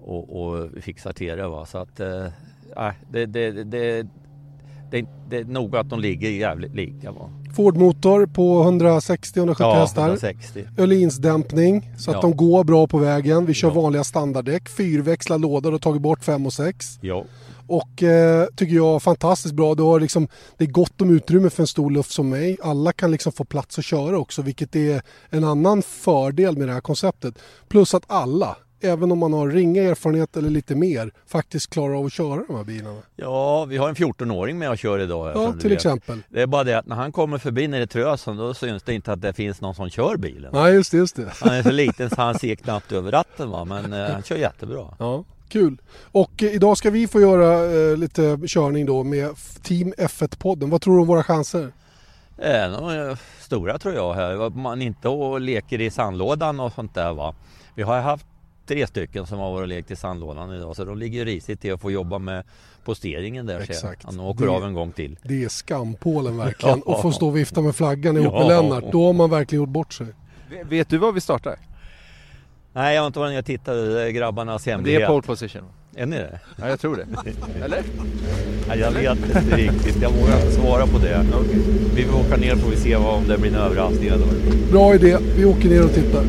och, 0.00 0.42
och 0.42 0.70
fixar 0.82 1.12
till 1.12 1.36
det. 1.36 1.48
Va? 1.48 1.66
Så 1.66 1.78
att, 1.78 2.00
eh, 2.00 2.28
det, 3.10 3.26
det, 3.26 3.64
det, 3.64 4.06
det, 4.92 5.00
det, 5.00 5.06
det 5.30 5.36
är 5.36 5.44
nog 5.44 5.76
att 5.76 5.90
de 5.90 6.00
ligger 6.00 6.30
jävligt 6.30 6.74
lika. 6.74 7.12
Va? 7.12 7.30
Ford-motor 7.56 8.26
på 8.26 8.64
160-170 8.64 9.56
Ja, 9.58 9.74
hästar. 9.74 10.02
160. 10.02 10.64
Ölinsdämpning 10.78 11.90
så 11.98 12.10
att 12.10 12.14
Ja. 12.16 12.20
de 12.20 12.36
går 12.36 12.64
bra 12.64 12.86
på 12.86 12.98
vägen. 12.98 13.46
Vi 13.46 13.54
kör 13.54 13.68
Ja. 13.68 13.74
vanliga 13.74 14.04
standarddäck. 14.04 14.68
Fyrväxlad 14.68 15.40
låda, 15.40 15.68
du 15.68 15.74
har 15.74 15.78
tagit 15.78 16.02
bort 16.02 16.24
5 16.24 16.46
och 16.46 16.52
6. 16.52 16.98
Ja. 17.00 17.24
Och 17.66 18.02
eh, 18.02 18.46
tycker 18.56 18.74
jag 18.74 19.02
fantastiskt 19.02 19.54
bra. 19.54 19.74
Du 19.74 19.82
har 19.82 20.00
liksom, 20.00 20.28
det 20.58 20.64
är 20.64 20.68
gott 20.68 21.00
om 21.00 21.10
utrymme 21.10 21.50
för 21.50 21.62
en 21.62 21.66
stor 21.66 21.90
luft 21.90 22.10
som 22.10 22.28
mig. 22.28 22.56
Alla 22.62 22.92
kan 22.92 23.10
liksom 23.10 23.32
få 23.32 23.44
plats 23.44 23.78
att 23.78 23.84
köra 23.84 24.18
också 24.18 24.42
vilket 24.42 24.76
är 24.76 25.02
en 25.30 25.44
annan 25.44 25.82
fördel 25.82 26.56
med 26.56 26.68
det 26.68 26.72
här 26.74 26.80
konceptet. 26.80 27.34
Plus 27.68 27.94
att 27.94 28.04
alla, 28.06 28.56
även 28.84 29.12
om 29.12 29.18
man 29.18 29.32
har 29.32 29.48
ringa 29.48 29.82
erfarenhet 29.82 30.36
eller 30.36 30.50
lite 30.50 30.74
mer, 30.74 31.12
faktiskt 31.26 31.70
klarar 31.70 31.94
av 31.98 32.06
att 32.06 32.12
köra 32.12 32.44
de 32.48 32.56
här 32.56 32.64
bilarna. 32.64 32.98
ja, 33.16 33.64
vi 33.64 33.76
har 33.76 33.88
en 33.88 33.94
14-åring 33.94 34.58
med 34.58 34.70
och 34.70 34.78
kör 34.78 34.98
idag. 34.98 35.32
Ja, 35.34 35.52
till 35.60 35.72
exempel. 35.72 36.18
Det 36.28 36.42
är 36.42 36.46
bara 36.46 36.64
det 36.64 36.78
att 36.78 36.86
när 36.86 36.96
han 36.96 37.12
kommer 37.12 37.38
förbi 37.38 37.68
nere 37.68 37.82
i 37.82 37.86
Trösen 37.86 38.36
då 38.36 38.54
syns 38.54 38.82
det 38.82 38.94
inte 38.94 39.12
att 39.12 39.22
det 39.22 39.32
finns 39.32 39.60
någon 39.60 39.74
som 39.74 39.90
kör 39.90 40.16
bilen. 40.16 40.50
Nej, 40.52 40.74
just 40.74 40.90
det. 40.90 40.96
Just 40.96 41.16
det. 41.16 41.32
Han 41.40 41.54
är 41.54 41.62
så 41.62 41.70
liten 41.82 42.10
så 42.10 42.16
han 42.20 42.38
ser 42.38 42.54
knappt 42.54 42.92
över 42.92 43.10
ratten 43.10 43.50
va, 43.50 43.64
men 43.64 43.92
eh, 43.92 44.10
han 44.12 44.22
kör 44.22 44.36
jättebra. 44.36 44.86
Ja, 44.98 45.24
kul. 45.48 45.76
Och 46.12 46.42
eh, 46.42 46.54
idag 46.54 46.76
ska 46.78 46.90
vi 46.90 47.06
få 47.08 47.20
göra 47.20 47.72
eh, 47.90 47.96
lite 47.96 48.38
körning 48.46 48.86
då 48.86 49.04
med 49.04 49.30
Team 49.62 49.92
F1-podden. 49.98 50.70
Vad 50.70 50.80
tror 50.82 50.94
du 50.94 51.00
om 51.00 51.06
våra 51.06 51.22
chanser? 51.24 51.72
Eh, 52.38 53.16
stora 53.40 53.78
tror 53.78 53.94
jag 53.94 54.14
här. 54.14 54.50
Man 54.50 54.82
inte 54.82 55.08
och 55.08 55.40
leker 55.40 55.80
i 55.80 55.90
sandlådan 55.90 56.60
och 56.60 56.72
sånt 56.72 56.94
där 56.94 57.12
va. 57.12 57.34
Vi 57.74 57.82
har 57.82 58.00
haft 58.00 58.26
tre 58.66 58.86
stycken 58.86 59.26
som 59.26 59.38
har 59.38 59.50
varit 59.52 59.62
och 59.62 59.68
lekt 59.68 59.90
i 59.90 59.96
sandlådan 59.96 60.52
idag 60.54 60.76
så 60.76 60.84
de 60.84 60.98
ligger 60.98 61.18
ju 61.18 61.24
risigt 61.24 61.60
till 61.60 61.72
att 61.74 61.80
få 61.80 61.90
jobba 61.90 62.18
med 62.18 62.42
posteringen 62.84 63.46
där. 63.46 63.60
Exakt. 63.60 64.04
Han 64.04 64.20
åker 64.20 64.44
Det- 64.44 64.50
av 64.50 64.64
en 64.64 64.74
gång 64.74 64.92
till. 64.92 65.18
Det 65.22 65.44
är 65.44 65.48
skampålen 65.48 66.36
verkligen. 66.36 66.82
Ja. 66.86 66.92
Och 66.94 67.02
få 67.02 67.12
stå 67.12 67.28
och 67.28 67.36
vifta 67.36 67.60
med 67.60 67.74
flaggan 67.76 68.16
ihop 68.16 68.32
Ja. 68.32 68.38
med 68.38 68.48
Lennart. 68.48 68.84
Då 68.92 69.06
har 69.06 69.12
man 69.12 69.30
verkligen 69.30 69.62
gjort 69.62 69.68
bort 69.72 69.92
sig. 69.92 70.06
Vet 70.64 70.88
du 70.88 70.98
var 70.98 71.12
vi 71.12 71.20
startar? 71.20 71.56
Nej 72.74 72.94
jag 72.94 73.02
har 73.02 73.06
inte 73.06 73.18
varit 73.18 73.32
ner 73.32 73.38
och 73.38 73.44
tittat, 73.46 73.66
det 73.74 74.02
är 74.02 74.10
grabbarnas 74.10 74.64
Det 74.64 74.70
hemlighet. 74.70 75.02
är 75.02 75.06
pole 75.06 75.22
position. 75.22 75.62
Är 75.96 76.06
ni 76.06 76.16
det? 76.16 76.40
Ja, 76.56 76.68
jag 76.68 76.80
tror 76.80 76.96
det. 76.96 77.06
Eller? 77.64 77.82
Nej, 78.68 78.78
jag 78.78 78.90
vet 78.90 79.18
inte 79.18 79.56
riktigt, 79.56 80.02
jag 80.02 80.10
vågar 80.10 80.36
inte 80.36 80.52
svara 80.52 80.86
på 80.86 80.98
det. 80.98 81.24
Vi 81.94 82.04
får 82.04 82.18
åka 82.20 82.36
ner 82.36 82.56
får 82.56 82.70
vi 82.70 82.76
se 82.76 82.96
vad, 82.96 83.14
om 83.14 83.24
det 83.28 83.38
blir 83.38 83.50
en 83.50 83.56
överraskning. 83.56 84.10
Bra 84.70 84.94
idé. 84.94 85.16
Vi 85.36 85.44
åker 85.44 85.68
ner 85.68 85.84
och 85.84 85.92
tittar. 85.94 86.24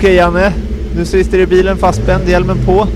Okej 0.00 0.14
Janne, 0.14 0.52
nu 0.96 1.04
sitter 1.04 1.38
du 1.38 1.42
i 1.42 1.46
bilen 1.46 1.76
fastspänd, 1.76 2.28
hjälmen 2.28 2.58
på. 2.66 2.86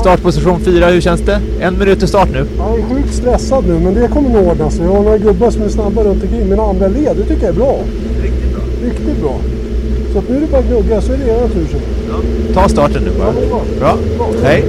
Startposition 0.00 0.60
4, 0.60 0.86
hur 0.86 1.00
känns 1.00 1.20
det? 1.20 1.40
En 1.60 1.78
minut 1.78 1.98
till 1.98 2.08
start 2.08 2.28
nu. 2.32 2.46
Jag 2.58 2.78
är 2.78 2.82
sjukt 2.82 3.14
stressad 3.14 3.64
nu 3.66 3.78
men 3.78 3.94
det 3.94 4.08
kommer 4.08 4.30
nog 4.30 4.46
ordna 4.46 4.70
sig. 4.70 4.84
Jag 4.84 4.92
har 4.92 5.02
några 5.02 5.18
gubbar 5.18 5.50
som 5.50 5.62
är 5.62 5.68
snabba 5.68 6.04
runt 6.04 6.22
omkring. 6.22 6.48
Mina 6.48 6.62
andra 6.62 6.88
led, 6.88 7.16
det 7.16 7.22
tycker 7.22 7.42
jag 7.46 7.54
är 7.54 7.58
bra. 7.58 7.78
Riktigt 8.22 8.52
bra. 8.52 8.62
Riktigt 8.84 9.20
bra. 9.20 9.38
Så 10.12 10.22
nu 10.28 10.36
är 10.36 10.40
det 10.40 10.46
bara 10.46 10.60
att 10.60 10.66
gnugga 10.66 11.00
så 11.00 11.12
är 11.12 11.16
det 11.16 11.24
er 11.24 11.48
tur 11.48 11.66
sen. 11.70 11.80
Ta 12.54 12.68
starten 12.68 13.02
nu 13.02 13.10
bara. 13.18 13.32
Bra. 13.78 13.98
Hej. 14.42 14.64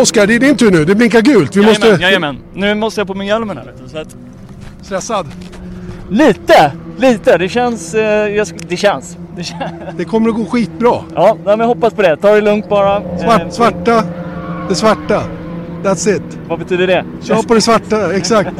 Oskar, 0.00 0.26
det 0.26 0.34
är 0.34 0.38
din 0.40 0.56
tur 0.56 0.70
nu. 0.70 0.84
Det 0.84 0.94
blinkar 0.94 1.20
gult. 1.20 1.56
Vi 1.56 1.60
Jajamän, 1.60 1.88
måste... 1.90 2.02
jajamän. 2.02 2.38
Nu 2.54 2.74
måste 2.74 3.00
jag 3.00 3.08
på 3.08 3.14
mig 3.14 3.26
hjälmen 3.26 3.56
här 3.56 3.64
vet 3.64 3.82
du, 3.84 3.88
så 3.88 3.98
att... 3.98 4.16
Stressad. 4.82 5.26
Lite! 6.10 6.72
Lite! 6.98 7.38
Det 7.38 7.48
känns... 7.48 7.94
Eh, 7.94 8.26
sk- 8.28 8.64
det 8.68 8.76
känns. 8.76 9.16
Det 9.36 9.44
känns. 9.44 9.60
Det 9.96 10.04
kommer 10.04 10.28
att 10.28 10.34
gå 10.36 10.44
skitbra. 10.44 10.94
Ja, 11.14 11.36
men 11.44 11.60
jag 11.60 11.66
hoppas 11.66 11.94
på 11.94 12.02
det. 12.02 12.16
Ta 12.16 12.34
det 12.34 12.40
lugnt 12.40 12.68
bara. 12.68 13.02
Svart, 13.18 13.40
Eh, 13.42 13.48
svarta. 13.50 14.04
Det 14.68 14.74
svarta. 14.74 15.22
That's 15.82 16.16
it. 16.16 16.22
Vad 16.48 16.58
betyder 16.58 16.86
det? 16.86 17.04
Kör 17.22 17.42
på 17.42 17.54
det 17.54 17.60
svarta, 17.60 18.14
exakt. 18.14 18.50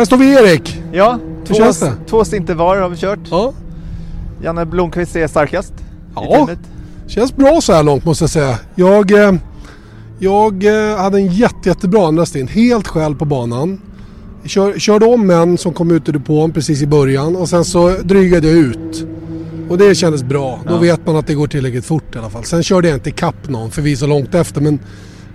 Här 0.00 0.04
står 0.04 0.16
vi 0.16 0.32
Erik. 0.32 0.82
Ja, 0.92 1.18
två, 1.46 1.54
känns 1.54 1.80
det? 1.80 1.92
två 2.06 2.24
stinter 2.24 2.54
var 2.54 2.76
har 2.76 2.88
vi 2.88 2.96
kört. 2.96 3.18
Ja. 3.30 3.52
Janne 4.42 4.66
Blomqvist 4.66 5.16
är 5.16 5.26
starkast 5.26 5.72
i 5.72 5.82
Ja, 6.14 6.34
teamet. 6.34 6.58
känns 7.06 7.36
bra 7.36 7.60
så 7.60 7.72
här 7.72 7.82
långt 7.82 8.04
måste 8.04 8.22
jag 8.22 8.30
säga. 8.30 8.58
Jag, 8.74 9.12
eh, 9.12 9.34
jag 10.18 10.64
eh, 10.64 10.96
hade 10.98 11.18
en 11.18 11.26
jätte, 11.26 11.68
jättebra 11.68 12.06
andra 12.08 12.26
stint. 12.26 12.50
Helt 12.50 12.88
själv 12.88 13.16
på 13.16 13.24
banan. 13.24 13.80
Kör, 14.44 14.78
körde 14.78 15.06
om 15.06 15.30
en 15.30 15.58
som 15.58 15.72
kom 15.72 15.90
ut 15.90 16.08
ur 16.08 16.12
depån 16.12 16.52
precis 16.52 16.82
i 16.82 16.86
början 16.86 17.36
och 17.36 17.48
sen 17.48 17.64
så 17.64 17.88
drygade 17.90 18.48
jag 18.48 18.56
ut. 18.56 19.06
Och 19.68 19.78
det 19.78 19.94
kändes 19.94 20.22
bra. 20.22 20.60
Då 20.68 20.78
vet 20.78 21.06
man 21.06 21.16
att 21.16 21.26
det 21.26 21.34
går 21.34 21.46
tillräckligt 21.46 21.84
fort 21.84 22.14
i 22.14 22.18
alla 22.18 22.30
fall. 22.30 22.44
Sen 22.44 22.62
körde 22.62 22.88
jag 22.88 22.96
inte 22.96 23.08
ikapp 23.08 23.48
någon 23.48 23.70
för 23.70 23.82
vi 23.82 23.92
är 23.92 23.96
så 23.96 24.06
långt 24.06 24.34
efter 24.34 24.60
men 24.60 24.78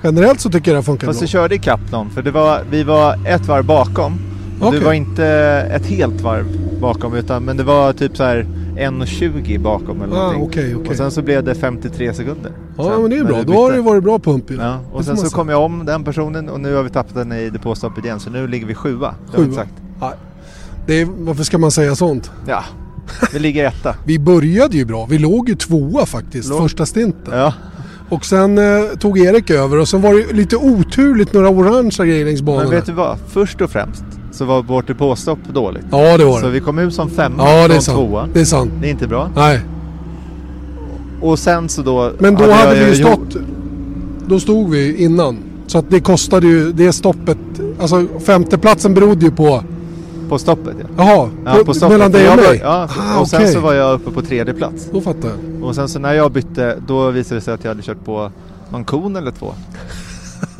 generellt 0.04 0.40
så 0.40 0.50
tycker 0.50 0.72
jag 0.72 0.80
det 0.80 0.86
funkar 0.86 1.08
Fast 1.08 1.20
bra. 1.20 1.26
du 1.26 1.32
körde 1.32 1.56
ikapp 1.56 1.92
någon, 1.92 2.10
för 2.10 2.22
det 2.22 2.32
var, 2.32 2.64
vi 2.72 2.84
var 2.84 3.28
ett 3.28 3.46
varv 3.46 3.66
bakom. 3.66 4.35
Okej. 4.62 4.80
Du 4.80 4.86
var 4.86 4.94
inte 4.94 5.26
ett 5.72 5.86
helt 5.86 6.22
varv 6.22 6.46
bakom, 6.82 7.14
utan, 7.14 7.44
men 7.46 7.58
det 7.58 7.64
var 7.64 7.94
typ 7.94 8.18
så 8.18 8.24
här 8.24 8.48
1.20 8.78 9.60
bakom 9.60 10.02
eller 10.02 10.16
Ah, 10.16 10.20
någonting. 10.20 10.44
okej, 10.44 10.76
okej. 10.76 10.90
Och 10.90 10.96
sen 10.96 11.12
så 11.12 11.22
blev 11.22 11.44
det 11.44 11.56
53 11.56 12.14
sekunder. 12.14 12.52
Ja 12.78 12.84
Sen 12.84 13.02
men 13.02 13.10
det 13.12 13.18
är 13.18 13.24
bra, 13.24 13.44
då 13.44 13.54
har 13.54 13.72
det 13.72 13.82
varit 13.82 14.04
bra 14.04 14.20
pump 14.20 14.52
ju. 14.52 14.56
Ja, 14.56 14.80
och 14.92 15.06
sen 15.06 15.16
så 15.18 15.22
säga. 15.22 15.30
kom 15.36 15.50
jag 15.50 15.62
om 15.64 15.86
den 15.86 16.04
personen 16.04 16.50
och 16.50 16.60
nu 16.60 16.76
har 16.76 16.84
vi 16.84 16.90
tappat 16.90 17.16
den 17.16 17.32
i 17.32 17.50
depåstoppet 17.50 18.06
igen 18.06 18.20
så 18.20 18.30
nu 18.30 18.48
ligger 18.48 18.68
vi 18.68 18.76
sjua. 18.76 19.16
Sjua. 19.34 19.54
sagt. 19.54 19.74
Nej. 20.02 20.12
Det 20.88 21.02
är, 21.02 21.08
varför 21.20 21.44
ska 21.44 21.58
man 21.58 21.72
säga 21.72 21.96
sånt? 21.96 22.32
Ja, 22.48 22.64
vi 23.34 23.40
ligger 23.40 23.66
etta. 23.68 23.96
Vi 24.06 24.20
började 24.20 24.78
ju 24.78 24.86
bra, 24.86 25.06
vi 25.10 25.18
låg 25.18 25.50
ju 25.50 25.56
tvåa 25.56 26.06
faktiskt 26.06 26.50
Låg- 26.50 26.62
första 26.62 26.86
stinten. 26.86 27.38
Ja, 27.40 27.54
Och 28.10 28.26
sen 28.26 28.58
eh, 28.58 28.64
tog 29.00 29.20
Erik 29.20 29.50
över 29.50 29.80
och 29.80 29.88
sen 29.88 30.02
var 30.02 30.14
det 30.14 30.34
lite 30.34 30.56
oturligt 30.58 31.34
några 31.34 31.50
orangea 31.50 32.06
grejer 32.06 32.26
längs 32.26 32.42
banan. 32.42 32.62
men 32.64 32.72
vet 32.72 32.86
du 32.86 32.92
vad? 32.92 33.18
Först 33.28 33.62
och 33.62 33.70
främst 33.70 34.04
så 34.36 34.46
var 34.46 34.64
vårt 34.64 34.88
depåstopp 34.88 35.40
dåligt. 35.54 35.86
Ja 35.92 36.18
det 36.18 36.26
var 36.26 36.40
Så 36.40 36.46
det. 36.46 36.52
vi 36.52 36.60
kom 36.60 36.80
ut 36.80 36.94
som 36.94 37.10
femma 37.10 37.44
Ja 37.44 37.56
det 37.56 37.64
är 37.64 37.68
från 37.70 37.82
sant. 37.82 37.98
tvåa. 37.98 38.28
Det 38.34 38.40
är 38.42 38.46
sant. 38.46 38.72
Det 38.82 38.88
är 38.88 38.92
inte 38.92 39.08
bra. 39.08 39.30
Nej. 39.36 39.60
Och 41.22 41.40
sen 41.40 41.70
så 41.70 41.82
då... 41.82 42.12
Men 42.20 42.36
då 42.36 42.52
hade, 42.52 42.76
vi 42.76 42.90
ju 42.90 42.96
stått... 42.96 43.38
Då 44.28 44.40
stod 44.40 44.70
vi 44.70 45.04
innan. 45.04 45.38
Så 45.68 45.78
att 45.78 45.90
det 45.90 46.00
kostade 46.00 46.48
ju, 46.48 46.72
det 46.72 46.94
stoppet... 46.94 47.38
Alltså 47.80 48.06
femteplatsen 48.26 48.94
berodde 48.94 49.26
ju 49.26 49.32
på... 49.32 49.64
På 50.30 50.38
stoppet 50.38 50.76
ja. 50.80 50.88
Jaha, 50.98 51.30
Ja, 51.46 51.64
på 51.66 51.74
stoppet. 51.74 51.98
mellan 51.98 52.12
dig 52.12 52.30
och 52.30 52.36
mig? 52.38 52.60
Ja, 52.64 52.90
Ah, 53.00 53.20
och 53.20 53.28
sen 53.28 53.40
okej. 53.42 53.54
så 53.54 53.60
var 53.60 53.74
jag 53.74 53.94
uppe 53.94 54.12
på 54.12 54.22
tredje 54.22 54.54
plats. 54.54 54.90
Då 54.94 55.02
fattar 55.02 55.30
jag. 55.30 55.64
Och 55.64 55.76
sen 55.76 55.90
så 55.90 56.00
när 56.00 56.14
jag 56.14 56.32
bytte, 56.32 56.78
då 56.88 57.10
visade 57.12 57.36
det 57.40 57.44
sig 57.44 57.54
att 57.54 57.64
jag 57.64 57.72
hade 57.72 57.82
kört 57.82 58.06
på 58.06 58.32
någon 58.70 58.84
kon 58.86 59.16
eller 59.16 59.32
två. 59.32 59.54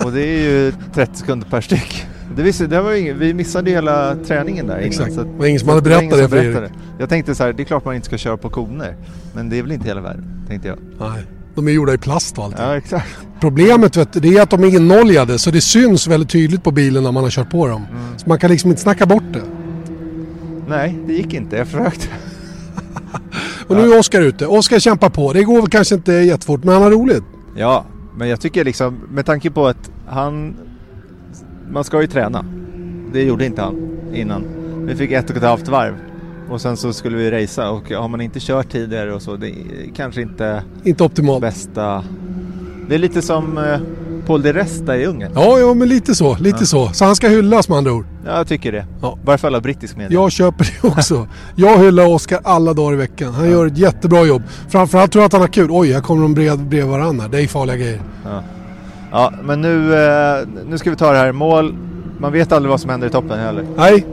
Och 0.06 0.12
det 0.12 0.22
är 0.22 0.40
ju 0.52 0.74
30 0.94 1.18
sekunder 1.18 1.48
per 1.50 1.62
styck. 1.62 2.06
Det 2.36 2.44
visste, 2.44 2.68
det 2.68 2.82
var 2.82 2.94
ingen, 2.94 3.20
vi 3.20 3.34
missade 3.34 3.72
hela 3.72 4.16
träningen 4.16 4.68
där 4.68 4.78
innan. 4.78 4.88
Exakt. 4.88 5.16
Det 5.16 5.26
var 5.38 5.46
ingen 5.46 5.60
som 5.60 5.70
hade 5.70 5.82
berättat 5.82 6.10
det 6.10 6.18
som 6.18 6.30
för. 6.30 6.38
Erik. 6.38 6.72
Jag 7.00 7.10
tänkte 7.10 7.36
så 7.36 7.44
här, 7.44 7.54
det 7.54 7.64
är 7.64 7.66
klart 7.66 7.86
man 7.86 7.96
inte 7.96 8.08
ska 8.08 8.18
köra 8.18 8.38
på 8.38 8.50
koner. 8.50 8.96
Men 9.34 9.50
det 9.50 9.58
är 9.60 9.62
väl 9.62 9.72
inte 9.72 9.88
hela 9.88 10.02
världen, 10.02 10.46
tänkte 10.48 10.68
jag. 10.68 10.78
Nej. 11.00 11.24
De 11.56 11.68
är 11.68 11.72
gjorda 11.72 11.94
i 11.94 11.98
plast 11.98 12.38
och 12.38 12.44
allt. 12.44 12.56
Ja, 12.60 12.78
exakt. 12.78 13.18
Problemet 13.40 13.98
vet 13.98 14.14
du, 14.14 14.20
det 14.20 14.38
är 14.38 14.42
att 14.42 14.50
de 14.50 14.64
är 14.64 14.68
inoljade 14.68 15.40
så 15.40 15.52
det 15.52 15.62
syns 15.62 16.08
väldigt 16.08 16.30
tydligt 16.30 16.64
på 16.64 16.72
bilen 16.72 17.04
när 17.04 17.12
man 17.12 17.24
har 17.24 17.32
kört 17.32 17.50
på 17.50 17.68
dem. 17.68 17.86
Mm. 17.92 18.20
Så 18.20 18.30
man 18.30 18.40
kan 18.40 18.52
liksom 18.52 18.70
inte 18.70 18.82
snacka 18.82 19.06
bort 19.06 19.34
det. 19.34 19.42
Nej, 20.68 20.98
det 21.08 21.14
gick 21.14 21.34
inte. 21.34 21.56
Jag 21.58 21.68
försökte. 21.68 22.08
Och 23.68 23.76
nu 23.76 23.82
är 23.82 24.00
Oskar 24.00 24.22
ute. 24.22 24.48
Oskar 24.48 24.80
kämpar 24.80 25.10
på. 25.10 25.34
Det 25.34 25.44
går 25.44 25.62
väl 25.62 25.70
kanske 25.70 25.96
inte 25.96 26.12
jättefort 26.12 26.64
men 26.64 26.74
han 26.74 26.84
har 26.84 26.92
roligt. 26.92 27.24
Ja, 27.56 27.86
men 28.18 28.30
jag 28.30 28.42
tycker 28.42 28.64
liksom 28.64 29.00
med 29.10 29.26
tanke 29.26 29.52
på 29.52 29.68
att 29.68 29.92
han... 30.08 30.56
Man 31.72 31.84
ska 31.84 32.02
ju 32.02 32.08
träna. 32.08 32.46
Det 33.14 33.24
gjorde 33.24 33.46
inte 33.46 33.62
han 33.62 33.76
innan. 34.14 34.44
Vi 34.88 34.96
fick 34.96 35.12
ett 35.12 35.30
och 35.30 35.38
ett 35.38 35.44
halvt 35.44 35.68
varv. 35.68 35.94
Och 36.50 36.62
sen 36.62 36.78
så 36.78 36.94
skulle 36.94 37.18
vi 37.18 37.32
racea 37.32 37.70
och 37.70 37.90
har 37.92 38.08
man 38.08 38.22
inte 38.22 38.40
kört 38.40 38.72
tidigare 38.72 39.14
och 39.14 39.22
så, 39.22 39.36
det 39.36 39.50
är 39.50 39.56
kanske 39.96 40.22
inte 40.22 40.64
Inte 40.84 41.04
optimalt. 41.04 41.42
bästa... 41.42 42.04
Det 42.90 42.96
är 42.96 43.00
lite 43.00 43.22
som 43.22 43.58
eh, 43.58 43.80
Paul 44.28 44.42
de 44.42 44.54
Resta 44.54 44.98
i 44.98 45.06
Ungern. 45.06 45.32
Ja, 45.36 45.60
ja 45.60 45.74
men 45.74 45.90
lite 45.90 46.16
så. 46.16 46.38
Lite 46.38 46.58
Ja. 46.62 46.66
så. 46.66 46.90
Så 46.94 47.06
han 47.06 47.16
ska 47.16 47.28
hyllas 47.28 47.70
med 47.70 47.78
andra 47.78 47.94
ord. 47.94 48.06
Ja, 48.26 48.38
jag 48.38 48.48
tycker 48.48 48.72
det. 48.72 48.86
Ja. 49.02 49.18
I 49.22 49.26
varje 49.26 49.38
fall 49.38 49.56
av 49.56 49.62
brittisk 49.62 49.98
media. 49.98 50.14
Jag 50.22 50.32
köper 50.32 50.70
det 50.82 50.88
också. 50.88 51.28
Jag 51.56 51.78
hyllar 51.80 52.06
Oskar 52.08 52.40
alla 52.44 52.74
dagar 52.74 52.94
i 52.94 52.96
veckan. 52.98 53.34
Han 53.34 53.52
gör 53.52 53.66
ett 53.66 53.78
jättebra 53.78 54.24
jobb. 54.26 54.42
Framförallt 54.70 55.12
tror 55.12 55.22
jag 55.22 55.26
att 55.26 55.32
han 55.34 55.42
har 55.42 55.48
kul. 55.48 55.68
Oj, 55.72 55.92
här 55.94 56.02
kommer 56.02 56.22
de 56.22 56.34
bredvid 56.34 56.84
varandra. 56.86 57.28
Det 57.28 57.42
är 57.42 57.48
farliga 57.48 57.78
grejer. 57.78 58.02
Ja, 58.24 58.44
ja 59.16 59.34
men 59.44 59.62
nu, 59.62 59.94
eh, 59.94 60.48
nu 60.70 60.78
ska 60.78 60.90
vi 60.90 60.96
ta 60.96 61.12
det 61.12 61.18
här. 61.18 61.32
Mål. 61.32 61.76
Man 62.18 62.32
vet 62.32 62.52
aldrig 62.52 62.70
vad 62.70 62.82
som 62.82 62.90
händer 62.90 63.08
i 63.08 63.10
toppen 63.10 63.40
heller. 63.40 63.66
Nej, 63.78 64.06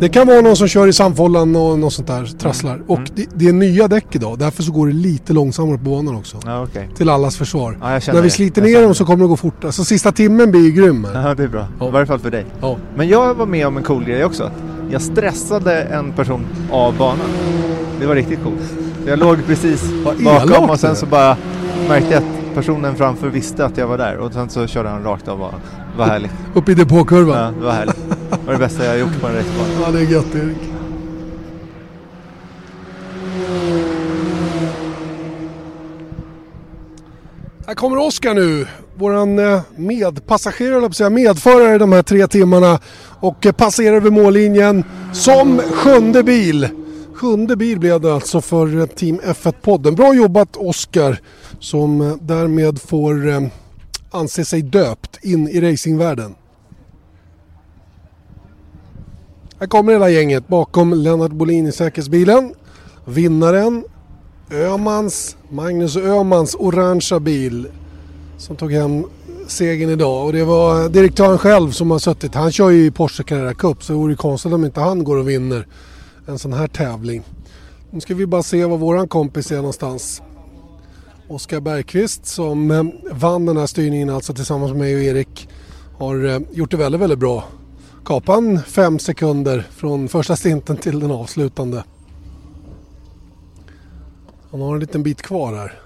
det 0.00 0.08
kan 0.08 0.26
vara 0.26 0.40
någon 0.40 0.56
som 0.56 0.68
kör 0.68 0.86
i 0.86 0.92
samfållan 0.92 1.56
och 1.56 1.78
något 1.78 1.92
sånt 1.92 2.08
där. 2.08 2.24
Trasslar. 2.38 2.82
Och 2.86 2.96
Mm. 2.98 3.10
det, 3.14 3.26
det 3.34 3.48
är 3.48 3.52
nya 3.52 3.88
däck 3.88 4.06
idag. 4.10 4.38
Därför 4.38 4.62
så 4.62 4.72
går 4.72 4.86
det 4.86 4.92
lite 4.92 5.32
långsammare 5.32 5.78
på 5.78 5.84
banan 5.84 6.16
också. 6.16 6.36
Ja, 6.46 6.62
okej. 6.62 6.88
Till 6.96 7.08
allas 7.08 7.36
försvar. 7.36 7.78
Ja, 7.80 7.92
jag 7.92 8.14
När 8.14 8.22
vi 8.22 8.30
sliter 8.30 8.62
ner 8.62 8.82
dem 8.82 8.94
så 8.94 9.04
kommer 9.04 9.24
det 9.24 9.28
gå 9.28 9.36
fortare. 9.36 9.72
Så 9.72 9.84
sista 9.84 10.12
timmen 10.12 10.50
blir 10.50 10.60
ju 10.60 10.70
grym. 10.70 11.06
Ja, 11.14 11.34
det 11.34 11.42
är 11.42 11.48
bra. 11.48 11.66
Ja. 11.80 11.88
I 11.88 11.90
varje 11.90 12.06
fall 12.06 12.18
för 12.18 12.30
dig. 12.30 12.46
Ja. 12.60 12.76
Men 12.96 13.08
jag 13.08 13.34
var 13.34 13.46
med 13.46 13.66
om 13.66 13.76
en 13.76 13.82
cool 13.82 14.04
grej 14.04 14.24
också. 14.24 14.50
Jag 14.90 15.02
stressade 15.02 15.82
en 15.82 16.12
person 16.12 16.46
av 16.70 16.96
banan. 16.96 17.26
Det 18.00 18.06
var 18.06 18.14
riktigt 18.14 18.42
coolt. 18.42 18.74
Jag 19.06 19.18
låg 19.18 19.46
precis 19.46 19.82
bakom 20.24 20.70
och 20.70 20.80
sen 20.80 20.96
så 20.96 21.06
bara 21.06 21.36
märkte 21.88 22.14
jag 22.14 22.22
att 22.22 22.54
personen 22.54 22.96
framför 22.96 23.28
visste 23.28 23.64
att 23.64 23.76
jag 23.76 23.86
var 23.86 23.98
där 23.98 24.16
och 24.16 24.32
sen 24.32 24.50
så 24.50 24.66
körde 24.66 24.88
han 24.88 25.04
rakt 25.04 25.28
av. 25.28 25.38
Det 25.38 25.98
var 25.98 26.06
härligt. 26.06 26.32
Upp 26.54 26.68
i 26.68 26.74
depåkurvan. 26.74 27.36
Ja, 27.36 27.52
det 27.58 27.64
var 27.64 27.72
härligt. 27.72 27.96
Det 28.30 28.46
var 28.46 28.52
det 28.52 28.58
bästa 28.58 28.84
jag 28.84 28.98
gjort 28.98 29.20
på 29.20 29.26
en 29.26 29.34
racebana. 29.34 29.68
Ja, 29.86 29.90
det 29.92 29.98
är 29.98 30.12
gött 30.12 30.34
Erik. 30.34 30.58
Här 37.66 37.74
kommer 37.74 37.96
Oskar 37.96 38.34
nu, 38.34 38.66
våran 38.94 39.38
eh, 39.38 39.60
medpassagerare, 39.76 40.76
eller 40.76 40.90
säga, 40.90 41.10
medförare 41.10 41.78
de 41.78 41.92
här 41.92 42.02
tre 42.02 42.26
timmarna 42.26 42.78
och 43.20 43.46
eh, 43.46 43.52
passerar 43.52 43.96
över 43.96 44.10
mållinjen 44.10 44.84
som 45.12 45.58
sjunde 45.58 46.22
bil. 46.22 46.68
Sjunde 47.20 47.56
bil 47.56 47.78
blev 47.78 48.00
det 48.00 48.14
alltså 48.14 48.40
för 48.40 48.78
eh, 48.78 48.86
Team 48.86 49.20
F1-podden. 49.20 49.94
Bra 49.94 50.14
jobbat 50.14 50.56
Oskar 50.56 51.20
som 51.58 52.00
eh, 52.00 52.14
därmed 52.20 52.80
får 52.80 53.28
eh, 53.28 53.42
anse 54.10 54.44
sig 54.44 54.62
döpt 54.62 55.24
in 55.24 55.48
i 55.48 55.60
racingvärlden. 55.60 56.34
Här 59.58 59.66
kommer 59.66 59.92
hela 59.92 60.10
gänget 60.10 60.48
bakom 60.48 60.94
Lennart 60.94 61.30
Bolin 61.30 61.66
i 61.66 61.72
säkerhetsbilen. 61.72 62.54
Vinnaren 63.04 63.84
Ömans, 64.52 65.36
Magnus 65.48 65.96
Ömans 65.96 66.56
orangea 66.58 67.20
bil 67.20 67.66
som 68.38 68.56
tog 68.56 68.72
hem 68.72 69.04
segern 69.46 69.90
idag. 69.90 70.26
Och 70.26 70.32
det 70.32 70.44
var 70.44 70.88
direktören 70.88 71.38
själv 71.38 71.70
som 71.70 71.90
har 71.90 71.98
suttit. 71.98 72.34
Han 72.34 72.52
kör 72.52 72.70
ju 72.70 72.86
i 72.86 72.90
Porsche 72.90 73.22
Carrera 73.22 73.54
Cup 73.54 73.84
så 73.84 73.92
det 73.92 73.98
vore 73.98 74.14
konstigt 74.14 74.52
om 74.52 74.64
inte 74.64 74.80
han 74.80 75.04
går 75.04 75.16
och 75.16 75.28
vinner 75.28 75.66
en 76.26 76.38
sån 76.38 76.52
här 76.52 76.68
tävling. 76.68 77.22
Nu 77.90 78.00
ska 78.00 78.14
vi 78.14 78.26
bara 78.26 78.42
se 78.42 78.64
var 78.64 78.78
våran 78.78 79.08
kompis 79.08 79.50
är 79.52 79.56
någonstans. 79.56 80.22
Oskar 81.28 81.60
Bergqvist 81.60 82.26
som 82.26 82.70
eh, 82.70 82.84
vann 83.12 83.46
den 83.46 83.56
här 83.56 83.66
styrningen 83.66 84.10
alltså 84.10 84.34
tillsammans 84.34 84.70
med 84.70 84.78
mig 84.78 84.94
och 84.94 85.02
Erik 85.02 85.48
har 85.98 86.24
eh, 86.24 86.40
gjort 86.52 86.70
det 86.70 86.76
väldigt, 86.76 87.00
väldigt 87.00 87.18
bra. 87.18 87.44
Kapan 88.04 88.62
fem 88.62 88.98
sekunder 88.98 89.66
från 89.70 90.08
första 90.08 90.36
stinten 90.36 90.76
till 90.76 91.00
den 91.00 91.10
avslutande. 91.10 91.84
Han 94.50 94.60
har 94.60 94.74
en 94.74 94.80
liten 94.80 95.02
bit 95.02 95.22
kvar 95.22 95.54
här. 95.54 95.80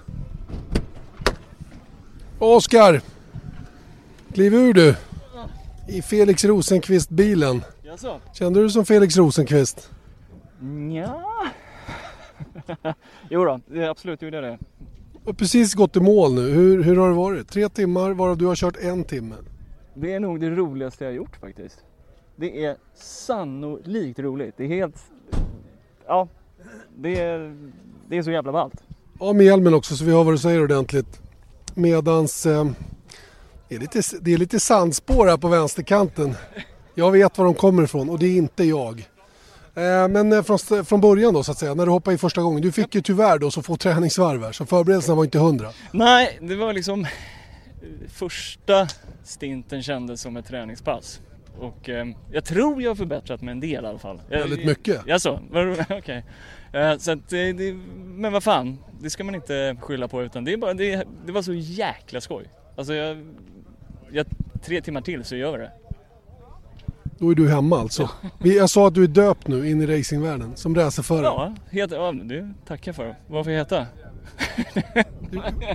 Oskar! 2.39 3.01
Kliv 4.33 4.53
ur 4.53 4.73
du! 4.73 4.95
I 5.87 6.01
Felix 6.01 6.45
Rosenqvist-bilen. 6.45 7.61
Kände 8.33 8.61
du 8.61 8.69
som 8.69 8.85
Felix 8.85 9.17
Rosenqvist? 9.17 9.89
Ja. 10.95 11.45
jo 13.29 13.45
då, 13.45 13.59
absolut 13.89 14.21
gjorde 14.21 14.37
jag 14.37 14.43
det. 14.43 14.59
Har 15.25 15.33
precis 15.33 15.73
gått 15.73 15.95
i 15.95 15.99
mål 15.99 16.33
nu. 16.33 16.41
Hur, 16.41 16.83
hur 16.83 16.95
har 16.95 17.09
det 17.09 17.15
varit? 17.15 17.49
Tre 17.49 17.69
timmar 17.69 18.11
varav 18.11 18.37
du 18.37 18.45
har 18.45 18.55
kört 18.55 18.77
en 18.77 19.03
timme. 19.03 19.35
Det 19.93 20.13
är 20.13 20.19
nog 20.19 20.39
det 20.39 20.49
roligaste 20.49 21.03
jag 21.03 21.11
har 21.11 21.15
gjort 21.15 21.35
faktiskt. 21.35 21.83
Det 22.35 22.65
är 22.65 22.75
sannolikt 22.95 24.19
roligt. 24.19 24.53
Det 24.57 24.63
är 24.63 24.67
helt... 24.67 25.03
Ja, 26.07 26.27
det 26.97 27.19
är, 27.19 27.57
det 28.09 28.17
är 28.17 28.23
så 28.23 28.31
jävla 28.31 28.51
ballt. 28.51 28.83
Ja, 29.19 29.33
med 29.33 29.45
hjälmen 29.45 29.73
också 29.73 29.95
så 29.95 30.05
vi 30.05 30.11
har 30.11 30.23
vad 30.23 30.33
du 30.33 30.37
säger 30.37 30.63
ordentligt. 30.63 31.21
Medans 31.73 32.45
eh, 32.45 32.65
det, 33.69 33.75
är 33.75 33.79
lite, 33.79 34.01
det 34.21 34.33
är 34.33 34.37
lite 34.37 34.59
sandspår 34.59 35.27
här 35.27 35.37
på 35.37 35.47
vänsterkanten. 35.47 36.35
Jag 36.95 37.11
vet 37.11 37.37
var 37.37 37.45
de 37.45 37.53
kommer 37.53 37.83
ifrån 37.83 38.09
och 38.09 38.19
det 38.19 38.25
är 38.25 38.37
inte 38.37 38.63
jag. 38.63 39.07
Eh, 39.75 40.07
men 40.07 40.33
eh, 40.33 40.43
från, 40.43 40.85
från 40.85 41.01
början 41.01 41.33
då 41.33 41.43
så 41.43 41.51
att 41.51 41.57
säga, 41.57 41.73
när 41.73 41.85
du 41.85 41.91
hoppade 41.91 42.15
i 42.15 42.17
första 42.17 42.41
gången. 42.41 42.61
Du 42.61 42.71
fick 42.71 42.95
ju 42.95 43.01
tyvärr 43.01 43.39
då 43.39 43.51
så 43.51 43.61
få 43.61 43.77
träningsvarv 43.77 44.43
här 44.43 44.51
så 44.51 44.65
förberedelserna 44.65 45.15
var 45.15 45.23
inte 45.23 45.39
hundra. 45.39 45.69
Nej, 45.91 46.39
det 46.41 46.55
var 46.55 46.73
liksom 46.73 47.07
första 48.09 48.87
stinten 49.23 49.83
kändes 49.83 50.21
som 50.21 50.37
ett 50.37 50.45
träningspass. 50.45 51.21
Och 51.59 51.89
eh, 51.89 52.05
jag 52.31 52.45
tror 52.45 52.81
jag 52.81 52.89
har 52.89 52.95
förbättrat 52.95 53.41
mig 53.41 53.51
en 53.51 53.59
del 53.59 53.85
i 53.85 53.87
alla 53.87 53.99
fall. 53.99 54.21
Väldigt 54.29 54.65
mycket. 54.65 55.01
Jaså? 55.07 55.39
Okej. 55.89 56.23
Eh, 56.73 56.97
så 56.97 57.11
att 57.11 57.29
det, 57.29 57.75
men 57.95 58.33
vad 58.33 58.43
fan, 58.43 58.77
det 59.01 59.09
ska 59.09 59.23
man 59.23 59.35
inte 59.35 59.77
skylla 59.81 60.07
på 60.07 60.23
utan 60.23 60.43
det 60.43 60.53
är 60.53 60.57
bara, 60.57 60.73
det, 60.73 61.07
det 61.25 61.31
var 61.31 61.41
så 61.41 61.53
jäkla 61.53 62.21
skoj. 62.21 62.45
Alltså 62.75 62.93
jag, 62.93 63.27
jag, 64.11 64.25
tre 64.63 64.81
timmar 64.81 65.01
till 65.01 65.23
så 65.23 65.35
gör 65.35 65.51
vi 65.51 65.57
det. 65.57 65.71
Då 67.17 67.29
är 67.31 67.35
du 67.35 67.49
hemma 67.49 67.79
alltså. 67.79 68.09
Vi, 68.39 68.57
jag 68.57 68.69
sa 68.69 68.87
att 68.87 68.93
du 68.93 69.03
är 69.03 69.07
döpt 69.07 69.47
nu 69.47 69.69
in 69.69 69.81
i 69.81 69.85
racingvärlden 69.99 70.55
som 70.55 70.75
racerförare. 70.75 71.23
Ja, 71.23 71.55
helt, 71.71 71.91
ja 71.91 72.11
det 72.11 72.53
tackar 72.67 72.89
jag 72.89 72.95
för. 72.95 73.15
Vad 73.27 73.45
får 73.45 73.53
jag 73.53 73.59
heta? 73.59 73.85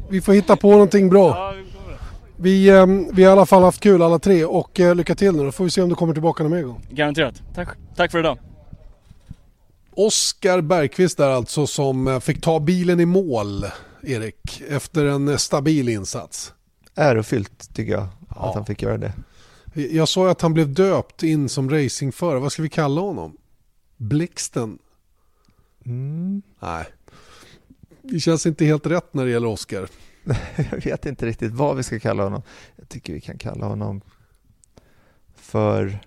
Vi 0.09 0.21
får 0.21 0.33
hitta 0.33 0.57
på 0.57 0.71
någonting 0.71 1.09
bra. 1.11 1.29
Ja, 1.29 1.55
vi 1.57 1.73
kommer. 1.73 1.99
Vi, 2.37 2.69
eh, 2.69 2.87
vi 3.13 3.25
har 3.25 3.31
i 3.31 3.33
alla 3.33 3.47
fall 3.47 3.63
haft 3.63 3.81
kul 3.81 4.03
alla 4.03 4.19
tre 4.19 4.45
och 4.45 4.81
eh, 4.81 4.95
lycka 4.95 5.15
till 5.15 5.33
nu 5.37 5.45
då 5.45 5.53
får 5.53 5.65
vi 5.65 5.71
se 5.71 5.83
om 5.83 5.89
du 5.89 5.95
kommer 5.95 6.13
tillbaka 6.13 6.43
någon 6.43 6.53
mer 6.53 6.63
gång. 6.63 6.87
Garanterat. 6.91 7.43
Tack, 7.55 7.69
tack 7.97 8.11
för 8.11 8.19
idag. 8.19 8.39
Oskar 9.95 10.61
Bergqvist 10.61 11.19
där 11.19 11.31
alltså 11.31 11.67
som 11.67 12.09
eh, 12.09 12.21
fick 12.21 12.41
ta 12.41 12.61
bilen 12.61 13.01
i 13.01 13.05
mål, 13.07 13.65
Erik, 14.03 14.63
efter 14.69 15.05
en 15.05 15.39
stabil 15.39 15.89
insats. 15.89 16.53
Ärofyllt 16.95 17.75
tycker 17.75 17.93
jag 17.93 18.07
Ja. 18.37 18.49
att 18.49 18.55
han 18.55 18.65
fick 18.67 18.83
göra 18.83 18.99
det. 18.99 19.13
Jag 19.75 20.09
sa 20.09 20.31
att 20.31 20.41
han 20.41 20.55
blev 20.55 20.75
döpt 20.75 21.23
in 21.23 21.49
som 21.49 21.71
racingförare. 21.71 22.39
Vad 22.39 22.53
ska 22.53 22.63
vi 22.63 22.69
kalla 22.69 23.01
honom? 23.01 23.37
Blixten? 23.97 24.79
Mm. 25.85 26.43
Nej. 26.61 26.85
Det 28.03 28.21
känns 28.21 28.47
inte 28.47 28.65
helt 28.65 28.87
rätt 28.87 29.15
när 29.15 29.25
det 29.25 29.31
gäller 29.31 29.49
Oskar. 29.49 29.89
Jag 30.71 30.85
vet 30.85 31.07
inte 31.07 31.27
riktigt 31.27 31.53
vad 31.53 31.77
vi 31.77 31.83
ska 31.83 31.99
kalla 32.01 32.23
honom. 32.23 32.43
Jag 32.77 32.89
tycker 32.89 33.13
vi 33.13 33.21
kan 33.21 33.39
kalla 33.39 33.67
honom 33.67 34.01
för 35.37 35.99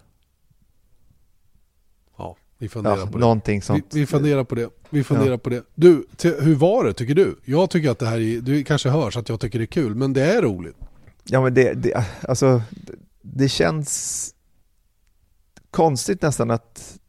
Ja, 2.18 2.38
vi 2.58 2.70
funderar 2.70 2.98
ja, 2.98 3.06
på 3.06 3.12
det. 3.12 3.20
någonting 3.20 3.56
Vi, 3.60 3.62
sånt. 3.62 3.86
vi 3.94 4.06
funderar 4.06 4.44
på 4.44 4.56
det. 4.56 4.70
Vi 4.90 5.04
funderar 5.04 5.38
på 5.38 5.50
det. 5.50 5.64
Du, 5.76 6.06
hur 6.22 6.56
var 6.56 6.84
det 6.84 6.94
tycker 6.94 7.16
du? 7.16 7.40
Jag 7.46 7.70
tycker 7.70 7.90
att 7.90 8.00
det 8.00 8.06
här 8.08 8.20
är, 8.20 8.42
du 8.42 8.64
kanske 8.64 8.90
hörs 8.90 9.18
att 9.18 9.30
jag 9.30 9.40
tycker 9.40 9.60
det 9.60 9.64
är 9.64 9.68
kul, 9.68 9.96
men 9.96 10.14
det 10.14 10.26
är 10.26 10.42
roligt. 10.42 10.76
Ja 11.24 11.42
men 11.42 11.54
det, 11.54 11.74
det, 11.74 12.06
alltså, 12.22 12.62
det- 13.24 13.50
känns 13.50 14.30
konstigt 15.72 16.22
nästan 16.22 16.52
att, 16.52 17.00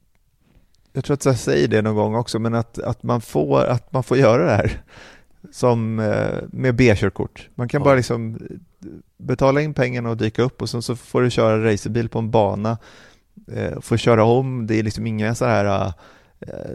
jag 0.93 1.05
tror 1.05 1.15
att 1.15 1.25
jag 1.25 1.39
säger 1.39 1.69
det 1.69 1.83
någon 1.83 1.95
gång 1.97 2.15
också, 2.15 2.39
men 2.39 2.55
att, 2.55 2.79
att, 2.79 3.03
man, 3.03 3.21
får, 3.21 3.65
att 3.65 3.93
man 3.93 4.03
får 4.03 4.17
göra 4.17 4.45
det 4.47 4.53
här 4.53 4.83
som 5.53 5.99
eh, 5.99 6.39
med 6.53 6.77
B-körkort. 6.77 7.49
Man 7.55 7.69
kan 7.69 7.81
Ja. 7.81 7.85
bara 7.85 7.95
liksom 7.95 8.39
betala 9.19 9.61
in 9.61 9.75
pengarna 9.75 10.11
och 10.11 10.17
dyka 10.17 10.43
upp 10.43 10.63
och 10.63 10.71
sen 10.71 10.83
så 10.83 10.97
får 10.97 11.23
du 11.23 11.31
köra 11.31 11.65
racerbil 11.73 12.09
på 12.09 12.19
en 12.19 12.31
bana, 12.31 12.79
eh, 13.53 13.81
får 13.81 13.97
köra 13.97 14.25
om, 14.25 14.67
det 14.67 14.79
är 14.79 14.83
liksom 14.83 15.07
inga 15.07 15.35
så 15.35 15.45
här 15.45 15.87
eh, 15.87 15.93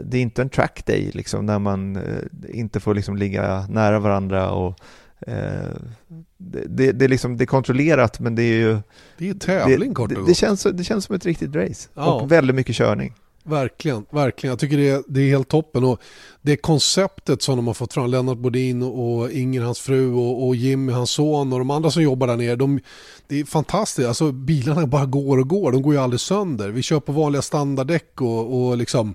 det 0.04 0.16
är 0.18 0.22
inte 0.22 0.42
en 0.42 0.48
track 0.50 0.86
day 0.86 1.10
liksom 1.14 1.46
när 1.46 1.58
man 1.58 1.96
eh, 1.96 2.02
inte 2.48 2.80
får 2.80 2.94
liksom 2.94 3.16
ligga 3.16 3.66
nära 3.66 3.98
varandra 3.98 4.50
och 4.50 4.78
eh, 5.26 5.70
det, 6.40 6.64
det, 6.68 6.92
det, 6.92 7.04
är 7.04 7.08
liksom, 7.08 7.36
det 7.36 7.44
är 7.44 7.46
kontrollerat 7.46 8.20
men 8.20 8.34
det 8.34 8.42
är 8.42 8.54
ju 8.58 8.78
Det 9.18 9.24
är 9.24 9.28
ju 9.28 9.34
tävling 9.34 9.88
det, 9.88 9.94
kort 9.94 10.10
det, 10.10 10.16
och 10.16 10.22
det, 10.22 10.26
gott. 10.30 10.36
känns, 10.36 10.62
det 10.62 10.84
känns 10.84 11.04
som 11.04 11.14
ett 11.16 11.26
riktigt 11.26 11.54
race 11.54 11.88
Ja. 11.94 12.14
och 12.14 12.32
väldigt 12.32 12.56
mycket 12.56 12.76
körning. 12.76 13.14
Verkligen, 13.44 14.06
verkligen. 14.10 14.50
Jag 14.50 14.58
tycker 14.58 14.76
det 14.76 14.88
är, 14.88 15.02
det 15.08 15.20
är 15.20 15.28
helt 15.28 15.48
toppen. 15.48 15.84
Och 15.84 16.00
det 16.42 16.56
konceptet 16.56 17.42
som 17.42 17.56
de 17.56 17.66
har 17.66 17.74
fått 17.74 17.92
fram, 17.92 18.10
Lennart 18.10 18.38
Bodin 18.38 18.82
och 18.82 19.30
Inger, 19.30 19.60
hans 19.62 19.80
fru 19.80 20.12
och, 20.12 20.46
och 20.46 20.56
Jimmy, 20.56 20.92
hans 20.92 21.10
son 21.10 21.52
och 21.52 21.58
de 21.58 21.70
andra 21.70 21.90
som 21.90 22.02
jobbar 22.02 22.26
där 22.26 22.36
nere. 22.36 22.56
De, 22.56 22.80
det 23.26 23.40
är 23.40 23.44
fantastiskt. 23.44 24.08
Alltså, 24.08 24.32
bilarna 24.32 24.86
bara 24.86 25.06
går 25.06 25.38
och 25.38 25.48
går, 25.48 25.72
de 25.72 25.82
går 25.82 25.94
ju 25.94 26.00
aldrig 26.00 26.20
sönder. 26.20 26.68
Vi 26.68 26.82
kör 26.82 27.00
på 27.00 27.12
vanliga 27.12 27.42
standarddäck 27.42 28.20
och, 28.20 28.66
och 28.66 28.76
liksom 28.76 29.14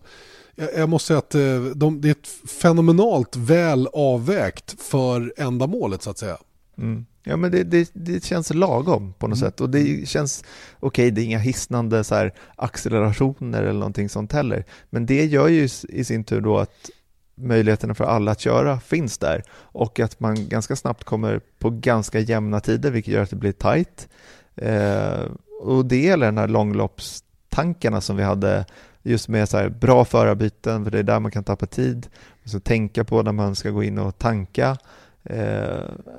jag, 0.56 0.70
jag 0.78 0.90
måste 0.90 1.08
säga 1.08 1.20
att 1.20 1.36
eh, 1.36 1.64
de, 1.76 2.02
det 2.02 2.08
är 2.08 2.12
ett 2.12 2.50
fenomenalt 2.50 3.36
väl 3.36 3.88
avvägt 3.94 4.76
för 4.82 5.34
ändamålet 5.38 6.02
så 6.04 6.10
att 6.10 6.18
säga. 6.18 6.38
Mm. 6.78 7.06
Ja 7.28 7.38
men 7.38 7.52
det, 7.52 7.64
det, 7.64 7.90
det 7.94 8.24
känns 8.24 8.54
lagom 8.54 9.14
på 9.20 9.28
något 9.28 9.38
Mm. 9.38 9.50
sätt. 9.52 9.62
Och 9.62 9.70
det 9.70 10.08
känns, 10.10 10.44
okej 10.80 11.12
det 11.12 11.22
är 11.22 11.26
inga 11.26 11.40
hisnande 11.40 12.04
så 12.04 12.16
här 12.16 12.34
accelerationer 12.56 13.64
eller 13.64 13.80
någonting 13.80 14.10
sånt 14.10 14.34
heller, 14.34 14.66
men 14.90 15.06
det 15.06 15.26
gör 15.26 15.48
ju 15.48 15.70
i 15.90 16.04
sin 16.04 16.24
tur 16.24 16.42
då 16.42 16.58
att 16.58 16.90
möjligheterna 17.38 17.94
för 17.96 18.04
alla 18.04 18.32
att 18.32 18.40
köra 18.40 18.80
finns 18.80 19.18
där. 19.18 19.44
Och 19.52 20.00
att 20.00 20.20
man 20.20 20.50
ganska 20.50 20.76
snabbt 20.76 21.04
kommer 21.04 21.42
på 21.60 21.70
ganska 21.70 22.20
jämna 22.20 22.60
tider 22.60 22.92
vilket 22.92 23.14
gör 23.14 23.24
att 23.24 23.30
det 23.30 23.36
blir 23.36 23.52
tight. 23.52 24.08
Eh, 24.56 25.26
och 25.62 25.86
det 25.86 26.02
gäller 26.02 26.26
den 26.26 26.38
här 26.38 26.48
långloppstankarna 26.48 28.02
som 28.02 28.18
vi 28.18 28.24
hade 28.24 28.66
just 29.04 29.28
med 29.28 29.50
så 29.50 29.58
här 29.58 29.70
bra 29.70 30.06
förarbyten 30.06 30.84
för 30.84 30.92
det 30.92 31.00
är 31.00 31.04
där 31.04 31.20
man 31.20 31.32
kan 31.32 31.44
tappa 31.44 31.66
tid, 31.66 32.08
och 32.44 32.50
så 32.50 32.60
tänka 32.60 33.04
på 33.04 33.22
när 33.22 33.32
man 33.32 33.56
ska 33.56 33.70
gå 33.70 33.84
in 33.84 33.98
och 33.98 34.18
tanka 34.18 34.78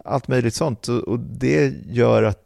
allt 0.05 0.29
möjligt 0.29 0.55
sånt 0.55 0.89
och, 0.89 0.99
och 0.99 1.19
det 1.21 1.75
gör 1.87 2.23
att 2.23 2.43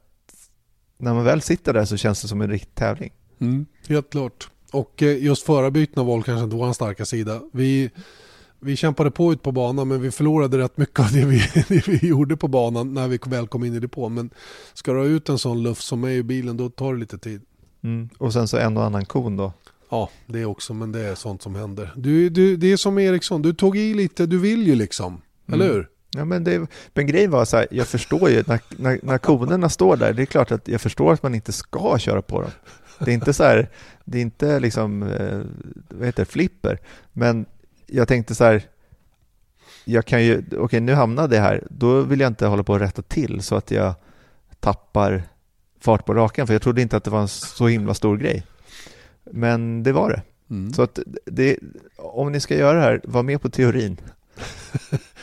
när 0.99 1.15
man 1.15 1.25
väl 1.25 1.43
sitter 1.43 1.73
där 1.73 1.85
så 1.85 1.97
känns 1.97 2.23
det 2.23 2.29
som 2.29 2.41
en 2.41 2.51
riktig 2.51 2.75
tävling. 2.75 3.13
Helt 3.89 4.11
klart. 4.11 4.49
Och 4.73 5.03
eh, 5.03 5.23
just 5.25 5.47
förarbytena 5.47 6.05
var 6.05 6.23
kanske 6.23 6.45
inte 6.45 6.57
vår 6.57 6.73
starka 6.73 7.05
sida. 7.05 7.41
Vi, 7.53 7.91
vi 8.61 8.77
kämpade 8.77 9.11
på 9.11 9.33
ut 9.33 9.43
på 9.43 9.53
banan 9.53 9.89
men 9.89 10.01
vi 10.03 10.11
förlorade 10.11 10.59
rätt 10.59 10.77
mycket 10.77 11.01
av 11.01 11.13
det 11.13 11.25
vi, 11.25 11.39
det 11.69 11.89
vi 11.89 12.09
gjorde 12.09 12.37
på 12.37 12.49
banan 12.49 12.95
när 12.95 13.09
vi 13.09 13.19
väl 13.27 13.49
kom 13.49 13.65
in 13.65 13.75
i 13.75 13.81
depån. 13.81 14.15
Men 14.15 14.31
ska 14.75 14.93
du 14.93 14.99
ha 14.99 15.07
ut 15.07 15.29
en 15.29 15.39
sån 15.39 15.63
luft 15.63 15.83
som 15.83 16.05
är 16.05 16.09
i 16.11 16.23
bilen 16.23 16.57
då 16.57 16.69
tar 16.71 16.95
det 16.95 17.01
lite 17.01 17.19
tid. 17.19 17.41
Och 18.19 18.33
sen 18.33 18.49
så 18.49 18.57
en 18.57 18.77
och 18.77 18.85
annan 18.85 19.05
kon 19.05 19.37
då. 19.37 19.53
Ja, 19.91 20.11
det 20.27 20.45
också, 20.45 20.75
men 20.75 20.93
det 20.93 21.01
är 21.01 21.15
sånt 21.15 21.43
som 21.43 21.55
händer. 21.55 21.93
Du, 21.97 22.29
du, 22.29 22.57
det 22.57 22.73
är 22.73 22.77
som 22.77 22.99
Eriksson, 22.99 23.43
du 23.43 23.55
tog 23.55 23.77
i 23.77 23.95
lite, 23.95 24.27
du 24.27 24.39
vill 24.39 24.67
ju 24.67 24.75
liksom. 24.75 25.21
Eller 25.53 25.65
Mm. 25.65 25.77
hur? 25.77 25.89
Ja, 26.13 26.25
men, 26.25 26.45
det, 26.45 26.67
men 26.95 27.07
grejen 27.07 27.31
var 27.31 27.45
så 27.45 27.57
här, 27.57 27.67
jag 27.71 27.87
förstår 27.87 28.31
ju 28.31 28.45
när, 28.47 28.61
när, 28.77 29.01
när 29.03 29.19
konerna 29.19 29.69
står 29.69 29.97
där, 29.97 30.13
det 30.13 30.23
är 30.23 30.27
klart 30.27 30.51
att 30.51 30.69
jag 30.69 30.81
förstår 30.81 31.13
att 31.13 31.23
man 31.23 31.35
inte 31.35 31.53
ska 31.53 31.99
köra 31.99 32.23
på 32.23 32.43
dem. 32.43 32.51
Det 32.99 33.11
är 33.11 33.15
inte 33.15 33.33
så 33.33 33.45
här, 33.45 33.69
det 34.05 34.19
är 34.19 34.23
inte 34.23 34.61
liksom, 34.61 35.03
eh, 35.03 35.41
vad 35.89 36.07
heter 36.07 36.23
det, 36.23 36.31
flipper. 36.31 36.79
Men 37.13 37.47
jag 37.87 38.09
tänkte 38.09 38.35
så 38.35 38.45
här, 38.45 38.63
jag 39.85 40.05
kan 40.05 40.25
ju, 40.25 40.43
okej 40.59 40.81
nu 40.81 40.95
hamnade 40.95 41.37
jag 41.37 41.43
här, 41.43 41.67
då 41.71 42.01
vill 42.01 42.21
jag 42.21 42.27
inte 42.27 42.47
hålla 42.47 42.63
på 42.63 42.75
att 42.75 42.81
rätta 42.81 43.03
till 43.03 43.43
så 43.43 43.57
att 43.57 43.71
jag 43.71 43.95
tappar 44.61 45.23
fart 45.81 46.07
på 46.07 46.15
rakan, 46.15 46.47
för 46.47 46.55
jag 46.55 46.63
trodde 46.63 46.83
inte 46.83 46.97
att 46.97 47.05
det 47.05 47.11
var 47.11 47.21
en 47.21 47.29
så 47.29 47.67
himla 47.67 47.95
stor 47.95 48.17
grej. 48.17 48.47
Men 49.25 49.83
det 49.83 49.93
var 49.93 50.11
det. 50.11 50.23
Mm. 50.51 50.73
Så 50.73 50.83
att 50.83 50.99
det, 51.25 51.59
om 51.97 52.33
ni 52.33 52.41
ska 52.41 52.57
göra 52.57 52.79
det 52.79 52.85
här, 52.85 53.01
var 53.05 53.23
med 53.23 53.43
på 53.43 53.51
teorin. 53.51 54.01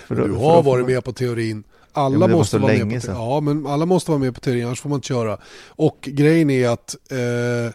För 0.08 0.16
du 0.16 0.34
har 0.34 0.64
varit 0.64 0.86
med 0.86 1.04
på 1.04 1.14
teorin. 1.14 1.64
Ja, 1.94 2.02
Alla 2.02 2.18
var 2.18 2.28
måste 2.28 2.58
vara 2.58 2.74
med 2.74 2.94
på 2.94 3.02
sedan. 3.02 3.16
Ja, 3.16 3.40
men 3.40 3.68
alla 3.68 3.86
måste 3.86 4.12
vara 4.12 4.20
med 4.20 4.36
på 4.36 4.42
teorin, 4.42 4.66
annars 4.66 4.82
får 4.82 4.90
man 4.90 4.98
inte 4.98 5.08
köra. 5.08 5.38
Och 5.68 5.98
grejen 6.02 6.50
är 6.50 6.70
att 6.70 6.96
eh, 7.12 7.74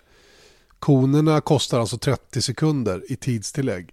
konerna 0.78 1.40
kostar 1.40 1.80
alltså 1.80 1.98
30 1.98 2.42
sekunder 2.42 3.02
i 3.08 3.16
tidstillägg. 3.16 3.90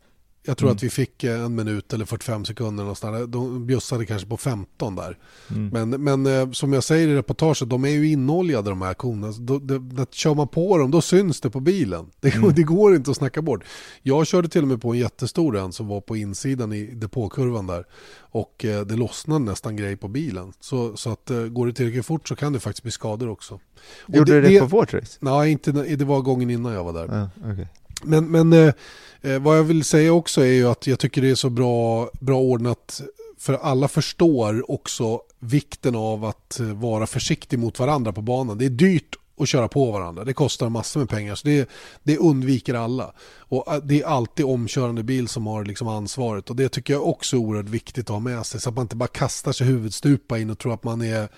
Jag 0.49 0.57
tror 0.57 0.67
Mm. 0.69 0.75
att 0.75 0.83
vi 0.83 0.89
fick 0.89 1.23
eh, 1.23 1.43
en 1.45 1.55
minut 1.55 1.93
eller 1.93 2.05
45 2.05 2.45
sekunder 2.45 2.83
någonstans. 2.83 3.27
De 3.27 3.65
bjussade 3.67 4.05
kanske 4.05 4.27
på 4.27 4.37
15 4.37 4.95
där. 4.95 5.17
Mm. 5.49 5.89
Men, 5.89 6.03
men 6.03 6.39
eh, 6.41 6.51
som 6.51 6.73
jag 6.73 6.83
säger 6.83 7.07
i 7.07 7.15
reportaget, 7.15 7.69
de 7.69 7.85
är 7.85 7.89
ju 7.89 8.11
inoljade 8.11 8.69
de 8.69 8.81
här 8.81 8.93
konerna. 8.93 9.33
Så 9.33 9.41
Då, 9.41 9.59
då, 9.59 9.77
då, 9.77 10.05
kör 10.11 10.33
man 10.33 10.47
på 10.47 10.77
dem, 10.77 10.91
då 10.91 11.01
syns 11.01 11.41
det 11.41 11.49
på 11.49 11.59
bilen. 11.59 12.05
Det, 12.19 12.35
Mm. 12.35 12.53
det 12.55 12.63
går 12.63 12.95
inte 12.95 13.11
att 13.11 13.17
snacka 13.17 13.41
bort. 13.41 13.63
Jag 14.01 14.27
körde 14.27 14.47
till 14.49 14.61
och 14.61 14.67
med 14.67 14.81
på 14.81 14.91
en 14.93 14.99
jättestor 14.99 15.57
en 15.57 15.71
som 15.71 15.87
var 15.87 16.01
på 16.01 16.15
insidan 16.17 16.73
i 16.73 16.85
depåkurvan 16.85 17.67
där. 17.67 17.85
Och 18.31 18.65
eh, 18.65 18.81
det 18.81 18.95
lossnade 18.95 19.45
nästan 19.45 19.75
grej 19.75 19.95
på 19.97 20.07
bilen. 20.07 20.53
Så, 20.59 20.97
så 20.97 21.11
att 21.11 21.29
eh, 21.31 21.37
går 21.43 21.67
det 21.67 21.73
tillräckligt 21.73 22.05
fort 22.05 22.27
så 22.27 22.35
kan 22.35 22.53
det 22.53 22.59
faktiskt 22.59 22.83
bli 22.83 22.91
skador 22.91 23.29
också. 23.29 23.59
Gjorde 24.07 24.41
du 24.41 24.49
det, 24.49 24.59
på 24.59 24.65
vårt 24.65 24.93
race? 24.93 25.17
Nej, 25.19 25.51
inte, 25.51 25.71
det 25.71 26.05
var 26.05 26.21
gången 26.21 26.49
innan 26.49 26.73
jag 26.73 26.83
var 26.83 26.93
där. 26.93 27.29
Ja, 27.41 27.51
okej. 27.51 27.67
Men, 28.03 28.31
men 28.31 28.53
eh, 28.53 28.73
eh, 29.21 29.39
vad 29.39 29.57
jag 29.57 29.63
vill 29.63 29.83
säga 29.83 30.13
också 30.13 30.41
är 30.41 30.53
ju 30.53 30.69
att 30.69 30.87
jag 30.87 30.99
tycker 30.99 31.21
det 31.21 31.29
är 31.29 31.35
så 31.35 31.49
bra, 31.49 32.09
bra 32.19 32.39
ordnat 32.39 33.01
för 33.39 33.53
alla 33.53 33.87
förstår 33.87 34.71
också 34.71 35.21
vikten 35.39 35.95
av 35.95 36.25
att 36.25 36.59
eh, 36.59 36.65
vara 36.65 37.07
försiktig 37.07 37.59
mot 37.59 37.79
varandra 37.79 38.13
på 38.13 38.21
banan. 38.21 38.57
Det 38.57 38.65
är 38.65 38.69
dyrt 38.69 39.15
att 39.39 39.49
köra 39.49 39.67
på 39.67 39.91
varandra. 39.91 40.23
Det 40.23 40.33
kostar 40.33 40.69
massor 40.69 40.99
med 40.99 41.09
pengar. 41.09 41.35
Så 41.35 41.47
det, 41.47 41.69
det 42.03 42.17
undviker 42.17 42.73
alla. 42.73 43.13
Och 43.37 43.73
eh, 43.73 43.81
det 43.83 44.01
är 44.01 44.05
alltid 44.05 44.45
omkörande 44.45 45.03
bil 45.03 45.27
som 45.27 45.47
har 45.47 45.65
liksom 45.65 45.87
ansvaret. 45.87 46.49
Och 46.49 46.55
det 46.55 46.69
tycker 46.69 46.93
jag 46.93 47.07
också 47.07 47.35
är 47.35 47.39
oerhört 47.39 47.69
viktigt 47.69 48.05
att 48.05 48.13
ha 48.13 48.19
med 48.19 48.45
sig. 48.45 48.61
Så 48.61 48.69
att 48.69 48.75
man 48.75 48.81
inte 48.83 48.95
bara 48.95 49.07
kastar 49.07 49.51
sig 49.51 49.67
huvudstupa 49.67 50.39
in 50.39 50.49
och 50.49 50.59
tror 50.59 50.73
att 50.73 50.83
man 50.83 51.01
är 51.01 51.29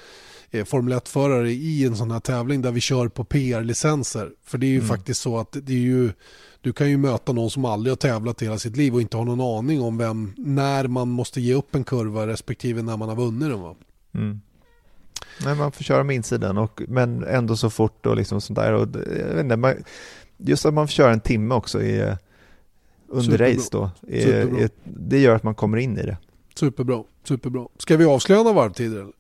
eh, 0.51 0.65
Formel 0.65 0.93
1-förare 0.93 1.51
i 1.51 1.85
en 1.85 1.95
sån 1.95 2.11
här 2.11 2.19
tävling 2.19 2.61
där 2.61 2.71
vi 2.71 2.79
kör 2.81 3.07
på 3.07 3.23
PR-licenser. 3.23 4.31
För 4.43 4.57
det 4.57 4.65
är 4.65 4.69
ju 4.71 4.75
Mm. 4.77 4.87
faktiskt 4.87 5.21
så 5.21 5.37
att 5.37 5.51
det 5.61 5.73
är 5.73 5.77
ju, 5.77 6.11
du 6.61 6.73
kan 6.73 6.89
ju 6.89 6.97
möta 6.97 7.31
någon 7.33 7.49
som 7.51 7.65
aldrig 7.65 7.91
har 7.91 7.97
tävlat 7.97 8.41
i 8.41 8.45
hela 8.45 8.57
sitt 8.57 8.77
liv 8.77 8.93
och 8.95 9.01
inte 9.01 9.17
har 9.17 9.25
någon 9.25 9.57
aning 9.59 9.81
om 9.81 9.97
vem, 9.97 10.33
när 10.37 10.87
man 10.87 11.09
måste 11.09 11.41
ge 11.41 11.53
upp 11.53 11.75
en 11.75 11.83
kurva 11.83 12.27
respektive 12.27 12.81
när 12.81 12.97
man 12.97 13.09
har 13.09 13.15
vunnit 13.15 13.49
den. 13.49 13.61
Va? 13.61 13.75
Mm. 14.13 14.41
Nej, 15.45 15.55
man 15.55 15.71
får 15.71 15.83
köra 15.83 16.03
med 16.03 16.15
insidan, 16.15 16.57
och, 16.57 16.81
men 16.87 17.23
ändå 17.23 17.57
så 17.57 17.69
fort 17.69 18.05
och 18.05 18.15
liksom 18.15 18.41
sånt 18.41 18.59
där. 18.59 18.73
Och, 18.73 18.87
jag 19.19 19.33
vet 19.35 19.43
inte, 19.43 19.55
man, 19.57 19.75
just 20.37 20.65
att 20.65 20.73
man 20.73 20.87
får 20.87 20.91
köra 20.91 21.13
en 21.13 21.19
timme 21.19 21.55
också 21.55 21.81
är, 21.83 22.17
under 23.07 23.31
Superbra. 23.31 23.47
race 23.55 23.69
då, 23.71 23.91
är, 24.07 24.61
är, 24.61 24.69
det 24.83 25.19
gör 25.19 25.35
att 25.35 25.43
man 25.43 25.55
kommer 25.55 25.77
in 25.77 25.97
i 25.97 26.01
det. 26.03 26.17
Superbra, 26.55 27.03
superbra. 27.23 27.67
Ska 27.77 27.97
vi 27.97 28.05
avslöja 28.05 28.43
några 28.43 28.55
varvtider? 28.55 28.97
eller? 29.01 29.11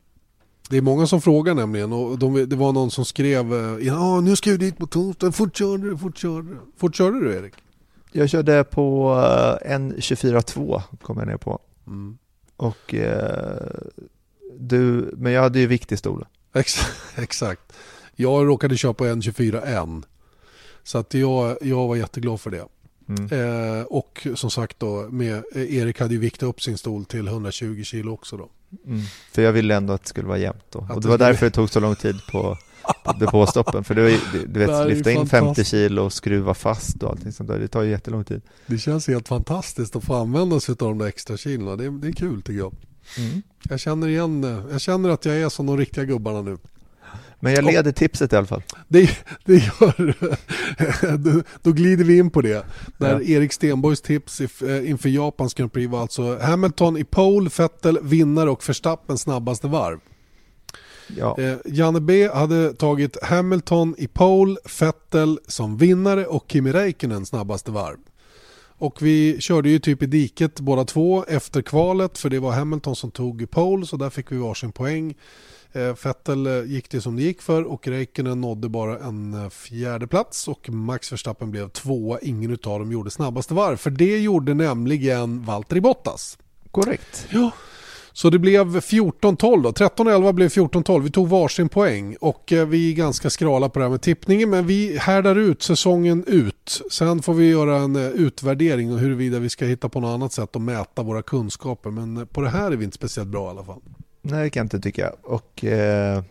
Det 0.71 0.77
är 0.77 0.81
många 0.81 1.07
som 1.07 1.21
frågar 1.21 1.55
nämligen 1.55 1.93
och 1.93 2.19
de, 2.19 2.45
det 2.49 2.55
var 2.55 2.71
någon 2.71 2.91
som 2.91 3.05
skrev 3.05 3.53
eh, 3.53 3.87
ja 3.87 4.21
nu 4.21 4.35
ska 4.35 4.51
vi 4.51 4.57
dit 4.57 4.77
på 4.77 4.87
torsdag, 4.87 5.31
fort 5.31 5.57
körde 5.57 5.89
du, 5.89 5.97
fort 5.97 6.17
körde 6.17 6.49
du. 6.49 6.57
Fort 6.77 6.95
körde 6.95 7.19
du 7.19 7.33
Erik? 7.33 7.53
Jag 8.11 8.29
körde 8.29 8.63
på 8.63 9.13
eh, 9.63 9.73
en 9.73 9.93
24.2 9.93 10.81
kom 11.01 11.17
jag 11.17 11.27
ner 11.27 11.37
på. 11.37 11.59
Mm. 11.87 12.17
Och 12.55 12.93
eh, 12.93 13.67
du, 14.59 15.13
men 15.17 15.31
jag 15.31 15.41
hade 15.41 15.59
ju 15.59 15.67
vikt 15.67 15.91
i 15.91 15.97
stolen. 15.97 16.27
Ex- 16.53 16.85
Exakt. 17.15 17.73
Jag 18.15 18.47
råkade 18.47 18.77
köpa 18.77 19.09
en 19.09 19.21
24 19.21 19.61
n 19.61 20.05
Så 20.83 20.97
att 20.97 21.13
jag, 21.13 21.57
jag 21.61 21.87
var 21.87 21.95
jätteglad 21.95 22.41
för 22.41 22.51
det. 22.51 22.65
Mm. 23.09 23.25
Eh, 23.79 23.83
och 23.83 24.27
som 24.35 24.51
sagt 24.51 24.79
då, 24.79 25.07
med, 25.09 25.43
eh, 25.55 25.75
Erik 25.75 25.99
hade 25.99 26.13
ju 26.13 26.19
viktat 26.19 26.49
upp 26.49 26.61
sin 26.61 26.77
stol 26.77 27.05
till 27.05 27.27
120 27.27 27.83
kilo 27.83 28.13
också 28.13 28.37
då. 28.37 28.49
Mm. 28.85 29.01
För 29.31 29.41
jag 29.41 29.51
ville 29.53 29.75
ändå 29.75 29.93
att 29.93 30.01
det 30.03 30.09
skulle 30.09 30.27
vara 30.27 30.37
jämnt 30.37 30.63
då. 30.69 30.79
Att 30.89 30.95
Och 30.95 31.01
det 31.01 31.07
var 31.07 31.17
därför 31.17 31.45
det 31.45 31.51
tog 31.51 31.69
så 31.69 31.79
lång 31.79 31.95
tid 31.95 32.15
på 32.31 32.57
på 33.05 33.13
depåstoppen. 33.13 33.83
För 33.83 33.95
det 33.95 34.01
var 34.01 34.09
ju, 34.09 34.17
du- 34.33 34.59
vet, 34.59 34.87
lyfta 34.87 35.11
in 35.11 35.17
50 35.17 35.29
fantastiskt. 35.29 35.71
kilo 35.71 36.01
och 36.03 36.13
skruva 36.13 36.53
fast 36.53 37.03
och 37.03 37.09
allting 37.09 37.31
sånt 37.31 37.49
där. 37.49 37.59
Det 37.59 37.67
tar 37.67 37.81
ju 37.81 37.89
jättelång 37.89 38.23
tid. 38.23 38.41
Det 38.67 38.77
känns 38.77 39.07
helt 39.07 39.27
fantastiskt 39.27 39.95
att 39.95 40.03
få 40.03 40.15
använda 40.15 40.59
sig 40.59 40.71
av 40.73 40.77
de 40.77 40.97
där 40.97 41.05
extra 41.05 41.37
kilona. 41.37 41.75
Det, 41.75 41.85
är- 41.85 41.91
det 42.01 42.07
är 42.07 42.11
kul 42.11 42.41
tycker 42.41 42.59
jag. 42.59 42.73
Jag 43.69 43.79
känner 43.79 44.07
igen, 44.07 44.43
jag 44.71 44.81
känner 44.81 45.09
att 45.09 45.25
jag 45.25 45.35
är 45.35 45.49
som 45.49 45.65
de 45.65 45.77
riktiga 45.77 46.03
gubbarna 46.05 46.41
nu. 46.41 46.57
Men 47.43 47.53
jag 47.53 47.63
leder 47.63 47.91
tipset 47.91 48.33
i 48.33 48.35
alla 48.35 48.47
fall. 48.47 48.63
Det, 48.87 49.09
det 49.45 49.53
gör 49.53 50.15
då, 51.17 51.43
då 51.61 51.71
glider 51.71 52.05
vi 52.05 52.17
in 52.17 52.29
på 52.29 52.41
det. 52.41 52.65
Där 52.97 53.11
Ja. 53.11 53.21
Erik 53.21 53.53
Stenborgs 53.53 54.01
tips 54.01 54.41
eh, 54.41 54.89
inför 54.89 55.09
Japans 55.09 55.53
Grand 55.53 55.73
Prix 55.73 55.91
var 55.91 56.01
alltså 56.01 56.39
Hamilton 56.39 56.97
i 56.97 57.03
pole, 57.03 57.49
Vettel 57.57 57.99
vinnare 58.01 58.49
och 58.49 58.69
Verstappen 58.69 59.17
snabbaste 59.17 59.67
varv. 59.67 59.99
Ja. 61.17 61.37
Eh, 61.39 61.57
Janne 61.65 61.99
B 61.99 62.29
hade 62.33 62.73
tagit 62.73 63.23
Hamilton 63.23 63.95
i 63.97 64.07
pole, 64.07 64.55
Vettel 64.79 65.39
som 65.47 65.77
vinnare 65.77 66.25
och 66.25 66.45
Kimi 66.47 66.71
Räikkönen 66.71 67.25
snabbaste 67.25 67.71
varv. 67.71 67.97
Och 68.77 69.01
vi 69.01 69.37
körde 69.39 69.69
ju 69.69 69.79
typ 69.79 70.03
i 70.03 70.05
diket 70.05 70.59
båda 70.59 70.85
två 70.85 71.25
efter 71.27 71.61
kvalet 71.61 72.17
för 72.17 72.29
det 72.29 72.39
var 72.39 72.51
Hamilton 72.51 72.95
som 72.95 73.11
tog 73.11 73.51
pole 73.51 73.85
så 73.85 73.97
där 73.97 74.09
fick 74.09 74.31
vi 74.31 74.37
varsin 74.37 74.71
poäng. 74.71 75.15
Eh, 75.73 75.95
Vettel 76.03 76.47
eh, 76.47 76.63
gick 76.63 76.89
det 76.89 77.01
som 77.01 77.15
det 77.15 77.21
gick 77.21 77.41
för 77.41 77.63
och 77.63 77.87
Räikkönen 77.87 78.41
nådde 78.41 78.69
bara 78.69 78.99
en 78.99 79.33
eh, 79.33 79.49
fjärde 79.49 80.07
plats 80.07 80.47
och 80.47 80.69
Max 80.69 81.11
Verstappen 81.11 81.51
blev 81.51 81.69
tvåa. 81.69 82.19
Ingen 82.21 82.51
utav 82.51 82.79
dem 82.79 82.91
gjorde 82.91 83.11
snabbaste 83.11 83.53
varv 83.53 83.77
för 83.77 83.89
det 83.89 84.19
gjorde 84.19 84.53
nämligen 84.53 85.43
Valtteri 85.43 85.81
Bottas. 85.81 86.37
Korrekt. 86.71 87.27
Ja. 87.29 87.51
Så 88.13 88.29
det 88.29 88.39
blev 88.39 88.79
14-12 88.79 89.61
då. 89.61 89.71
13-11 89.71 90.33
blev 90.33 90.49
14-12. 90.49 91.01
Vi 91.01 91.11
tog 91.11 91.29
varsin 91.29 91.69
poäng 91.69 92.15
och 92.21 92.53
vi 92.67 92.91
är 92.91 92.95
ganska 92.95 93.29
skrala 93.29 93.69
på 93.69 93.79
det 93.79 93.85
här 93.85 93.89
med 93.89 94.01
tippningen 94.01 94.49
men 94.49 94.67
vi 94.67 94.97
härdar 94.97 95.35
ut 95.35 95.63
säsongen 95.63 96.23
ut. 96.27 96.81
Sen 96.91 97.21
får 97.21 97.33
vi 97.33 97.49
göra 97.49 97.77
en 97.77 97.95
utvärdering 97.95 98.93
och 98.93 98.99
huruvida 98.99 99.39
vi 99.39 99.49
ska 99.49 99.65
hitta 99.65 99.89
på 99.89 99.99
något 99.99 100.13
annat 100.15 100.33
sätt 100.33 100.55
att 100.55 100.61
mäta 100.61 101.03
våra 101.03 101.21
kunskaper 101.21 101.89
men 101.89 102.27
på 102.27 102.41
det 102.41 102.49
här 102.49 102.71
är 102.71 102.75
vi 102.75 102.85
inte 102.85 102.97
speciellt 102.97 103.29
bra 103.29 103.47
i 103.47 103.49
alla 103.49 103.63
fall. 103.63 103.81
Nej, 104.31 104.43
det 104.43 104.49
kan 104.49 104.59
jag 104.59 104.65
inte 104.65 104.79
tycka. 104.79 105.13
Och 105.23 105.63
eh, 105.65 106.23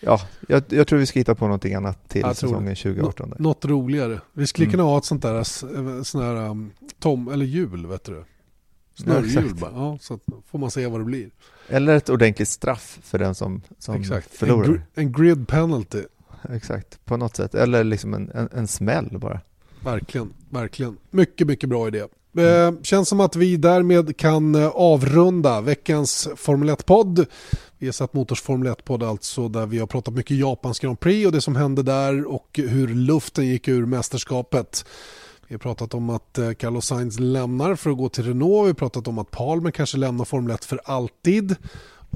ja, 0.00 0.20
jag, 0.48 0.62
jag 0.68 0.86
tror 0.86 0.98
vi 0.98 1.06
ska 1.06 1.18
hitta 1.20 1.34
på 1.34 1.44
någonting 1.44 1.74
annat 1.74 2.08
till 2.08 2.20
Jag 2.20 2.36
säsongen 2.36 2.76
2018. 2.76 3.30
Där. 3.30 3.36
Något 3.38 3.64
roligare. 3.64 4.20
Vi 4.32 4.46
skulle 4.46 4.64
Mm. 4.64 4.72
kunna 4.72 4.82
ha 4.82 4.98
ett 4.98 5.04
sånt 5.04 5.22
där 5.22 5.34
eh, 5.34 6.02
sån 6.02 6.22
här, 6.22 6.36
um, 6.50 6.72
tom 6.98 7.28
eller 7.28 7.46
hjul 7.46 7.86
vet 7.86 8.04
du. 8.04 8.24
Snurrhjul 8.94 9.38
exakt. 9.44 9.60
bara. 9.60 9.72
Ja, 9.74 9.98
så 10.00 10.18
får 10.46 10.58
man 10.58 10.70
se 10.70 10.86
vad 10.86 11.00
det 11.00 11.04
blir. 11.04 11.30
Eller 11.68 11.96
ett 11.96 12.08
ordentligt 12.08 12.48
straff 12.48 12.98
för 13.02 13.18
den 13.18 13.34
som, 13.34 13.62
som 13.78 13.94
Exakt. 13.94 14.32
En, 14.32 14.38
förlorar. 14.38 14.66
gr- 14.68 14.82
en 14.94 15.12
grid 15.12 15.48
penalty. 15.48 16.02
Exakt, 16.50 17.04
på 17.04 17.16
något 17.16 17.36
sätt. 17.36 17.54
Eller 17.54 17.84
liksom 17.84 18.14
en, 18.14 18.30
en, 18.30 18.48
en 18.52 18.66
smäll 18.68 19.18
bara. 19.18 19.40
Verkligen, 19.84 20.32
verkligen. 20.50 20.96
Mycket, 21.10 21.46
mycket 21.46 21.68
bra 21.68 21.88
idé. 21.88 22.04
Eh, 22.38 22.82
känns 22.82 23.08
som 23.08 23.20
att 23.20 23.36
vi 23.36 23.56
därmed 23.56 24.16
kan 24.16 24.54
eh, 24.54 24.68
avrunda 24.68 25.60
veckans 25.60 26.28
Formel 26.36 26.70
1-podd. 26.70 27.26
Vi 27.78 27.86
har 27.86 27.92
satt 27.92 28.12
Motors 28.12 28.42
Formel 28.42 28.72
1-podd 28.72 29.02
alltså 29.02 29.48
där 29.48 29.66
vi 29.66 29.78
har 29.78 29.86
pratat 29.86 30.14
mycket 30.14 30.36
Japans 30.36 30.78
Grand 30.78 31.00
Prix 31.00 31.26
och 31.26 31.32
det 31.32 31.40
som 31.40 31.56
hände 31.56 31.82
där 31.82 32.26
och 32.26 32.60
hur 32.62 32.88
luften 32.88 33.46
gick 33.46 33.68
ur 33.68 33.86
mästerskapet. 33.86 34.84
Vi 35.48 35.54
har 35.54 35.58
pratat 35.58 35.94
om 35.94 36.10
att 36.10 36.38
eh, 36.38 36.52
Carlos 36.52 36.86
Sainz 36.86 37.18
lämnar 37.18 37.74
för 37.74 37.90
att 37.90 37.96
gå 37.96 38.08
till 38.08 38.24
Renault. 38.24 38.64
Vi 38.64 38.68
har 38.68 38.74
pratat 38.74 39.08
om 39.08 39.18
att 39.18 39.30
Palmer 39.30 39.70
kanske 39.70 39.98
lämnar 39.98 40.24
Formel 40.24 40.54
1 40.54 40.64
för 40.64 40.80
alltid. 40.84 41.56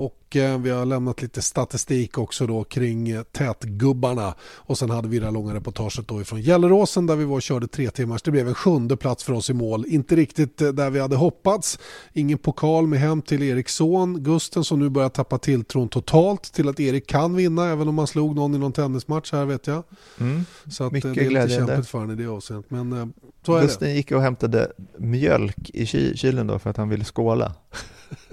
Och 0.00 0.36
eh, 0.36 0.58
vi 0.58 0.70
har 0.70 0.86
lämnat 0.86 1.22
lite 1.22 1.42
statistik 1.42 2.18
också 2.18 2.46
då 2.46 2.64
kring 2.64 3.08
eh, 3.08 3.22
tätgubbarna. 3.22 4.34
Och 4.42 4.78
sen 4.78 4.90
hade 4.90 5.08
vi 5.08 5.18
det 5.18 5.24
här 5.24 5.32
långa 5.32 5.54
reportaget 5.54 6.08
då 6.08 6.20
ifrån 6.20 6.40
Gelleråsen 6.42 7.06
där 7.06 7.16
vi 7.16 7.24
var 7.24 7.36
och 7.36 7.42
körde 7.42 7.68
tre 7.68 7.90
timmars. 7.90 8.22
Det 8.22 8.30
blev 8.30 8.48
en 8.48 8.54
sjunde 8.54 8.96
plats 8.96 9.24
för 9.24 9.32
oss 9.32 9.50
i 9.50 9.52
mål. 9.52 9.84
Inte 9.88 10.16
riktigt 10.16 10.62
eh, 10.62 10.68
där 10.68 10.90
vi 10.90 11.00
hade 11.00 11.16
hoppats. 11.16 11.78
Ingen 12.12 12.38
pokal 12.38 12.86
med 12.86 13.00
hem 13.00 13.22
till 13.22 13.42
Eriks 13.42 13.74
son 13.74 14.22
Gusten 14.22 14.64
som 14.64 14.78
nu 14.78 14.88
börjar 14.88 15.08
tappa 15.08 15.38
tilltron 15.38 15.88
totalt 15.88 16.42
till 16.42 16.68
att 16.68 16.80
Erik 16.80 17.06
kan 17.06 17.36
vinna 17.36 17.68
även 17.68 17.88
om 17.88 17.98
han 17.98 18.06
slog 18.06 18.36
någon 18.36 18.54
i 18.54 18.58
någon 18.58 18.72
tennismatch 18.72 19.32
här 19.32 19.44
vet 19.44 19.66
jag. 19.66 19.82
Mm. 20.20 20.44
Så 20.70 20.84
att, 20.84 20.92
Mycket 20.92 21.14
det 21.14 21.26
är 21.26 21.30
lite 21.30 21.48
kämpigt 21.48 21.88
för 21.88 21.98
honom 21.98 22.20
i 22.20 22.22
det 22.22 22.28
avseendet. 22.28 22.70
Men 22.70 23.12
så 23.46 23.54
är 23.54 23.60
det. 23.60 23.66
Gusten 23.66 23.94
gick 23.94 24.12
och 24.12 24.22
hämtade 24.22 24.72
mjölk 24.98 25.70
i 25.70 25.86
ky- 25.86 26.16
kylen 26.16 26.46
då 26.46 26.58
för 26.58 26.70
att 26.70 26.76
han 26.76 26.88
ville 26.88 27.04
skåla. 27.04 27.54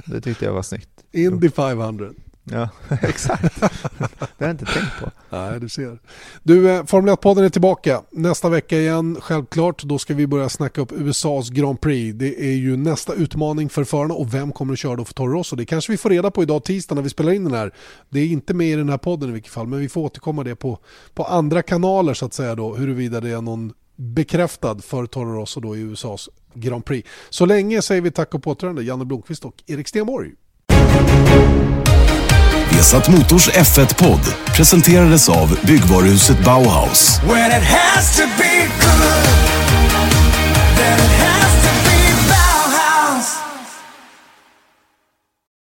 Det 0.05 0.21
tyckte 0.21 0.45
jag 0.45 0.53
var 0.53 0.61
snyggt. 0.61 0.89
Indy 1.11 1.49
500. 1.49 2.09
Ja, 2.51 2.69
exakt. 3.01 3.59
Det 3.59 4.45
har 4.45 4.47
jag 4.47 4.49
inte 4.49 4.65
tänkt 4.65 4.99
på. 4.99 5.11
Nej, 5.29 5.59
du 5.59 5.69
ser. 5.69 5.99
Du, 6.43 6.71
eh, 6.71 6.85
Formel 6.85 7.15
1-podden 7.15 7.43
är 7.43 7.49
tillbaka 7.49 8.01
nästa 8.11 8.49
vecka 8.49 8.77
igen. 8.77 9.17
Självklart, 9.21 9.83
då 9.83 9.99
ska 9.99 10.13
vi 10.13 10.27
börja 10.27 10.49
snacka 10.49 10.81
upp 10.81 10.91
USAs 10.91 11.49
Grand 11.49 11.81
Prix. 11.81 12.17
Det 12.17 12.45
är 12.45 12.55
ju 12.55 12.77
nästa 12.77 13.13
utmaning 13.13 13.69
för 13.69 13.83
förarna 13.83 14.13
och 14.13 14.33
vem 14.33 14.51
kommer 14.51 14.73
att 14.73 14.79
köra 14.79 14.95
då 14.95 15.05
för 15.05 15.13
Toro 15.13 15.31
Rosso? 15.31 15.55
Det 15.55 15.65
kanske 15.65 15.91
vi 15.91 15.97
får 15.97 16.09
reda 16.09 16.31
på 16.31 16.43
idag 16.43 16.63
tisdag 16.63 16.95
när 16.95 17.01
vi 17.01 17.09
spelar 17.09 17.31
in 17.31 17.43
den 17.43 17.53
här. 17.53 17.73
Det 18.09 18.19
är 18.19 18.27
inte 18.27 18.53
med 18.53 18.67
i 18.67 18.75
den 18.75 18.89
här 18.89 18.97
podden 18.97 19.29
i 19.29 19.31
vilket 19.31 19.51
fall, 19.51 19.67
men 19.67 19.79
vi 19.79 19.89
får 19.89 20.01
återkomma 20.01 20.43
det 20.43 20.55
på, 20.55 20.79
på 21.13 21.23
andra 21.23 21.61
kanaler 21.61 22.13
så 22.13 22.25
att 22.25 22.33
säga 22.33 22.55
då, 22.55 22.75
huruvida 22.75 23.21
det 23.21 23.29
är 23.29 23.41
någon 23.41 23.73
bekräftad 23.97 24.79
för 24.79 25.05
Toro 25.05 25.33
Rosso 25.33 25.59
då 25.59 25.77
i 25.77 25.79
USAs 25.79 26.29
Grand 26.53 26.85
Prix. 26.85 27.09
Så 27.29 27.45
länge 27.45 27.81
säger 27.81 28.01
vi 28.01 28.11
tack 28.11 28.33
och 28.33 28.43
påtrörande 28.43 28.83
Janne 28.83 29.05
Blomqvist 29.05 29.45
och 29.45 29.63
Erik 29.67 29.87
Stenborg. 29.87 30.31
Vesat 32.71 33.09
Motors 33.09 33.49
F1-podd 33.49 34.53
presenterades 34.55 35.29
av 35.29 35.59
byggvaruhuset 35.67 36.45
Bauhaus. 36.45 37.19